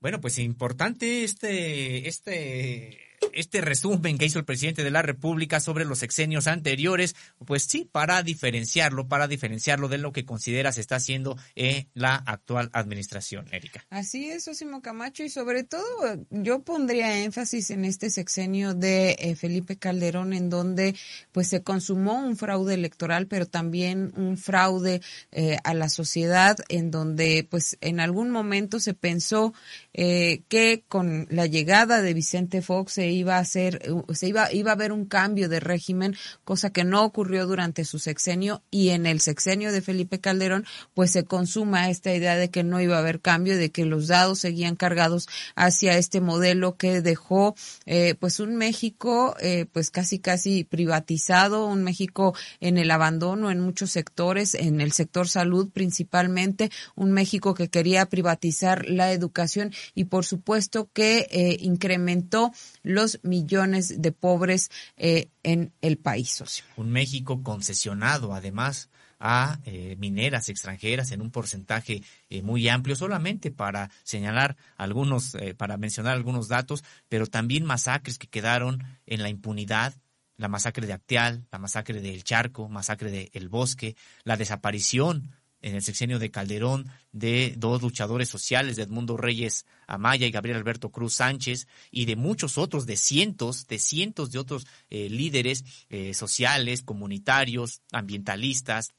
Bueno, 0.00 0.20
pues 0.20 0.38
importante 0.38 1.24
este, 1.24 2.08
este 2.08 3.09
este 3.34 3.60
resumen 3.60 4.18
que 4.18 4.26
hizo 4.26 4.38
el 4.38 4.44
presidente 4.44 4.84
de 4.84 4.90
la 4.90 5.02
República 5.02 5.60
sobre 5.60 5.84
los 5.84 5.98
sexenios 5.98 6.46
anteriores, 6.46 7.14
pues 7.44 7.64
sí, 7.64 7.88
para 7.90 8.22
diferenciarlo, 8.22 9.08
para 9.08 9.28
diferenciarlo 9.28 9.88
de 9.88 9.98
lo 9.98 10.12
que 10.12 10.24
considera 10.24 10.72
se 10.72 10.80
está 10.80 10.96
haciendo 10.96 11.36
en 11.54 11.88
la 11.94 12.14
actual 12.14 12.70
administración, 12.72 13.46
Erika. 13.52 13.84
Así 13.90 14.30
es, 14.30 14.46
Osimo 14.48 14.82
Camacho, 14.82 15.22
y 15.22 15.28
sobre 15.28 15.64
todo 15.64 15.84
yo 16.30 16.62
pondría 16.62 17.22
énfasis 17.22 17.70
en 17.70 17.84
este 17.84 18.10
sexenio 18.10 18.74
de 18.74 19.16
eh, 19.18 19.36
Felipe 19.36 19.76
Calderón, 19.76 20.32
en 20.32 20.50
donde 20.50 20.94
pues 21.32 21.48
se 21.48 21.62
consumó 21.62 22.18
un 22.24 22.36
fraude 22.36 22.74
electoral, 22.74 23.26
pero 23.26 23.46
también 23.46 24.12
un 24.16 24.36
fraude 24.36 25.00
eh, 25.32 25.58
a 25.64 25.74
la 25.74 25.88
sociedad, 25.88 26.56
en 26.68 26.90
donde 26.90 27.46
pues 27.48 27.76
en 27.80 28.00
algún 28.00 28.30
momento 28.30 28.80
se 28.80 28.94
pensó 28.94 29.52
eh, 29.92 30.42
que 30.48 30.84
con 30.88 31.26
la 31.30 31.46
llegada 31.46 32.00
de 32.00 32.14
Vicente 32.14 32.62
Fox 32.62 32.92
se 32.92 33.08
iba 33.08 33.36
a 33.36 33.40
hacer, 33.40 33.82
se 34.12 34.28
iba, 34.28 34.52
iba 34.52 34.70
a 34.70 34.74
haber 34.74 34.92
un 34.92 35.04
cambio 35.04 35.48
de 35.48 35.60
régimen, 35.60 36.16
cosa 36.44 36.70
que 36.70 36.84
no 36.84 37.04
ocurrió 37.04 37.46
durante 37.46 37.84
su 37.84 37.98
sexenio 37.98 38.62
y 38.70 38.90
en 38.90 39.06
el 39.06 39.20
sexenio 39.20 39.72
de 39.72 39.82
Felipe 39.82 40.20
Calderón, 40.20 40.64
pues 40.94 41.10
se 41.10 41.24
consuma 41.24 41.90
esta 41.90 42.14
idea 42.14 42.36
de 42.36 42.50
que 42.50 42.62
no 42.62 42.80
iba 42.80 42.96
a 42.96 43.00
haber 43.00 43.20
cambio, 43.20 43.56
de 43.56 43.70
que 43.70 43.84
los 43.84 44.06
dados 44.06 44.38
seguían 44.38 44.76
cargados 44.76 45.28
hacia 45.56 45.96
este 45.96 46.20
modelo 46.20 46.76
que 46.76 47.00
dejó, 47.00 47.54
eh, 47.86 48.14
pues 48.18 48.40
un 48.40 48.56
México, 48.56 49.34
eh, 49.40 49.66
pues 49.72 49.90
casi 49.90 50.18
casi 50.18 50.64
privatizado, 50.64 51.66
un 51.66 51.82
México 51.82 52.34
en 52.60 52.78
el 52.78 52.90
abandono 52.90 53.50
en 53.50 53.60
muchos 53.60 53.90
sectores, 53.90 54.54
en 54.54 54.80
el 54.80 54.92
sector 54.92 55.28
salud 55.28 55.70
principalmente, 55.72 56.70
un 56.94 57.12
México 57.12 57.54
que 57.54 57.68
quería 57.68 58.06
privatizar 58.06 58.88
la 58.88 59.12
educación 59.12 59.72
y 59.94 60.04
por 60.04 60.24
supuesto 60.24 60.90
que 60.92 61.26
eh, 61.30 61.56
incrementó 61.60 62.52
los 62.82 63.20
millones 63.22 64.00
de 64.00 64.12
pobres 64.12 64.70
eh, 64.96 65.28
en 65.42 65.72
el 65.80 65.98
país. 65.98 66.42
Un 66.76 66.90
México 66.90 67.42
concesionado 67.42 68.34
además 68.34 68.90
a 69.18 69.58
eh, 69.64 69.96
mineras 69.98 70.48
extranjeras 70.48 71.12
en 71.12 71.20
un 71.20 71.30
porcentaje 71.30 72.02
muy 72.42 72.68
amplio, 72.68 72.96
solamente 72.96 73.50
para 73.50 73.90
señalar 74.02 74.56
algunos, 74.78 75.36
para 75.58 75.76
mencionar 75.76 76.14
algunos 76.14 76.48
datos, 76.48 76.82
pero 77.10 77.26
también 77.26 77.66
masacres 77.66 78.18
que 78.18 78.28
quedaron 78.28 78.82
en 79.04 79.22
la 79.22 79.28
impunidad, 79.28 79.94
la 80.38 80.48
masacre 80.48 80.86
de 80.86 80.94
Acteal, 80.94 81.46
la 81.52 81.58
masacre 81.58 82.00
del 82.00 82.24
Charco, 82.24 82.70
masacre 82.70 83.10
de 83.10 83.30
El 83.34 83.50
Bosque, 83.50 83.94
la 84.24 84.38
desaparición 84.38 85.32
en 85.62 85.74
el 85.74 85.82
sexenio 85.82 86.18
de 86.18 86.30
Calderón 86.30 86.90
de 87.12 87.54
dos 87.56 87.82
luchadores 87.82 88.28
sociales, 88.28 88.76
de 88.76 88.82
Edmundo 88.82 89.16
Reyes 89.16 89.66
Amaya 89.86 90.26
y 90.26 90.30
Gabriel 90.30 90.58
Alberto 90.58 90.90
Cruz 90.90 91.14
Sánchez, 91.14 91.66
y 91.90 92.04
de 92.04 92.16
muchos 92.16 92.58
otros, 92.58 92.86
de 92.86 92.96
cientos, 92.96 93.66
de 93.66 93.78
cientos 93.78 94.30
de 94.30 94.38
otros 94.38 94.66
eh, 94.88 95.08
líderes 95.10 95.64
eh, 95.88 96.14
sociales, 96.14 96.82
comunitarios, 96.82 97.82
ambientalistas, 97.92 98.92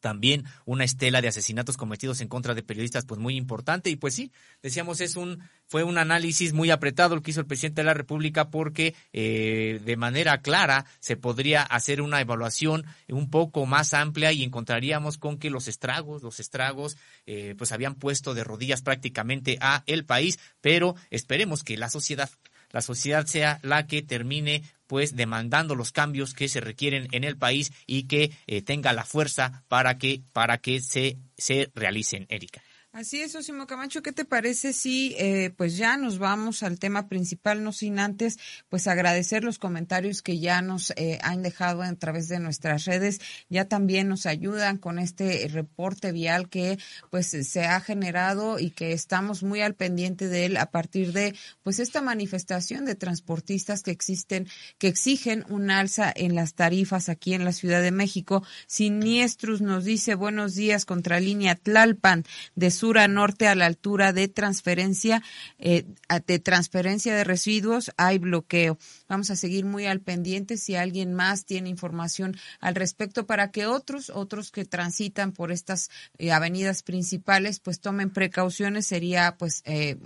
también 0.00 0.44
una 0.64 0.84
estela 0.84 1.20
de 1.20 1.28
asesinatos 1.28 1.76
cometidos 1.76 2.20
en 2.20 2.28
contra 2.28 2.54
de 2.54 2.62
periodistas 2.62 3.04
pues 3.04 3.20
muy 3.20 3.36
importante. 3.36 3.90
Y 3.90 3.96
pues 3.96 4.14
sí 4.14 4.32
decíamos 4.62 5.00
es 5.00 5.16
un 5.16 5.42
fue 5.66 5.84
un 5.84 5.98
análisis 5.98 6.52
muy 6.52 6.70
apretado 6.70 7.14
el 7.14 7.22
que 7.22 7.30
hizo 7.30 7.40
el 7.40 7.46
presidente 7.46 7.82
de 7.82 7.86
la 7.86 7.94
República 7.94 8.50
porque 8.50 8.94
eh, 9.12 9.80
de 9.84 9.96
manera 9.96 10.42
clara 10.42 10.84
se 10.98 11.16
podría 11.16 11.62
hacer 11.62 12.02
una 12.02 12.20
evaluación 12.20 12.84
un 13.08 13.30
poco 13.30 13.66
más 13.66 13.94
amplia 13.94 14.32
y 14.32 14.42
encontraríamos 14.42 15.16
con 15.16 15.38
que 15.38 15.50
los 15.50 15.68
estragos 15.68 16.22
los 16.22 16.40
estragos 16.40 16.96
eh, 17.26 17.54
pues 17.56 17.70
habían 17.70 17.94
puesto 17.94 18.34
de 18.34 18.42
rodillas 18.42 18.82
prácticamente 18.82 19.58
a 19.60 19.84
el 19.86 20.04
país 20.04 20.40
pero 20.60 20.96
esperemos 21.10 21.62
que 21.62 21.76
la 21.76 21.88
sociedad 21.88 22.30
la 22.72 22.82
sociedad 22.82 23.26
sea 23.26 23.60
la 23.62 23.86
que 23.86 24.02
termine 24.02 24.62
pues 24.90 25.14
demandando 25.14 25.76
los 25.76 25.92
cambios 25.92 26.34
que 26.34 26.48
se 26.48 26.60
requieren 26.60 27.06
en 27.12 27.22
el 27.22 27.36
país 27.36 27.70
y 27.86 28.08
que 28.08 28.32
eh, 28.48 28.60
tenga 28.60 28.92
la 28.92 29.04
fuerza 29.04 29.62
para 29.68 29.98
que 29.98 30.22
para 30.32 30.58
que 30.58 30.80
se 30.80 31.16
se 31.38 31.70
realicen, 31.76 32.26
Erika. 32.28 32.60
Así 32.92 33.20
es, 33.20 33.36
Osimo 33.36 33.68
Camacho, 33.68 34.02
¿qué 34.02 34.10
te 34.10 34.24
parece 34.24 34.72
si 34.72 35.14
eh, 35.16 35.54
pues 35.56 35.76
ya 35.76 35.96
nos 35.96 36.18
vamos 36.18 36.64
al 36.64 36.80
tema 36.80 37.06
principal, 37.08 37.62
no 37.62 37.70
sin 37.70 38.00
antes 38.00 38.36
pues 38.68 38.88
agradecer 38.88 39.44
los 39.44 39.60
comentarios 39.60 40.22
que 40.22 40.40
ya 40.40 40.60
nos 40.60 40.90
eh, 40.96 41.20
han 41.22 41.40
dejado 41.40 41.82
a 41.82 41.94
través 41.94 42.26
de 42.26 42.40
nuestras 42.40 42.86
redes, 42.86 43.20
ya 43.48 43.66
también 43.66 44.08
nos 44.08 44.26
ayudan 44.26 44.76
con 44.76 44.98
este 44.98 45.46
reporte 45.46 46.10
vial 46.10 46.48
que 46.48 46.80
pues 47.10 47.28
se 47.28 47.64
ha 47.64 47.80
generado 47.80 48.58
y 48.58 48.70
que 48.70 48.92
estamos 48.92 49.44
muy 49.44 49.60
al 49.60 49.76
pendiente 49.76 50.26
de 50.26 50.46
él 50.46 50.56
a 50.56 50.72
partir 50.72 51.12
de 51.12 51.36
pues 51.62 51.78
esta 51.78 52.02
manifestación 52.02 52.86
de 52.86 52.96
transportistas 52.96 53.84
que 53.84 53.92
existen, 53.92 54.48
que 54.78 54.88
exigen 54.88 55.44
un 55.48 55.70
alza 55.70 56.12
en 56.12 56.34
las 56.34 56.54
tarifas 56.54 57.08
aquí 57.08 57.34
en 57.34 57.44
la 57.44 57.52
Ciudad 57.52 57.82
de 57.82 57.92
México. 57.92 58.42
Siniestros 58.66 59.60
nos 59.60 59.84
dice 59.84 60.16
buenos 60.16 60.56
días 60.56 60.84
contra 60.84 61.20
línea 61.20 61.54
Tlalpan 61.54 62.24
de 62.56 62.79
sur 62.80 62.96
a 62.96 63.08
norte 63.08 63.46
a 63.46 63.54
la 63.54 63.66
altura 63.66 64.14
de 64.14 64.26
transferencia 64.28 65.22
eh, 65.58 65.84
de 66.26 66.38
transferencia 66.38 67.14
de 67.14 67.24
residuos 67.24 67.92
hay 67.98 68.16
bloqueo. 68.18 68.78
Vamos 69.10 69.28
a 69.32 69.34
seguir 69.34 69.64
muy 69.64 69.86
al 69.86 70.00
pendiente 70.00 70.56
si 70.56 70.76
alguien 70.76 71.14
más 71.14 71.44
tiene 71.44 71.68
información 71.68 72.36
al 72.60 72.76
respecto 72.76 73.26
para 73.26 73.50
que 73.50 73.66
otros 73.66 74.08
otros 74.08 74.52
que 74.52 74.64
transitan 74.64 75.32
por 75.32 75.50
estas 75.50 75.90
eh, 76.18 76.30
avenidas 76.30 76.84
principales 76.84 77.58
pues 77.58 77.80
tomen 77.80 78.10
precauciones 78.10 78.86
sería 78.86 79.34
pues 79.36 79.62
eh, 79.64 79.96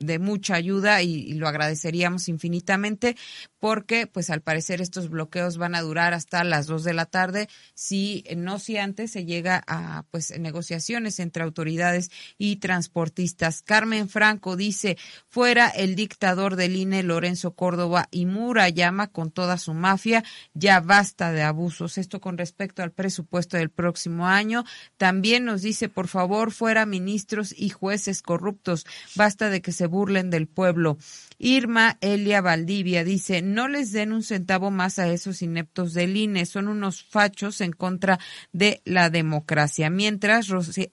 de 0.00 0.18
mucha 0.18 0.56
ayuda 0.56 1.02
y, 1.02 1.34
lo 1.34 1.46
agradeceríamos 1.46 2.28
infinitamente 2.28 3.16
porque 3.60 4.08
pues 4.08 4.28
al 4.28 4.40
parecer 4.40 4.80
estos 4.80 5.08
bloqueos 5.08 5.56
van 5.56 5.76
a 5.76 5.82
durar 5.82 6.12
hasta 6.12 6.42
las 6.42 6.66
dos 6.66 6.82
de 6.82 6.94
la 6.94 7.06
tarde 7.06 7.48
si 7.74 8.24
no 8.36 8.58
si 8.58 8.76
antes 8.76 9.12
se 9.12 9.24
llega 9.24 9.62
a 9.68 10.04
pues 10.10 10.36
negociaciones 10.36 11.20
entre 11.20 11.44
autoridades 11.44 12.10
y 12.38 12.56
transportistas. 12.56 13.62
Carmen 13.62 14.08
Franco 14.08 14.56
dice, 14.56 14.98
fuera 15.28 15.68
el 15.68 15.94
dictador 15.94 16.56
del 16.56 16.74
INE, 16.74 17.04
Lorenzo 17.04 17.52
Córdoba 17.52 18.08
y 18.10 18.26
Murayama 18.48 19.08
con 19.08 19.30
toda 19.30 19.58
su 19.58 19.74
mafia, 19.74 20.24
ya 20.54 20.80
basta 20.80 21.32
de 21.32 21.42
abusos. 21.42 21.98
Esto 21.98 22.18
con 22.18 22.38
respecto 22.38 22.82
al 22.82 22.92
presupuesto 22.92 23.58
del 23.58 23.68
próximo 23.68 24.26
año. 24.26 24.64
También 24.96 25.44
nos 25.44 25.60
dice, 25.60 25.90
por 25.90 26.08
favor, 26.08 26.50
fuera 26.50 26.86
ministros 26.86 27.54
y 27.54 27.68
jueces 27.68 28.22
corruptos, 28.22 28.86
basta 29.14 29.50
de 29.50 29.60
que 29.60 29.72
se 29.72 29.86
burlen 29.86 30.30
del 30.30 30.46
pueblo. 30.46 30.96
Irma 31.38 31.98
Elia 32.00 32.40
Valdivia 32.40 33.04
dice, 33.04 33.42
no 33.42 33.68
les 33.68 33.92
den 33.92 34.12
un 34.12 34.22
centavo 34.22 34.70
más 34.70 34.98
a 34.98 35.08
esos 35.08 35.42
ineptos 35.42 35.92
del 35.92 36.16
INE, 36.16 36.46
son 36.46 36.66
unos 36.68 37.04
fachos 37.04 37.60
en 37.60 37.72
contra 37.72 38.18
de 38.52 38.80
la 38.84 39.10
democracia. 39.10 39.90
Mientras 39.90 40.48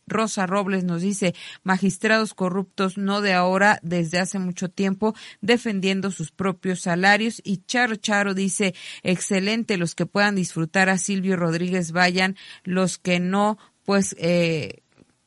Rosa 0.06 0.45
Robles 0.45 0.84
nos 0.84 1.02
dice, 1.02 1.34
magistrados 1.64 2.34
corruptos 2.34 2.98
no 2.98 3.22
de 3.22 3.34
ahora, 3.34 3.80
desde 3.82 4.19
hace 4.19 4.40
mucho 4.40 4.69
tiempo, 4.69 5.15
defendiendo 5.41 6.11
sus 6.11 6.32
propios 6.32 6.82
salarios. 6.82 7.41
Y 7.45 7.63
Charo 7.65 7.95
Charo 7.95 8.34
dice, 8.34 8.73
excelente, 9.03 9.77
los 9.77 9.95
que 9.95 10.05
puedan 10.05 10.35
disfrutar 10.35 10.89
a 10.89 10.97
Silvio 10.97 11.38
Rodríguez 11.38 11.91
vayan, 11.91 12.35
los 12.63 12.97
que 12.97 13.19
no, 13.19 13.57
pues, 13.85 14.15
eh, 14.19 14.81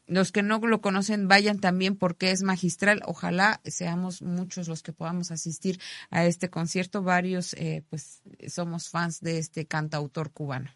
los 0.06 0.32
que 0.32 0.42
no 0.42 0.58
lo 0.58 0.80
conocen 0.80 1.28
vayan 1.28 1.60
también 1.60 1.96
porque 1.96 2.30
es 2.32 2.42
magistral. 2.42 3.02
Ojalá 3.06 3.60
seamos 3.64 4.20
muchos 4.22 4.66
los 4.66 4.82
que 4.82 4.92
podamos 4.92 5.30
asistir 5.30 5.80
a 6.10 6.24
este 6.24 6.50
concierto. 6.50 7.02
Varios, 7.02 7.54
eh, 7.54 7.84
pues, 7.88 8.22
somos 8.48 8.88
fans 8.88 9.20
de 9.20 9.38
este 9.38 9.66
cantautor 9.66 10.32
cubano. 10.32 10.70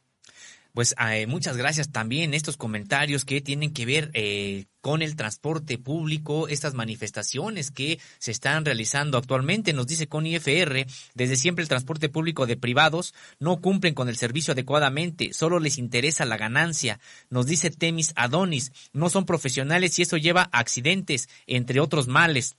Pues 0.75 0.95
eh, 0.99 1.27
muchas 1.27 1.59
gracias 1.59 1.93
también 1.93 2.33
estos 2.33 2.57
comentarios 2.57 3.27
que 3.27 3.43
tienen 3.43 3.75
que 3.75 3.85
ver 3.85 4.11
eh, 4.15 4.65
con 4.81 5.03
el 5.03 5.17
transporte 5.17 5.77
público, 5.77 6.49
estas 6.49 6.73
manifestaciones 6.73 7.71
que 7.71 8.01
se 8.19 8.31
están 8.31 8.65
realizando 8.65 9.19
actualmente. 9.19 9.75
Nos 9.75 9.87
dice 9.87 10.07
con 10.07 10.25
IFR, 10.25 10.87
desde 11.15 11.37
siempre 11.37 11.63
el 11.63 11.69
transporte 11.69 12.09
público 12.09 12.47
de 12.47 12.57
privados 12.57 13.13
no 13.39 13.61
cumplen 13.61 13.93
con 13.93 14.09
el 14.09 14.17
servicio 14.17 14.53
adecuadamente, 14.53 15.35
solo 15.35 15.61
les 15.61 15.77
interesa 15.77 16.25
la 16.25 16.39
ganancia. 16.39 16.99
Nos 17.29 17.45
dice 17.45 17.71
Temis 17.71 18.15
Adonis, 18.17 18.73
no 18.95 19.11
son 19.11 19.27
profesionales 19.27 19.99
y 19.99 20.03
eso 20.03 20.17
lleva 20.17 20.49
a 20.53 20.59
accidentes, 20.59 21.29
entre 21.47 21.81
otros 21.81 22.09
males. 22.09 22.57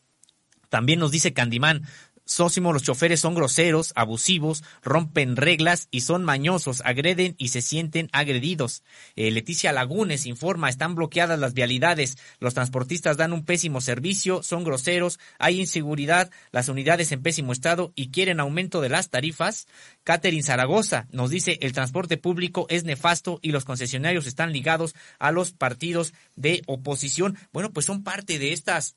También 0.69 0.99
nos 0.99 1.11
dice 1.11 1.33
Candimán, 1.33 1.83
Sósimo, 2.25 2.71
los 2.71 2.83
choferes 2.83 3.19
son 3.19 3.35
groseros, 3.35 3.91
abusivos, 3.95 4.63
rompen 4.81 5.35
reglas 5.35 5.89
y 5.91 6.01
son 6.01 6.23
mañosos, 6.23 6.81
agreden 6.85 7.35
y 7.37 7.49
se 7.49 7.61
sienten 7.61 8.09
agredidos. 8.13 8.83
Eh, 9.17 9.29
Leticia 9.29 9.73
Lagunes 9.73 10.25
informa, 10.25 10.69
están 10.69 10.95
bloqueadas 10.95 11.37
las 11.37 11.53
vialidades, 11.53 12.17
los 12.39 12.53
transportistas 12.53 13.17
dan 13.17 13.33
un 13.33 13.43
pésimo 13.43 13.81
servicio, 13.81 14.41
son 14.41 14.63
groseros, 14.63 15.19
hay 15.37 15.59
inseguridad, 15.59 16.31
las 16.51 16.69
unidades 16.69 17.11
en 17.11 17.21
pésimo 17.21 17.51
estado 17.51 17.91
y 17.93 18.09
quieren 18.11 18.39
aumento 18.39 18.79
de 18.79 18.89
las 18.89 19.09
tarifas. 19.09 19.67
Catherine 20.05 20.43
Zaragoza 20.43 21.07
nos 21.11 21.29
dice, 21.29 21.59
el 21.61 21.73
transporte 21.73 22.17
público 22.17 22.67
es 22.69 22.85
nefasto 22.85 23.39
y 23.41 23.51
los 23.51 23.65
concesionarios 23.65 24.27
están 24.27 24.53
ligados 24.53 24.95
a 25.19 25.31
los 25.31 25.51
partidos 25.51 26.13
de 26.35 26.61
oposición. 26.67 27.37
Bueno, 27.51 27.73
pues 27.73 27.85
son 27.85 28.03
parte 28.03 28.39
de 28.39 28.53
estas 28.53 28.95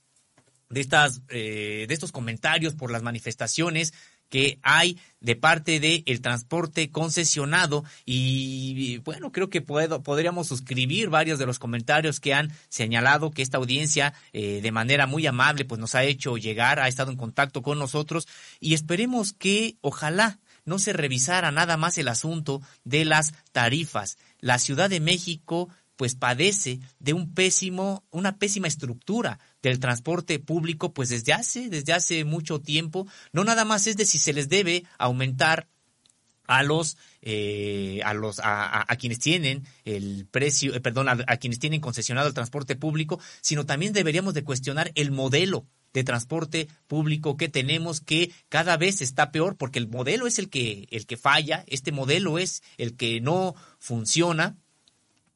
de 0.69 0.81
estas 0.81 1.23
eh, 1.29 1.87
de 1.89 1.95
estos 1.95 2.13
comentarios 2.13 2.75
por 2.75 2.91
las 2.91 3.03
manifestaciones 3.03 3.93
que 4.29 4.59
hay 4.63 4.99
de 5.21 5.37
parte 5.37 5.81
del 5.81 6.03
el 6.07 6.21
transporte 6.21 6.91
concesionado. 6.91 7.85
Y 8.05 8.99
bueno 8.99 9.33
creo 9.33 9.51
que 9.51 9.61
puedo, 9.61 10.03
podríamos 10.03 10.49
suscribir 10.49 11.09
varios 11.09 11.39
de 11.39 11.47
los 11.47 11.59
comentarios 11.59 12.21
que 12.21 12.35
han 12.35 12.53
señalado 12.69 13.31
que 13.31 13.43
esta 13.43 13.59
audiencia 13.59 14.15
eh, 14.33 14.61
de 14.63 14.73
manera 14.73 15.07
muy 15.07 15.27
amable 15.27 15.65
pues 15.65 15.81
nos 15.81 15.95
ha 15.95 16.05
hecho 16.05 16.37
llegar 16.37 16.81
ha 16.81 16.89
estado 16.89 17.11
en 17.11 17.17
contacto 17.17 17.63
con 17.63 17.79
nosotros. 17.79 18.27
Y 18.61 18.75
esperemos 18.75 19.33
que 19.33 19.77
ojalá 19.81 20.39
no 20.65 20.79
se 20.79 20.93
revisara 20.93 21.53
nada 21.53 21.77
más 21.77 21.97
el 21.97 22.09
asunto 22.09 22.61
de 22.85 23.05
las 23.05 23.33
tarifas. 23.53 24.19
La 24.41 24.59
Ciudad 24.59 24.91
de 24.91 25.01
México 25.01 25.69
pues 25.97 26.15
padece 26.15 26.81
de 26.99 27.15
un 27.15 27.35
pésimo, 27.35 28.05
una 28.11 28.39
pésima 28.39 28.69
estructura 28.69 29.39
del 29.63 29.81
transporte 29.81 30.39
público, 30.39 30.93
pues 30.93 31.09
desde 31.09 31.33
hace, 31.33 31.69
desde 31.69 31.93
hace 31.93 32.25
mucho 32.25 32.61
tiempo, 32.61 33.07
no 33.33 33.45
nada 33.45 33.65
más 33.65 33.87
es 33.87 33.97
de 33.97 34.07
si 34.07 34.19
se 34.19 34.33
les 34.33 34.49
debe 34.49 34.85
aumentar 34.99 35.69
a 36.47 36.63
los 36.63 36.97
eh, 37.23 38.01
a 38.05 38.15
los 38.15 38.41
a, 38.43 38.87
quienes 38.99 39.19
tienen 39.19 39.65
el 39.85 40.27
precio 40.31 40.75
eh, 40.75 40.81
perdón 40.81 41.09
a, 41.09 41.17
quienes 41.39 41.59
tienen 41.59 41.81
concesionado 41.81 42.29
el 42.29 42.35
transporte 42.35 42.77
público 42.77 43.19
sino 43.41 43.67
también 43.67 43.93
deberíamos 43.93 44.33
de 44.33 44.45
cuestionar 44.45 44.93
el 44.95 45.11
modelo 45.11 45.67
de 45.93 46.05
transporte 46.05 46.69
público 46.87 47.37
que 47.37 47.49
tenemos 47.49 48.01
que 48.01 48.31
cada 48.49 48.77
vez 48.77 49.01
está 49.01 49.33
peor 49.33 49.57
porque 49.57 49.79
el 49.79 49.89
modelo 49.89 50.27
es 50.27 50.39
el 50.39 50.51
que 50.51 50.87
el 50.91 51.07
que 51.07 51.17
falla 51.17 51.65
este 51.67 51.91
modelo 51.91 52.39
es 52.39 52.63
el 52.77 52.97
que 52.97 53.21
no 53.21 53.55
funciona 53.79 54.57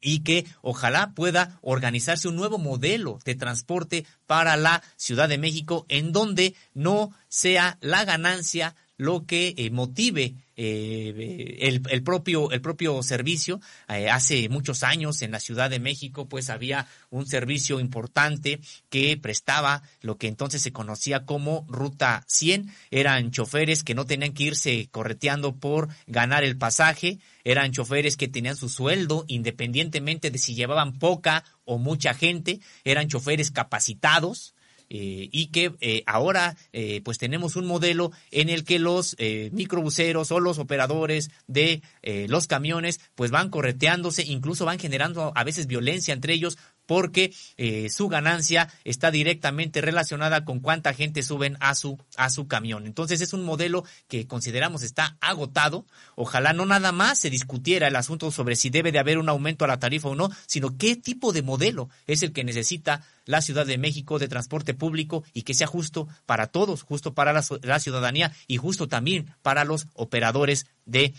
y 0.00 0.20
que 0.20 0.46
ojalá 0.62 1.12
pueda 1.14 1.58
organizarse 1.62 2.28
un 2.28 2.36
nuevo 2.36 2.58
modelo 2.58 3.18
de 3.24 3.34
transporte 3.34 4.06
para 4.26 4.56
la 4.56 4.82
Ciudad 4.96 5.28
de 5.28 5.38
México 5.38 5.86
en 5.88 6.12
donde 6.12 6.54
no 6.74 7.12
sea 7.28 7.78
la 7.80 8.04
ganancia 8.04 8.74
lo 9.00 9.24
que 9.24 9.54
eh, 9.56 9.70
motive 9.70 10.34
eh, 10.56 11.56
el, 11.60 12.02
propio, 12.02 12.50
el 12.50 12.60
propio 12.60 13.02
servicio. 13.02 13.62
Eh, 13.88 14.10
hace 14.10 14.50
muchos 14.50 14.82
años 14.82 15.22
en 15.22 15.30
la 15.30 15.40
Ciudad 15.40 15.70
de 15.70 15.80
México, 15.80 16.28
pues 16.28 16.50
había 16.50 16.86
un 17.08 17.26
servicio 17.26 17.80
importante 17.80 18.60
que 18.90 19.16
prestaba 19.16 19.82
lo 20.02 20.18
que 20.18 20.28
entonces 20.28 20.60
se 20.60 20.70
conocía 20.70 21.24
como 21.24 21.64
Ruta 21.66 22.24
100. 22.26 22.70
Eran 22.90 23.30
choferes 23.30 23.84
que 23.84 23.94
no 23.94 24.04
tenían 24.04 24.34
que 24.34 24.44
irse 24.44 24.88
correteando 24.90 25.56
por 25.56 25.88
ganar 26.06 26.44
el 26.44 26.58
pasaje. 26.58 27.20
Eran 27.42 27.72
choferes 27.72 28.18
que 28.18 28.28
tenían 28.28 28.56
su 28.56 28.68
sueldo 28.68 29.24
independientemente 29.28 30.30
de 30.30 30.38
si 30.38 30.54
llevaban 30.54 30.98
poca 30.98 31.42
o 31.64 31.78
mucha 31.78 32.12
gente. 32.12 32.60
Eran 32.84 33.08
choferes 33.08 33.50
capacitados 33.50 34.52
eh, 34.92 35.28
y 35.30 35.46
que 35.46 35.72
eh, 35.80 36.02
ahora 36.04 36.56
eh, 36.72 37.00
pues 37.04 37.16
tenemos 37.16 37.54
un 37.54 37.64
modelo 37.64 38.10
en 38.32 38.48
el 38.48 38.64
que 38.64 38.80
los 38.80 39.16
microbuseros 39.52 40.32
o 40.32 40.40
los 40.40 40.58
operadores 40.58 41.30
de 41.46 41.82
los 42.28 42.46
camiones 42.46 43.00
pues 43.14 43.30
van 43.30 43.50
correteándose, 43.50 44.24
incluso 44.24 44.64
van 44.64 44.78
generando 44.78 45.32
a 45.34 45.44
veces 45.44 45.66
violencia 45.66 46.12
entre 46.12 46.34
ellos 46.34 46.58
porque 46.90 47.32
eh, 47.56 47.88
su 47.88 48.08
ganancia 48.08 48.68
está 48.82 49.12
directamente 49.12 49.80
relacionada 49.80 50.44
con 50.44 50.58
cuánta 50.58 50.92
gente 50.92 51.22
suben 51.22 51.56
a 51.60 51.76
su, 51.76 51.96
a 52.16 52.30
su 52.30 52.48
camión. 52.48 52.84
Entonces 52.84 53.20
es 53.20 53.32
un 53.32 53.44
modelo 53.44 53.84
que 54.08 54.26
consideramos 54.26 54.82
está 54.82 55.16
agotado. 55.20 55.86
Ojalá 56.16 56.52
no 56.52 56.66
nada 56.66 56.90
más 56.90 57.20
se 57.20 57.30
discutiera 57.30 57.86
el 57.86 57.94
asunto 57.94 58.32
sobre 58.32 58.56
si 58.56 58.70
debe 58.70 58.90
de 58.90 58.98
haber 58.98 59.18
un 59.18 59.28
aumento 59.28 59.64
a 59.64 59.68
la 59.68 59.78
tarifa 59.78 60.08
o 60.08 60.16
no, 60.16 60.30
sino 60.46 60.76
qué 60.78 60.96
tipo 60.96 61.32
de 61.32 61.42
modelo 61.42 61.90
es 62.08 62.24
el 62.24 62.32
que 62.32 62.42
necesita 62.42 63.06
la 63.30 63.40
Ciudad 63.40 63.66
de 63.66 63.78
México 63.78 64.18
de 64.18 64.28
transporte 64.28 64.74
público 64.74 65.24
y 65.32 65.42
que 65.42 65.54
sea 65.54 65.66
justo 65.66 66.08
para 66.26 66.48
todos, 66.48 66.82
justo 66.82 67.14
para 67.14 67.32
la, 67.32 67.80
ciudadanía 67.80 68.32
y 68.46 68.56
justo 68.56 68.88
también 68.88 69.34
para 69.42 69.64
los 69.64 69.86
operadores 69.94 70.66
de 70.84 71.14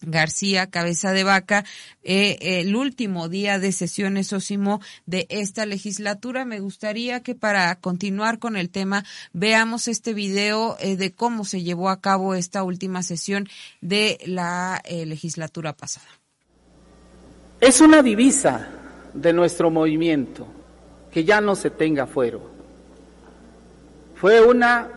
García, 0.02 0.68
cabeza 0.68 1.12
de 1.12 1.24
vaca, 1.24 1.64
eh, 2.02 2.38
el 2.40 2.76
último 2.76 3.28
día 3.28 3.58
de 3.58 3.72
sesiones 3.72 4.32
Osimo 4.32 4.80
de 5.06 5.26
esta 5.28 5.66
legislatura. 5.66 6.44
Me 6.44 6.60
gustaría 6.60 7.22
que 7.22 7.34
para 7.34 7.74
continuar 7.76 8.38
con 8.38 8.56
el 8.56 8.70
tema 8.70 9.04
veamos 9.32 9.88
este 9.88 10.14
video 10.14 10.76
eh, 10.80 10.96
de 10.96 11.12
cómo 11.12 11.44
se 11.44 11.62
llevó 11.62 11.88
a 11.88 12.00
cabo 12.00 12.34
esta 12.34 12.62
última 12.62 13.02
sesión 13.02 13.48
de 13.80 14.18
la 14.26 14.80
eh, 14.84 15.06
legislatura 15.06 15.72
pasada. 15.72 16.08
Es 17.60 17.80
una 17.80 18.02
divisa 18.02 18.68
de 19.14 19.32
nuestro 19.32 19.70
movimiento 19.70 20.46
que 21.10 21.24
ya 21.24 21.40
no 21.40 21.56
se 21.56 21.70
tenga 21.70 22.06
fuero. 22.06 22.50
Fue 24.14 24.40
una 24.40 24.88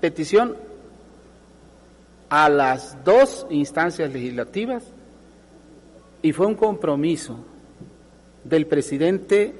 petición 0.00 0.56
a 2.28 2.48
las 2.48 3.04
dos 3.04 3.46
instancias 3.50 4.12
legislativas 4.12 4.84
y 6.22 6.32
fue 6.32 6.46
un 6.46 6.54
compromiso 6.54 7.38
del 8.44 8.66
presidente 8.66 9.54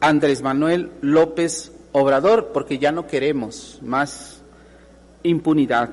Andrés 0.00 0.42
Manuel 0.42 0.90
López 1.00 1.72
Obrador, 1.92 2.50
porque 2.52 2.78
ya 2.78 2.90
no 2.90 3.06
queremos 3.06 3.78
más 3.82 4.40
impunidad. 5.22 5.90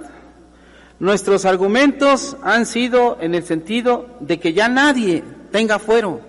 Nuestros 1.00 1.46
argumentos 1.46 2.38
han 2.42 2.66
sido 2.66 3.18
en 3.22 3.36
el 3.36 3.44
sentido 3.44 4.08
de 4.20 4.40
que 4.40 4.54
ya 4.54 4.68
nadie 4.68 5.24
tenga 5.52 5.80
fuero 5.80 6.22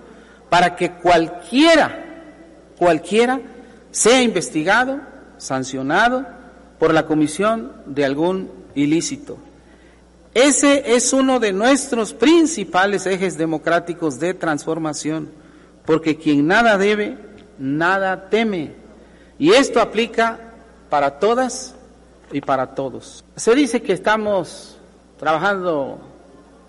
para 0.49 0.75
que 0.75 0.91
cualquiera, 0.91 2.05
cualquiera 2.77 3.39
sea 3.91 4.21
investigado, 4.21 4.99
sancionado 5.37 6.25
por 6.79 6.93
la 6.93 7.05
comisión 7.05 7.71
de 7.85 8.05
algún 8.05 8.49
ilícito. 8.75 9.37
Ese 10.33 10.95
es 10.95 11.11
uno 11.11 11.39
de 11.39 11.51
nuestros 11.51 12.13
principales 12.13 13.05
ejes 13.05 13.37
democráticos 13.37 14.17
de 14.17 14.33
transformación, 14.33 15.29
porque 15.85 16.17
quien 16.17 16.47
nada 16.47 16.77
debe, 16.77 17.17
nada 17.59 18.29
teme. 18.29 18.71
Y 19.37 19.51
esto 19.51 19.81
aplica 19.81 20.39
para 20.89 21.19
todas 21.19 21.75
y 22.31 22.39
para 22.39 22.75
todos. 22.75 23.25
Se 23.35 23.53
dice 23.55 23.81
que 23.81 23.91
estamos 23.91 24.77
trabajando 25.19 25.99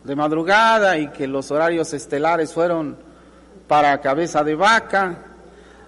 de 0.03 0.17
madrugada 0.17 0.99
y 0.99 1.09
que 1.09 1.29
los 1.29 1.53
horarios 1.53 1.93
estelares 1.93 2.53
fueron 2.53 2.97
para 3.69 4.01
cabeza 4.01 4.43
de 4.43 4.57
vaca. 4.57 5.19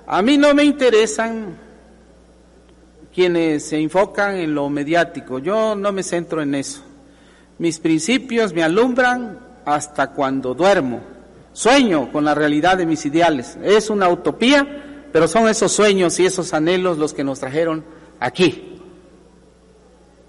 A 0.07 0.23
mí 0.23 0.39
no 0.39 0.55
me 0.55 0.63
interesan 0.63 1.57
quienes 3.13 3.67
se 3.69 3.79
enfocan 3.79 4.37
en 4.37 4.55
lo 4.55 4.69
mediático, 4.69 5.41
yo 5.41 5.75
no 5.75 5.91
me 5.91 6.03
centro 6.03 6.41
en 6.41 6.55
eso. 6.55 6.83
Mis 7.59 7.79
principios 7.79 8.53
me 8.53 8.63
alumbran 8.63 9.39
hasta 9.65 10.11
cuando 10.11 10.55
duermo. 10.55 11.01
Sueño 11.53 12.11
con 12.11 12.25
la 12.25 12.35
realidad 12.35 12.77
de 12.77 12.87
mis 12.87 13.07
ideales. 13.07 13.57
Es 13.63 13.91
una 13.91 14.09
utopía, 14.09 15.07
pero 15.13 15.29
son 15.29 15.49
esos 15.49 15.73
sueños 15.73 16.19
y 16.19 16.27
esos 16.27 16.53
anhelos 16.53 16.99
los 16.99 17.15
que 17.15 17.23
nos 17.23 17.39
trajeron 17.39 17.85
aquí. 18.19 18.81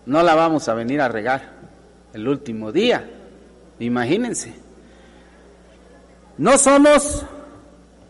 No 0.05 0.21
la 0.21 0.35
vamos 0.35 0.69
a 0.69 0.75
venir 0.75 1.01
a 1.01 1.07
regar 1.07 1.53
el 2.13 2.27
último 2.27 2.71
día. 2.71 3.09
Imagínense. 3.79 4.53
No 6.37 6.57
somos 6.57 7.25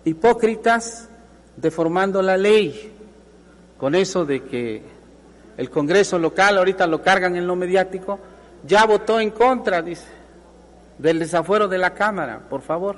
hipócritas 0.03 1.07
deformando 1.55 2.21
la 2.21 2.35
ley 2.35 2.91
con 3.77 3.95
eso 3.95 4.25
de 4.25 4.43
que 4.43 4.83
el 5.57 5.69
Congreso 5.69 6.19
local 6.19 6.57
ahorita 6.57 6.85
lo 6.85 7.01
cargan 7.01 7.37
en 7.37 7.47
lo 7.47 7.55
mediático 7.55 8.19
ya 8.65 8.85
votó 8.85 9.19
en 9.19 9.31
contra, 9.31 9.81
dice, 9.81 10.07
del 10.97 11.19
desafuero 11.19 11.67
de 11.67 11.77
la 11.77 11.93
Cámara, 11.93 12.41
por 12.49 12.61
favor, 12.61 12.97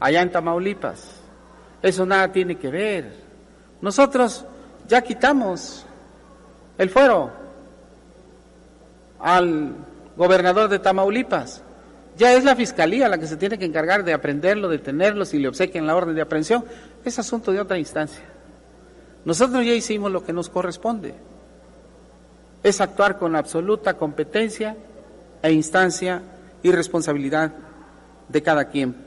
allá 0.00 0.22
en 0.22 0.30
Tamaulipas. 0.30 1.20
Eso 1.82 2.04
nada 2.04 2.30
tiene 2.32 2.56
que 2.56 2.68
ver. 2.68 3.12
Nosotros 3.80 4.44
ya 4.88 5.02
quitamos 5.02 5.86
el 6.76 6.90
fuero 6.90 7.30
al 9.20 9.74
gobernador 10.16 10.68
de 10.68 10.78
Tamaulipas. 10.78 11.62
Ya 12.16 12.32
es 12.32 12.42
la 12.42 12.56
fiscalía 12.56 13.08
la 13.08 13.18
que 13.18 13.28
se 13.28 13.36
tiene 13.36 13.58
que 13.58 13.64
encargar 13.64 14.02
de 14.02 14.12
aprenderlo, 14.12 14.68
detenerlo, 14.68 15.24
si 15.24 15.38
le 15.38 15.48
obsequian 15.48 15.86
la 15.86 15.94
orden 15.94 16.16
de 16.16 16.22
aprehensión. 16.22 16.64
Es 17.04 17.18
asunto 17.18 17.52
de 17.52 17.60
otra 17.60 17.78
instancia. 17.78 18.24
Nosotros 19.24 19.64
ya 19.64 19.72
hicimos 19.72 20.10
lo 20.10 20.24
que 20.24 20.32
nos 20.32 20.48
corresponde. 20.48 21.14
Es 22.64 22.80
actuar 22.80 23.18
con 23.18 23.36
absoluta 23.36 23.94
competencia 23.94 24.76
e 25.42 25.52
instancia 25.52 26.22
y 26.62 26.72
responsabilidad 26.72 27.54
de 28.28 28.42
cada 28.42 28.68
quien. 28.68 29.04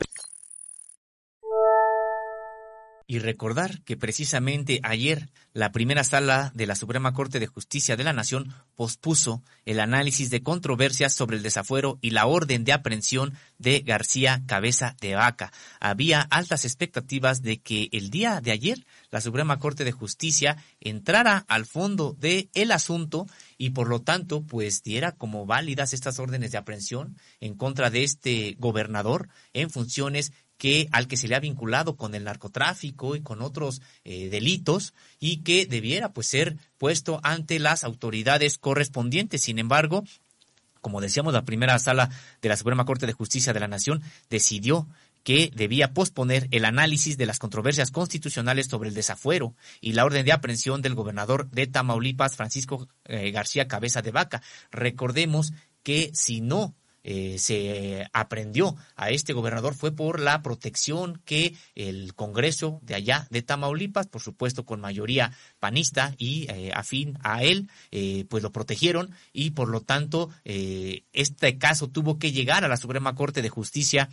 Y 3.08 3.20
recordar 3.20 3.82
que 3.84 3.98
precisamente 3.98 4.80
ayer 4.84 5.30
la 5.54 5.74
primera 5.74 6.06
sala 6.06 6.50
de 6.56 6.66
la 6.66 6.76
Suprema 6.76 7.14
Corte 7.14 7.42
de 7.42 7.48
Justicia 7.48 7.98
de 7.98 8.06
la 8.06 8.14
Nación 8.14 8.54
pospuso 8.76 9.44
el 9.66 9.82
análisis 9.82 10.30
de 10.30 10.44
controversias 10.44 11.14
sobre 11.14 11.36
el 11.36 11.44
desafuero 11.44 11.98
y 12.00 12.12
la 12.12 12.26
orden 12.26 12.64
de 12.64 12.72
aprehensión 12.72 13.34
de 13.58 13.82
García 13.82 14.44
Cabeza 14.48 14.96
de 15.02 15.16
Vaca. 15.16 15.52
Había 15.82 16.22
altas 16.22 16.64
expectativas 16.64 17.42
de 17.42 17.58
que 17.58 17.90
el 17.92 18.12
día 18.12 18.40
de 18.40 18.52
ayer 18.52 18.86
la 19.10 19.20
Suprema 19.20 19.60
Corte 19.60 19.84
de 19.84 19.92
Justicia 19.92 20.56
entrara 20.80 21.44
al 21.50 21.66
fondo 21.66 22.16
del 22.18 22.50
el 22.54 22.72
asunto 22.72 23.28
y 23.62 23.70
por 23.70 23.90
lo 23.90 24.02
tanto 24.02 24.42
pues 24.42 24.82
diera 24.82 25.12
como 25.12 25.46
válidas 25.46 25.94
estas 25.94 26.18
órdenes 26.18 26.52
de 26.52 26.58
aprehensión 26.58 27.16
en 27.40 27.54
contra 27.54 27.92
de 27.92 28.04
este 28.04 28.56
gobernador 28.58 29.30
en 29.54 29.70
funciones 29.70 30.34
que 30.58 30.88
al 30.92 31.08
que 31.08 31.16
se 31.16 31.28
le 31.28 31.36
ha 31.36 31.40
vinculado 31.40 31.96
con 31.96 32.16
el 32.16 32.24
narcotráfico 32.24 33.16
y 33.16 33.22
con 33.22 33.44
otros 33.44 33.84
eh, 34.04 34.30
delitos 34.30 34.96
y 35.20 35.44
que 35.44 35.68
debiera 35.68 36.12
pues 36.12 36.26
ser 36.26 36.58
puesto 36.80 37.20
ante 37.22 37.60
las 37.60 37.84
autoridades 37.84 38.58
correspondientes. 38.58 39.44
Sin 39.44 39.60
embargo, 39.60 40.06
como 40.82 41.00
decíamos, 41.00 41.32
la 41.34 41.46
primera 41.46 41.78
sala 41.78 42.10
de 42.42 42.50
la 42.50 42.58
Suprema 42.58 42.86
Corte 42.86 43.06
de 43.06 43.14
Justicia 43.14 43.54
de 43.54 43.60
la 43.60 43.68
Nación 43.68 44.02
decidió 44.32 44.88
que 45.24 45.52
debía 45.56 45.94
posponer 45.94 46.48
el 46.52 46.66
análisis 46.66 47.18
de 47.18 47.26
las 47.26 47.40
controversias 47.40 47.92
constitucionales 47.92 48.68
sobre 48.68 48.90
el 48.90 48.96
desafuero 48.96 49.56
y 49.80 49.94
la 49.94 50.06
orden 50.06 50.26
de 50.26 50.32
aprehensión 50.32 50.82
del 50.82 50.96
gobernador 50.96 51.50
de 51.50 51.68
Tamaulipas, 51.68 52.36
Francisco 52.36 52.88
eh, 53.06 53.32
García 53.32 53.68
Cabeza 53.68 54.02
de 54.02 54.12
Vaca. 54.12 54.42
Recordemos 54.72 55.54
que 55.84 56.12
si 56.14 56.42
no 56.42 56.76
eh, 57.04 57.40
se 57.40 58.08
aprendió 58.14 58.76
a 58.96 59.10
este 59.10 59.34
gobernador 59.34 59.74
fue 59.74 59.92
por 59.92 60.20
la 60.20 60.44
protección 60.44 61.20
que 61.26 61.56
el 61.74 62.14
Congreso 62.14 62.80
de 62.84 62.94
allá 62.94 63.28
de 63.32 63.42
Tamaulipas, 63.42 64.06
por 64.06 64.22
supuesto 64.22 64.66
con 64.66 64.82
mayoría 64.82 65.32
panista 65.60 66.14
y 66.20 66.46
eh, 66.52 66.72
afín 66.76 67.18
a 67.24 67.44
él, 67.44 67.70
pues 68.30 68.44
lo 68.44 68.52
protegieron 68.52 69.12
y 69.34 69.52
por 69.52 69.70
lo 69.70 69.82
tanto 69.82 70.30
este 70.44 71.58
caso 71.58 71.90
tuvo 71.90 72.20
que 72.20 72.32
llegar 72.32 72.64
a 72.64 72.68
la 72.68 72.78
Suprema 72.78 73.16
Corte 73.16 73.42
de 73.42 73.50
Justicia 73.50 74.10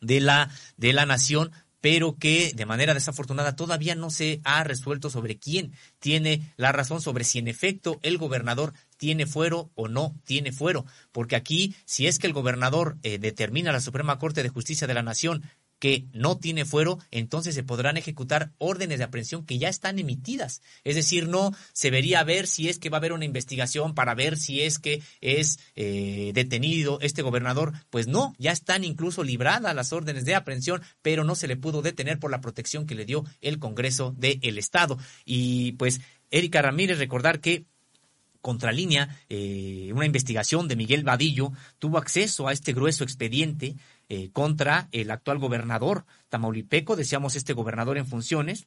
de 0.00 0.20
la, 0.20 0.50
de 0.76 0.92
la 0.92 1.06
Nación 1.06 1.52
pero 1.80 2.16
que 2.18 2.52
de 2.54 2.66
manera 2.66 2.94
desafortunada 2.94 3.56
todavía 3.56 3.94
no 3.94 4.10
se 4.10 4.40
ha 4.44 4.64
resuelto 4.64 5.10
sobre 5.10 5.38
quién 5.38 5.72
tiene 5.98 6.52
la 6.56 6.72
razón, 6.72 7.00
sobre 7.00 7.24
si 7.24 7.38
en 7.38 7.48
efecto 7.48 7.98
el 8.02 8.18
gobernador 8.18 8.74
tiene 8.96 9.26
fuero 9.26 9.70
o 9.74 9.88
no 9.88 10.14
tiene 10.24 10.52
fuero, 10.52 10.84
porque 11.12 11.36
aquí 11.36 11.74
si 11.86 12.06
es 12.06 12.18
que 12.18 12.26
el 12.26 12.34
gobernador 12.34 12.98
eh, 13.02 13.18
determina 13.18 13.72
la 13.72 13.80
Suprema 13.80 14.18
Corte 14.18 14.42
de 14.42 14.50
Justicia 14.50 14.86
de 14.86 14.94
la 14.94 15.02
Nación 15.02 15.42
que 15.80 16.04
no 16.12 16.38
tiene 16.38 16.64
fuero, 16.64 16.98
entonces 17.10 17.54
se 17.54 17.64
podrán 17.64 17.96
ejecutar 17.96 18.52
órdenes 18.58 18.98
de 18.98 19.04
aprehensión 19.04 19.44
que 19.44 19.58
ya 19.58 19.68
están 19.68 19.98
emitidas. 19.98 20.62
Es 20.84 20.94
decir, 20.94 21.26
no 21.26 21.52
se 21.72 21.90
vería 21.90 22.20
a 22.20 22.24
ver 22.24 22.46
si 22.46 22.68
es 22.68 22.78
que 22.78 22.90
va 22.90 22.98
a 22.98 23.00
haber 23.00 23.12
una 23.12 23.24
investigación 23.24 23.94
para 23.94 24.14
ver 24.14 24.36
si 24.36 24.60
es 24.60 24.78
que 24.78 25.02
es 25.20 25.58
eh, 25.74 26.30
detenido 26.34 26.98
este 27.00 27.22
gobernador. 27.22 27.72
Pues 27.88 28.06
no, 28.06 28.34
ya 28.38 28.52
están 28.52 28.84
incluso 28.84 29.24
libradas 29.24 29.74
las 29.74 29.92
órdenes 29.92 30.26
de 30.26 30.34
aprehensión, 30.34 30.82
pero 31.02 31.24
no 31.24 31.34
se 31.34 31.48
le 31.48 31.56
pudo 31.56 31.82
detener 31.82 32.18
por 32.18 32.30
la 32.30 32.42
protección 32.42 32.86
que 32.86 32.94
le 32.94 33.06
dio 33.06 33.24
el 33.40 33.58
Congreso 33.58 34.14
del 34.16 34.58
Estado. 34.58 34.98
Y 35.24 35.72
pues, 35.72 36.02
Erika 36.30 36.60
Ramírez, 36.60 36.98
recordar 36.98 37.40
que 37.40 37.64
Contralínea, 38.40 39.20
eh, 39.28 39.90
una 39.94 40.06
investigación 40.06 40.66
de 40.66 40.76
Miguel 40.76 41.04
Vadillo, 41.04 41.52
tuvo 41.78 41.98
acceso 41.98 42.48
a 42.48 42.52
este 42.52 42.72
grueso 42.72 43.04
expediente 43.04 43.76
eh, 44.10 44.30
contra 44.32 44.88
el 44.92 45.10
actual 45.10 45.38
gobernador 45.38 46.04
tamaulipeco, 46.28 46.96
decíamos 46.96 47.36
este 47.36 47.54
gobernador 47.54 47.96
en 47.96 48.06
funciones, 48.06 48.66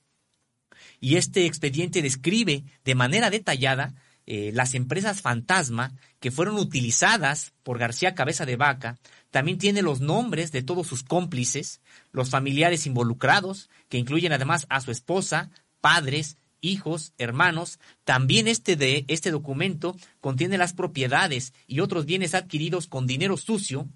y 1.00 1.18
este 1.18 1.46
expediente 1.46 2.02
describe 2.02 2.64
de 2.84 2.96
manera 2.96 3.30
detallada 3.30 3.94
eh, 4.26 4.52
las 4.54 4.74
empresas 4.74 5.22
fantasma 5.22 5.94
que 6.20 6.32
fueron 6.32 6.56
utilizadas 6.56 7.54
por 7.62 7.78
García 7.78 8.16
Cabeza 8.16 8.46
de 8.46 8.56
Vaca, 8.56 8.98
también 9.32 9.58
tiene 9.58 9.82
los 9.82 10.00
nombres 10.00 10.52
de 10.52 10.64
todos 10.64 10.88
sus 10.88 11.04
cómplices, 11.04 11.82
los 12.12 12.30
familiares 12.30 12.86
involucrados, 12.86 13.70
que 13.90 13.98
incluyen 13.98 14.32
además 14.32 14.66
a 14.70 14.80
su 14.80 14.92
esposa, 14.92 15.50
padres, 15.82 16.38
hijos, 16.62 17.14
hermanos. 17.18 17.80
También 18.06 18.48
este, 18.48 18.76
de, 18.76 19.04
este 19.10 19.30
documento 19.30 19.98
contiene 20.22 20.58
las 20.58 20.72
propiedades 20.74 21.54
y 21.68 21.82
otros 21.82 22.06
bienes 22.06 22.34
adquiridos 22.34 22.88
con 22.88 23.08
dinero 23.08 23.36
sucio. 23.36 23.90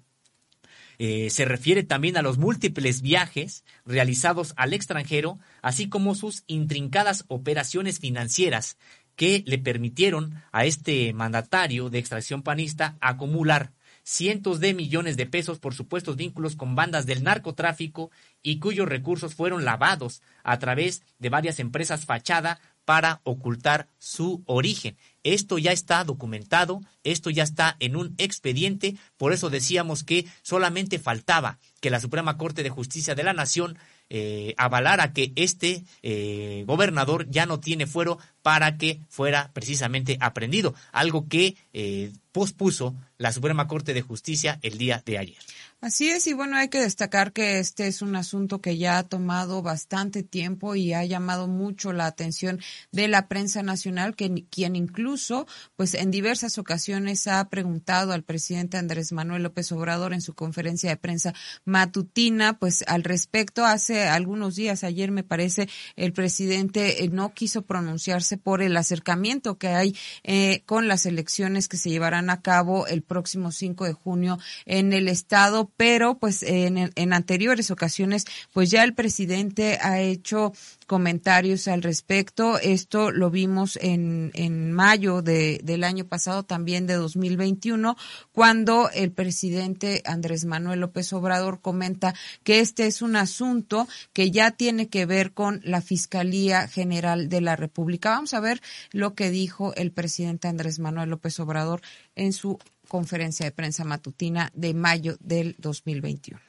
Eh, 0.98 1.30
se 1.30 1.44
refiere 1.44 1.84
también 1.84 2.16
a 2.16 2.22
los 2.22 2.38
múltiples 2.38 3.02
viajes 3.02 3.64
realizados 3.86 4.52
al 4.56 4.72
extranjero, 4.72 5.38
así 5.62 5.88
como 5.88 6.14
sus 6.14 6.42
intrincadas 6.48 7.24
operaciones 7.28 8.00
financieras 8.00 8.76
que 9.14 9.42
le 9.46 9.58
permitieron 9.58 10.42
a 10.52 10.64
este 10.64 11.12
mandatario 11.12 11.90
de 11.90 11.98
extracción 11.98 12.42
panista 12.42 12.96
acumular 13.00 13.72
cientos 14.08 14.58
de 14.58 14.72
millones 14.72 15.16
de 15.16 15.26
pesos 15.26 15.58
por 15.58 15.74
supuestos 15.74 16.16
vínculos 16.16 16.56
con 16.56 16.74
bandas 16.74 17.04
del 17.04 17.22
narcotráfico 17.22 18.10
y 18.42 18.58
cuyos 18.58 18.88
recursos 18.88 19.34
fueron 19.34 19.66
lavados 19.66 20.22
a 20.42 20.58
través 20.58 21.02
de 21.18 21.28
varias 21.28 21.60
empresas 21.60 22.06
fachada 22.06 22.58
para 22.86 23.20
ocultar 23.24 23.88
su 23.98 24.42
origen. 24.46 24.96
Esto 25.34 25.58
ya 25.58 25.72
está 25.72 26.04
documentado, 26.04 26.80
esto 27.04 27.28
ya 27.28 27.42
está 27.42 27.76
en 27.80 27.96
un 27.96 28.14
expediente, 28.16 28.96
por 29.18 29.34
eso 29.34 29.50
decíamos 29.50 30.02
que 30.02 30.24
solamente 30.40 30.98
faltaba 30.98 31.58
que 31.80 31.90
la 31.90 32.00
Suprema 32.00 32.38
Corte 32.38 32.62
de 32.62 32.70
Justicia 32.70 33.14
de 33.14 33.24
la 33.24 33.34
Nación 33.34 33.76
eh, 34.08 34.54
avalara 34.56 35.12
que 35.12 35.32
este 35.36 35.84
eh, 36.02 36.64
gobernador 36.66 37.28
ya 37.28 37.44
no 37.44 37.60
tiene 37.60 37.86
fuero 37.86 38.18
para 38.40 38.78
que 38.78 39.00
fuera 39.10 39.50
precisamente 39.52 40.16
aprendido, 40.20 40.74
algo 40.92 41.28
que 41.28 41.56
eh, 41.74 42.10
pospuso 42.32 42.94
la 43.18 43.30
Suprema 43.30 43.68
Corte 43.68 43.92
de 43.92 44.00
Justicia 44.00 44.58
el 44.62 44.78
día 44.78 45.02
de 45.04 45.18
ayer. 45.18 45.36
Así 45.80 46.10
es, 46.10 46.26
y 46.26 46.32
bueno, 46.32 46.56
hay 46.56 46.70
que 46.70 46.80
destacar 46.80 47.32
que 47.32 47.60
este 47.60 47.86
es 47.86 48.02
un 48.02 48.16
asunto 48.16 48.60
que 48.60 48.78
ya 48.78 48.98
ha 48.98 49.04
tomado 49.04 49.62
bastante 49.62 50.24
tiempo 50.24 50.74
y 50.74 50.92
ha 50.92 51.04
llamado 51.04 51.46
mucho 51.46 51.92
la 51.92 52.06
atención 52.06 52.58
de 52.90 53.06
la 53.06 53.28
prensa 53.28 53.62
nacional, 53.62 54.16
que, 54.16 54.44
quien 54.50 54.74
incluso, 54.74 55.46
pues 55.76 55.94
en 55.94 56.10
diversas 56.10 56.58
ocasiones 56.58 57.28
ha 57.28 57.48
preguntado 57.48 58.12
al 58.12 58.24
presidente 58.24 58.76
Andrés 58.76 59.12
Manuel 59.12 59.44
López 59.44 59.70
Obrador 59.70 60.14
en 60.14 60.20
su 60.20 60.34
conferencia 60.34 60.90
de 60.90 60.96
prensa 60.96 61.32
matutina, 61.64 62.58
pues 62.58 62.82
al 62.88 63.04
respecto, 63.04 63.64
hace 63.64 64.08
algunos 64.08 64.56
días, 64.56 64.82
ayer 64.82 65.12
me 65.12 65.22
parece, 65.22 65.68
el 65.94 66.12
presidente 66.12 67.04
eh, 67.04 67.08
no 67.08 67.34
quiso 67.34 67.62
pronunciarse 67.62 68.36
por 68.36 68.62
el 68.62 68.76
acercamiento 68.76 69.58
que 69.58 69.68
hay 69.68 69.96
eh, 70.24 70.64
con 70.66 70.88
las 70.88 71.06
elecciones 71.06 71.68
que 71.68 71.76
se 71.76 71.90
llevarán 71.90 72.30
a 72.30 72.42
cabo 72.42 72.88
el 72.88 73.02
próximo 73.02 73.52
5 73.52 73.84
de 73.84 73.92
junio 73.92 74.40
en 74.66 74.92
el 74.92 75.06
estado 75.06 75.67
pero 75.76 76.18
pues 76.18 76.42
en, 76.42 76.90
en 76.94 77.12
anteriores 77.12 77.70
ocasiones 77.70 78.24
pues 78.52 78.70
ya 78.70 78.84
el 78.84 78.94
presidente 78.94 79.78
ha 79.80 80.00
hecho 80.00 80.52
comentarios 80.86 81.68
al 81.68 81.82
respecto. 81.82 82.58
Esto 82.58 83.12
lo 83.12 83.30
vimos 83.30 83.78
en, 83.80 84.32
en 84.34 84.72
mayo 84.72 85.22
de, 85.22 85.60
del 85.62 85.84
año 85.84 86.06
pasado, 86.06 86.44
también 86.44 86.86
de 86.86 86.94
2021, 86.94 87.96
cuando 88.32 88.90
el 88.90 89.12
presidente 89.12 90.02
Andrés 90.06 90.44
Manuel 90.44 90.80
López 90.80 91.12
Obrador 91.12 91.60
comenta 91.60 92.14
que 92.42 92.60
este 92.60 92.86
es 92.86 93.02
un 93.02 93.16
asunto 93.16 93.86
que 94.12 94.30
ya 94.30 94.50
tiene 94.52 94.88
que 94.88 95.06
ver 95.06 95.32
con 95.32 95.60
la 95.62 95.80
Fiscalía 95.80 96.66
General 96.66 97.28
de 97.28 97.40
la 97.40 97.54
República. 97.54 98.10
Vamos 98.10 98.34
a 98.34 98.40
ver 98.40 98.60
lo 98.90 99.14
que 99.14 99.30
dijo 99.30 99.74
el 99.74 99.92
presidente 99.92 100.48
Andrés 100.48 100.78
Manuel 100.78 101.10
López 101.10 101.38
Obrador 101.38 101.82
en 102.16 102.32
su 102.32 102.58
conferencia 102.88 103.46
de 103.46 103.52
prensa 103.52 103.84
matutina 103.84 104.50
de 104.54 104.74
mayo 104.74 105.16
del 105.20 105.54
2021. 105.58 106.40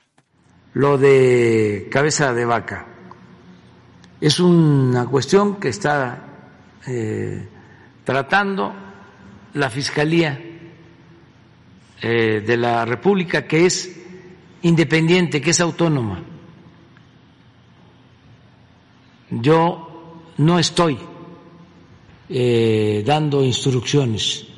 Lo 0.74 0.98
de 0.98 1.88
cabeza 1.92 2.34
de 2.34 2.46
vaca 2.46 2.88
es 4.22 4.40
una 4.40 5.06
cuestión 5.06 5.60
que 5.60 5.70
está 5.70 6.26
eh, 6.88 7.48
tratando 8.04 8.74
la 9.54 9.70
Fiscalía 9.70 10.40
eh, 12.02 12.44
de 12.46 12.58
la 12.58 12.86
República, 12.86 13.46
que 13.48 13.66
es 13.66 13.98
independiente, 14.62 15.42
que 15.42 15.52
es 15.52 15.60
autónoma. 15.60 16.24
Yo 19.32 20.22
no 20.38 20.60
estoy 20.60 20.98
eh, 22.30 23.04
dando 23.06 23.44
instrucciones 23.44 24.49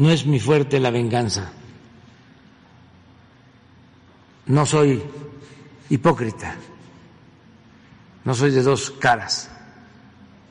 no 0.00 0.10
es 0.10 0.24
mi 0.24 0.40
fuerte 0.40 0.80
la 0.80 0.90
venganza. 0.90 1.52
No 4.46 4.64
soy 4.64 5.02
hipócrita. 5.90 6.56
No 8.24 8.34
soy 8.34 8.50
de 8.50 8.62
dos 8.62 8.92
caras, 8.92 9.50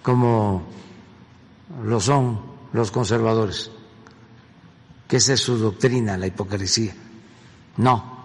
como 0.04 0.62
lo 1.84 2.00
son 2.00 2.40
los 2.74 2.92
conservadores, 2.92 3.72
que 5.08 5.18
esa 5.18 5.34
es 5.34 5.40
su 5.40 5.58
doctrina, 5.58 6.16
la 6.16 6.28
hipocresía. 6.28 6.94
No. 7.78 8.20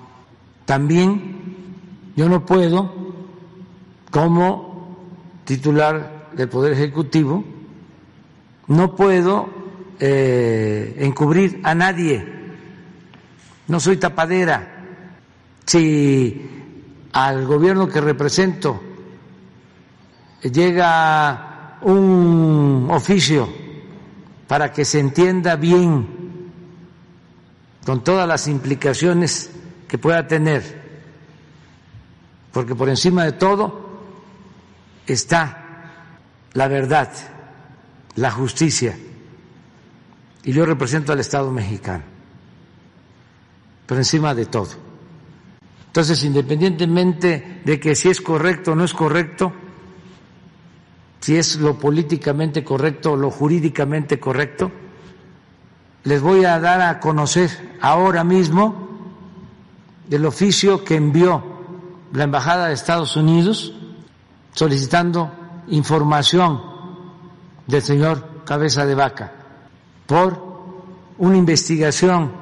También 0.67 2.13
yo 2.17 2.29
no 2.29 2.45
puedo, 2.45 2.93
como 4.11 4.99
titular 5.47 6.29
del 6.37 6.51
Poder 6.51 6.75
Ejecutivo, 6.75 7.43
no 8.67 8.95
puedo 8.95 9.64
eh, 10.01 10.97
encubrir 10.99 11.61
a 11.63 11.75
nadie. 11.75 12.27
No 13.69 13.81
soy 13.81 13.97
tapadera. 13.97 14.71
Si 15.65 16.51
al 17.13 17.47
gobierno 17.47 17.89
que 17.89 18.01
represento 18.01 18.83
llega 20.43 21.79
un 21.83 22.89
oficio 22.91 23.49
para 24.47 24.73
que 24.73 24.85
se 24.85 25.01
entienda 25.01 25.57
bien 25.57 26.51
con 27.87 28.05
todas 28.05 28.29
las 28.29 28.47
implicaciones 28.49 29.51
que 29.89 29.97
pueda 29.97 30.27
tener, 30.27 30.83
porque 32.53 32.75
por 32.75 32.89
encima 32.89 33.25
de 33.25 33.33
todo 33.33 34.01
está 35.07 35.65
la 36.53 36.69
verdad, 36.69 37.11
la 38.17 38.31
justicia 38.31 38.97
y 40.45 40.53
yo 40.53 40.67
represento 40.67 41.13
al 41.13 41.21
Estado 41.21 41.51
mexicano, 41.51 42.05
pero 43.87 44.01
encima 44.01 44.35
de 44.35 44.47
todo. 44.47 44.69
Entonces, 45.87 46.23
independientemente 46.25 47.63
de 47.65 47.81
que 47.81 47.95
si 47.95 48.11
es 48.11 48.21
correcto 48.21 48.73
o 48.73 48.75
no 48.75 48.85
es 48.85 48.93
correcto, 48.93 49.53
si 51.21 51.37
es 51.37 51.57
lo 51.57 51.79
políticamente 51.79 52.63
correcto 52.63 53.13
o 53.13 53.17
lo 53.17 53.31
jurídicamente 53.31 54.21
correcto, 54.21 54.71
les 56.03 56.21
voy 56.21 56.45
a 56.45 56.61
dar 56.61 56.83
a 56.83 57.01
conocer 57.01 57.77
ahora 57.81 58.25
mismo 58.25 58.89
el 60.11 60.27
oficio 60.27 60.85
que 60.85 60.97
envió 60.97 61.43
la 62.13 62.25
Embajada 62.25 62.67
de 62.67 62.75
Estados 62.75 63.17
Unidos 63.17 63.73
solicitando 64.53 65.33
información 65.69 66.61
del 67.67 67.81
señor 67.81 68.43
Cabeza 68.45 68.85
de 68.85 68.95
Vaca 68.95 69.44
por 70.07 70.55
una 71.19 71.37
investigación 71.37 72.33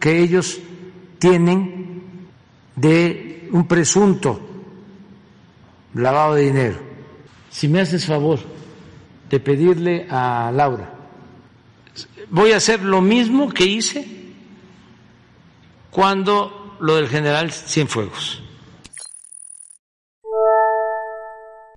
que 0.00 0.18
ellos 0.18 0.58
tienen 1.18 2.02
de 2.74 3.48
un 3.52 3.66
presunto 3.66 4.40
lavado 5.94 6.34
de 6.34 6.42
dinero. 6.42 6.78
Si 7.50 7.68
me 7.68 7.80
haces 7.80 8.06
favor 8.06 8.40
de 9.30 9.40
pedirle 9.40 10.06
a 10.10 10.50
Laura, 10.52 10.92
voy 12.30 12.52
a 12.52 12.56
hacer 12.56 12.82
lo 12.82 13.00
mismo 13.00 13.50
que 13.50 13.66
hice 13.66 14.06
cuando 15.90 16.76
lo 16.80 16.96
del 16.96 17.08
general 17.08 17.52
Cienfuegos. 17.52 18.42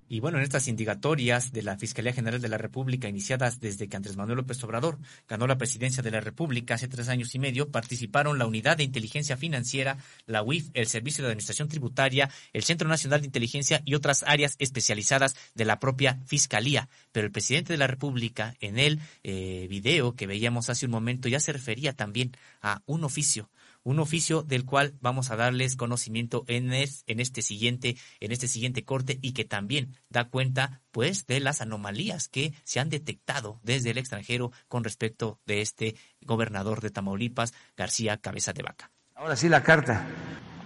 Y 0.07 0.19
bueno, 0.19 0.38
en 0.38 0.44
estas 0.44 0.68
indicatorias 0.68 1.52
de 1.52 1.64
la 1.64 1.77
Fiscalía 1.77 2.14
General 2.14 2.40
de 2.40 2.48
la 2.48 2.60
República, 2.60 3.10
iniciadas 3.10 3.60
desde 3.60 3.88
que 3.88 3.98
Andrés 3.98 4.18
Manuel 4.18 4.38
López 4.38 4.64
Obrador 4.64 4.99
ganó 5.27 5.48
la 5.48 5.57
presidencia 5.57 6.03
de 6.03 6.11
la 6.11 6.22
República 6.22 6.76
hace 6.76 6.88
tres 6.88 7.10
años 7.10 7.34
y 7.34 7.40
medio, 7.40 7.72
participaron 7.72 8.38
la 8.38 8.45
Unidad 8.45 8.77
de 8.77 8.84
Inteligencia 8.84 9.36
Financiera, 9.36 9.98
la 10.27 10.44
UIF, 10.44 10.69
el 10.73 10.88
Servicio 10.88 11.23
de 11.23 11.30
Administración 11.30 11.69
Tributaria, 11.69 12.30
el 12.53 12.64
Centro 12.64 12.88
Nacional 12.88 13.22
de 13.22 13.27
Inteligencia 13.27 13.82
y 13.84 13.95
otras 13.95 14.23
áreas 14.23 14.56
especializadas 14.60 15.36
de 15.56 15.65
la 15.65 15.80
propia 15.80 16.19
Fiscalía. 16.26 16.88
Pero 17.11 17.26
el 17.26 17.32
presidente 17.32 17.73
de 17.73 17.77
la 17.77 17.88
República, 17.88 18.56
en 18.60 18.77
el 18.77 18.99
eh, 19.23 19.65
video 19.69 20.15
que 20.15 20.27
veíamos 20.27 20.69
hace 20.69 20.86
un 20.86 20.91
momento, 20.91 21.30
ya 21.30 21.40
se 21.40 21.52
refería 21.52 21.94
también 21.94 22.32
a 22.61 22.84
un 22.86 23.03
oficio 23.03 23.49
un 23.86 23.99
oficio 23.99 24.41
del 24.41 24.66
cual 24.66 24.95
vamos 24.99 25.30
a 25.30 25.36
darles 25.36 25.78
conocimiento 25.78 26.44
en, 26.48 26.74
en, 26.74 27.20
este 27.20 27.41
siguiente 27.41 27.95
en 28.20 28.32
este 28.32 28.48
siguiente 28.48 28.84
corte 28.84 29.20
y 29.22 29.32
que 29.34 29.45
también 29.45 29.95
da 30.10 30.26
cuenta 30.26 30.82
pues 30.91 31.28
de 31.28 31.40
las 31.40 31.62
anomalías 31.62 32.28
que 32.28 32.53
se 32.64 32.80
han 32.80 32.90
detectado 32.90 33.60
desde 33.64 33.91
el 33.91 33.99
extranjero 33.99 34.52
con 34.68 34.84
respecto 34.84 35.40
de 35.45 35.62
este 35.62 35.95
gobernador 36.22 36.82
de 36.82 36.90
Tamaulipas, 36.90 37.53
García 37.78 38.18
Cabeza 38.18 38.53
de 38.53 38.64
Vaca. 38.64 38.91
Ahora 39.14 39.36
sí 39.36 39.48
la 39.49 39.62
carta. 39.62 40.07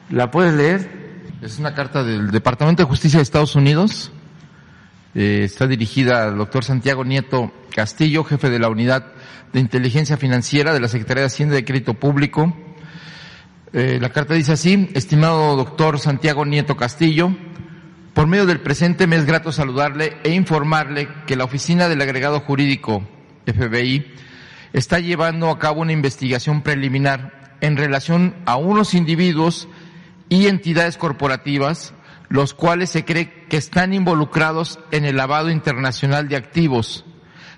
¿La 0.10 0.32
puedes 0.32 0.54
leer? 0.54 0.90
Es 1.42 1.60
una 1.60 1.76
carta 1.76 2.04
del 2.04 2.32
Departamento 2.32 2.84
de 2.84 2.90
Justicia 2.90 3.20
de 3.20 3.24
Estados 3.24 3.56
Unidos. 3.56 4.14
Eh, 5.14 5.42
está 5.44 5.68
dirigida 5.68 6.24
al 6.24 6.38
doctor 6.38 6.64
Santiago 6.64 7.04
Nieto 7.04 7.52
Castillo, 7.76 8.24
jefe 8.24 8.50
de 8.50 8.60
la 8.60 8.70
Unidad 8.70 9.12
de 9.52 9.60
Inteligencia 9.60 10.16
Financiera 10.16 10.74
de 10.74 10.80
la 10.80 10.88
Secretaría 10.88 11.22
de 11.22 11.28
Hacienda 11.28 11.60
y 11.60 11.64
Crédito 11.64 11.96
Público 11.96 12.56
eh, 13.74 14.00
la 14.02 14.10
carta 14.10 14.34
dice 14.34 14.54
así, 14.54 14.90
estimado 14.94 15.56
doctor 15.56 16.00
Santiago 16.00 16.46
Nieto 16.46 16.76
Castillo, 16.76 17.36
por 18.14 18.28
medio 18.28 18.46
del 18.46 18.62
presente 18.62 19.08
me 19.08 19.16
es 19.16 19.26
grato 19.26 19.52
saludarle 19.52 20.18
e 20.24 20.32
informarle 20.34 21.08
que 21.26 21.36
la 21.36 21.46
oficina 21.46 21.88
del 21.88 22.02
agregado 22.02 22.40
jurídico 22.40 23.08
FBI 23.46 24.06
está 24.74 25.00
llevando 25.00 25.50
a 25.50 25.60
cabo 25.60 25.82
una 25.82 25.94
investigación 25.94 26.62
preliminar 26.62 27.56
en 27.62 27.78
relación 27.78 28.36
a 28.46 28.56
unos 28.56 28.94
individuos 28.94 29.68
y 30.30 30.48
entidades 30.48 30.98
corporativas 30.98 31.94
los 32.30 32.54
cuales 32.54 32.92
se 32.92 33.04
cree 33.04 33.46
que 33.50 33.58
están 33.58 33.94
involucrados 33.94 34.80
en 34.92 35.04
el 35.04 35.18
lavado 35.18 35.50
internacional 35.50 36.30
de 36.30 36.36
activos. 36.36 37.04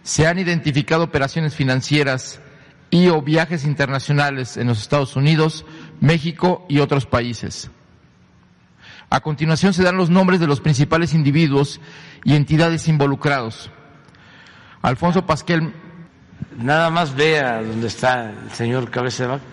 Se 0.01 0.25
han 0.25 0.39
identificado 0.39 1.03
operaciones 1.03 1.53
financieras 1.53 2.41
y 2.89 3.09
o 3.09 3.21
viajes 3.21 3.65
internacionales 3.65 4.57
en 4.57 4.67
los 4.67 4.81
Estados 4.81 5.15
Unidos 5.15 5.65
México 6.01 6.65
y 6.67 6.79
otros 6.79 7.05
países. 7.05 7.69
A 9.09 9.21
continuación 9.21 9.73
se 9.73 9.83
dan 9.83 9.95
los 9.95 10.09
nombres 10.09 10.39
de 10.39 10.47
los 10.47 10.59
principales 10.59 11.13
individuos 11.13 11.79
y 12.23 12.35
entidades 12.35 12.87
involucrados. 12.87 13.71
Alfonso 14.81 15.25
Pasquel. 15.25 15.73
Nada 16.57 16.89
más 16.89 17.15
vea 17.15 17.61
dónde 17.61 17.87
está 17.87 18.31
el 18.31 18.51
señor 18.51 18.89
Cabeza 18.89 19.23
de 19.23 19.29
Vaca. 19.29 19.43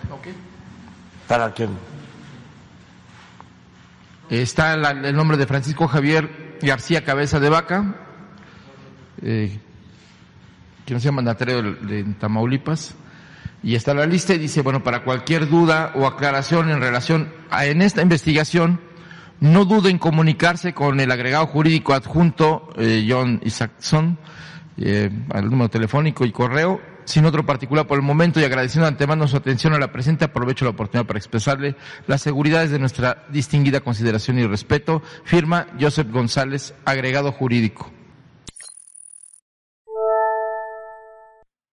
Para 1.27 1.53
que. 1.53 1.69
Está 4.29 4.73
el 4.73 5.15
nombre 5.15 5.37
de 5.37 5.45
Francisco 5.45 5.87
Javier 5.87 6.57
García 6.61 7.03
Cabeza 7.03 7.39
de 7.39 7.49
Vaca, 7.49 7.95
eh, 9.21 9.59
que 10.85 10.93
no 10.93 10.99
sea 10.99 11.11
mandatario 11.11 11.61
de 11.61 12.03
Tamaulipas 12.19 12.95
y 13.63 13.75
está 13.75 13.93
la 13.93 14.05
lista 14.05 14.33
y 14.33 14.37
dice, 14.37 14.61
bueno, 14.61 14.83
para 14.83 15.03
cualquier 15.03 15.49
duda 15.49 15.91
o 15.95 16.07
aclaración 16.07 16.69
en 16.69 16.79
relación 16.79 17.33
a 17.49 17.65
en 17.65 17.81
esta 17.81 18.01
investigación, 18.01 18.79
no 19.39 19.65
duden 19.65 19.93
en 19.93 19.97
comunicarse 19.99 20.73
con 20.73 20.99
el 20.99 21.11
agregado 21.11 21.47
jurídico 21.47 21.93
adjunto 21.93 22.69
eh, 22.77 23.05
John 23.09 23.39
Isaacson 23.43 24.17
eh, 24.77 25.09
al 25.31 25.49
número 25.49 25.69
telefónico 25.69 26.25
y 26.25 26.31
correo, 26.31 26.81
sin 27.05 27.25
otro 27.25 27.45
particular 27.45 27.87
por 27.87 27.97
el 27.97 28.03
momento 28.03 28.39
y 28.39 28.43
agradeciendo 28.43 28.85
de 28.85 28.89
antemano 28.89 29.27
su 29.27 29.35
atención 29.35 29.73
a 29.73 29.79
la 29.79 29.91
presente, 29.91 30.25
aprovecho 30.25 30.65
la 30.65 30.71
oportunidad 30.71 31.07
para 31.07 31.19
expresarle 31.19 31.75
las 32.07 32.21
seguridades 32.21 32.71
de 32.71 32.79
nuestra 32.79 33.25
distinguida 33.29 33.81
consideración 33.81 34.39
y 34.39 34.45
respeto. 34.45 35.01
Firma 35.23 35.67
Joseph 35.79 36.11
González, 36.11 36.73
agregado 36.85 37.31
jurídico. 37.31 37.91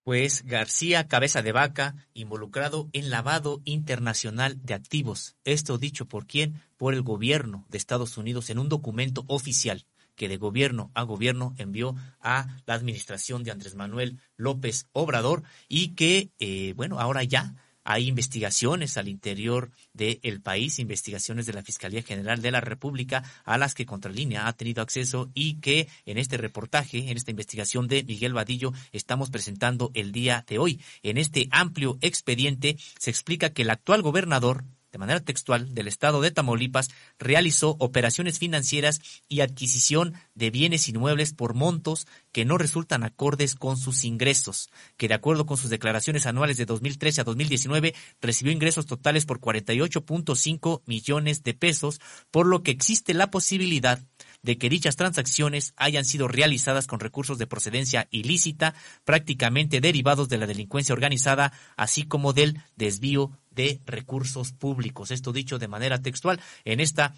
Pues 0.06 0.44
García 0.44 1.08
Cabeza 1.08 1.42
de 1.42 1.50
Vaca, 1.50 1.96
involucrado 2.14 2.88
en 2.92 3.10
lavado 3.10 3.60
internacional 3.64 4.56
de 4.62 4.74
activos. 4.74 5.34
Esto 5.42 5.78
dicho 5.78 6.06
por 6.06 6.28
quién? 6.28 6.62
Por 6.76 6.94
el 6.94 7.02
gobierno 7.02 7.66
de 7.70 7.78
Estados 7.78 8.16
Unidos 8.16 8.48
en 8.48 8.60
un 8.60 8.68
documento 8.68 9.24
oficial 9.26 9.84
que 10.14 10.28
de 10.28 10.36
gobierno 10.36 10.92
a 10.94 11.02
gobierno 11.02 11.56
envió 11.58 11.96
a 12.20 12.46
la 12.66 12.74
administración 12.74 13.42
de 13.42 13.50
Andrés 13.50 13.74
Manuel 13.74 14.20
López 14.36 14.86
Obrador 14.92 15.42
y 15.68 15.96
que, 15.96 16.30
eh, 16.38 16.72
bueno, 16.76 17.00
ahora 17.00 17.24
ya 17.24 17.56
hay 17.86 18.08
investigaciones 18.08 18.96
al 18.96 19.08
interior 19.08 19.70
del 19.94 20.40
país, 20.42 20.80
investigaciones 20.80 21.46
de 21.46 21.52
la 21.52 21.62
Fiscalía 21.62 22.02
General 22.02 22.42
de 22.42 22.50
la 22.50 22.60
República 22.60 23.22
a 23.44 23.56
las 23.58 23.74
que 23.74 23.86
Contralínea 23.86 24.48
ha 24.48 24.52
tenido 24.54 24.82
acceso 24.82 25.30
y 25.34 25.60
que 25.60 25.88
en 26.04 26.18
este 26.18 26.36
reportaje, 26.36 27.10
en 27.10 27.16
esta 27.16 27.30
investigación 27.30 27.86
de 27.86 28.02
Miguel 28.02 28.34
Vadillo, 28.34 28.72
estamos 28.92 29.30
presentando 29.30 29.92
el 29.94 30.10
día 30.10 30.44
de 30.48 30.58
hoy. 30.58 30.80
En 31.02 31.16
este 31.16 31.48
amplio 31.52 31.96
expediente 32.00 32.76
se 32.98 33.10
explica 33.10 33.50
que 33.50 33.62
el 33.62 33.70
actual 33.70 34.02
gobernador 34.02 34.64
de 34.96 35.00
manera 35.00 35.20
textual, 35.20 35.74
del 35.74 35.88
estado 35.88 36.22
de 36.22 36.30
Tamaulipas, 36.30 36.88
realizó 37.18 37.76
operaciones 37.80 38.38
financieras 38.38 39.02
y 39.28 39.40
adquisición 39.40 40.14
de 40.34 40.48
bienes 40.48 40.88
inmuebles 40.88 41.34
por 41.34 41.52
montos 41.52 42.06
que 42.32 42.46
no 42.46 42.56
resultan 42.56 43.04
acordes 43.04 43.56
con 43.56 43.76
sus 43.76 44.04
ingresos, 44.04 44.70
que 44.96 45.08
de 45.08 45.12
acuerdo 45.12 45.44
con 45.44 45.58
sus 45.58 45.68
declaraciones 45.68 46.24
anuales 46.24 46.56
de 46.56 46.64
2013 46.64 47.20
a 47.20 47.24
2019 47.24 47.94
recibió 48.22 48.54
ingresos 48.54 48.86
totales 48.86 49.26
por 49.26 49.38
48.5 49.38 50.80
millones 50.86 51.42
de 51.42 51.52
pesos, 51.52 52.00
por 52.30 52.46
lo 52.46 52.62
que 52.62 52.70
existe 52.70 53.12
la 53.12 53.30
posibilidad 53.30 54.00
de 54.42 54.56
que 54.56 54.70
dichas 54.70 54.96
transacciones 54.96 55.74
hayan 55.76 56.06
sido 56.06 56.26
realizadas 56.26 56.86
con 56.86 57.00
recursos 57.00 57.36
de 57.36 57.46
procedencia 57.46 58.08
ilícita, 58.10 58.74
prácticamente 59.04 59.82
derivados 59.82 60.30
de 60.30 60.38
la 60.38 60.46
delincuencia 60.46 60.94
organizada, 60.94 61.52
así 61.76 62.04
como 62.04 62.32
del 62.32 62.62
desvío 62.76 63.32
de 63.56 63.80
recursos 63.86 64.52
públicos. 64.52 65.10
Esto 65.10 65.32
dicho 65.32 65.58
de 65.58 65.66
manera 65.66 66.00
textual 66.00 66.40
en 66.64 66.78
esta 66.78 67.14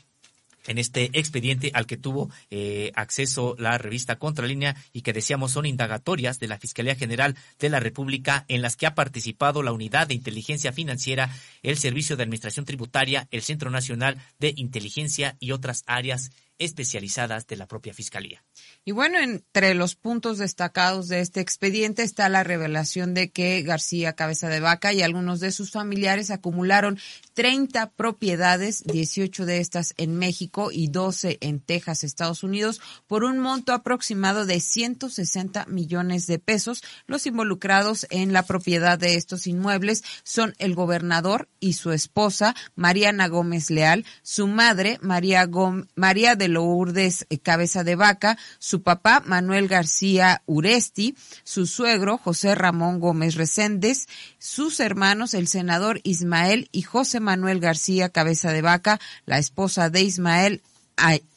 en 0.66 0.76
este 0.78 1.10
expediente 1.14 1.70
al 1.74 1.86
que 1.86 1.96
tuvo 1.96 2.30
eh, 2.50 2.92
acceso 2.94 3.54
la 3.58 3.78
revista 3.78 4.16
Contralínea 4.16 4.76
y 4.92 5.02
que 5.02 5.12
decíamos 5.12 5.52
son 5.52 5.66
indagatorias 5.66 6.38
de 6.38 6.48
la 6.48 6.58
Fiscalía 6.58 6.94
General 6.94 7.36
de 7.58 7.68
la 7.70 7.80
República 7.80 8.44
en 8.48 8.60
las 8.60 8.76
que 8.76 8.86
ha 8.86 8.94
participado 8.94 9.62
la 9.62 9.72
Unidad 9.72 10.08
de 10.08 10.14
Inteligencia 10.14 10.72
Financiera, 10.72 11.30
el 11.62 11.78
Servicio 11.78 12.16
de 12.16 12.24
Administración 12.24 12.66
Tributaria, 12.66 13.28
el 13.30 13.42
Centro 13.42 13.70
Nacional 13.70 14.18
de 14.38 14.52
Inteligencia 14.56 15.36
y 15.40 15.52
otras 15.52 15.84
áreas 15.86 16.30
especializadas 16.58 17.46
de 17.46 17.56
la 17.56 17.66
propia 17.66 17.94
Fiscalía. 17.94 18.44
Y 18.84 18.92
bueno, 18.92 19.18
entre 19.18 19.74
los 19.74 19.94
puntos 19.94 20.38
destacados 20.38 21.08
de 21.08 21.20
este 21.20 21.40
expediente 21.40 22.02
está 22.02 22.28
la 22.28 22.44
revelación 22.44 23.14
de 23.14 23.30
que 23.30 23.62
García 23.62 24.14
Cabeza 24.14 24.48
de 24.48 24.60
Vaca 24.60 24.92
y 24.92 25.02
algunos 25.02 25.40
de 25.40 25.52
sus 25.52 25.70
familiares 25.70 26.30
acumularon 26.30 26.98
30 27.34 27.90
propiedades, 27.90 28.82
18 28.84 29.46
de 29.46 29.58
estas 29.58 29.94
en 29.96 30.16
México 30.16 30.70
y 30.72 30.88
12 30.88 31.38
en 31.40 31.60
Texas, 31.60 32.02
Estados 32.02 32.42
Unidos, 32.42 32.80
por 33.06 33.24
un 33.24 33.38
monto 33.38 33.72
aproximado 33.72 34.46
de 34.46 34.60
160 34.60 35.66
millones 35.66 36.26
de 36.26 36.38
pesos. 36.38 36.82
Los 37.06 37.26
involucrados 37.26 38.06
en 38.10 38.32
la 38.32 38.42
propiedad 38.44 38.98
de 38.98 39.14
estos 39.14 39.46
inmuebles 39.46 40.02
son 40.24 40.54
el 40.58 40.74
gobernador 40.74 41.48
y 41.60 41.74
su 41.74 41.92
esposa, 41.92 42.54
Mariana 42.74 43.28
Gómez 43.28 43.70
Leal, 43.70 44.04
su 44.22 44.46
madre, 44.46 44.98
María, 45.02 45.48
María 45.94 46.34
de 46.34 46.47
de 46.48 46.54
Lourdes 46.54 47.26
eh, 47.28 47.38
Cabeza 47.38 47.84
de 47.84 47.94
Vaca, 47.94 48.38
su 48.58 48.82
papá 48.82 49.22
Manuel 49.24 49.68
García 49.68 50.42
Uresti, 50.46 51.14
su 51.44 51.66
suegro 51.66 52.18
José 52.18 52.54
Ramón 52.54 53.00
Gómez 53.00 53.34
Reséndez, 53.34 54.06
sus 54.38 54.80
hermanos 54.80 55.34
el 55.34 55.48
senador 55.48 56.00
Ismael 56.02 56.68
y 56.72 56.82
José 56.82 57.20
Manuel 57.20 57.60
García 57.60 58.08
Cabeza 58.08 58.52
de 58.52 58.62
Vaca, 58.62 58.98
la 59.26 59.38
esposa 59.38 59.90
de 59.90 60.02
Ismael 60.02 60.62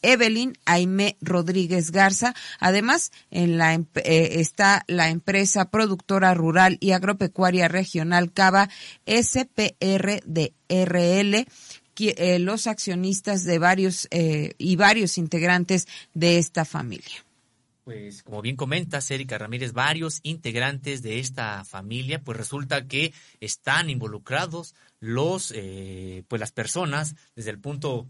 Evelyn 0.01 0.57
Aime 0.65 1.17
Rodríguez 1.21 1.91
Garza. 1.91 2.33
Además, 2.59 3.11
en 3.29 3.57
la, 3.57 3.73
eh, 3.75 3.83
está 4.39 4.83
la 4.87 5.09
empresa 5.09 5.69
productora 5.69 6.33
rural 6.33 6.77
y 6.79 6.91
agropecuaria 6.91 7.67
regional 7.67 8.31
Cava 8.33 8.69
SPR 9.05 10.21
de 10.25 10.53
RL 10.69 11.45
eh, 12.09 12.39
los 12.39 12.67
accionistas 12.67 13.43
de 13.43 13.59
varios 13.59 14.07
eh, 14.11 14.53
y 14.57 14.75
varios 14.75 15.17
integrantes 15.17 15.87
de 16.13 16.37
esta 16.37 16.65
familia. 16.65 17.25
Pues 17.83 18.23
como 18.23 18.41
bien 18.41 18.55
comenta 18.55 18.99
Erika 19.09 19.37
Ramírez, 19.37 19.73
varios 19.73 20.19
integrantes 20.23 21.01
de 21.01 21.19
esta 21.19 21.65
familia, 21.65 22.21
pues 22.21 22.37
resulta 22.37 22.87
que 22.87 23.11
están 23.39 23.89
involucrados 23.89 24.75
los, 24.99 25.51
pues 26.27 26.39
las 26.39 26.51
personas 26.51 27.15
desde 27.35 27.49
el 27.49 27.57
punto 27.57 28.07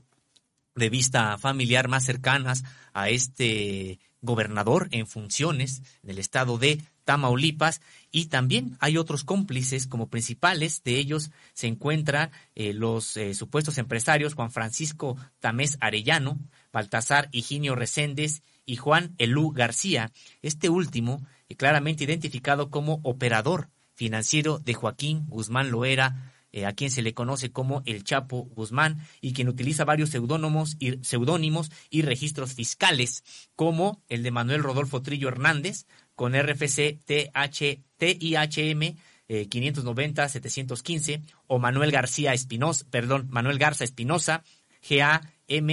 de 0.76 0.90
vista 0.90 1.38
familiar 1.38 1.88
más 1.88 2.04
cercanas 2.04 2.64
a 2.94 3.10
este 3.10 4.00
gobernador 4.22 4.88
en 4.92 5.08
funciones 5.08 5.82
del 6.04 6.20
estado 6.20 6.58
de 6.58 6.82
Tamaulipas 7.04 7.82
y 8.12 8.26
también 8.26 8.78
hay 8.80 8.98
otros 8.98 9.24
cómplices 9.24 9.88
como 9.88 10.10
principales 10.10 10.84
de 10.84 10.98
ellos. 10.98 11.32
Se 11.54 11.68
encuentran 11.68 12.32
eh, 12.56 12.74
los 12.74 13.16
eh, 13.18 13.34
supuestos 13.34 13.78
empresarios 13.78 14.34
Juan 14.34 14.52
Francisco 14.52 15.18
Tamés 15.40 15.78
Arellano, 15.80 16.38
Baltasar 16.74 17.30
Higinio 17.32 17.76
Reséndez 17.76 18.44
y 18.66 18.76
Juan 18.76 19.16
Elú 19.18 19.52
García, 19.52 20.12
este 20.42 20.70
último 20.70 21.26
eh, 21.48 21.56
claramente 21.56 22.04
identificado 22.04 22.70
como 22.70 23.00
operador 23.04 23.70
financiero 23.96 24.60
de 24.60 24.74
Joaquín 24.74 25.26
Guzmán 25.28 25.72
Loera 25.72 26.28
a 26.66 26.74
quien 26.74 26.92
se 26.92 27.02
le 27.02 27.14
conoce 27.14 27.54
como 27.54 27.82
el 27.86 28.04
Chapo 28.04 28.44
Guzmán 28.44 29.00
y 29.22 29.32
quien 29.32 29.48
utiliza 29.48 29.86
varios 29.86 30.10
seudónimos 30.10 30.76
y, 30.80 30.98
seudónimos 31.02 31.72
y 31.90 32.02
registros 32.02 32.54
fiscales, 32.56 33.24
como 33.56 34.02
el 34.10 34.22
de 34.22 34.32
Manuel 34.32 34.62
Rodolfo 34.62 35.02
Trillo 35.02 35.30
Hernández, 35.30 35.86
con 36.16 36.34
RFC 36.34 37.00
TH, 37.06 37.80
TIHM 37.98 38.96
590-715, 39.30 41.22
o 41.48 41.58
Manuel 41.58 41.92
García 41.92 42.34
Espinosa, 42.34 42.86
perdón, 42.90 43.28
Manuel 43.30 43.60
Garza 43.60 43.86
Espinosa, 43.86 44.44
GAM 44.88 45.70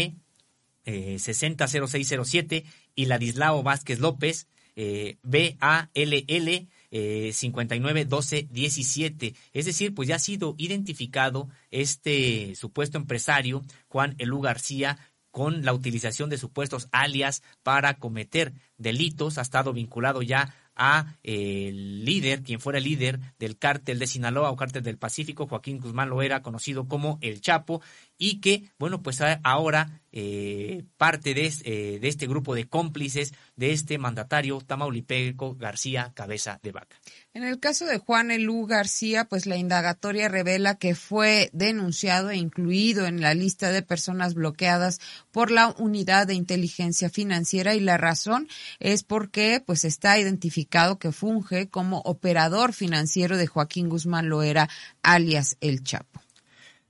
eh, 0.85 1.19
600607, 1.19 2.65
y 2.94 3.06
Ladislao 3.06 3.62
Vázquez 3.62 3.98
López, 3.98 4.47
eh, 4.77 5.16
BALL 5.23 6.69
eh, 6.90 7.31
59 7.32 8.05
12 8.05 8.48
17. 8.51 9.35
Es 9.52 9.66
decir, 9.66 9.94
pues 9.94 10.09
ya 10.09 10.16
ha 10.16 10.20
sido 10.20 10.55
identificado 10.56 11.48
este 11.70 12.55
supuesto 12.55 12.97
empresario, 12.97 13.62
Juan 13.89 14.15
Elú 14.19 14.40
García, 14.40 14.98
con 15.30 15.64
la 15.64 15.72
utilización 15.72 16.30
de 16.30 16.38
supuestos 16.38 16.88
alias 16.92 17.42
para 17.62 17.94
cometer 17.94 18.52
delitos. 18.76 19.38
Ha 19.38 19.42
estado 19.42 19.72
vinculado 19.72 20.22
ya 20.22 20.55
a 20.78 21.16
eh, 21.24 21.68
el 21.68 22.05
líder, 22.05 22.42
quien 22.42 22.60
fuera 22.60 22.78
el 22.78 22.84
líder 22.84 23.18
del 23.38 23.59
cártel 23.59 23.98
de 23.98 24.06
Sinaloa 24.06 24.50
o 24.50 24.56
cártel 24.56 24.84
del 24.84 24.96
Pacífico, 24.96 25.46
Joaquín 25.46 25.80
Guzmán 25.80 26.09
Loera, 26.09 26.40
conocido 26.40 26.86
como 26.86 27.18
El 27.20 27.40
Chapo, 27.40 27.82
y 28.16 28.40
que, 28.40 28.70
bueno, 28.78 29.02
pues 29.02 29.20
ahora 29.42 30.00
eh, 30.12 30.84
parte 30.96 31.34
de, 31.34 31.52
eh, 31.64 31.98
de, 32.00 32.09
este 32.09 32.26
grupo 32.26 32.55
de 32.55 32.68
cómplices 32.68 33.34
de 33.56 33.72
este 33.72 33.98
mandatario 33.98 34.60
tamaulipeco 34.60 35.56
García 35.56 36.12
Cabeza 36.14 36.60
de 36.62 36.72
Vaca. 36.72 36.96
En 37.39 37.44
el 37.44 37.60
caso 37.60 37.86
de 37.86 37.98
Juan 37.98 38.32
Elú 38.32 38.66
García, 38.66 39.24
pues 39.24 39.47
la 39.47 39.56
indagatoria 39.56 40.27
revela 40.28 40.77
que 40.77 40.97
fue 40.97 41.51
denunciado 41.52 42.31
e 42.31 42.36
incluido 42.36 43.06
en 43.06 43.20
la 43.20 43.32
lista 43.32 43.70
de 43.70 43.81
personas 43.82 44.35
bloqueadas 44.35 44.98
por 45.31 45.52
la 45.52 45.69
Unidad 45.78 46.27
de 46.27 46.35
Inteligencia 46.35 47.10
Financiera 47.10 47.77
y 47.77 47.81
la 47.81 47.97
razón 47.97 48.48
es 48.81 49.05
porque 49.05 49.62
pues 49.65 49.85
está 49.85 50.19
identificado 50.19 50.98
que 50.98 51.12
funge 51.12 51.69
como 51.69 51.98
operador 51.98 52.73
financiero 52.73 53.36
de 53.36 53.47
Joaquín 53.47 53.89
Guzmán 53.89 54.28
Loera, 54.28 54.69
alias 55.05 55.56
El 55.60 55.85
Chapo. 55.85 56.20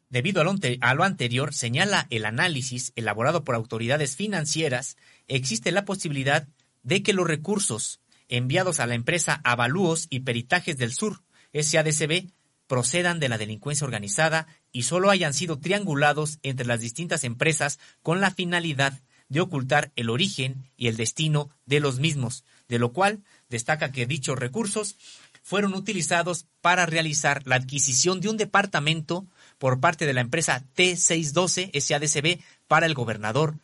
Debido 0.08 0.40
a 0.40 0.94
lo 0.94 1.04
anterior, 1.04 1.52
señala 1.52 2.06
el 2.08 2.24
análisis 2.24 2.94
elaborado 2.96 3.44
por 3.44 3.54
autoridades 3.54 4.16
financieras, 4.16 4.96
existe 5.26 5.72
la 5.72 5.84
posibilidad 5.84 6.48
de 6.84 7.02
que 7.02 7.12
los 7.12 7.28
recursos 7.28 8.00
enviados 8.28 8.80
a 8.80 8.86
la 8.86 8.94
empresa 8.94 9.40
Avalúos 9.44 10.06
y 10.10 10.20
Peritajes 10.20 10.76
del 10.76 10.92
Sur, 10.92 11.22
SADCB, 11.54 12.30
procedan 12.66 13.18
de 13.18 13.28
la 13.28 13.38
delincuencia 13.38 13.84
organizada 13.84 14.46
y 14.72 14.82
solo 14.82 15.10
hayan 15.10 15.34
sido 15.34 15.58
triangulados 15.58 16.38
entre 16.42 16.66
las 16.66 16.80
distintas 16.80 17.24
empresas 17.24 17.78
con 18.02 18.20
la 18.20 18.30
finalidad 18.30 19.00
de 19.28 19.40
ocultar 19.40 19.92
el 19.96 20.10
origen 20.10 20.70
y 20.76 20.88
el 20.88 20.96
destino 20.96 21.50
de 21.66 21.80
los 21.80 21.98
mismos, 21.98 22.44
de 22.68 22.78
lo 22.78 22.92
cual 22.92 23.22
destaca 23.48 23.92
que 23.92 24.06
dichos 24.06 24.38
recursos 24.38 24.96
fueron 25.42 25.74
utilizados 25.74 26.46
para 26.60 26.86
realizar 26.86 27.42
la 27.46 27.56
adquisición 27.56 28.20
de 28.20 28.28
un 28.28 28.36
departamento 28.36 29.26
por 29.58 29.80
parte 29.80 30.06
de 30.06 30.12
la 30.12 30.20
empresa 30.20 30.64
T612 30.76 31.78
SADCB 31.78 32.42
para 32.66 32.86
el 32.86 32.94
gobernador 32.94 33.58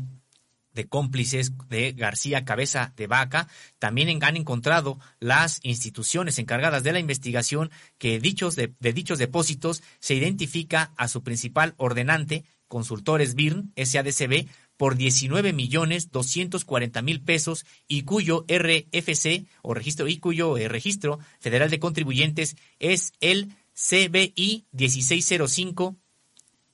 de 0.72 0.86
cómplices 0.86 1.50
de 1.68 1.90
García 1.90 2.44
Cabeza 2.44 2.92
de 2.96 3.08
Vaca, 3.08 3.48
también 3.80 4.22
han 4.22 4.36
encontrado 4.36 5.00
las 5.18 5.58
instituciones 5.64 6.38
encargadas 6.38 6.84
de 6.84 6.92
la 6.92 7.00
investigación 7.00 7.72
que 7.98 8.20
dichos 8.20 8.54
de, 8.54 8.72
dichos 8.78 9.18
depósitos 9.18 9.82
se 9.98 10.14
identifica 10.14 10.92
a 10.96 11.08
su 11.08 11.24
principal 11.24 11.74
ordenante, 11.78 12.44
Consultores 12.68 13.34
BIRN, 13.34 13.72
SADCB, 13.76 14.46
por 14.76 14.94
19 14.94 15.52
millones 15.52 16.12
240 16.12 17.02
mil 17.02 17.22
pesos 17.22 17.66
y 17.88 18.02
cuyo 18.02 18.44
RFC 18.46 19.48
o 19.62 19.74
registro 19.74 20.06
y 20.06 20.18
cuyo 20.18 20.56
eh, 20.56 20.68
registro 20.68 21.18
federal 21.40 21.70
de 21.70 21.80
contribuyentes 21.80 22.54
es 22.78 23.14
el 23.18 23.48
CBI 23.74 24.68
1605 24.70 25.96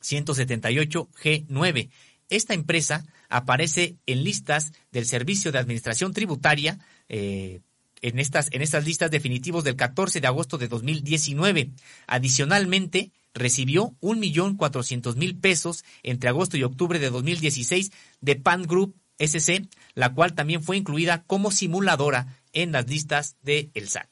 178 0.06 1.08
G9. 1.22 1.90
Esta 2.28 2.54
empresa 2.54 3.04
aparece 3.28 3.96
en 4.06 4.24
listas 4.24 4.72
del 4.92 5.06
Servicio 5.06 5.52
de 5.52 5.58
Administración 5.58 6.12
Tributaria 6.12 6.78
eh, 7.08 7.60
en 8.02 8.18
estas, 8.18 8.48
en 8.52 8.62
estas 8.62 8.84
listas 8.84 9.10
definitivos 9.10 9.64
del 9.64 9.76
14 9.76 10.20
de 10.20 10.26
agosto 10.26 10.58
de 10.58 10.68
2019. 10.68 11.70
Adicionalmente, 12.06 13.10
recibió 13.34 13.94
un 14.00 14.18
millón 14.18 14.56
cuatrocientos 14.56 15.16
mil 15.16 15.36
pesos 15.36 15.84
entre 16.02 16.28
agosto 16.28 16.56
y 16.56 16.62
octubre 16.62 16.98
de 16.98 17.10
2016 17.10 17.92
de 18.20 18.36
Pan 18.36 18.62
Group 18.62 18.94
SC, 19.18 19.68
la 19.94 20.12
cual 20.14 20.34
también 20.34 20.62
fue 20.62 20.76
incluida 20.76 21.22
como 21.26 21.50
simuladora 21.50 22.38
en 22.56 22.72
las 22.72 22.88
listas 22.88 23.36
de 23.42 23.70
el 23.74 23.88
SAT. 23.88 24.08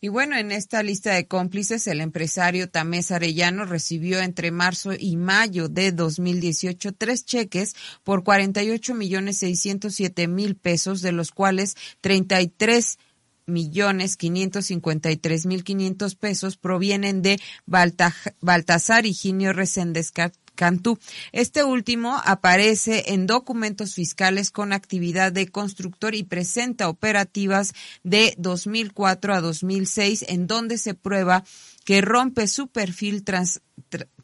Y 0.00 0.08
bueno, 0.08 0.36
en 0.36 0.50
esta 0.50 0.82
lista 0.82 1.12
de 1.14 1.28
cómplices, 1.28 1.86
el 1.86 2.00
empresario 2.00 2.70
Tamés 2.70 3.10
Arellano 3.10 3.66
recibió 3.66 4.20
entre 4.20 4.50
marzo 4.50 4.92
y 4.98 5.16
mayo 5.16 5.68
de 5.68 5.92
2018 5.92 6.94
tres 6.94 7.24
cheques 7.24 7.74
por 8.02 8.24
48 8.24 8.94
millones 8.94 9.38
607 9.38 10.26
mil 10.26 10.56
pesos, 10.56 11.02
de 11.02 11.12
los 11.12 11.32
cuales 11.32 11.76
33 12.00 12.98
millones 13.46 14.16
quinientos 14.16 14.66
cincuenta 14.66 15.10
y 15.10 15.16
tres 15.16 15.46
mil 15.46 15.64
quinientos 15.64 16.14
pesos 16.14 16.56
provienen 16.56 17.22
de 17.22 17.40
Baltasar 17.66 19.04
Higinio 19.04 19.52
Reséndez 19.52 20.12
Cantú. 20.54 20.98
Este 21.32 21.64
último 21.64 22.20
aparece 22.24 23.12
en 23.12 23.26
documentos 23.26 23.94
fiscales 23.94 24.50
con 24.50 24.72
actividad 24.72 25.32
de 25.32 25.48
constructor 25.48 26.14
y 26.14 26.22
presenta 26.22 26.88
operativas 26.88 27.72
de 28.02 28.34
2004 28.38 29.34
a 29.34 29.40
2006 29.40 30.26
en 30.28 30.46
donde 30.46 30.78
se 30.78 30.94
prueba 30.94 31.44
que 31.84 32.00
rompe 32.00 32.46
su 32.46 32.68
perfil 32.68 33.24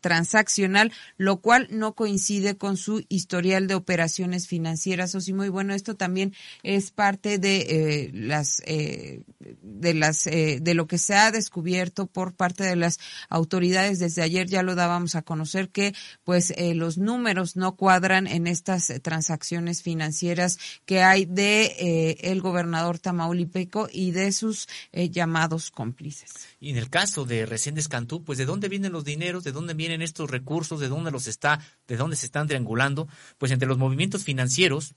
transaccional, 0.00 0.92
lo 1.16 1.40
cual 1.40 1.68
no 1.70 1.94
coincide 1.94 2.56
con 2.56 2.76
su 2.76 3.04
historial 3.08 3.66
de 3.66 3.74
operaciones 3.74 4.46
financieras. 4.46 5.14
Osimo, 5.14 5.44
y 5.44 5.48
bueno, 5.48 5.74
esto 5.74 5.96
también 5.96 6.34
es 6.62 6.90
parte 6.90 7.38
de 7.38 7.58
eh, 7.60 8.10
las 8.12 8.62
eh, 8.66 9.22
de 9.62 9.94
las 9.94 10.26
eh, 10.26 10.58
de 10.60 10.74
lo 10.74 10.86
que 10.86 10.98
se 10.98 11.14
ha 11.14 11.30
descubierto 11.30 12.06
por 12.06 12.34
parte 12.34 12.64
de 12.64 12.76
las 12.76 12.98
autoridades 13.28 13.98
desde 13.98 14.22
ayer 14.22 14.46
ya 14.46 14.62
lo 14.62 14.74
dábamos 14.74 15.14
a 15.14 15.22
conocer 15.22 15.70
que 15.70 15.94
pues 16.24 16.54
los 16.74 16.98
números 16.98 17.56
no 17.56 17.76
cuadran 17.76 18.26
en 18.26 18.46
estas 18.46 18.92
transacciones 19.02 19.82
financieras 19.82 20.58
que 20.84 21.02
hay 21.02 21.24
de 21.24 22.16
el 22.20 22.40
gobernador 22.40 22.98
Tamaulipeco 22.98 23.88
y 23.92 24.10
de 24.12 24.32
sus 24.32 24.68
llamados 24.92 25.70
cómplices. 25.70 26.30
Y 26.60 26.70
en 26.70 26.76
el 26.76 26.90
caso 26.90 27.24
de 27.24 27.46
Reséndez 27.46 27.88
Cantú, 27.88 28.24
pues 28.24 28.38
de 28.38 28.44
dónde 28.44 28.68
vienen 28.68 28.92
los 28.92 29.04
dineros, 29.04 29.44
de 29.44 29.52
dónde 29.52 29.74
vienen 29.74 30.02
estos 30.02 30.30
recursos, 30.30 30.80
de 30.80 30.88
dónde 30.88 31.10
los 31.10 31.26
está, 31.26 31.60
de 31.86 31.96
dónde 31.96 32.16
se 32.16 32.26
están 32.26 32.48
triangulando, 32.48 33.08
pues 33.38 33.52
entre 33.52 33.68
los 33.68 33.78
movimientos 33.78 34.24
financieros 34.24 34.94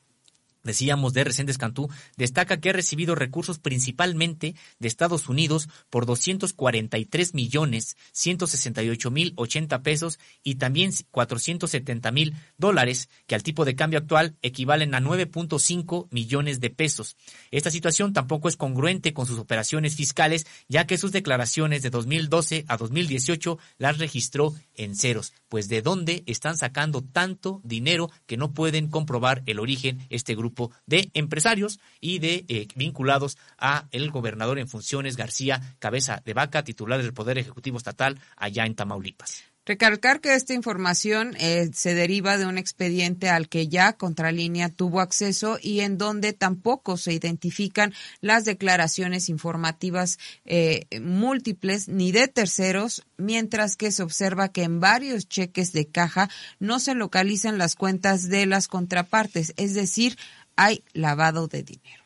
decíamos 0.63 1.13
de 1.13 1.23
Reséndez 1.23 1.57
Cantú, 1.57 1.89
destaca 2.17 2.59
que 2.59 2.69
ha 2.69 2.73
recibido 2.73 3.15
recursos 3.15 3.59
principalmente 3.59 4.55
de 4.79 4.87
Estados 4.87 5.29
Unidos 5.29 5.69
por 5.89 6.05
243 6.05 7.33
millones 7.33 7.97
168 8.11 9.11
mil 9.11 9.33
80 9.35 9.81
pesos 9.83 10.19
y 10.43 10.55
también 10.55 10.91
470 11.11 12.11
mil 12.11 12.35
dólares, 12.57 13.09
que 13.27 13.35
al 13.35 13.43
tipo 13.43 13.65
de 13.65 13.75
cambio 13.75 13.99
actual 13.99 14.35
equivalen 14.41 14.95
a 14.95 15.01
9.5 15.01 16.07
millones 16.11 16.59
de 16.59 16.69
pesos. 16.69 17.15
Esta 17.51 17.71
situación 17.71 18.13
tampoco 18.13 18.47
es 18.47 18.57
congruente 18.57 19.13
con 19.13 19.25
sus 19.25 19.39
operaciones 19.39 19.95
fiscales, 19.95 20.45
ya 20.67 20.85
que 20.85 20.97
sus 20.97 21.11
declaraciones 21.11 21.81
de 21.81 21.89
2012 21.89 22.65
a 22.67 22.77
2018 22.77 23.57
las 23.77 23.97
registró 23.97 24.53
en 24.83 24.95
ceros. 24.95 25.33
Pues 25.49 25.67
de 25.67 25.81
dónde 25.81 26.23
están 26.25 26.57
sacando 26.57 27.01
tanto 27.01 27.61
dinero 27.63 28.09
que 28.25 28.37
no 28.37 28.53
pueden 28.53 28.87
comprobar 28.87 29.43
el 29.45 29.59
origen 29.59 29.99
este 30.09 30.35
grupo 30.35 30.71
de 30.85 31.09
empresarios 31.13 31.79
y 31.99 32.19
de 32.19 32.45
eh, 32.47 32.67
vinculados 32.75 33.37
a 33.57 33.87
el 33.91 34.11
gobernador 34.11 34.59
en 34.59 34.67
funciones 34.67 35.17
García 35.17 35.75
Cabeza 35.79 36.21
de 36.25 36.33
Vaca, 36.33 36.63
titular 36.63 37.01
del 37.01 37.13
Poder 37.13 37.37
Ejecutivo 37.37 37.77
Estatal 37.77 38.19
allá 38.37 38.65
en 38.65 38.75
Tamaulipas. 38.75 39.50
Recalcar 39.63 40.21
que 40.21 40.33
esta 40.33 40.55
información 40.55 41.35
eh, 41.39 41.69
se 41.71 41.93
deriva 41.93 42.39
de 42.39 42.47
un 42.47 42.57
expediente 42.57 43.29
al 43.29 43.47
que 43.47 43.67
ya 43.67 43.93
Contralínea 43.93 44.69
tuvo 44.69 45.01
acceso 45.01 45.59
y 45.61 45.81
en 45.81 45.99
donde 45.99 46.33
tampoco 46.33 46.97
se 46.97 47.13
identifican 47.13 47.93
las 48.21 48.43
declaraciones 48.43 49.29
informativas 49.29 50.17
eh, 50.45 50.87
múltiples 50.99 51.87
ni 51.87 52.11
de 52.11 52.27
terceros, 52.27 53.05
mientras 53.17 53.75
que 53.75 53.91
se 53.91 54.01
observa 54.01 54.49
que 54.49 54.63
en 54.63 54.79
varios 54.79 55.27
cheques 55.27 55.73
de 55.73 55.87
caja 55.87 56.27
no 56.59 56.79
se 56.79 56.95
localizan 56.95 57.59
las 57.59 57.75
cuentas 57.75 58.29
de 58.29 58.47
las 58.47 58.67
contrapartes, 58.67 59.53
es 59.57 59.75
decir, 59.75 60.17
hay 60.55 60.83
lavado 60.93 61.47
de 61.47 61.61
dinero. 61.61 62.03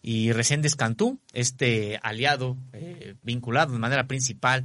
Y 0.00 0.32
Reséndez 0.32 0.74
Cantú, 0.74 1.18
este 1.34 1.98
aliado 2.02 2.56
eh, 2.72 3.14
vinculado 3.22 3.72
de 3.74 3.78
manera 3.78 4.06
principal 4.06 4.64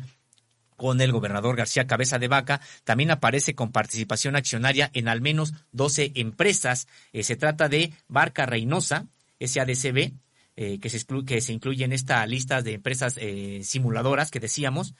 con 0.80 1.00
el 1.02 1.12
gobernador 1.12 1.56
García 1.56 1.86
Cabeza 1.86 2.18
de 2.18 2.28
Vaca, 2.28 2.60
también 2.84 3.12
aparece 3.12 3.54
con 3.54 3.72
participación 3.72 4.36
accionaria 4.36 4.90
en 4.96 5.08
al 5.08 5.22
menos 5.22 5.54
12 5.74 6.14
empresas. 6.16 6.88
Eh, 7.14 7.22
se 7.22 7.36
trata 7.36 7.70
de 7.70 7.94
Barca 8.08 8.48
Reynosa, 8.48 9.06
SADCB, 9.40 10.14
eh, 10.56 10.80
que, 10.80 10.90
se 10.90 11.06
incluye 11.54 11.86
en 11.86 11.94
esta 11.94 12.26
lista 12.26 12.64
de 12.64 12.74
empresas 12.74 13.20
simuladoras 13.62 14.32
que 14.32 14.40
decíamos, 14.40 14.96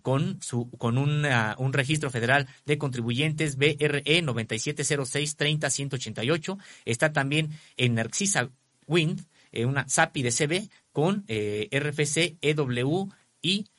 con, 0.00 0.40
su, 0.40 0.70
con 0.78 0.96
un 0.96 1.72
registro 1.72 2.10
federal 2.10 2.46
de 2.64 2.78
contribuyentes 2.78 3.56
BRE 3.56 3.76
9706-30-188. 3.76 6.58
Está 6.84 7.12
también 7.12 7.50
en 7.76 7.94
Narcisa 7.94 8.50
Wind, 8.86 9.26
eh, 9.52 9.64
una 9.64 9.88
SAPI 9.88 10.22
de 10.22 10.32
CB 10.32 10.68
con 10.92 11.24
eh, 11.28 11.68
RFC 11.72 12.36
EWI 12.40 13.08
170 13.42 13.69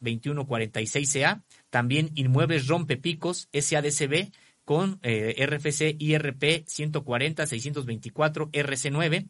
2146CA. 0.00 1.42
También 1.70 2.10
Inmuebles 2.14 2.66
Rompepicos 2.66 3.48
SADCB 3.52 4.32
con 4.64 5.00
RFC 5.02 5.96
IRP 5.98 6.66
140 6.66 7.46
624 7.46 8.50
RC9. 8.50 9.28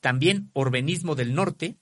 También 0.00 0.50
Orbenismo 0.54 1.14
del 1.14 1.34
Norte 1.34 1.76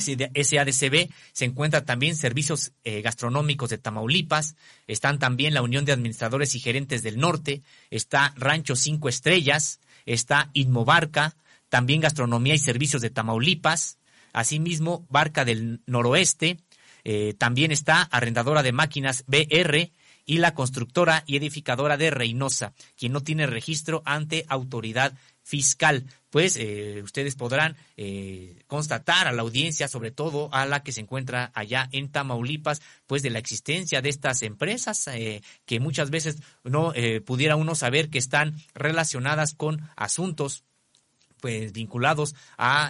SADCB 0.00 1.10
se 1.32 1.44
encuentra 1.44 1.84
también 1.84 2.16
Servicios 2.16 2.72
eh, 2.84 3.02
Gastronómicos 3.02 3.70
de 3.70 3.78
Tamaulipas, 3.78 4.56
están 4.86 5.18
también 5.18 5.54
la 5.54 5.62
Unión 5.62 5.84
de 5.84 5.92
Administradores 5.92 6.54
y 6.54 6.60
Gerentes 6.60 7.02
del 7.02 7.18
Norte, 7.18 7.62
está 7.90 8.32
Rancho 8.36 8.76
Cinco 8.76 9.08
Estrellas, 9.08 9.80
está 10.04 10.50
Inmobarca, 10.52 11.36
también 11.68 12.00
Gastronomía 12.00 12.54
y 12.54 12.58
Servicios 12.58 13.02
de 13.02 13.10
Tamaulipas, 13.10 13.98
asimismo 14.36 15.06
Barca 15.08 15.46
del 15.46 15.80
Noroeste, 15.86 16.58
eh, 17.04 17.34
también 17.38 17.72
está 17.72 18.02
Arrendadora 18.02 18.62
de 18.62 18.72
Máquinas 18.72 19.24
BR 19.26 19.92
y 20.26 20.38
la 20.38 20.52
constructora 20.52 21.24
y 21.26 21.36
edificadora 21.36 21.96
de 21.96 22.10
Reynosa, 22.10 22.74
quien 22.98 23.12
no 23.12 23.22
tiene 23.22 23.46
registro 23.46 24.02
ante 24.04 24.44
autoridad 24.48 25.14
fiscal. 25.42 26.04
Pues 26.28 26.58
eh, 26.58 27.00
ustedes 27.02 27.34
podrán 27.34 27.76
eh, 27.96 28.62
constatar 28.66 29.26
a 29.26 29.32
la 29.32 29.40
audiencia, 29.40 29.88
sobre 29.88 30.10
todo 30.10 30.50
a 30.52 30.66
la 30.66 30.82
que 30.82 30.92
se 30.92 31.00
encuentra 31.00 31.50
allá 31.54 31.88
en 31.92 32.10
Tamaulipas, 32.10 32.82
pues 33.06 33.22
de 33.22 33.30
la 33.30 33.38
existencia 33.38 34.02
de 34.02 34.10
estas 34.10 34.42
empresas 34.42 35.08
que 35.64 35.80
muchas 35.80 36.10
veces 36.10 36.42
no 36.62 36.92
pudiera 37.24 37.56
uno 37.56 37.74
saber 37.74 38.10
que 38.10 38.18
están 38.18 38.54
relacionadas 38.74 39.54
con 39.54 39.88
asuntos 39.96 40.64
pues 41.46 41.72
vinculados 41.72 42.34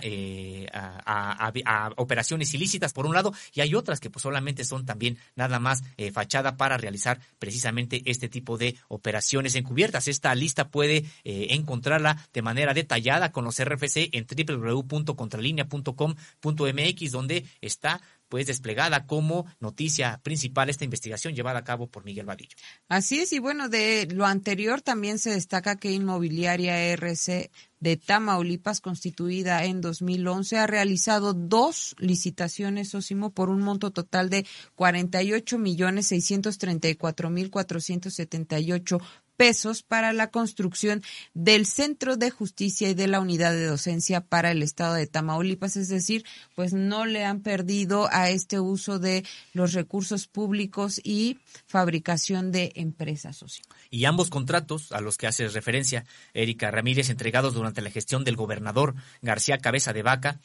eh, 0.01 0.67
a, 0.73 1.93
operaciones 1.97 2.55
ilícitas 2.55 2.95
por 2.95 3.05
un 3.05 3.13
lado 3.13 3.35
y 3.53 3.61
hay 3.61 3.75
otras 3.75 4.01
que 4.01 4.09
pues 4.09 4.23
solamente 4.23 4.65
son 4.65 4.87
también 4.87 5.19
nada 5.35 5.59
más 5.59 5.85
eh, 5.99 6.11
fachada 6.11 6.57
para 6.57 6.79
realizar 6.79 7.21
precisamente 7.39 8.01
este 8.07 8.31
tipo 8.31 8.57
de 8.57 8.77
operaciones 8.89 9.57
encubiertas. 9.57 10.09
Esta 10.09 10.35
lista 10.35 10.71
puede 10.71 11.05
eh, 11.25 11.49
encontrarla 11.51 12.27
de 12.33 12.41
manera 12.41 12.73
detallada 12.73 13.31
con 13.31 13.45
los 13.45 13.63
RFC 13.63 14.09
en 14.13 14.27
www.contralinea.com.mx 14.27 17.13
donde 17.13 17.45
está 17.61 18.01
pues 18.29 18.47
desplegada 18.47 19.07
como 19.07 19.47
noticia 19.61 20.21
principal 20.23 20.69
esta 20.69 20.85
investigación 20.85 21.35
llevada 21.35 21.61
a 21.61 21.65
cabo 21.65 21.89
por 21.89 22.05
Miguel 22.05 22.27
Vadillo. 22.27 22.57
Así 22.89 23.21
es, 23.21 23.33
y 23.33 23.39
bueno, 23.39 23.69
de 23.69 24.09
lo 24.13 24.27
anterior 24.27 24.83
también 24.83 25.19
se 25.19 25.31
destaca 25.31 25.77
que 25.77 25.93
Inmobiliaria 25.93 26.79
RC 26.93 27.51
de 27.81 27.97
Tamaulipas, 27.97 28.81
constituida 28.81 29.65
en 29.65 29.81
2011, 29.81 30.59
ha 30.59 30.67
realizado 30.67 31.35
dos 31.35 31.95
licitaciones, 31.99 32.95
Osimo, 32.95 33.31
por 33.31 33.51
un 33.51 33.61
monto 33.61 33.91
total 33.91 34.31
de 34.31 34.47
48 34.75 35.59
millones 35.59 36.07
634 36.07 37.31
mil 37.31 37.51
478 37.51 38.99
pesos 39.37 39.83
para 39.83 40.13
la 40.13 40.31
construcción 40.31 41.03
del 41.35 41.67
Centro 41.67 42.17
de 42.17 42.31
Justicia 42.31 42.89
y 42.89 42.95
de 42.95 43.07
la 43.07 43.21
Unidad 43.21 43.53
de 43.53 43.67
Docencia 43.67 44.21
para 44.21 44.51
el 44.51 44.63
Estado 44.63 44.95
de 44.95 45.07
Tamaulipas. 45.07 45.77
Es 45.77 45.89
decir, 45.89 46.25
pues 46.55 46.73
no 46.73 47.07
le 47.07 47.25
han 47.25 47.41
perdido 47.41 48.09
a 48.11 48.31
este 48.31 48.61
uso 48.61 48.99
de 48.99 49.25
los 49.53 49.73
recursos 49.73 50.27
públicos 50.27 51.01
y 51.03 51.39
fabricación 51.67 52.53
de 52.53 52.73
empresas. 52.75 53.45
Y 53.91 54.05
ambos 54.05 54.31
contratos 54.31 54.93
a 54.93 55.01
los 55.01 55.19
que 55.19 55.27
hace 55.27 55.49
referencia 55.49 56.05
Erika 56.35 56.71
Ramírez, 56.71 57.11
entregados 57.11 57.55
durante 57.55 57.83
la 57.83 57.91
gestión 57.91 58.25
del 58.25 58.37
gobernador 58.37 58.95
García 59.23 59.59
Cabeza 59.59 59.93
de 59.93 60.03
Vaca, 60.03 60.41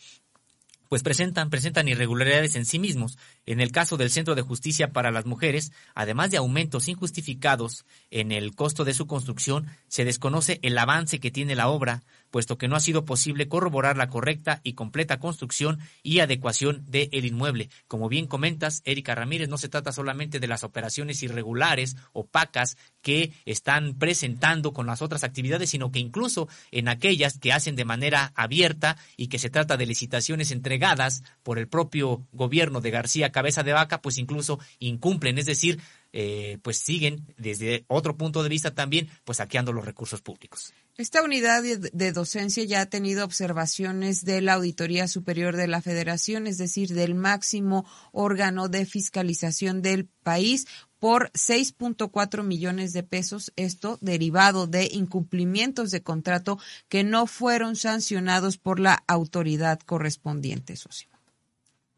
pues 0.92 1.04
presentan, 1.04 1.50
presentan 1.50 1.88
irregularidades 1.88 2.58
en 2.58 2.66
sí 2.66 2.78
mismos. 2.78 3.18
En 3.46 3.62
el 3.62 3.72
caso 3.72 3.96
del 3.96 4.10
Centro 4.10 4.36
de 4.36 4.42
Justicia 4.42 4.92
para 4.92 5.10
las 5.10 5.26
Mujeres, 5.26 5.72
además 5.96 6.32
de 6.32 6.38
aumentos 6.38 6.90
injustificados 6.90 7.86
en 8.10 8.34
el 8.34 8.54
costo 8.56 8.84
de 8.84 8.94
su 8.94 9.08
construcción, 9.08 9.68
se 9.88 10.04
desconoce 10.04 10.60
el 10.64 10.78
avance 10.78 11.22
que 11.22 11.32
tiene 11.32 11.56
la 11.56 11.70
obra, 11.70 12.04
puesto 12.32 12.58
que 12.58 12.68
no 12.68 12.76
ha 12.76 12.80
sido 12.80 13.06
posible 13.06 13.48
corroborar 13.48 13.98
la 13.98 14.10
correcta 14.10 14.62
y 14.64 14.74
completa 14.74 15.20
construcción 15.20 15.80
y 16.02 16.20
adecuación 16.20 16.84
del 16.88 17.26
inmueble. 17.26 17.70
Como 17.88 18.10
bien 18.10 18.26
comentas, 18.26 18.82
Erika 18.86 19.14
Ramírez, 19.14 19.50
no 19.50 19.58
se 19.58 19.70
trata 19.70 19.92
solamente 19.92 20.40
de 20.40 20.48
las 20.48 20.64
operaciones 20.64 21.22
irregulares, 21.22 21.98
opacas, 22.14 22.78
que 23.02 23.34
están 23.46 23.96
presentando 23.96 24.74
con 24.74 24.88
las 24.88 25.02
otras 25.02 25.24
actividades, 25.24 25.70
sino 25.70 25.92
que 25.92 26.00
incluso 26.00 26.48
en 26.72 26.88
aquellas 26.88 27.38
que 27.38 27.54
hacen 27.54 27.76
de 27.76 27.86
manera 27.86 28.32
abierta 28.36 28.98
y 29.18 29.28
que 29.28 29.40
se 29.40 29.50
trata 29.50 29.78
de 29.78 29.86
licitaciones 29.86 30.52
entregadas 30.52 31.24
por 31.44 31.60
el 31.60 31.68
propio 31.68 32.26
gobierno 32.32 32.82
de 32.82 32.92
García 32.92 33.32
Cabeza 33.32 33.64
de 33.64 33.74
Vaca, 33.74 34.02
pues 34.02 34.18
incluso 34.18 34.60
incumplen, 34.80 35.38
es 35.38 35.46
decir, 35.46 35.80
eh, 36.14 36.58
pues 36.62 36.78
siguen 36.78 37.26
desde 37.38 37.86
otro 37.88 38.18
punto 38.18 38.44
de 38.44 38.50
vista 38.50 38.74
también, 38.74 39.10
pues 39.24 39.38
saqueando 39.38 39.74
los 39.74 39.86
recursos 39.86 40.22
públicos. 40.22 40.74
Esta 40.98 41.24
unidad 41.24 41.64
de, 41.64 42.12
docencia 42.12 42.64
ya 42.66 42.82
ha 42.82 42.86
tenido 42.86 43.24
observaciones 43.24 44.26
de 44.26 44.42
la 44.42 44.54
Auditoría 44.54 45.08
Superior 45.08 45.56
de 45.56 45.68
la 45.68 45.82
Federación, 45.82 46.48
es 46.48 46.58
decir, 46.58 46.90
del 46.90 47.16
máximo 47.16 47.86
órgano 48.12 48.68
de 48.68 48.86
fiscalización 48.86 49.82
del 49.82 50.08
país, 50.24 50.68
por 51.00 51.32
6.4 51.32 52.44
millones 52.44 52.94
de 52.94 53.02
pesos, 53.02 53.52
esto 53.56 53.98
derivado 54.02 54.68
de 54.68 54.90
incumplimientos 54.92 55.90
de 55.90 56.04
contrato 56.04 56.60
que 56.90 57.04
no 57.04 57.26
fueron 57.26 57.76
sancionados 57.76 58.58
por 58.58 58.80
la 58.80 59.04
autoridad 59.08 59.80
correspondiente, 59.80 60.76
socio. 60.76 61.11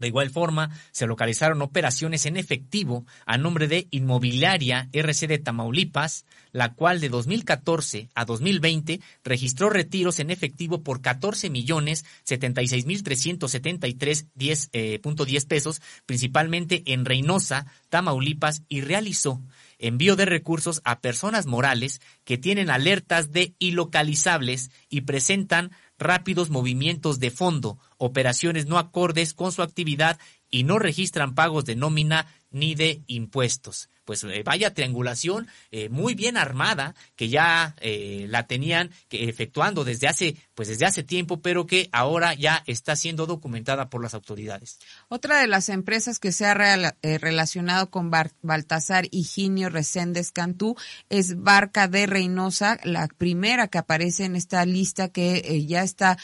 De 0.04 0.10
igual 0.10 0.30
forma, 0.32 0.70
se 0.92 1.08
localizaron 1.08 1.62
operaciones 1.62 2.26
en 2.26 2.36
efectivo 2.36 3.06
a 3.26 3.38
nombre 3.38 3.70
de 3.70 3.88
Inmobiliaria 3.90 4.90
RC 4.92 5.28
de 5.28 5.38
Tamaulipas, 5.38 6.26
la 6.52 6.74
cual 6.74 7.00
de 7.00 7.08
2014 7.08 8.10
a 8.14 8.26
2020 8.26 9.00
registró 9.24 9.70
retiros 9.70 10.20
en 10.20 10.30
efectivo 10.30 10.84
por 10.84 11.02
14 11.02 11.50
millones 11.50 12.04
76 12.24 12.86
mil 12.86 13.02
373 13.02 14.28
eh, 14.74 15.00
pesos, 15.48 15.82
principalmente 16.06 16.84
en 16.88 17.06
Reynosa, 17.06 17.66
Tamaulipas, 17.88 18.64
y 18.68 18.82
realizó 18.82 19.42
envío 19.80 20.16
de 20.16 20.26
recursos 20.26 20.82
a 20.84 21.00
personas 21.00 21.46
morales 21.46 22.02
que 22.24 22.38
tienen 22.38 22.70
alertas 22.70 23.32
de 23.32 23.54
ilocalizables 23.60 24.72
y 24.90 25.02
presentan 25.02 25.72
rápidos 26.04 26.50
movimientos 26.50 27.20
de 27.20 27.32
fondo, 27.32 27.80
operaciones 27.98 28.68
no 28.68 28.78
acordes 28.78 29.34
con 29.34 29.52
su 29.52 29.62
actividad 29.62 30.20
y 30.50 30.64
no 30.64 30.78
registran 30.78 31.34
pagos 31.34 31.66
de 31.66 31.76
nómina 31.76 32.28
ni 32.52 32.76
de 32.76 33.02
impuestos 33.08 33.90
pues 34.06 34.24
eh, 34.24 34.44
vaya 34.44 34.74
triangulación 34.74 35.48
eh, 35.72 35.90
muy 35.90 36.16
bien 36.16 36.38
armada 36.38 36.96
que 37.16 37.30
ya 37.30 37.76
eh, 37.80 38.26
la 38.30 38.48
tenían 38.48 38.90
que, 39.08 39.30
efectuando 39.30 39.84
desde 39.84 40.08
hace 40.08 40.36
pues 40.56 40.68
desde 40.68 40.86
hace 40.86 41.04
tiempo 41.04 41.42
pero 41.42 41.66
que 41.66 41.90
ahora 41.92 42.34
ya 42.34 42.64
está 42.68 42.96
siendo 42.96 43.26
documentada 43.26 43.90
por 43.90 44.04
las 44.04 44.14
autoridades. 44.14 44.80
Otra 45.10 45.40
de 45.40 45.48
las 45.48 45.70
empresas 45.70 46.20
que 46.20 46.32
se 46.32 46.46
ha 46.46 46.54
relacionado 46.54 47.90
con 47.90 48.12
Baltasar 48.12 49.08
Higinio 49.12 49.70
Reséndez 49.70 50.32
Cantú 50.32 50.76
es 51.10 51.42
Barca 51.42 51.88
de 51.88 52.06
Reynosa 52.06 52.78
la 52.84 53.08
primera 53.08 53.68
que 53.68 53.80
aparece 53.80 54.26
en 54.26 54.36
esta 54.36 54.66
lista 54.66 55.10
que 55.10 55.66
ya 55.66 55.84
está 55.84 56.18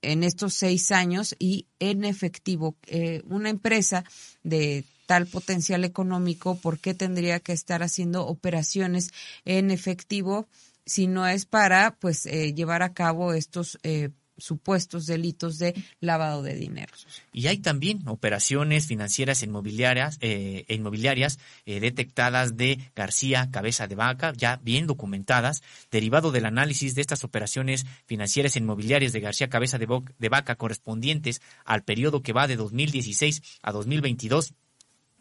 en 0.01 0.23
estos 0.23 0.53
seis 0.53 0.91
años 0.91 1.35
y 1.39 1.67
en 1.79 2.05
efectivo 2.05 2.75
eh, 2.85 3.21
una 3.25 3.49
empresa 3.49 4.03
de 4.43 4.85
tal 5.07 5.25
potencial 5.25 5.85
económico, 5.85 6.57
¿por 6.57 6.79
qué 6.79 6.93
tendría 6.93 7.39
que 7.39 7.53
estar 7.53 7.81
haciendo 7.81 8.27
operaciones 8.27 9.11
en 9.45 9.71
efectivo 9.71 10.47
si 10.85 11.07
no 11.07 11.27
es 11.27 11.45
para 11.45 11.97
pues 11.99 12.25
eh, 12.25 12.53
llevar 12.53 12.83
a 12.83 12.93
cabo 12.93 13.33
estos 13.33 13.79
eh, 13.83 14.09
supuestos 14.37 15.05
delitos 15.05 15.57
de 15.57 15.73
lavado 15.99 16.43
de 16.43 16.55
dinero. 16.55 16.93
Y 17.33 17.47
hay 17.47 17.57
también 17.57 18.07
operaciones 18.07 18.87
financieras 18.87 19.43
inmobiliarias, 19.43 20.17
eh, 20.21 20.65
inmobiliarias 20.69 21.39
eh, 21.65 21.79
detectadas 21.79 22.57
de 22.57 22.79
García 22.95 23.49
Cabeza 23.51 23.87
de 23.87 23.95
Vaca, 23.95 24.33
ya 24.35 24.59
bien 24.63 24.87
documentadas, 24.87 25.63
derivado 25.91 26.31
del 26.31 26.45
análisis 26.45 26.95
de 26.95 27.01
estas 27.01 27.23
operaciones 27.23 27.85
financieras 28.05 28.55
inmobiliarias 28.55 29.13
de 29.13 29.19
García 29.19 29.49
Cabeza 29.49 29.77
de, 29.77 29.87
de 30.17 30.29
Vaca 30.29 30.55
correspondientes 30.55 31.41
al 31.65 31.83
periodo 31.83 32.21
que 32.21 32.33
va 32.33 32.47
de 32.47 32.55
2016 32.55 33.41
a 33.61 33.71
2022 33.71 34.53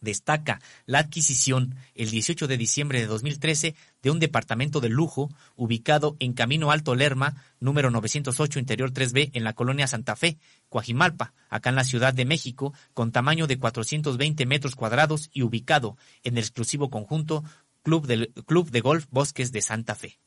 destaca 0.01 0.61
la 0.85 1.01
adquisición 1.01 1.75
el 1.95 2.11
18 2.11 2.47
de 2.47 2.57
diciembre 2.57 3.01
de 3.01 3.07
2013 3.07 3.75
de 4.07 4.13
un 4.13 4.21
departamento 4.21 4.81
de 4.81 4.89
lujo 4.89 5.31
ubicado 5.57 6.15
en 6.21 6.33
Camino 6.33 6.71
Alto 6.71 6.95
Lerma, 6.95 7.43
número 7.59 7.91
908, 7.91 8.61
interior 8.61 8.93
3B, 8.93 9.31
en 9.33 9.43
la 9.43 9.53
colonia 9.53 9.89
Santa 9.89 10.15
Fe, 10.15 10.39
Coajimalpa, 10.69 11.35
acá 11.51 11.71
en 11.71 11.75
la 11.75 11.83
Ciudad 11.83 12.15
de 12.15 12.25
México, 12.25 12.73
con 12.95 13.11
tamaño 13.11 13.49
de 13.49 13.59
420 13.59 14.47
metros 14.47 14.77
cuadrados 14.77 15.29
y 15.33 15.43
ubicado 15.43 15.97
en 16.23 16.35
el 16.35 16.45
exclusivo 16.45 16.89
conjunto 16.89 17.43
Club, 17.83 18.07
del, 18.07 18.33
Club 18.47 18.71
de 18.71 18.81
Golf 18.81 19.07
Bosques 19.11 19.51
de 19.51 19.61
Santa 19.61 19.97
Fe. 19.97 20.21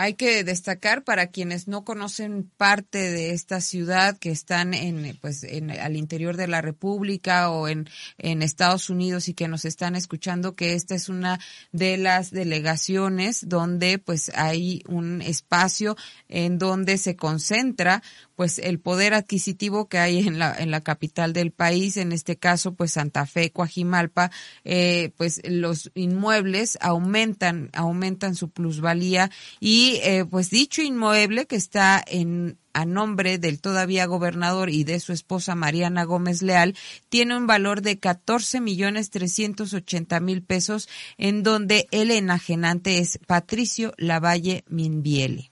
Hay 0.00 0.14
que 0.14 0.44
destacar 0.44 1.02
para 1.02 1.26
quienes 1.26 1.66
no 1.66 1.84
conocen 1.84 2.48
parte 2.56 3.10
de 3.10 3.32
esta 3.32 3.60
ciudad 3.60 4.16
que 4.16 4.30
están 4.30 4.72
en 4.72 5.18
pues 5.20 5.42
en 5.42 5.72
al 5.72 5.96
interior 5.96 6.36
de 6.36 6.46
la 6.46 6.62
República 6.62 7.50
o 7.50 7.66
en 7.66 7.90
en 8.16 8.42
Estados 8.42 8.90
Unidos 8.90 9.28
y 9.28 9.34
que 9.34 9.48
nos 9.48 9.64
están 9.64 9.96
escuchando 9.96 10.54
que 10.54 10.74
esta 10.74 10.94
es 10.94 11.08
una 11.08 11.40
de 11.72 11.96
las 11.96 12.30
delegaciones 12.30 13.48
donde 13.48 13.98
pues 13.98 14.30
hay 14.36 14.84
un 14.86 15.20
espacio 15.20 15.96
en 16.28 16.58
donde 16.58 16.96
se 16.96 17.16
concentra 17.16 18.00
pues 18.36 18.60
el 18.60 18.78
poder 18.78 19.14
adquisitivo 19.14 19.88
que 19.88 19.98
hay 19.98 20.28
en 20.28 20.38
la 20.38 20.54
en 20.56 20.70
la 20.70 20.80
capital 20.80 21.32
del 21.32 21.50
país, 21.50 21.96
en 21.96 22.12
este 22.12 22.36
caso 22.36 22.74
pues 22.74 22.92
Santa 22.92 23.26
Fe, 23.26 23.50
Coajimalpa, 23.50 24.30
eh, 24.62 25.10
pues 25.16 25.40
los 25.44 25.90
inmuebles 25.96 26.78
aumentan 26.80 27.70
aumentan 27.72 28.36
su 28.36 28.50
plusvalía 28.50 29.32
y 29.58 29.87
eh, 29.96 30.24
pues 30.28 30.50
dicho 30.50 30.82
inmueble 30.82 31.46
que 31.46 31.56
está 31.56 32.02
en 32.06 32.58
a 32.78 32.84
nombre 32.84 33.38
del 33.38 33.60
todavía 33.60 34.06
gobernador 34.06 34.70
y 34.70 34.84
de 34.84 35.00
su 35.00 35.12
esposa 35.12 35.56
Mariana 35.56 36.04
Gómez 36.04 36.42
Leal, 36.42 36.76
tiene 37.08 37.36
un 37.36 37.48
valor 37.48 37.82
de 37.82 37.98
14 37.98 38.60
millones 38.60 39.10
380 39.10 40.20
mil 40.20 40.42
pesos, 40.42 40.88
en 41.16 41.42
donde 41.42 41.88
el 41.90 42.12
enajenante 42.12 42.98
es 42.98 43.18
Patricio 43.26 43.92
Lavalle 43.96 44.64
Minviele. 44.68 45.50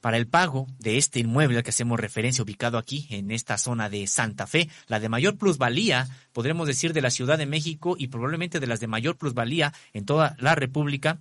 para 0.00 0.16
el 0.16 0.26
pago 0.26 0.66
de 0.78 0.96
este 0.96 1.20
inmueble 1.20 1.58
al 1.58 1.62
que 1.62 1.70
hacemos 1.70 2.00
referencia 2.00 2.42
ubicado 2.42 2.78
aquí 2.78 3.06
en 3.10 3.30
esta 3.30 3.58
zona 3.58 3.90
de 3.90 4.06
Santa 4.06 4.46
Fe, 4.46 4.68
la 4.88 4.98
de 4.98 5.10
mayor 5.10 5.36
plusvalía, 5.36 6.08
podremos 6.32 6.66
decir, 6.66 6.92
de 6.94 7.02
la 7.02 7.10
Ciudad 7.10 7.38
de 7.38 7.46
México 7.46 7.96
y 7.98 8.08
probablemente 8.08 8.60
de 8.60 8.66
las 8.66 8.80
de 8.80 8.86
mayor 8.86 9.16
plusvalía 9.18 9.74
en 9.92 10.06
toda 10.06 10.36
la 10.38 10.54
República. 10.54 11.20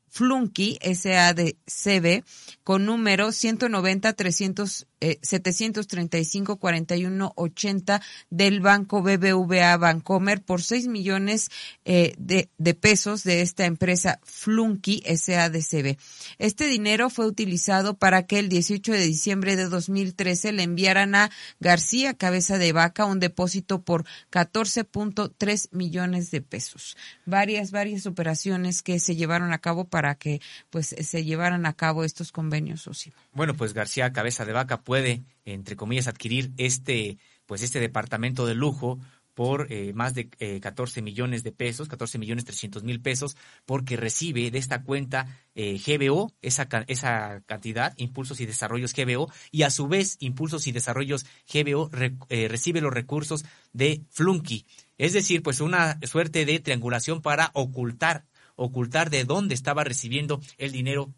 Flunky 0.09 0.79
SADCB 0.83 2.23
con 2.63 2.87
número 2.87 3.33
190 3.33 4.13
300 4.13 4.87
735 5.01 6.57
41 6.57 7.33
80 7.35 8.03
del 8.31 8.61
Banco 8.61 9.03
BBVA 9.03 9.77
Bancomer 9.77 10.43
por 10.43 10.63
6 10.63 10.89
millones 10.89 11.51
eh, 11.85 12.15
de, 12.19 12.51
de, 12.59 12.75
pesos 12.75 13.25
de 13.25 13.43
esta 13.43 13.65
empresa 13.65 14.21
Flunky 14.25 15.03
SADCB. 15.07 15.97
Este 16.39 16.67
dinero 16.67 17.11
fue 17.11 17.27
utilizado 17.27 17.95
para 17.95 18.27
que 18.27 18.39
el 18.39 18.49
18 18.49 18.93
de 18.93 19.01
diciembre 19.01 19.57
de 19.57 19.69
2013 19.69 20.53
le 20.53 20.63
enviaran 20.63 21.15
a 21.15 21.31
García 21.61 22.15
Cabeza 22.15 22.59
de 22.59 22.73
Vaca 22.73 23.05
un 23.05 23.21
depósito 23.21 23.83
por 23.83 24.05
14.3 24.31 25.69
millones 25.73 26.31
de 26.31 26.43
pesos. 26.43 26.97
Varias, 27.25 27.71
varias 27.71 28.07
operaciones 28.07 28.83
que 28.83 28.99
se 28.99 29.17
llevaron 29.17 29.53
a 29.53 29.59
cabo 29.59 29.85
para 29.85 30.15
que 30.15 30.41
pues 30.71 30.89
se 30.89 31.25
llevaran 31.25 31.67
a 31.67 31.73
cabo 31.73 32.05
estos 32.05 32.33
convenios. 32.33 32.89
Bueno, 33.33 33.55
pues 33.55 33.75
García 33.75 34.13
Cabeza 34.13 34.45
de 34.45 34.53
Vaca 34.53 34.83
puede, 34.91 35.23
entre 35.45 35.77
comillas, 35.77 36.09
adquirir 36.09 36.51
este, 36.57 37.19
pues 37.47 37.63
este 37.63 37.79
departamento 37.79 38.45
de 38.45 38.57
lujo 38.57 38.99
por 39.35 39.69
eh, 39.71 39.93
más 39.95 40.15
de 40.15 40.31
eh, 40.41 40.59
14 40.59 41.01
millones 41.01 41.45
de 41.45 41.53
pesos, 41.53 41.87
14 41.87 42.19
millones 42.19 42.45
300 42.45 42.83
mil 42.83 43.01
pesos, 43.01 43.37
porque 43.67 43.97
recibe 43.97 44.51
de 44.51 44.59
esta 44.59 44.83
cuenta 44.83 45.29
eh, 45.55 45.79
GBO 45.79 46.33
esa, 46.43 46.67
esa 46.89 47.41
cantidad, 47.47 47.95
Impulsos 47.99 48.41
y 48.41 48.47
Desarrollos 48.47 48.93
GBO, 48.93 49.31
y 49.53 49.63
a 49.63 49.71
su 49.71 49.87
vez 49.87 50.17
Impulsos 50.19 50.67
y 50.67 50.73
Desarrollos 50.73 51.25
GBO 51.49 51.89
eh, 52.29 52.49
recibe 52.49 52.81
los 52.81 52.93
recursos 52.93 53.45
de 53.73 54.03
Flunky. 54.11 54.67
Es 54.99 55.13
decir, 55.13 55.45
pues 55.45 55.61
una 55.61 56.01
suerte 56.03 56.45
de 56.45 56.59
triangulación 56.59 57.23
para 57.23 57.53
ocultar, 57.55 58.25
ocultar 58.57 59.09
de 59.09 59.23
dónde 59.23 59.55
estaba 59.55 59.85
recibiendo 59.85 60.41
el 60.59 60.73
dinero 60.73 61.15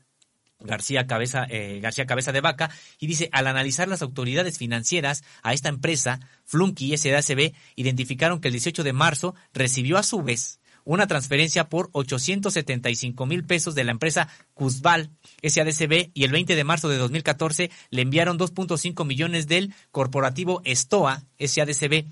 García 0.64 1.06
Cabeza, 1.06 1.47
eh, 1.48 1.80
García 1.80 2.06
Cabeza 2.06 2.32
de 2.32 2.40
Vaca, 2.40 2.70
y 2.98 3.06
dice, 3.06 3.28
al 3.32 3.47
analizar 3.47 3.89
las 3.89 4.02
autoridades 4.02 4.59
financieras 4.59 5.24
a 5.43 5.52
esta 5.52 5.68
empresa, 5.68 6.20
Flunky 6.44 6.93
y 6.93 6.97
SDACB 6.97 7.52
identificaron 7.76 8.40
que 8.40 8.48
el 8.48 8.52
18 8.52 8.82
de 8.82 8.93
marzo 8.93 9.34
recibió 9.52 9.98
a 9.98 10.02
su 10.02 10.22
vez 10.22 10.60
una 10.84 11.06
transferencia 11.06 11.68
por 11.68 11.90
875 11.93 13.26
mil 13.26 13.44
pesos 13.44 13.74
de 13.74 13.84
la 13.84 13.93
empresa 13.93 14.28
Cusval 14.55 15.10
SADCB 15.43 16.10
y 16.14 16.24
el 16.24 16.32
20 16.32 16.56
de 16.56 16.64
marzo 16.64 16.89
de 16.89 16.97
2014 16.97 17.70
le 17.90 18.02
enviaron 18.02 18.39
2.5 18.39 19.05
millones 19.05 19.47
del 19.47 19.74
corporativo 19.90 20.60
Estoa 20.64 21.22
SADCB. 21.39 22.06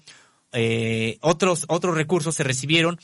Eh, 0.52 1.18
otros, 1.20 1.64
otros 1.68 1.94
recursos 1.94 2.35
se 2.35 2.44
recibieron 2.44 2.98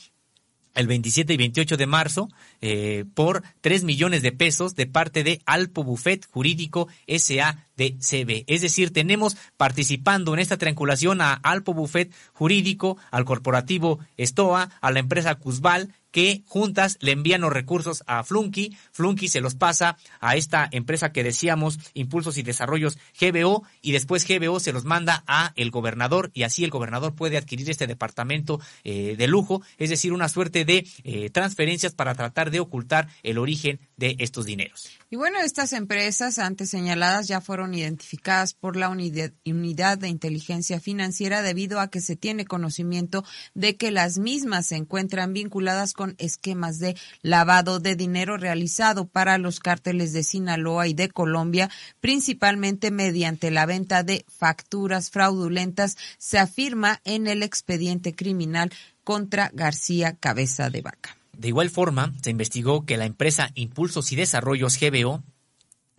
el 0.77 0.87
27 0.87 1.33
y 1.33 1.37
28 1.37 1.75
de 1.75 1.87
marzo 1.87 2.29
eh, 2.61 3.03
por 3.13 3.43
3 3.61 3.83
millones 3.83 4.21
de 4.21 4.31
pesos 4.31 4.75
de 4.75 4.85
parte 4.85 5.23
de 5.23 5.41
Alpo 5.45 5.83
Buffet 5.83 6.25
Jurídico 6.29 6.87
SADCB. 7.07 8.43
Es 8.47 8.61
decir, 8.61 8.93
tenemos 8.93 9.35
participando 9.57 10.33
en 10.33 10.39
esta 10.39 10.57
triangulación 10.57 11.19
a 11.19 11.33
Alpo 11.33 11.73
Buffet 11.73 12.13
Jurídico, 12.33 12.97
al 13.11 13.25
corporativo 13.25 13.99
Estoa, 14.17 14.69
a 14.79 14.91
la 14.91 14.99
empresa 14.99 15.35
Cusval 15.35 15.93
que 16.17 16.41
juntas 16.47 16.97
le 16.99 17.11
envían 17.11 17.41
los 17.41 17.53
recursos 17.53 18.03
a 18.07 18.23
Flunky, 18.23 18.75
Flunky 18.91 19.27
se 19.27 19.39
los 19.39 19.53
pasa 19.53 19.99
a 20.19 20.35
esta 20.35 20.67
empresa 20.71 21.11
que 21.11 21.23
decíamos, 21.23 21.77
Impulsos 21.93 22.39
y 22.39 22.41
Desarrollos 22.41 22.97
GBO, 23.21 23.61
y 23.83 23.91
después 23.91 24.27
GBO 24.27 24.59
se 24.59 24.73
los 24.73 24.83
manda 24.83 25.23
a 25.27 25.53
el 25.55 25.69
gobernador, 25.69 26.31
y 26.33 26.41
así 26.41 26.63
el 26.63 26.71
gobernador 26.71 27.13
puede 27.13 27.37
adquirir 27.37 27.69
este 27.69 27.85
departamento 27.85 28.59
eh, 28.83 29.13
de 29.15 29.27
lujo, 29.27 29.61
es 29.77 29.91
decir, 29.91 30.11
una 30.11 30.27
suerte 30.27 30.65
de 30.65 30.87
eh, 31.03 31.29
transferencias 31.29 31.93
para 31.93 32.15
tratar 32.15 32.49
de 32.49 32.61
ocultar 32.61 33.09
el 33.21 33.37
origen 33.37 33.79
de 33.97 34.15
estos 34.19 34.45
dineros. 34.45 34.89
Y 35.09 35.15
bueno, 35.15 35.39
estas 35.39 35.73
empresas 35.73 36.37
antes 36.37 36.69
señaladas 36.69 37.27
ya 37.27 37.41
fueron 37.41 37.73
identificadas 37.73 38.53
por 38.53 38.75
la 38.75 38.89
unidad, 38.89 39.97
de 39.97 40.07
inteligencia 40.07 40.79
financiera 40.79 41.41
debido 41.41 41.79
a 41.79 41.89
que 41.89 41.99
se 41.99 42.15
tiene 42.15 42.45
conocimiento 42.45 43.23
de 43.55 43.75
que 43.75 43.89
las 43.89 44.19
mismas 44.19 44.67
se 44.67 44.75
encuentran 44.75 45.33
vinculadas 45.33 45.93
con 45.93 46.15
esquemas 46.19 46.79
de 46.79 46.95
lavado 47.21 47.79
de 47.79 47.95
dinero 47.95 48.37
realizado 48.37 49.07
para 49.07 49.37
los 49.37 49.59
cárteles 49.59 50.13
de 50.13 50.23
Sinaloa 50.23 50.87
y 50.87 50.93
de 50.93 51.09
Colombia, 51.09 51.69
principalmente 51.99 52.91
mediante 52.91 53.49
la 53.49 53.65
venta 53.65 54.03
de 54.03 54.25
facturas 54.27 55.09
fraudulentas, 55.09 55.97
se 56.17 56.37
afirma 56.37 57.01
en 57.03 57.27
el 57.27 57.41
expediente 57.41 58.13
criminal 58.13 58.71
contra 59.03 59.49
García 59.53 60.15
Cabeza 60.19 60.69
de 60.69 60.81
Vaca. 60.81 61.16
De 61.37 61.49
igual 61.49 61.69
forma, 61.69 62.13
se 62.21 62.31
investigó 62.31 62.85
que 62.85 62.97
la 62.97 63.05
empresa 63.05 63.51
Impulsos 63.53 64.11
y 64.11 64.15
Desarrollos 64.15 64.79
GBO 64.79 65.23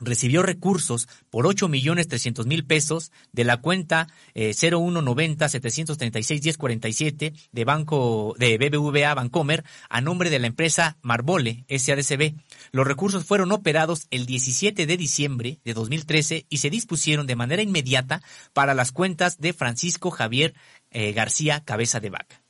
recibió 0.01 0.43
recursos 0.43 1.09
por 1.31 1.47
8 1.47 1.69
millones 1.69 2.09
300 2.09 2.47
mil 2.47 2.65
pesos 2.65 3.13
de 3.33 3.45
la 3.45 3.59
cuenta 3.59 4.09
eh, 4.35 4.53
0190 4.53 5.49
736 5.49 6.43
1047 6.43 7.33
de 7.53 7.65
banco 7.65 8.35
de 8.39 8.59
BBVA 8.59 9.15
Bancomer 9.15 9.65
a 9.89 10.01
nombre 10.01 10.31
de 10.31 10.41
la 10.41 10.49
empresa 10.49 10.99
Marbole 11.03 11.65
SADCB. 11.69 12.35
Los 12.73 12.87
recursos 12.87 13.25
fueron 13.25 13.53
operados 13.53 14.07
el 14.11 14.27
17 14.27 14.87
de 14.87 14.97
diciembre 14.97 15.61
de 15.65 15.75
2013 15.75 16.47
y 16.49 16.59
se 16.59 16.71
dispusieron 16.71 17.27
de 17.27 17.37
manera 17.37 17.63
inmediata 17.63 18.23
para 18.53 18.75
las 18.75 18.91
cuentas 18.91 19.39
de 19.39 19.53
Francisco 19.53 20.11
Javier 20.11 20.55
eh, 20.91 21.13
García 21.13 21.65
Cabeza 21.65 22.01
de 22.01 22.11
Vaca. 22.11 22.43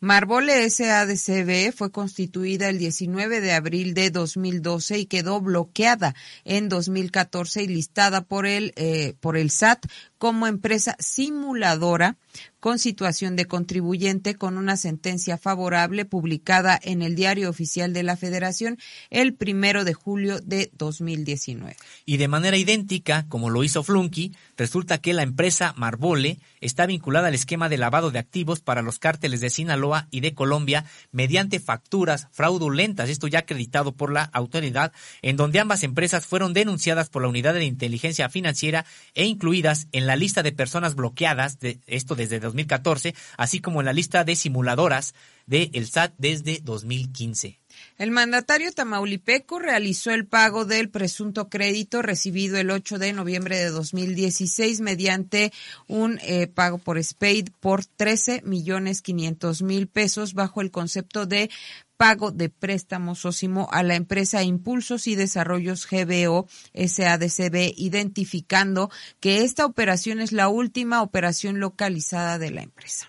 Marbole 0.00 0.68
SADCB 0.68 1.72
fue 1.74 1.90
constituida 1.90 2.68
el 2.68 2.78
19 2.78 3.40
de 3.40 3.52
abril 3.52 3.94
de 3.94 4.10
2012 4.10 4.98
y 4.98 5.06
quedó 5.06 5.40
bloqueada 5.40 6.14
en 6.44 6.68
2014 6.68 7.62
y 7.62 7.68
listada 7.68 8.20
por 8.20 8.46
el, 8.46 8.74
eh, 8.76 9.14
por 9.20 9.38
el 9.38 9.50
SAT 9.50 9.86
como 10.18 10.46
empresa 10.46 10.96
simuladora 10.98 12.16
con 12.60 12.78
situación 12.78 13.36
de 13.36 13.46
contribuyente 13.46 14.34
con 14.34 14.58
una 14.58 14.76
sentencia 14.76 15.38
favorable 15.38 16.04
publicada 16.04 16.78
en 16.82 17.02
el 17.02 17.14
Diario 17.14 17.50
Oficial 17.50 17.92
de 17.92 18.02
la 18.02 18.16
Federación 18.16 18.78
el 19.10 19.34
primero 19.34 19.84
de 19.84 19.94
julio 19.94 20.40
de 20.40 20.70
2019. 20.76 21.76
Y 22.04 22.16
de 22.16 22.28
manera 22.28 22.56
idéntica, 22.56 23.26
como 23.28 23.50
lo 23.50 23.64
hizo 23.64 23.82
Flunky, 23.82 24.32
resulta 24.56 24.98
que 24.98 25.14
la 25.14 25.22
empresa 25.22 25.74
Marbole 25.76 26.38
está 26.60 26.86
vinculada 26.86 27.28
al 27.28 27.34
esquema 27.34 27.68
de 27.68 27.78
lavado 27.78 28.10
de 28.10 28.18
activos 28.18 28.60
para 28.60 28.82
los 28.82 28.98
cárteles 28.98 29.40
de 29.40 29.50
Sinaloa 29.50 30.08
y 30.10 30.20
de 30.20 30.34
Colombia 30.34 30.84
mediante 31.12 31.60
facturas 31.60 32.28
fraudulentas, 32.32 33.08
esto 33.08 33.28
ya 33.28 33.40
acreditado 33.40 33.92
por 33.92 34.12
la 34.12 34.22
autoridad, 34.22 34.92
en 35.22 35.36
donde 35.36 35.60
ambas 35.60 35.82
empresas 35.82 36.26
fueron 36.26 36.52
denunciadas 36.52 37.08
por 37.08 37.22
la 37.22 37.28
Unidad 37.28 37.54
de 37.54 37.64
Inteligencia 37.64 38.28
Financiera 38.28 38.84
e 39.14 39.24
incluidas 39.24 39.88
en 39.92 40.06
la 40.06 40.16
lista 40.16 40.42
de 40.42 40.52
personas 40.52 40.94
bloqueadas, 40.94 41.58
de 41.60 41.80
esto 41.86 42.14
desde 42.28 42.40
2014, 42.40 43.14
así 43.36 43.60
como 43.60 43.80
en 43.80 43.86
la 43.86 43.92
lista 43.92 44.24
de 44.24 44.36
simuladoras 44.36 45.14
del 45.46 45.70
el 45.72 45.86
SAT 45.86 46.14
desde 46.18 46.60
2015. 46.62 47.58
El 47.98 48.10
mandatario 48.10 48.72
tamaulipeco 48.72 49.58
realizó 49.58 50.10
el 50.10 50.26
pago 50.26 50.64
del 50.64 50.88
presunto 50.88 51.48
crédito 51.48 52.02
recibido 52.02 52.58
el 52.58 52.70
8 52.70 52.98
de 52.98 53.12
noviembre 53.12 53.56
de 53.58 53.70
2016 53.70 54.80
mediante 54.80 55.52
un 55.86 56.18
eh, 56.22 56.46
pago 56.46 56.78
por 56.78 57.02
SPADE 57.02 57.52
por 57.60 57.84
13 57.84 58.42
millones 58.44 59.02
500 59.02 59.62
mil 59.62 59.86
pesos 59.88 60.34
bajo 60.34 60.60
el 60.60 60.70
concepto 60.70 61.26
de 61.26 61.50
pago 61.96 62.30
de 62.30 62.48
préstamo 62.48 63.14
sósimo 63.14 63.68
a 63.72 63.82
la 63.82 63.94
empresa 63.94 64.42
Impulsos 64.42 65.06
y 65.06 65.14
Desarrollos 65.14 65.86
GBO 65.88 66.46
SADCB, 66.74 67.74
identificando 67.76 68.90
que 69.20 69.42
esta 69.42 69.66
operación 69.66 70.20
es 70.20 70.32
la 70.32 70.48
última 70.48 71.02
operación 71.02 71.60
localizada 71.60 72.38
de 72.38 72.50
la 72.50 72.62
empresa. 72.62 73.08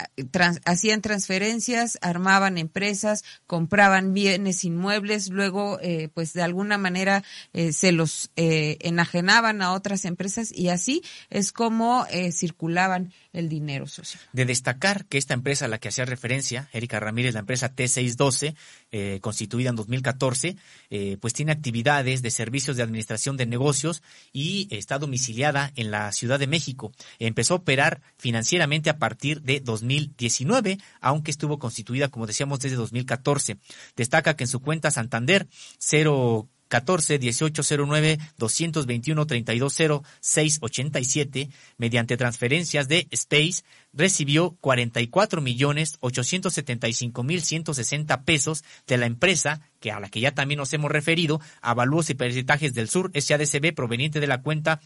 hacían 0.66 1.02
transferencias, 1.02 1.98
armaban 2.02 2.58
empresas, 2.58 3.24
compraban 3.48 4.14
bienes 4.14 4.64
inmuebles, 4.64 5.30
luego, 5.30 5.80
eh, 5.82 6.10
pues 6.14 6.34
de 6.34 6.42
alguna 6.42 6.78
manera 6.78 7.24
eh, 7.54 7.74
se 7.74 7.92
los 7.92 8.32
en 8.36 9.00
enajenaban 9.02 9.62
a 9.62 9.74
otras 9.74 10.06
empresas 10.06 10.52
y 10.52 10.70
así 10.70 11.02
es 11.30 11.52
como 11.52 12.06
eh, 12.12 12.32
circulaban 12.32 13.12
el 13.34 13.50
dinero 13.50 13.88
social. 13.88 14.22
De 14.32 14.46
destacar 14.46 15.06
que 15.06 15.18
esta 15.18 15.34
empresa 15.34 15.66
a 15.66 15.68
la 15.68 15.80
que 15.80 15.88
hacía 15.90 16.06
referencia, 16.06 16.70
Erika 16.72 17.00
Ramírez, 17.00 17.34
la 17.34 17.40
empresa 17.40 17.74
T612, 17.76 18.56
eh, 18.92 19.20
constituida 19.22 19.70
en 19.70 19.76
2014, 19.76 20.56
eh, 20.90 21.18
pues 21.20 21.34
tiene 21.34 21.52
actividades 21.52 22.22
de 22.22 22.30
servicios 22.30 22.78
de 22.78 22.84
administración 22.84 23.38
de 23.38 23.46
negocios 23.46 24.04
y 24.32 24.68
está 24.70 25.00
domiciliada 25.00 25.72
en 25.76 25.90
la 25.90 26.12
Ciudad 26.12 26.40
de 26.40 26.48
México. 26.48 26.92
Empezó 27.20 27.56
a 27.56 27.58
operar 27.58 28.02
financieramente 28.18 28.90
a 28.90 28.98
partir 29.00 29.42
de 29.42 29.62
2019, 29.62 30.78
aunque 31.00 31.32
estuvo 31.32 31.58
constituida, 31.58 32.10
como 32.10 32.28
decíamos, 32.28 32.60
desde 32.60 32.76
2014. 32.76 33.58
Destaca 33.96 34.36
que 34.36 34.44
en 34.44 34.50
su 34.50 34.60
cuenta 34.60 34.92
Santander, 34.92 35.48
0 35.80 36.50
14 36.72 37.20
1809 37.20 38.18
221 38.38 39.26
320 39.28 40.08
687 40.22 41.50
mediante 41.78 42.16
transferencias 42.16 42.88
de 42.88 43.08
Space 43.12 43.64
recibió 43.92 44.56
44 44.62 45.42
millones 45.42 45.98
875 46.00 47.24
mil 47.24 47.42
160 47.42 48.24
pesos 48.24 48.64
de 48.88 48.98
la 48.98 49.06
empresa 49.06 49.60
que 49.82 49.92
a 49.92 50.00
la 50.00 50.08
que 50.08 50.22
ya 50.22 50.32
también 50.32 50.60
nos 50.60 50.72
hemos 50.72 50.90
referido, 50.90 51.42
Avalúos 51.62 52.10
y 52.10 52.14
Peritajes 52.14 52.74
del 52.74 52.88
Sur, 52.88 53.12
SADCB, 53.14 53.74
proveniente 53.76 54.22
de 54.22 54.28
la 54.28 54.42
cuenta 54.42 54.80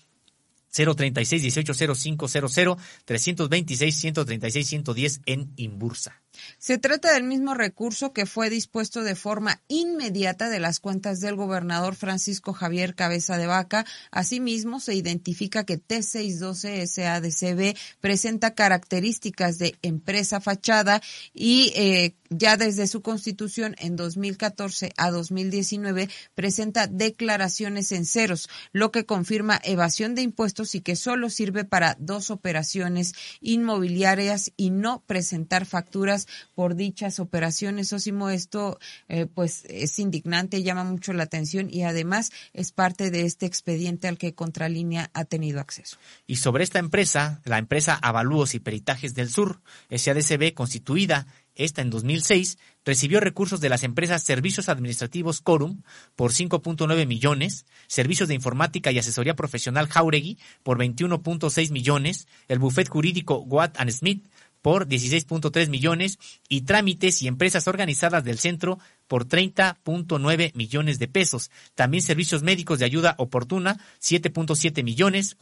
036 0.71 1.43
18 1.43 1.73
0500 1.93 2.77
326 3.05 3.95
136 3.95 4.67
110 4.67 5.21
en 5.27 5.53
Imbursa. 5.55 6.24
Se 6.57 6.77
trata 6.77 7.13
del 7.13 7.23
mismo 7.23 7.53
recurso 7.53 8.13
que 8.13 8.25
fue 8.25 8.49
dispuesto 8.49 9.03
de 9.03 9.15
forma 9.15 9.61
inmediata 9.67 10.49
de 10.49 10.59
las 10.59 10.79
cuentas 10.79 11.19
del 11.19 11.35
gobernador 11.35 11.95
Francisco 11.95 12.53
Javier 12.53 12.95
Cabeza 12.95 13.37
de 13.37 13.47
Vaca. 13.47 13.85
Asimismo, 14.11 14.79
se 14.79 14.95
identifica 14.95 15.63
que 15.63 15.79
T612 15.79 16.85
SADCB 16.85 17.77
presenta 17.99 18.53
características 18.53 19.57
de 19.57 19.75
empresa 19.81 20.41
fachada 20.41 21.01
y 21.33 21.71
eh, 21.75 22.15
ya 22.29 22.57
desde 22.57 22.87
su 22.87 23.01
constitución 23.01 23.75
en 23.79 23.95
2014 23.95 24.93
a 24.97 25.11
2019 25.11 26.09
presenta 26.33 26.87
declaraciones 26.87 27.91
en 27.91 28.05
ceros, 28.05 28.49
lo 28.71 28.91
que 28.91 29.05
confirma 29.05 29.59
evasión 29.63 30.15
de 30.15 30.21
impuestos 30.21 30.75
y 30.75 30.81
que 30.81 30.95
solo 30.95 31.29
sirve 31.29 31.65
para 31.65 31.95
dos 31.99 32.31
operaciones 32.31 33.13
inmobiliarias 33.41 34.51
y 34.57 34.71
no 34.71 35.03
presentar 35.05 35.65
facturas 35.65 36.24
por 36.53 36.76
dichas 36.76 37.19
operaciones. 37.19 37.91
Osimo, 37.93 38.30
esto 38.30 38.80
eh, 39.07 39.26
pues 39.26 39.64
es 39.69 39.99
indignante, 39.99 40.64
llama 40.64 40.84
mucho 40.84 41.14
la 41.14 41.23
atención 41.23 41.69
y 41.72 41.84
además 41.84 42.31
es 42.53 42.72
parte 42.72 43.11
de 43.11 43.26
este 43.26 43.45
expediente 43.45 44.07
al 44.07 44.18
que 44.18 44.34
Contralínea 44.34 45.10
ha 45.14 45.26
tenido 45.26 45.60
acceso. 45.60 45.97
Y 46.27 46.38
sobre 46.38 46.64
esta 46.64 46.80
empresa, 46.80 47.41
la 47.45 47.57
empresa 47.57 47.99
Avalúos 48.02 48.56
y 48.56 48.60
Peritajes 48.60 49.15
del 49.15 49.30
Sur, 49.30 49.61
SADCB, 49.89 50.53
constituida 50.53 51.27
esta 51.56 51.81
en 51.81 51.89
2006, 51.89 52.57
recibió 52.84 53.19
recursos 53.19 53.61
de 53.61 53.69
las 53.69 53.84
empresas 53.84 54.23
Servicios 54.23 54.68
Administrativos 54.68 55.39
Corum 55.41 55.81
por 56.15 56.34
5.9 56.34 57.07
millones, 57.07 57.65
Servicios 57.88 58.27
de 58.27 58.35
Informática 58.35 58.91
y 58.91 58.99
Asesoría 58.99 59.35
Profesional 59.35 59.88
Jauregui 59.88 60.38
por 60.64 60.77
21.6 60.77 61.72
millones, 61.72 62.27
el 62.49 62.60
Buffet 62.60 62.89
Jurídico 62.89 63.38
Watt 63.38 63.80
and 63.80 63.91
Smith 63.91 64.26
por 64.65 64.87
16.3 64.87 65.69
millones 65.69 66.17
y 66.49 66.61
trámites 66.61 67.21
y 67.21 67.27
empresas 67.27 67.67
organizadas 67.67 68.23
del 68.23 68.39
centro 68.39 68.79
por 69.07 69.27
30.9 69.27 70.55
millones 70.55 70.97
de 70.97 71.07
pesos. 71.07 71.51
También 71.75 72.01
servicios 72.01 72.41
médicos 72.41 72.79
de 72.79 72.85
ayuda 72.85 73.13
oportuna, 73.19 73.77
7.7 74.01 74.83
millones, 74.83 75.35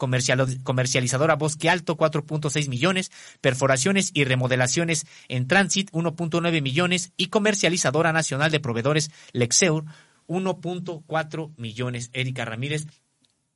comercializadora 0.62 1.36
Bosque 1.36 1.70
Alto, 1.70 1.96
4.6 1.96 2.68
millones, 2.68 3.10
perforaciones 3.40 4.10
y 4.12 4.24
remodelaciones 4.24 5.06
en 5.28 5.48
Transit, 5.48 5.90
1.9 5.92 6.60
millones 6.60 7.14
y 7.16 7.28
comercializadora 7.28 8.12
nacional 8.12 8.50
de 8.50 8.60
proveedores 8.60 9.10
Lexeur, 9.32 9.86
1.4 10.28 11.54
millones. 11.56 12.10
Erika 12.12 12.44
Ramírez, 12.44 12.86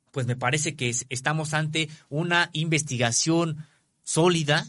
pues 0.09 0.25
me 0.25 0.35
parece 0.35 0.75
que 0.75 0.91
estamos 1.09 1.53
ante 1.53 1.89
una 2.09 2.49
investigación 2.53 3.67
sólida, 4.03 4.65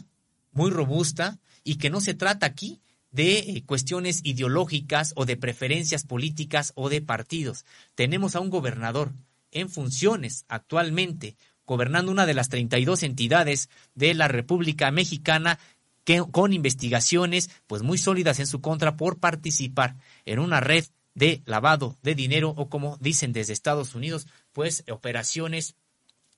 muy 0.51 0.71
robusta, 0.71 1.39
y 1.63 1.75
que 1.75 1.89
no 1.89 2.01
se 2.01 2.13
trata 2.13 2.45
aquí 2.45 2.81
de 3.11 3.39
eh, 3.39 3.63
cuestiones 3.65 4.21
ideológicas 4.23 5.13
o 5.15 5.25
de 5.25 5.37
preferencias 5.37 6.03
políticas 6.03 6.71
o 6.75 6.89
de 6.89 7.01
partidos. 7.01 7.65
Tenemos 7.95 8.35
a 8.35 8.39
un 8.39 8.49
gobernador 8.49 9.13
en 9.51 9.69
funciones 9.69 10.45
actualmente, 10.47 11.35
gobernando 11.65 12.11
una 12.11 12.25
de 12.25 12.33
las 12.33 12.49
32 12.49 13.03
entidades 13.03 13.69
de 13.95 14.13
la 14.13 14.27
República 14.27 14.91
Mexicana 14.91 15.59
que, 16.03 16.23
con 16.31 16.53
investigaciones 16.53 17.49
pues 17.67 17.83
muy 17.83 17.97
sólidas 17.97 18.39
en 18.39 18.47
su 18.47 18.61
contra 18.61 18.95
por 18.97 19.19
participar 19.19 19.97
en 20.25 20.39
una 20.39 20.59
red 20.59 20.85
de 21.13 21.41
lavado 21.45 21.97
de 22.01 22.15
dinero 22.15 22.53
o 22.55 22.69
como 22.69 22.97
dicen 23.01 23.33
desde 23.33 23.53
Estados 23.53 23.93
Unidos, 23.93 24.27
pues 24.53 24.85
operaciones 24.89 25.75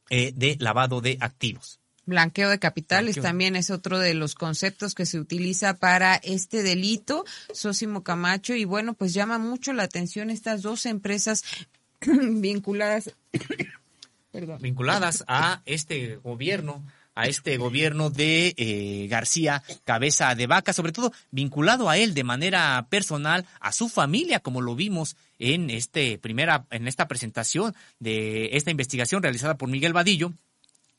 eh, 0.10 0.34
de 0.35 0.57
lavado 0.60 0.99
de 0.99 1.18
activos. 1.22 1.80
Blanqueo 2.06 2.50
de 2.50 2.60
capitales 2.60 3.22
también 3.22 3.56
es 3.56 3.70
otro 3.70 3.98
de 4.00 4.14
los 4.14 4.36
conceptos 4.36 4.94
que 4.94 5.06
se 5.06 5.20
utiliza 5.20 5.76
para 5.78 6.16
este 6.16 6.62
delito, 6.62 7.24
Sósimo 7.54 8.04
Camacho, 8.04 8.56
y 8.56 8.66
bueno, 8.66 8.94
pues 8.94 9.14
llama 9.14 9.38
mucho 9.38 9.72
la 9.74 9.84
atención 9.84 10.30
estas 10.30 10.62
dos 10.62 10.86
empresas 10.86 11.44
vinculadas, 12.02 13.16
vinculadas 14.60 15.24
a 15.28 15.62
este 15.66 16.18
gobierno 16.18 16.84
a 17.16 17.28
este 17.28 17.58
gobierno 17.58 18.10
de 18.10 18.56
eh, 18.58 19.08
García 19.08 19.62
Cabeza 19.84 20.34
de 20.36 20.48
Vaca, 20.48 20.74
sobre 20.74 20.92
todo 20.92 21.14
vinculado 21.32 21.90
a 21.90 21.98
él 21.98 22.14
de 22.14 22.24
manera 22.24 22.88
personal, 22.90 23.46
a 23.60 23.72
su 23.72 23.90
familia, 23.90 24.40
como 24.40 24.62
lo 24.62 24.76
vimos 24.76 25.16
en 25.40 25.70
este 25.70 26.18
primera, 26.18 26.66
en 26.72 26.88
esta 26.88 27.08
presentación 27.08 27.76
de 28.00 28.50
esta 28.54 28.72
investigación 28.72 29.22
realizada 29.22 29.58
por 29.58 29.70
Miguel 29.70 29.94
Vadillo 29.94 30.34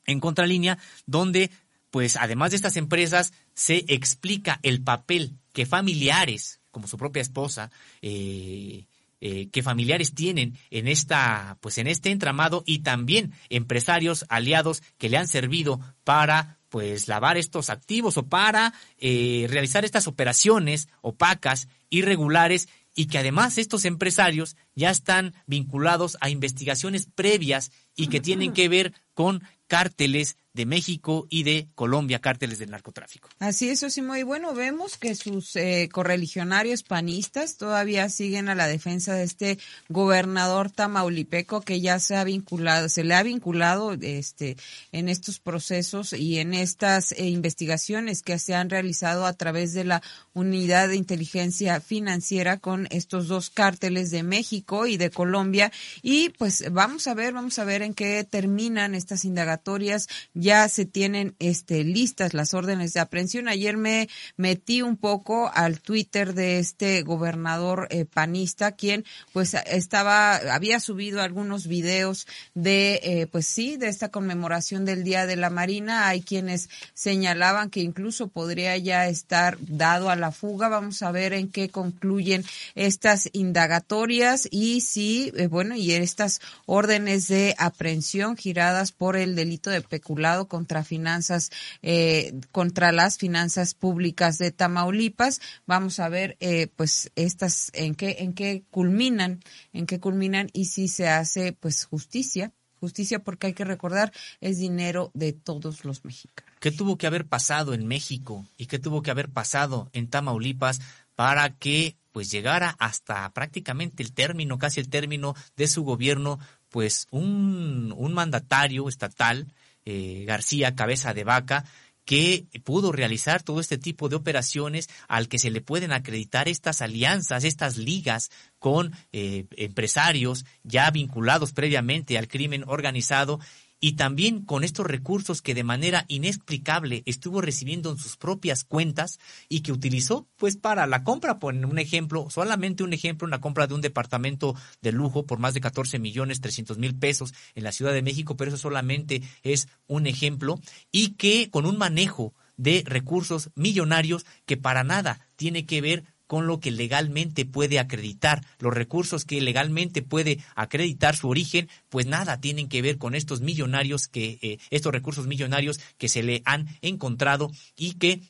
en 0.05 0.19
Contralínea, 0.19 0.77
donde, 1.05 1.51
pues, 1.91 2.15
además 2.15 2.51
de 2.51 2.57
estas 2.57 2.77
empresas, 2.77 3.33
se 3.53 3.85
explica 3.87 4.59
el 4.63 4.83
papel 4.83 5.37
que 5.53 5.65
familiares, 5.65 6.61
como 6.71 6.87
su 6.87 6.97
propia 6.97 7.21
esposa, 7.21 7.71
eh, 8.01 8.85
eh, 9.21 9.49
que 9.49 9.63
familiares 9.63 10.13
tienen 10.13 10.57
en 10.69 10.87
esta, 10.87 11.57
pues 11.61 11.77
en 11.77 11.87
este 11.87 12.11
entramado 12.11 12.63
y 12.65 12.79
también 12.79 13.33
empresarios 13.49 14.25
aliados 14.29 14.83
que 14.97 15.09
le 15.09 15.17
han 15.17 15.27
servido 15.27 15.79
para 16.03 16.59
pues 16.69 17.07
lavar 17.07 17.37
estos 17.37 17.69
activos 17.69 18.17
o 18.17 18.27
para 18.27 18.73
eh, 18.97 19.47
realizar 19.49 19.85
estas 19.85 20.07
operaciones 20.07 20.89
opacas, 21.01 21.69
irregulares 21.89 22.67
y 22.93 23.05
que 23.05 23.17
además 23.17 23.57
estos 23.57 23.85
empresarios 23.85 24.57
ya 24.75 24.89
están 24.89 25.33
vinculados 25.47 26.17
a 26.19 26.29
investigaciones 26.29 27.07
previas 27.07 27.71
y 27.95 28.07
que 28.07 28.19
tienen 28.19 28.53
que 28.53 28.69
ver 28.69 28.93
con 29.13 29.41
cárteles 29.67 30.37
de 30.55 30.65
México 30.65 31.27
y 31.29 31.43
de 31.43 31.67
Colombia, 31.75 32.19
cárteles 32.19 32.59
del 32.59 32.71
narcotráfico. 32.71 33.29
Así 33.39 33.67
es, 33.69 33.83
Osimo. 33.83 34.15
Y 34.15 34.23
bueno, 34.23 34.53
vemos 34.53 34.97
que 34.97 35.13
sus 35.13 35.55
eh, 35.57 35.89
correligionarios 35.91 36.81
panistas 36.81 37.57
todavía 37.57 38.07
siguen 38.07 38.47
a 38.47 38.55
la 38.55 38.65
defensa 38.67 39.13
de 39.13 39.23
este 39.23 39.59
gobernador 39.89 40.71
tamaulipeco 40.71 41.59
que 41.61 41.81
ya 41.81 41.99
se 41.99 42.15
ha 42.15 42.23
vinculado, 42.23 42.87
se 42.87 43.03
le 43.03 43.15
ha 43.15 43.23
vinculado 43.23 43.97
este, 43.99 44.55
en 44.93 45.09
estos 45.09 45.39
procesos 45.39 46.13
y 46.13 46.39
en 46.39 46.53
estas 46.53 47.11
eh, 47.11 47.27
investigaciones 47.27 48.21
que 48.21 48.39
se 48.39 48.55
han 48.55 48.69
realizado 48.69 49.25
a 49.25 49.33
través 49.33 49.73
de 49.73 49.83
la 49.83 50.01
unidad 50.33 50.87
de 50.87 50.95
inteligencia 50.95 51.81
financiera 51.81 52.59
con 52.59 52.87
estos 52.91 53.27
dos 53.27 53.49
cárteles 53.49 54.09
de 54.09 54.23
México 54.23 54.87
y 54.87 54.95
de 54.95 55.09
Colombia. 55.09 55.71
Y 56.01 56.29
pues 56.29 56.63
vamos 56.71 57.07
a 57.07 57.13
ver, 57.13 57.33
vamos 57.33 57.59
a 57.59 57.65
ver 57.65 57.81
en 57.81 57.93
qué 57.93 58.23
terminan 58.23 58.95
estas 58.95 59.25
indagatorias 59.25 60.07
ya 60.45 60.69
se 60.69 60.85
tienen 60.85 61.35
este, 61.39 61.83
listas 61.83 62.35
las 62.35 62.53
órdenes 62.53 62.93
de 62.93 62.99
aprehensión. 62.99 63.47
Ayer 63.47 63.77
me 63.77 64.07
metí 64.37 64.83
un 64.83 64.95
poco 64.95 65.49
al 65.51 65.81
Twitter 65.81 66.35
de 66.35 66.59
este 66.59 67.01
gobernador 67.01 67.87
eh, 67.89 68.05
panista, 68.05 68.73
quien 68.73 69.05
pues 69.33 69.55
estaba, 69.55 70.35
había 70.35 70.79
subido 70.79 71.23
algunos 71.23 71.65
videos 71.65 72.27
de, 72.53 72.99
eh, 73.01 73.27
pues 73.31 73.47
sí, 73.47 73.77
de 73.77 73.87
esta 73.87 74.09
conmemoración 74.09 74.85
del 74.85 75.03
Día 75.03 75.25
de 75.25 75.35
la 75.35 75.49
Marina. 75.49 76.09
Hay 76.09 76.21
quienes 76.21 76.69
señalaban 76.93 77.71
que 77.71 77.79
incluso 77.79 78.27
podría 78.27 78.77
ya 78.77 79.07
estar 79.07 79.57
dado 79.61 80.11
a 80.11 80.15
la 80.15 80.31
fuga. 80.31 80.69
Vamos 80.69 81.01
a 81.01 81.09
ver 81.09 81.33
en 81.33 81.49
qué 81.49 81.69
concluyen 81.69 82.45
estas 82.75 83.29
indagatorias 83.33 84.47
y 84.51 84.81
si, 84.81 85.33
eh, 85.37 85.47
bueno, 85.47 85.75
y 85.75 85.93
estas 85.93 86.39
órdenes 86.67 87.29
de 87.29 87.55
aprehensión 87.57 88.37
giradas 88.37 88.91
por 88.91 89.15
el 89.15 89.35
delito 89.35 89.71
de 89.71 89.81
peculado 89.81 90.34
contra 90.43 90.83
finanzas, 90.83 91.51
eh, 91.81 92.33
contra 92.51 92.91
las 92.91 93.17
finanzas 93.17 93.73
públicas 93.73 94.37
de 94.37 94.51
Tamaulipas. 94.51 95.39
Vamos 95.65 95.99
a 95.99 96.09
ver, 96.09 96.35
eh, 96.41 96.67
pues, 96.75 97.11
estas, 97.15 97.71
en 97.73 97.95
qué, 97.95 98.17
en 98.19 98.33
qué 98.33 98.63
culminan, 98.69 99.39
en 99.71 99.85
qué 99.85 99.99
culminan 99.99 100.49
y 100.51 100.65
si 100.65 100.89
se 100.89 101.07
hace, 101.07 101.53
pues, 101.53 101.85
justicia 101.85 102.51
justicia 102.77 103.19
porque 103.19 103.47
hay 103.47 103.53
que 103.53 103.65
recordar 103.65 104.11
es 104.41 104.59
dinero 104.59 105.09
de 105.15 105.33
todos 105.33 105.85
los 105.85 106.05
mexicanos. 106.05 106.53
¿Qué 106.59 106.71
tuvo 106.71 106.97
que 106.97 107.07
haber 107.07 107.25
pasado 107.25 107.73
en 107.73 107.87
México 107.87 108.45
y 108.57 108.67
qué 108.67 108.77
tuvo 108.77 109.01
que 109.01 109.09
haber 109.09 109.29
pasado 109.29 109.89
en 109.93 110.07
Tamaulipas 110.07 110.81
para 111.15 111.49
que 111.57 111.95
pues 112.11 112.31
llegara 112.31 112.75
hasta 112.79 113.29
prácticamente 113.33 114.01
el 114.01 114.13
término, 114.13 114.57
casi 114.57 114.79
el 114.79 114.89
término 114.89 115.35
de 115.57 115.67
su 115.67 115.83
gobierno, 115.83 116.39
pues 116.69 117.07
un, 117.11 117.93
un 117.97 118.13
mandatario 118.13 118.87
estatal 118.87 119.47
eh, 119.85 120.23
García 120.25 120.75
Cabeza 120.75 121.13
de 121.13 121.23
Vaca, 121.23 121.65
que 122.05 122.45
pudo 122.63 122.91
realizar 122.91 123.41
todo 123.41 123.59
este 123.59 123.77
tipo 123.77 124.09
de 124.09 124.15
operaciones 124.15 124.89
al 125.07 125.27
que 125.27 125.39
se 125.39 125.49
le 125.49 125.61
pueden 125.61 125.91
acreditar 125.91 126.47
estas 126.47 126.81
alianzas, 126.81 127.43
estas 127.43 127.77
ligas 127.77 128.29
con 128.59 128.93
eh, 129.11 129.45
empresarios 129.57 130.45
ya 130.63 130.89
vinculados 130.91 131.51
previamente 131.51 132.17
al 132.17 132.27
crimen 132.27 132.63
organizado 132.67 133.39
y 133.85 133.91
también 133.91 134.41
con 134.41 134.63
estos 134.63 134.87
recursos 134.87 135.43
que 135.43 135.53
de 135.53 135.63
manera 135.63 136.05
inexplicable 136.07 137.03
estuvo 137.05 137.39
recibiendo 137.39 137.91
en 137.91 137.99
sus 137.99 138.17
propias 138.17 138.63
cuentas 138.63 139.19
y 139.47 139.59
que 139.59 139.71
utilizó 139.71 140.27
pues 140.37 140.57
para 140.57 140.87
la 140.87 141.03
compra, 141.03 141.37
por 141.37 141.53
un 141.53 141.77
ejemplo, 141.77 142.27
solamente 142.31 142.81
un 142.81 142.93
ejemplo, 142.93 143.27
una 143.27 143.41
compra 143.41 143.67
de 143.67 143.75
un 143.75 143.81
departamento 143.81 144.55
de 144.81 144.91
lujo 144.91 145.27
por 145.27 145.37
más 145.37 145.53
de 145.53 145.61
14 145.61 145.99
millones 145.99 146.41
300 146.41 146.79
mil 146.79 146.95
pesos 146.95 147.35
en 147.53 147.63
la 147.63 147.71
Ciudad 147.71 147.93
de 147.93 148.01
México, 148.01 148.35
pero 148.35 148.49
eso 148.49 148.57
solamente 148.57 149.21
es 149.43 149.67
un 149.85 150.07
ejemplo 150.07 150.59
y 150.91 151.09
que 151.09 151.51
con 151.51 151.67
un 151.67 151.77
manejo 151.77 152.33
de 152.57 152.81
recursos 152.87 153.51
millonarios 153.53 154.25
que 154.47 154.57
para 154.57 154.83
nada 154.83 155.19
tiene 155.35 155.67
que 155.67 155.81
ver 155.81 156.05
con 156.27 156.47
lo 156.47 156.59
que 156.59 156.71
legalmente 156.71 157.45
puede 157.45 157.79
acreditar. 157.79 158.45
Los 158.59 158.73
recursos 158.73 159.25
que 159.25 159.41
legalmente 159.41 160.01
puede 160.01 160.39
acreditar 160.55 161.15
su 161.15 161.29
origen, 161.29 161.69
pues 161.89 162.05
nada 162.05 162.41
tienen 162.41 162.67
que 162.67 162.81
ver 162.81 162.97
con 162.97 163.15
estos 163.15 163.41
millonarios 163.41 164.07
que, 164.07 164.39
eh, 164.41 164.57
estos 164.69 164.91
recursos 164.91 165.27
millonarios 165.27 165.79
que 165.97 166.09
se 166.09 166.23
le 166.23 166.41
han 166.45 166.67
encontrado 166.81 167.51
y 167.75 167.93
que 167.93 168.21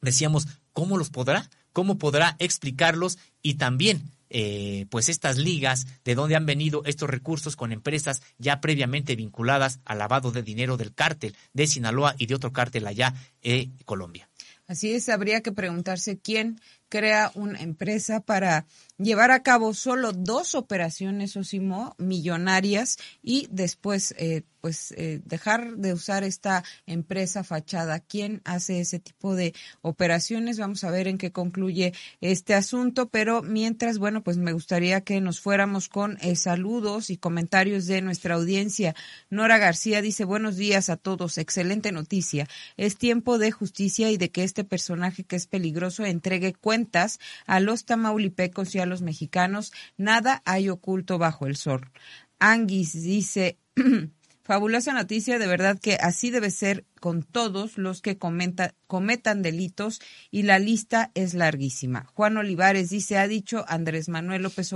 decíamos, 0.00 0.46
¿cómo 0.72 0.96
los 0.96 1.10
podrá? 1.10 1.48
¿Cómo 1.72 1.98
podrá 1.98 2.36
explicarlos? 2.38 3.18
Y 3.42 3.54
también 3.54 4.10
eh, 4.32 4.86
pues 4.90 5.08
estas 5.08 5.38
ligas 5.38 5.86
de 6.04 6.14
dónde 6.14 6.36
han 6.36 6.46
venido 6.46 6.82
estos 6.84 7.10
recursos 7.10 7.56
con 7.56 7.72
empresas 7.72 8.22
ya 8.38 8.60
previamente 8.60 9.16
vinculadas 9.16 9.80
al 9.84 9.98
lavado 9.98 10.30
de 10.30 10.44
dinero 10.44 10.76
del 10.76 10.94
cártel 10.94 11.36
de 11.52 11.66
Sinaloa 11.66 12.14
y 12.16 12.26
de 12.26 12.36
otro 12.36 12.52
cártel 12.52 12.86
allá 12.86 13.12
en 13.42 13.76
Colombia. 13.84 14.28
Así 14.68 14.92
es, 14.92 15.08
habría 15.08 15.40
que 15.40 15.50
preguntarse 15.50 16.20
quién 16.20 16.60
crea 16.90 17.30
una 17.34 17.60
empresa 17.60 18.20
para 18.20 18.66
llevar 19.00 19.30
a 19.30 19.42
cabo 19.42 19.74
solo 19.74 20.12
dos 20.12 20.54
operaciones, 20.54 21.36
Osimo, 21.36 21.94
millonarias 21.98 22.98
y 23.22 23.48
después 23.50 24.14
eh, 24.18 24.42
pues 24.60 24.92
eh, 24.96 25.20
dejar 25.24 25.76
de 25.76 25.92
usar 25.92 26.24
esta 26.24 26.64
empresa 26.86 27.44
fachada. 27.44 28.00
¿Quién 28.00 28.42
hace 28.44 28.80
ese 28.80 28.98
tipo 28.98 29.34
de 29.34 29.54
operaciones? 29.82 30.58
Vamos 30.58 30.84
a 30.84 30.90
ver 30.90 31.08
en 31.08 31.18
qué 31.18 31.32
concluye 31.32 31.94
este 32.20 32.54
asunto, 32.54 33.08
pero 33.08 33.42
mientras, 33.42 33.98
bueno, 33.98 34.22
pues 34.22 34.36
me 34.36 34.52
gustaría 34.52 35.00
que 35.00 35.20
nos 35.20 35.40
fuéramos 35.40 35.88
con 35.88 36.18
eh, 36.20 36.36
saludos 36.36 37.10
y 37.10 37.16
comentarios 37.16 37.86
de 37.86 38.02
nuestra 38.02 38.34
audiencia. 38.34 38.94
Nora 39.30 39.58
García 39.58 40.02
dice, 40.02 40.24
buenos 40.24 40.56
días 40.56 40.90
a 40.90 40.96
todos, 40.96 41.38
excelente 41.38 41.92
noticia. 41.92 42.46
Es 42.76 42.96
tiempo 42.96 43.38
de 43.38 43.50
justicia 43.50 44.10
y 44.10 44.16
de 44.16 44.30
que 44.30 44.44
este 44.44 44.64
personaje 44.64 45.24
que 45.24 45.36
es 45.36 45.46
peligroso 45.46 46.04
entregue 46.04 46.52
cuentas 46.52 47.18
a 47.46 47.60
los 47.60 47.84
tamaulipecos 47.84 48.74
y 48.74 48.78
a 48.78 48.86
los 48.90 49.00
mexicanos. 49.00 49.72
Nada 49.96 50.42
hay 50.44 50.68
oculto 50.68 51.16
bajo 51.16 51.46
el 51.46 51.56
sol. 51.56 51.90
Anguis 52.38 52.92
dice, 52.92 53.58
fabulosa 54.42 54.92
noticia, 54.92 55.38
de 55.38 55.46
verdad 55.46 55.78
que 55.78 55.94
así 55.94 56.30
debe 56.30 56.50
ser 56.50 56.84
con 56.98 57.22
todos 57.22 57.78
los 57.78 58.02
que 58.02 58.18
comenta, 58.18 58.74
cometan 58.86 59.42
delitos 59.42 60.00
y 60.30 60.42
la 60.42 60.58
lista 60.58 61.12
es 61.14 61.34
larguísima. 61.34 62.06
Juan 62.14 62.36
Olivares 62.36 62.90
dice, 62.90 63.16
ha 63.16 63.28
dicho 63.28 63.64
Andrés 63.68 64.08
Manuel 64.08 64.42
López 64.42 64.72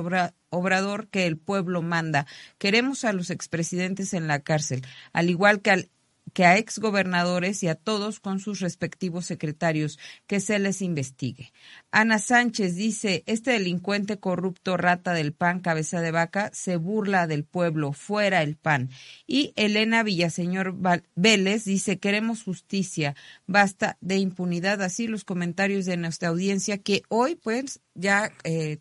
Obrador 0.50 1.08
que 1.08 1.26
el 1.26 1.36
pueblo 1.36 1.82
manda. 1.82 2.26
Queremos 2.58 3.04
a 3.04 3.12
los 3.12 3.30
expresidentes 3.30 4.14
en 4.14 4.28
la 4.28 4.40
cárcel, 4.40 4.86
al 5.12 5.28
igual 5.28 5.60
que 5.60 5.70
al 5.70 5.90
que 6.34 6.44
a 6.44 6.58
exgobernadores 6.58 7.62
y 7.62 7.68
a 7.68 7.76
todos 7.76 8.20
con 8.20 8.40
sus 8.40 8.60
respectivos 8.60 9.24
secretarios 9.24 9.98
que 10.26 10.40
se 10.40 10.58
les 10.58 10.82
investigue. 10.82 11.52
Ana 11.92 12.18
Sánchez 12.18 12.74
dice, 12.74 13.22
este 13.26 13.52
delincuente 13.52 14.18
corrupto 14.18 14.76
rata 14.76 15.14
del 15.14 15.32
PAN, 15.32 15.60
cabeza 15.60 16.00
de 16.00 16.10
vaca, 16.10 16.50
se 16.52 16.76
burla 16.76 17.26
del 17.28 17.44
pueblo, 17.44 17.92
fuera 17.92 18.42
el 18.42 18.56
PAN. 18.56 18.90
Y 19.26 19.52
Elena 19.56 20.02
Villaseñor 20.02 20.74
Vélez 21.14 21.64
dice, 21.64 21.98
queremos 21.98 22.42
justicia, 22.42 23.14
basta 23.46 23.96
de 24.00 24.16
impunidad. 24.16 24.82
Así 24.82 25.06
los 25.06 25.24
comentarios 25.24 25.86
de 25.86 25.96
nuestra 25.96 26.28
audiencia 26.28 26.78
que 26.78 27.02
hoy 27.08 27.36
pues 27.36 27.80
ya... 27.94 28.30
Eh, 28.42 28.80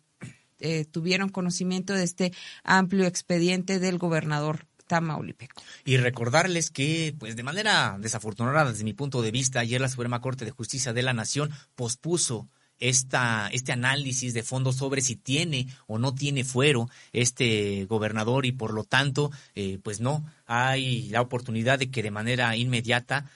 eh, 0.60 0.86
tuvieron 0.86 1.28
conocimiento 1.28 1.92
de 1.92 2.04
este 2.04 2.32
amplio 2.62 3.06
expediente 3.06 3.80
del 3.80 3.98
gobernador 3.98 4.66
Tamaulipeco. 4.86 5.62
Y 5.84 5.96
recordarles 5.96 6.70
que, 6.70 7.14
pues 7.18 7.36
de 7.36 7.42
manera 7.42 7.96
desafortunada 7.98 8.70
desde 8.70 8.84
mi 8.84 8.92
punto 8.92 9.22
de 9.22 9.30
vista, 9.30 9.60
ayer 9.60 9.80
la 9.80 9.88
Suprema 9.88 10.20
Corte 10.20 10.44
de 10.44 10.50
Justicia 10.50 10.92
de 10.92 11.02
la 11.02 11.12
Nación 11.12 11.50
pospuso 11.74 12.48
esta, 12.78 13.48
este 13.52 13.72
análisis 13.72 14.34
de 14.34 14.42
fondo 14.42 14.72
sobre 14.72 15.00
si 15.00 15.16
tiene 15.16 15.68
o 15.86 15.98
no 15.98 16.14
tiene 16.14 16.44
fuero 16.44 16.88
este 17.12 17.86
gobernador 17.86 18.46
y 18.46 18.52
por 18.52 18.72
lo 18.74 18.84
tanto, 18.84 19.30
eh, 19.54 19.78
pues 19.82 20.00
no, 20.00 20.24
hay 20.46 21.08
la 21.08 21.20
oportunidad 21.20 21.78
de 21.78 21.90
que 21.90 22.02
de 22.02 22.10
manera 22.10 22.56
inmediata 22.56 23.30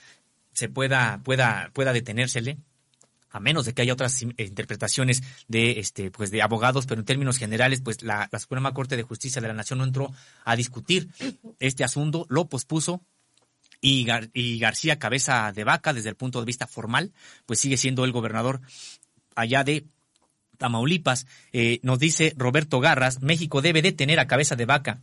se 0.52 0.68
pueda, 0.68 1.20
pueda, 1.24 1.70
pueda 1.72 1.92
detenérsele 1.92 2.58
a 3.30 3.40
menos 3.40 3.64
de 3.66 3.74
que 3.74 3.82
haya 3.82 3.92
otras 3.92 4.22
interpretaciones 4.22 5.22
de 5.48 5.80
este 5.80 6.10
pues 6.10 6.30
de 6.30 6.42
abogados, 6.42 6.86
pero 6.86 7.00
en 7.00 7.04
términos 7.04 7.38
generales, 7.38 7.80
pues 7.80 8.02
la, 8.02 8.28
Suprema 8.38 8.72
Corte 8.72 8.96
de 8.96 9.02
Justicia 9.02 9.42
de 9.42 9.48
la 9.48 9.54
Nación 9.54 9.78
no 9.78 9.84
entró 9.84 10.12
a 10.44 10.56
discutir 10.56 11.08
este 11.58 11.84
asunto, 11.84 12.26
lo 12.28 12.46
pospuso 12.46 13.02
y, 13.80 14.06
y 14.32 14.58
García 14.58 14.98
Cabeza 14.98 15.52
de 15.52 15.64
Vaca, 15.64 15.92
desde 15.92 16.08
el 16.08 16.16
punto 16.16 16.40
de 16.40 16.46
vista 16.46 16.66
formal, 16.66 17.12
pues 17.46 17.60
sigue 17.60 17.76
siendo 17.76 18.04
el 18.04 18.12
gobernador 18.12 18.60
allá 19.34 19.64
de 19.64 19.84
Tamaulipas. 20.56 21.26
Eh, 21.52 21.80
nos 21.82 21.98
dice 21.98 22.34
Roberto 22.36 22.80
Garras, 22.80 23.22
México 23.22 23.62
debe 23.62 23.82
de 23.82 23.92
tener 23.92 24.18
a 24.20 24.26
Cabeza 24.26 24.56
de 24.56 24.66
Vaca 24.66 25.00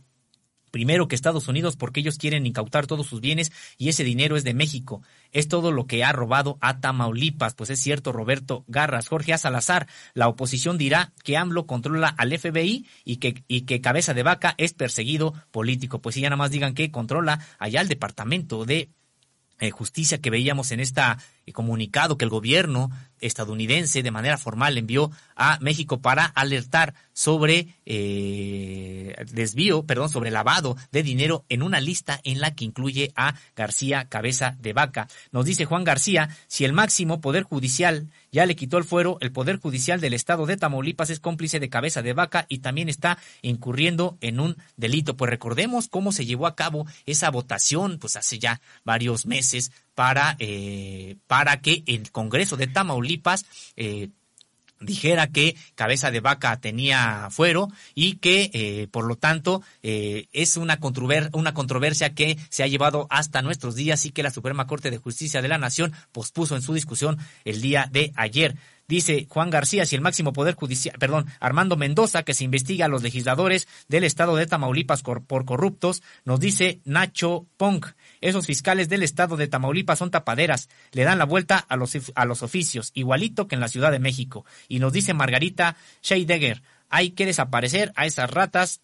primero 0.76 1.08
que 1.08 1.14
Estados 1.14 1.48
Unidos 1.48 1.74
porque 1.74 2.00
ellos 2.00 2.18
quieren 2.18 2.44
incautar 2.44 2.86
todos 2.86 3.06
sus 3.06 3.22
bienes 3.22 3.50
y 3.78 3.88
ese 3.88 4.04
dinero 4.04 4.36
es 4.36 4.44
de 4.44 4.52
México. 4.52 5.00
Es 5.32 5.48
todo 5.48 5.72
lo 5.72 5.86
que 5.86 6.04
ha 6.04 6.12
robado 6.12 6.58
a 6.60 6.80
Tamaulipas. 6.80 7.54
Pues 7.54 7.70
es 7.70 7.80
cierto, 7.80 8.12
Roberto 8.12 8.62
Garras. 8.68 9.08
Jorge 9.08 9.32
A. 9.32 9.38
Salazar, 9.38 9.86
la 10.12 10.28
oposición 10.28 10.76
dirá 10.76 11.14
que 11.24 11.38
AMLO 11.38 11.66
controla 11.66 12.08
al 12.08 12.38
FBI 12.38 12.84
y 13.06 13.16
que, 13.16 13.42
y 13.48 13.62
que 13.62 13.80
Cabeza 13.80 14.12
de 14.12 14.22
Vaca 14.22 14.54
es 14.58 14.74
perseguido 14.74 15.32
político. 15.50 16.02
Pues 16.02 16.14
si 16.16 16.20
ya 16.20 16.28
nada 16.28 16.36
más 16.36 16.50
digan 16.50 16.74
que 16.74 16.90
controla 16.90 17.40
allá 17.58 17.80
el 17.80 17.88
Departamento 17.88 18.66
de 18.66 18.90
eh, 19.60 19.70
Justicia 19.70 20.20
que 20.20 20.30
veíamos 20.30 20.70
en 20.72 20.80
esta 20.80 21.18
comunicado 21.52 22.18
que 22.18 22.24
el 22.24 22.30
gobierno 22.30 22.90
estadounidense 23.20 24.02
de 24.02 24.10
manera 24.10 24.36
formal 24.36 24.76
envió 24.76 25.10
a 25.36 25.58
México 25.60 26.00
para 26.00 26.24
alertar 26.24 26.94
sobre 27.12 27.68
eh, 27.86 29.14
desvío, 29.32 29.84
perdón, 29.84 30.10
sobre 30.10 30.30
lavado 30.30 30.76
de 30.92 31.02
dinero 31.02 31.44
en 31.48 31.62
una 31.62 31.80
lista 31.80 32.20
en 32.24 32.40
la 32.40 32.54
que 32.54 32.64
incluye 32.64 33.12
a 33.16 33.34
García 33.54 34.08
Cabeza 34.08 34.56
de 34.60 34.72
Vaca. 34.72 35.08
Nos 35.32 35.46
dice 35.46 35.64
Juan 35.64 35.84
García, 35.84 36.28
si 36.46 36.64
el 36.64 36.72
máximo 36.72 37.20
poder 37.20 37.44
judicial 37.44 38.08
ya 38.36 38.44
le 38.44 38.54
quitó 38.54 38.76
el 38.76 38.84
fuero, 38.84 39.16
el 39.22 39.32
poder 39.32 39.58
judicial 39.58 39.98
del 39.98 40.12
estado 40.12 40.44
de 40.44 40.58
Tamaulipas 40.58 41.08
es 41.08 41.20
cómplice 41.20 41.58
de 41.58 41.70
Cabeza 41.70 42.02
de 42.02 42.12
Vaca 42.12 42.44
y 42.50 42.58
también 42.58 42.90
está 42.90 43.16
incurriendo 43.40 44.18
en 44.20 44.40
un 44.40 44.58
delito. 44.76 45.16
Pues 45.16 45.30
recordemos 45.30 45.88
cómo 45.88 46.12
se 46.12 46.26
llevó 46.26 46.46
a 46.46 46.54
cabo 46.54 46.86
esa 47.06 47.30
votación, 47.30 47.96
pues 47.98 48.14
hace 48.14 48.38
ya 48.38 48.60
varios 48.84 49.24
meses 49.24 49.72
para, 49.94 50.36
eh, 50.38 51.16
para 51.26 51.62
que 51.62 51.82
el 51.86 52.12
Congreso 52.12 52.58
de 52.58 52.66
Tamaulipas 52.66 53.46
eh, 53.74 54.10
dijera 54.80 55.28
que 55.28 55.56
cabeza 55.74 56.10
de 56.10 56.20
vaca 56.20 56.60
tenía 56.60 57.28
fuero 57.30 57.68
y 57.94 58.16
que 58.16 58.50
eh, 58.52 58.88
por 58.90 59.06
lo 59.06 59.16
tanto 59.16 59.62
eh, 59.82 60.26
es 60.32 60.56
una, 60.56 60.78
una 61.32 61.54
controversia 61.54 62.14
que 62.14 62.38
se 62.48 62.62
ha 62.62 62.66
llevado 62.66 63.06
hasta 63.10 63.42
nuestros 63.42 63.74
días 63.74 64.04
y 64.06 64.10
que 64.10 64.22
la 64.22 64.30
Suprema 64.30 64.66
Corte 64.66 64.90
de 64.90 64.98
Justicia 64.98 65.42
de 65.42 65.48
la 65.48 65.58
Nación 65.58 65.92
pospuso 66.12 66.56
en 66.56 66.62
su 66.62 66.74
discusión 66.74 67.18
el 67.44 67.60
día 67.60 67.88
de 67.90 68.12
ayer. 68.16 68.56
Dice 68.88 69.26
Juan 69.28 69.50
García, 69.50 69.84
si 69.84 69.96
el 69.96 70.00
máximo 70.00 70.32
poder 70.32 70.54
judicial, 70.54 70.96
perdón, 70.98 71.26
Armando 71.40 71.76
Mendoza, 71.76 72.22
que 72.22 72.34
se 72.34 72.44
investiga 72.44 72.84
a 72.84 72.88
los 72.88 73.02
legisladores 73.02 73.66
del 73.88 74.04
estado 74.04 74.36
de 74.36 74.46
Tamaulipas 74.46 75.02
por 75.02 75.44
corruptos, 75.44 76.02
nos 76.24 76.38
dice 76.38 76.80
Nacho 76.84 77.46
Pong. 77.56 77.84
Esos 78.20 78.46
fiscales 78.46 78.88
del 78.88 79.02
estado 79.02 79.36
de 79.36 79.48
Tamaulipas 79.48 79.98
son 79.98 80.10
tapaderas, 80.10 80.68
le 80.92 81.04
dan 81.04 81.18
la 81.18 81.24
vuelta 81.24 81.58
a 81.58 81.76
los, 81.76 81.92
a 82.14 82.24
los 82.24 82.42
oficios, 82.42 82.90
igualito 82.94 83.46
que 83.46 83.54
en 83.54 83.60
la 83.60 83.68
Ciudad 83.68 83.92
de 83.92 83.98
México. 83.98 84.44
Y 84.68 84.78
nos 84.78 84.92
dice 84.92 85.14
Margarita 85.14 85.76
Scheidegger, 86.02 86.62
hay 86.88 87.10
que 87.10 87.26
desaparecer 87.26 87.92
a 87.96 88.06
esas 88.06 88.30
ratas 88.30 88.80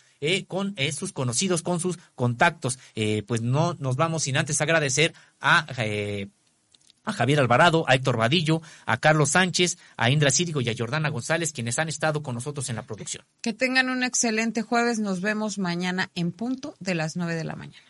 con 0.49 0.75
sus 0.91 1.13
conocidos, 1.13 1.61
con 1.61 1.79
sus 1.79 1.97
contactos. 2.18 2.77
Eh, 2.95 3.23
pues 3.26 3.41
no 3.41 3.77
nos 3.80 3.95
vamos 3.95 4.23
sin 4.23 4.35
antes 4.35 4.60
agradecer 4.60 5.14
a... 5.39 5.65
Eh, 5.77 6.27
a 7.07 7.14
Javier 7.14 7.39
Alvarado, 7.39 7.85
a 7.88 7.95
Héctor 7.95 8.18
Vadillo, 8.18 8.61
a 8.85 8.98
Carlos 8.98 9.30
Sánchez, 9.30 9.77
a 9.95 10.10
Indra 10.10 10.30
Círigo 10.30 10.60
y 10.60 10.68
a 10.68 10.73
Jordana 10.77 11.07
González, 11.07 11.53
quienes 11.53 11.80
han 11.80 11.88
estado 11.88 12.22
con 12.22 12.35
nosotros 12.35 12.69
en 12.69 12.76
la 12.76 12.81
producción. 12.84 13.23
Que 13.41 13.53
tengan 13.53 13.89
un 13.89 14.03
excelente 14.03 14.61
jueves. 14.61 14.99
Nos 14.99 15.22
vemos 15.22 15.57
mañana 15.57 16.11
en 16.15 16.34
punto 16.34 16.76
de 16.81 16.95
las 16.95 17.15
nueve 17.15 17.35
de 17.35 17.45
la 17.45 17.56
mañana. 17.56 17.85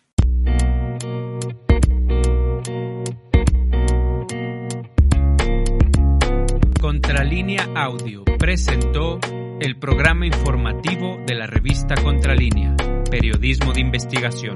Contralínea 6.80 7.68
Audio 7.76 8.24
presentó 8.38 9.20
el 9.60 9.80
programa 9.80 10.28
informativo 10.28 11.18
de 11.26 11.34
la 11.34 11.48
revista 11.48 11.96
Contralínea 11.96 12.76
Periodismo 13.10 13.72
de 13.72 13.80
Investigación. 13.80 14.56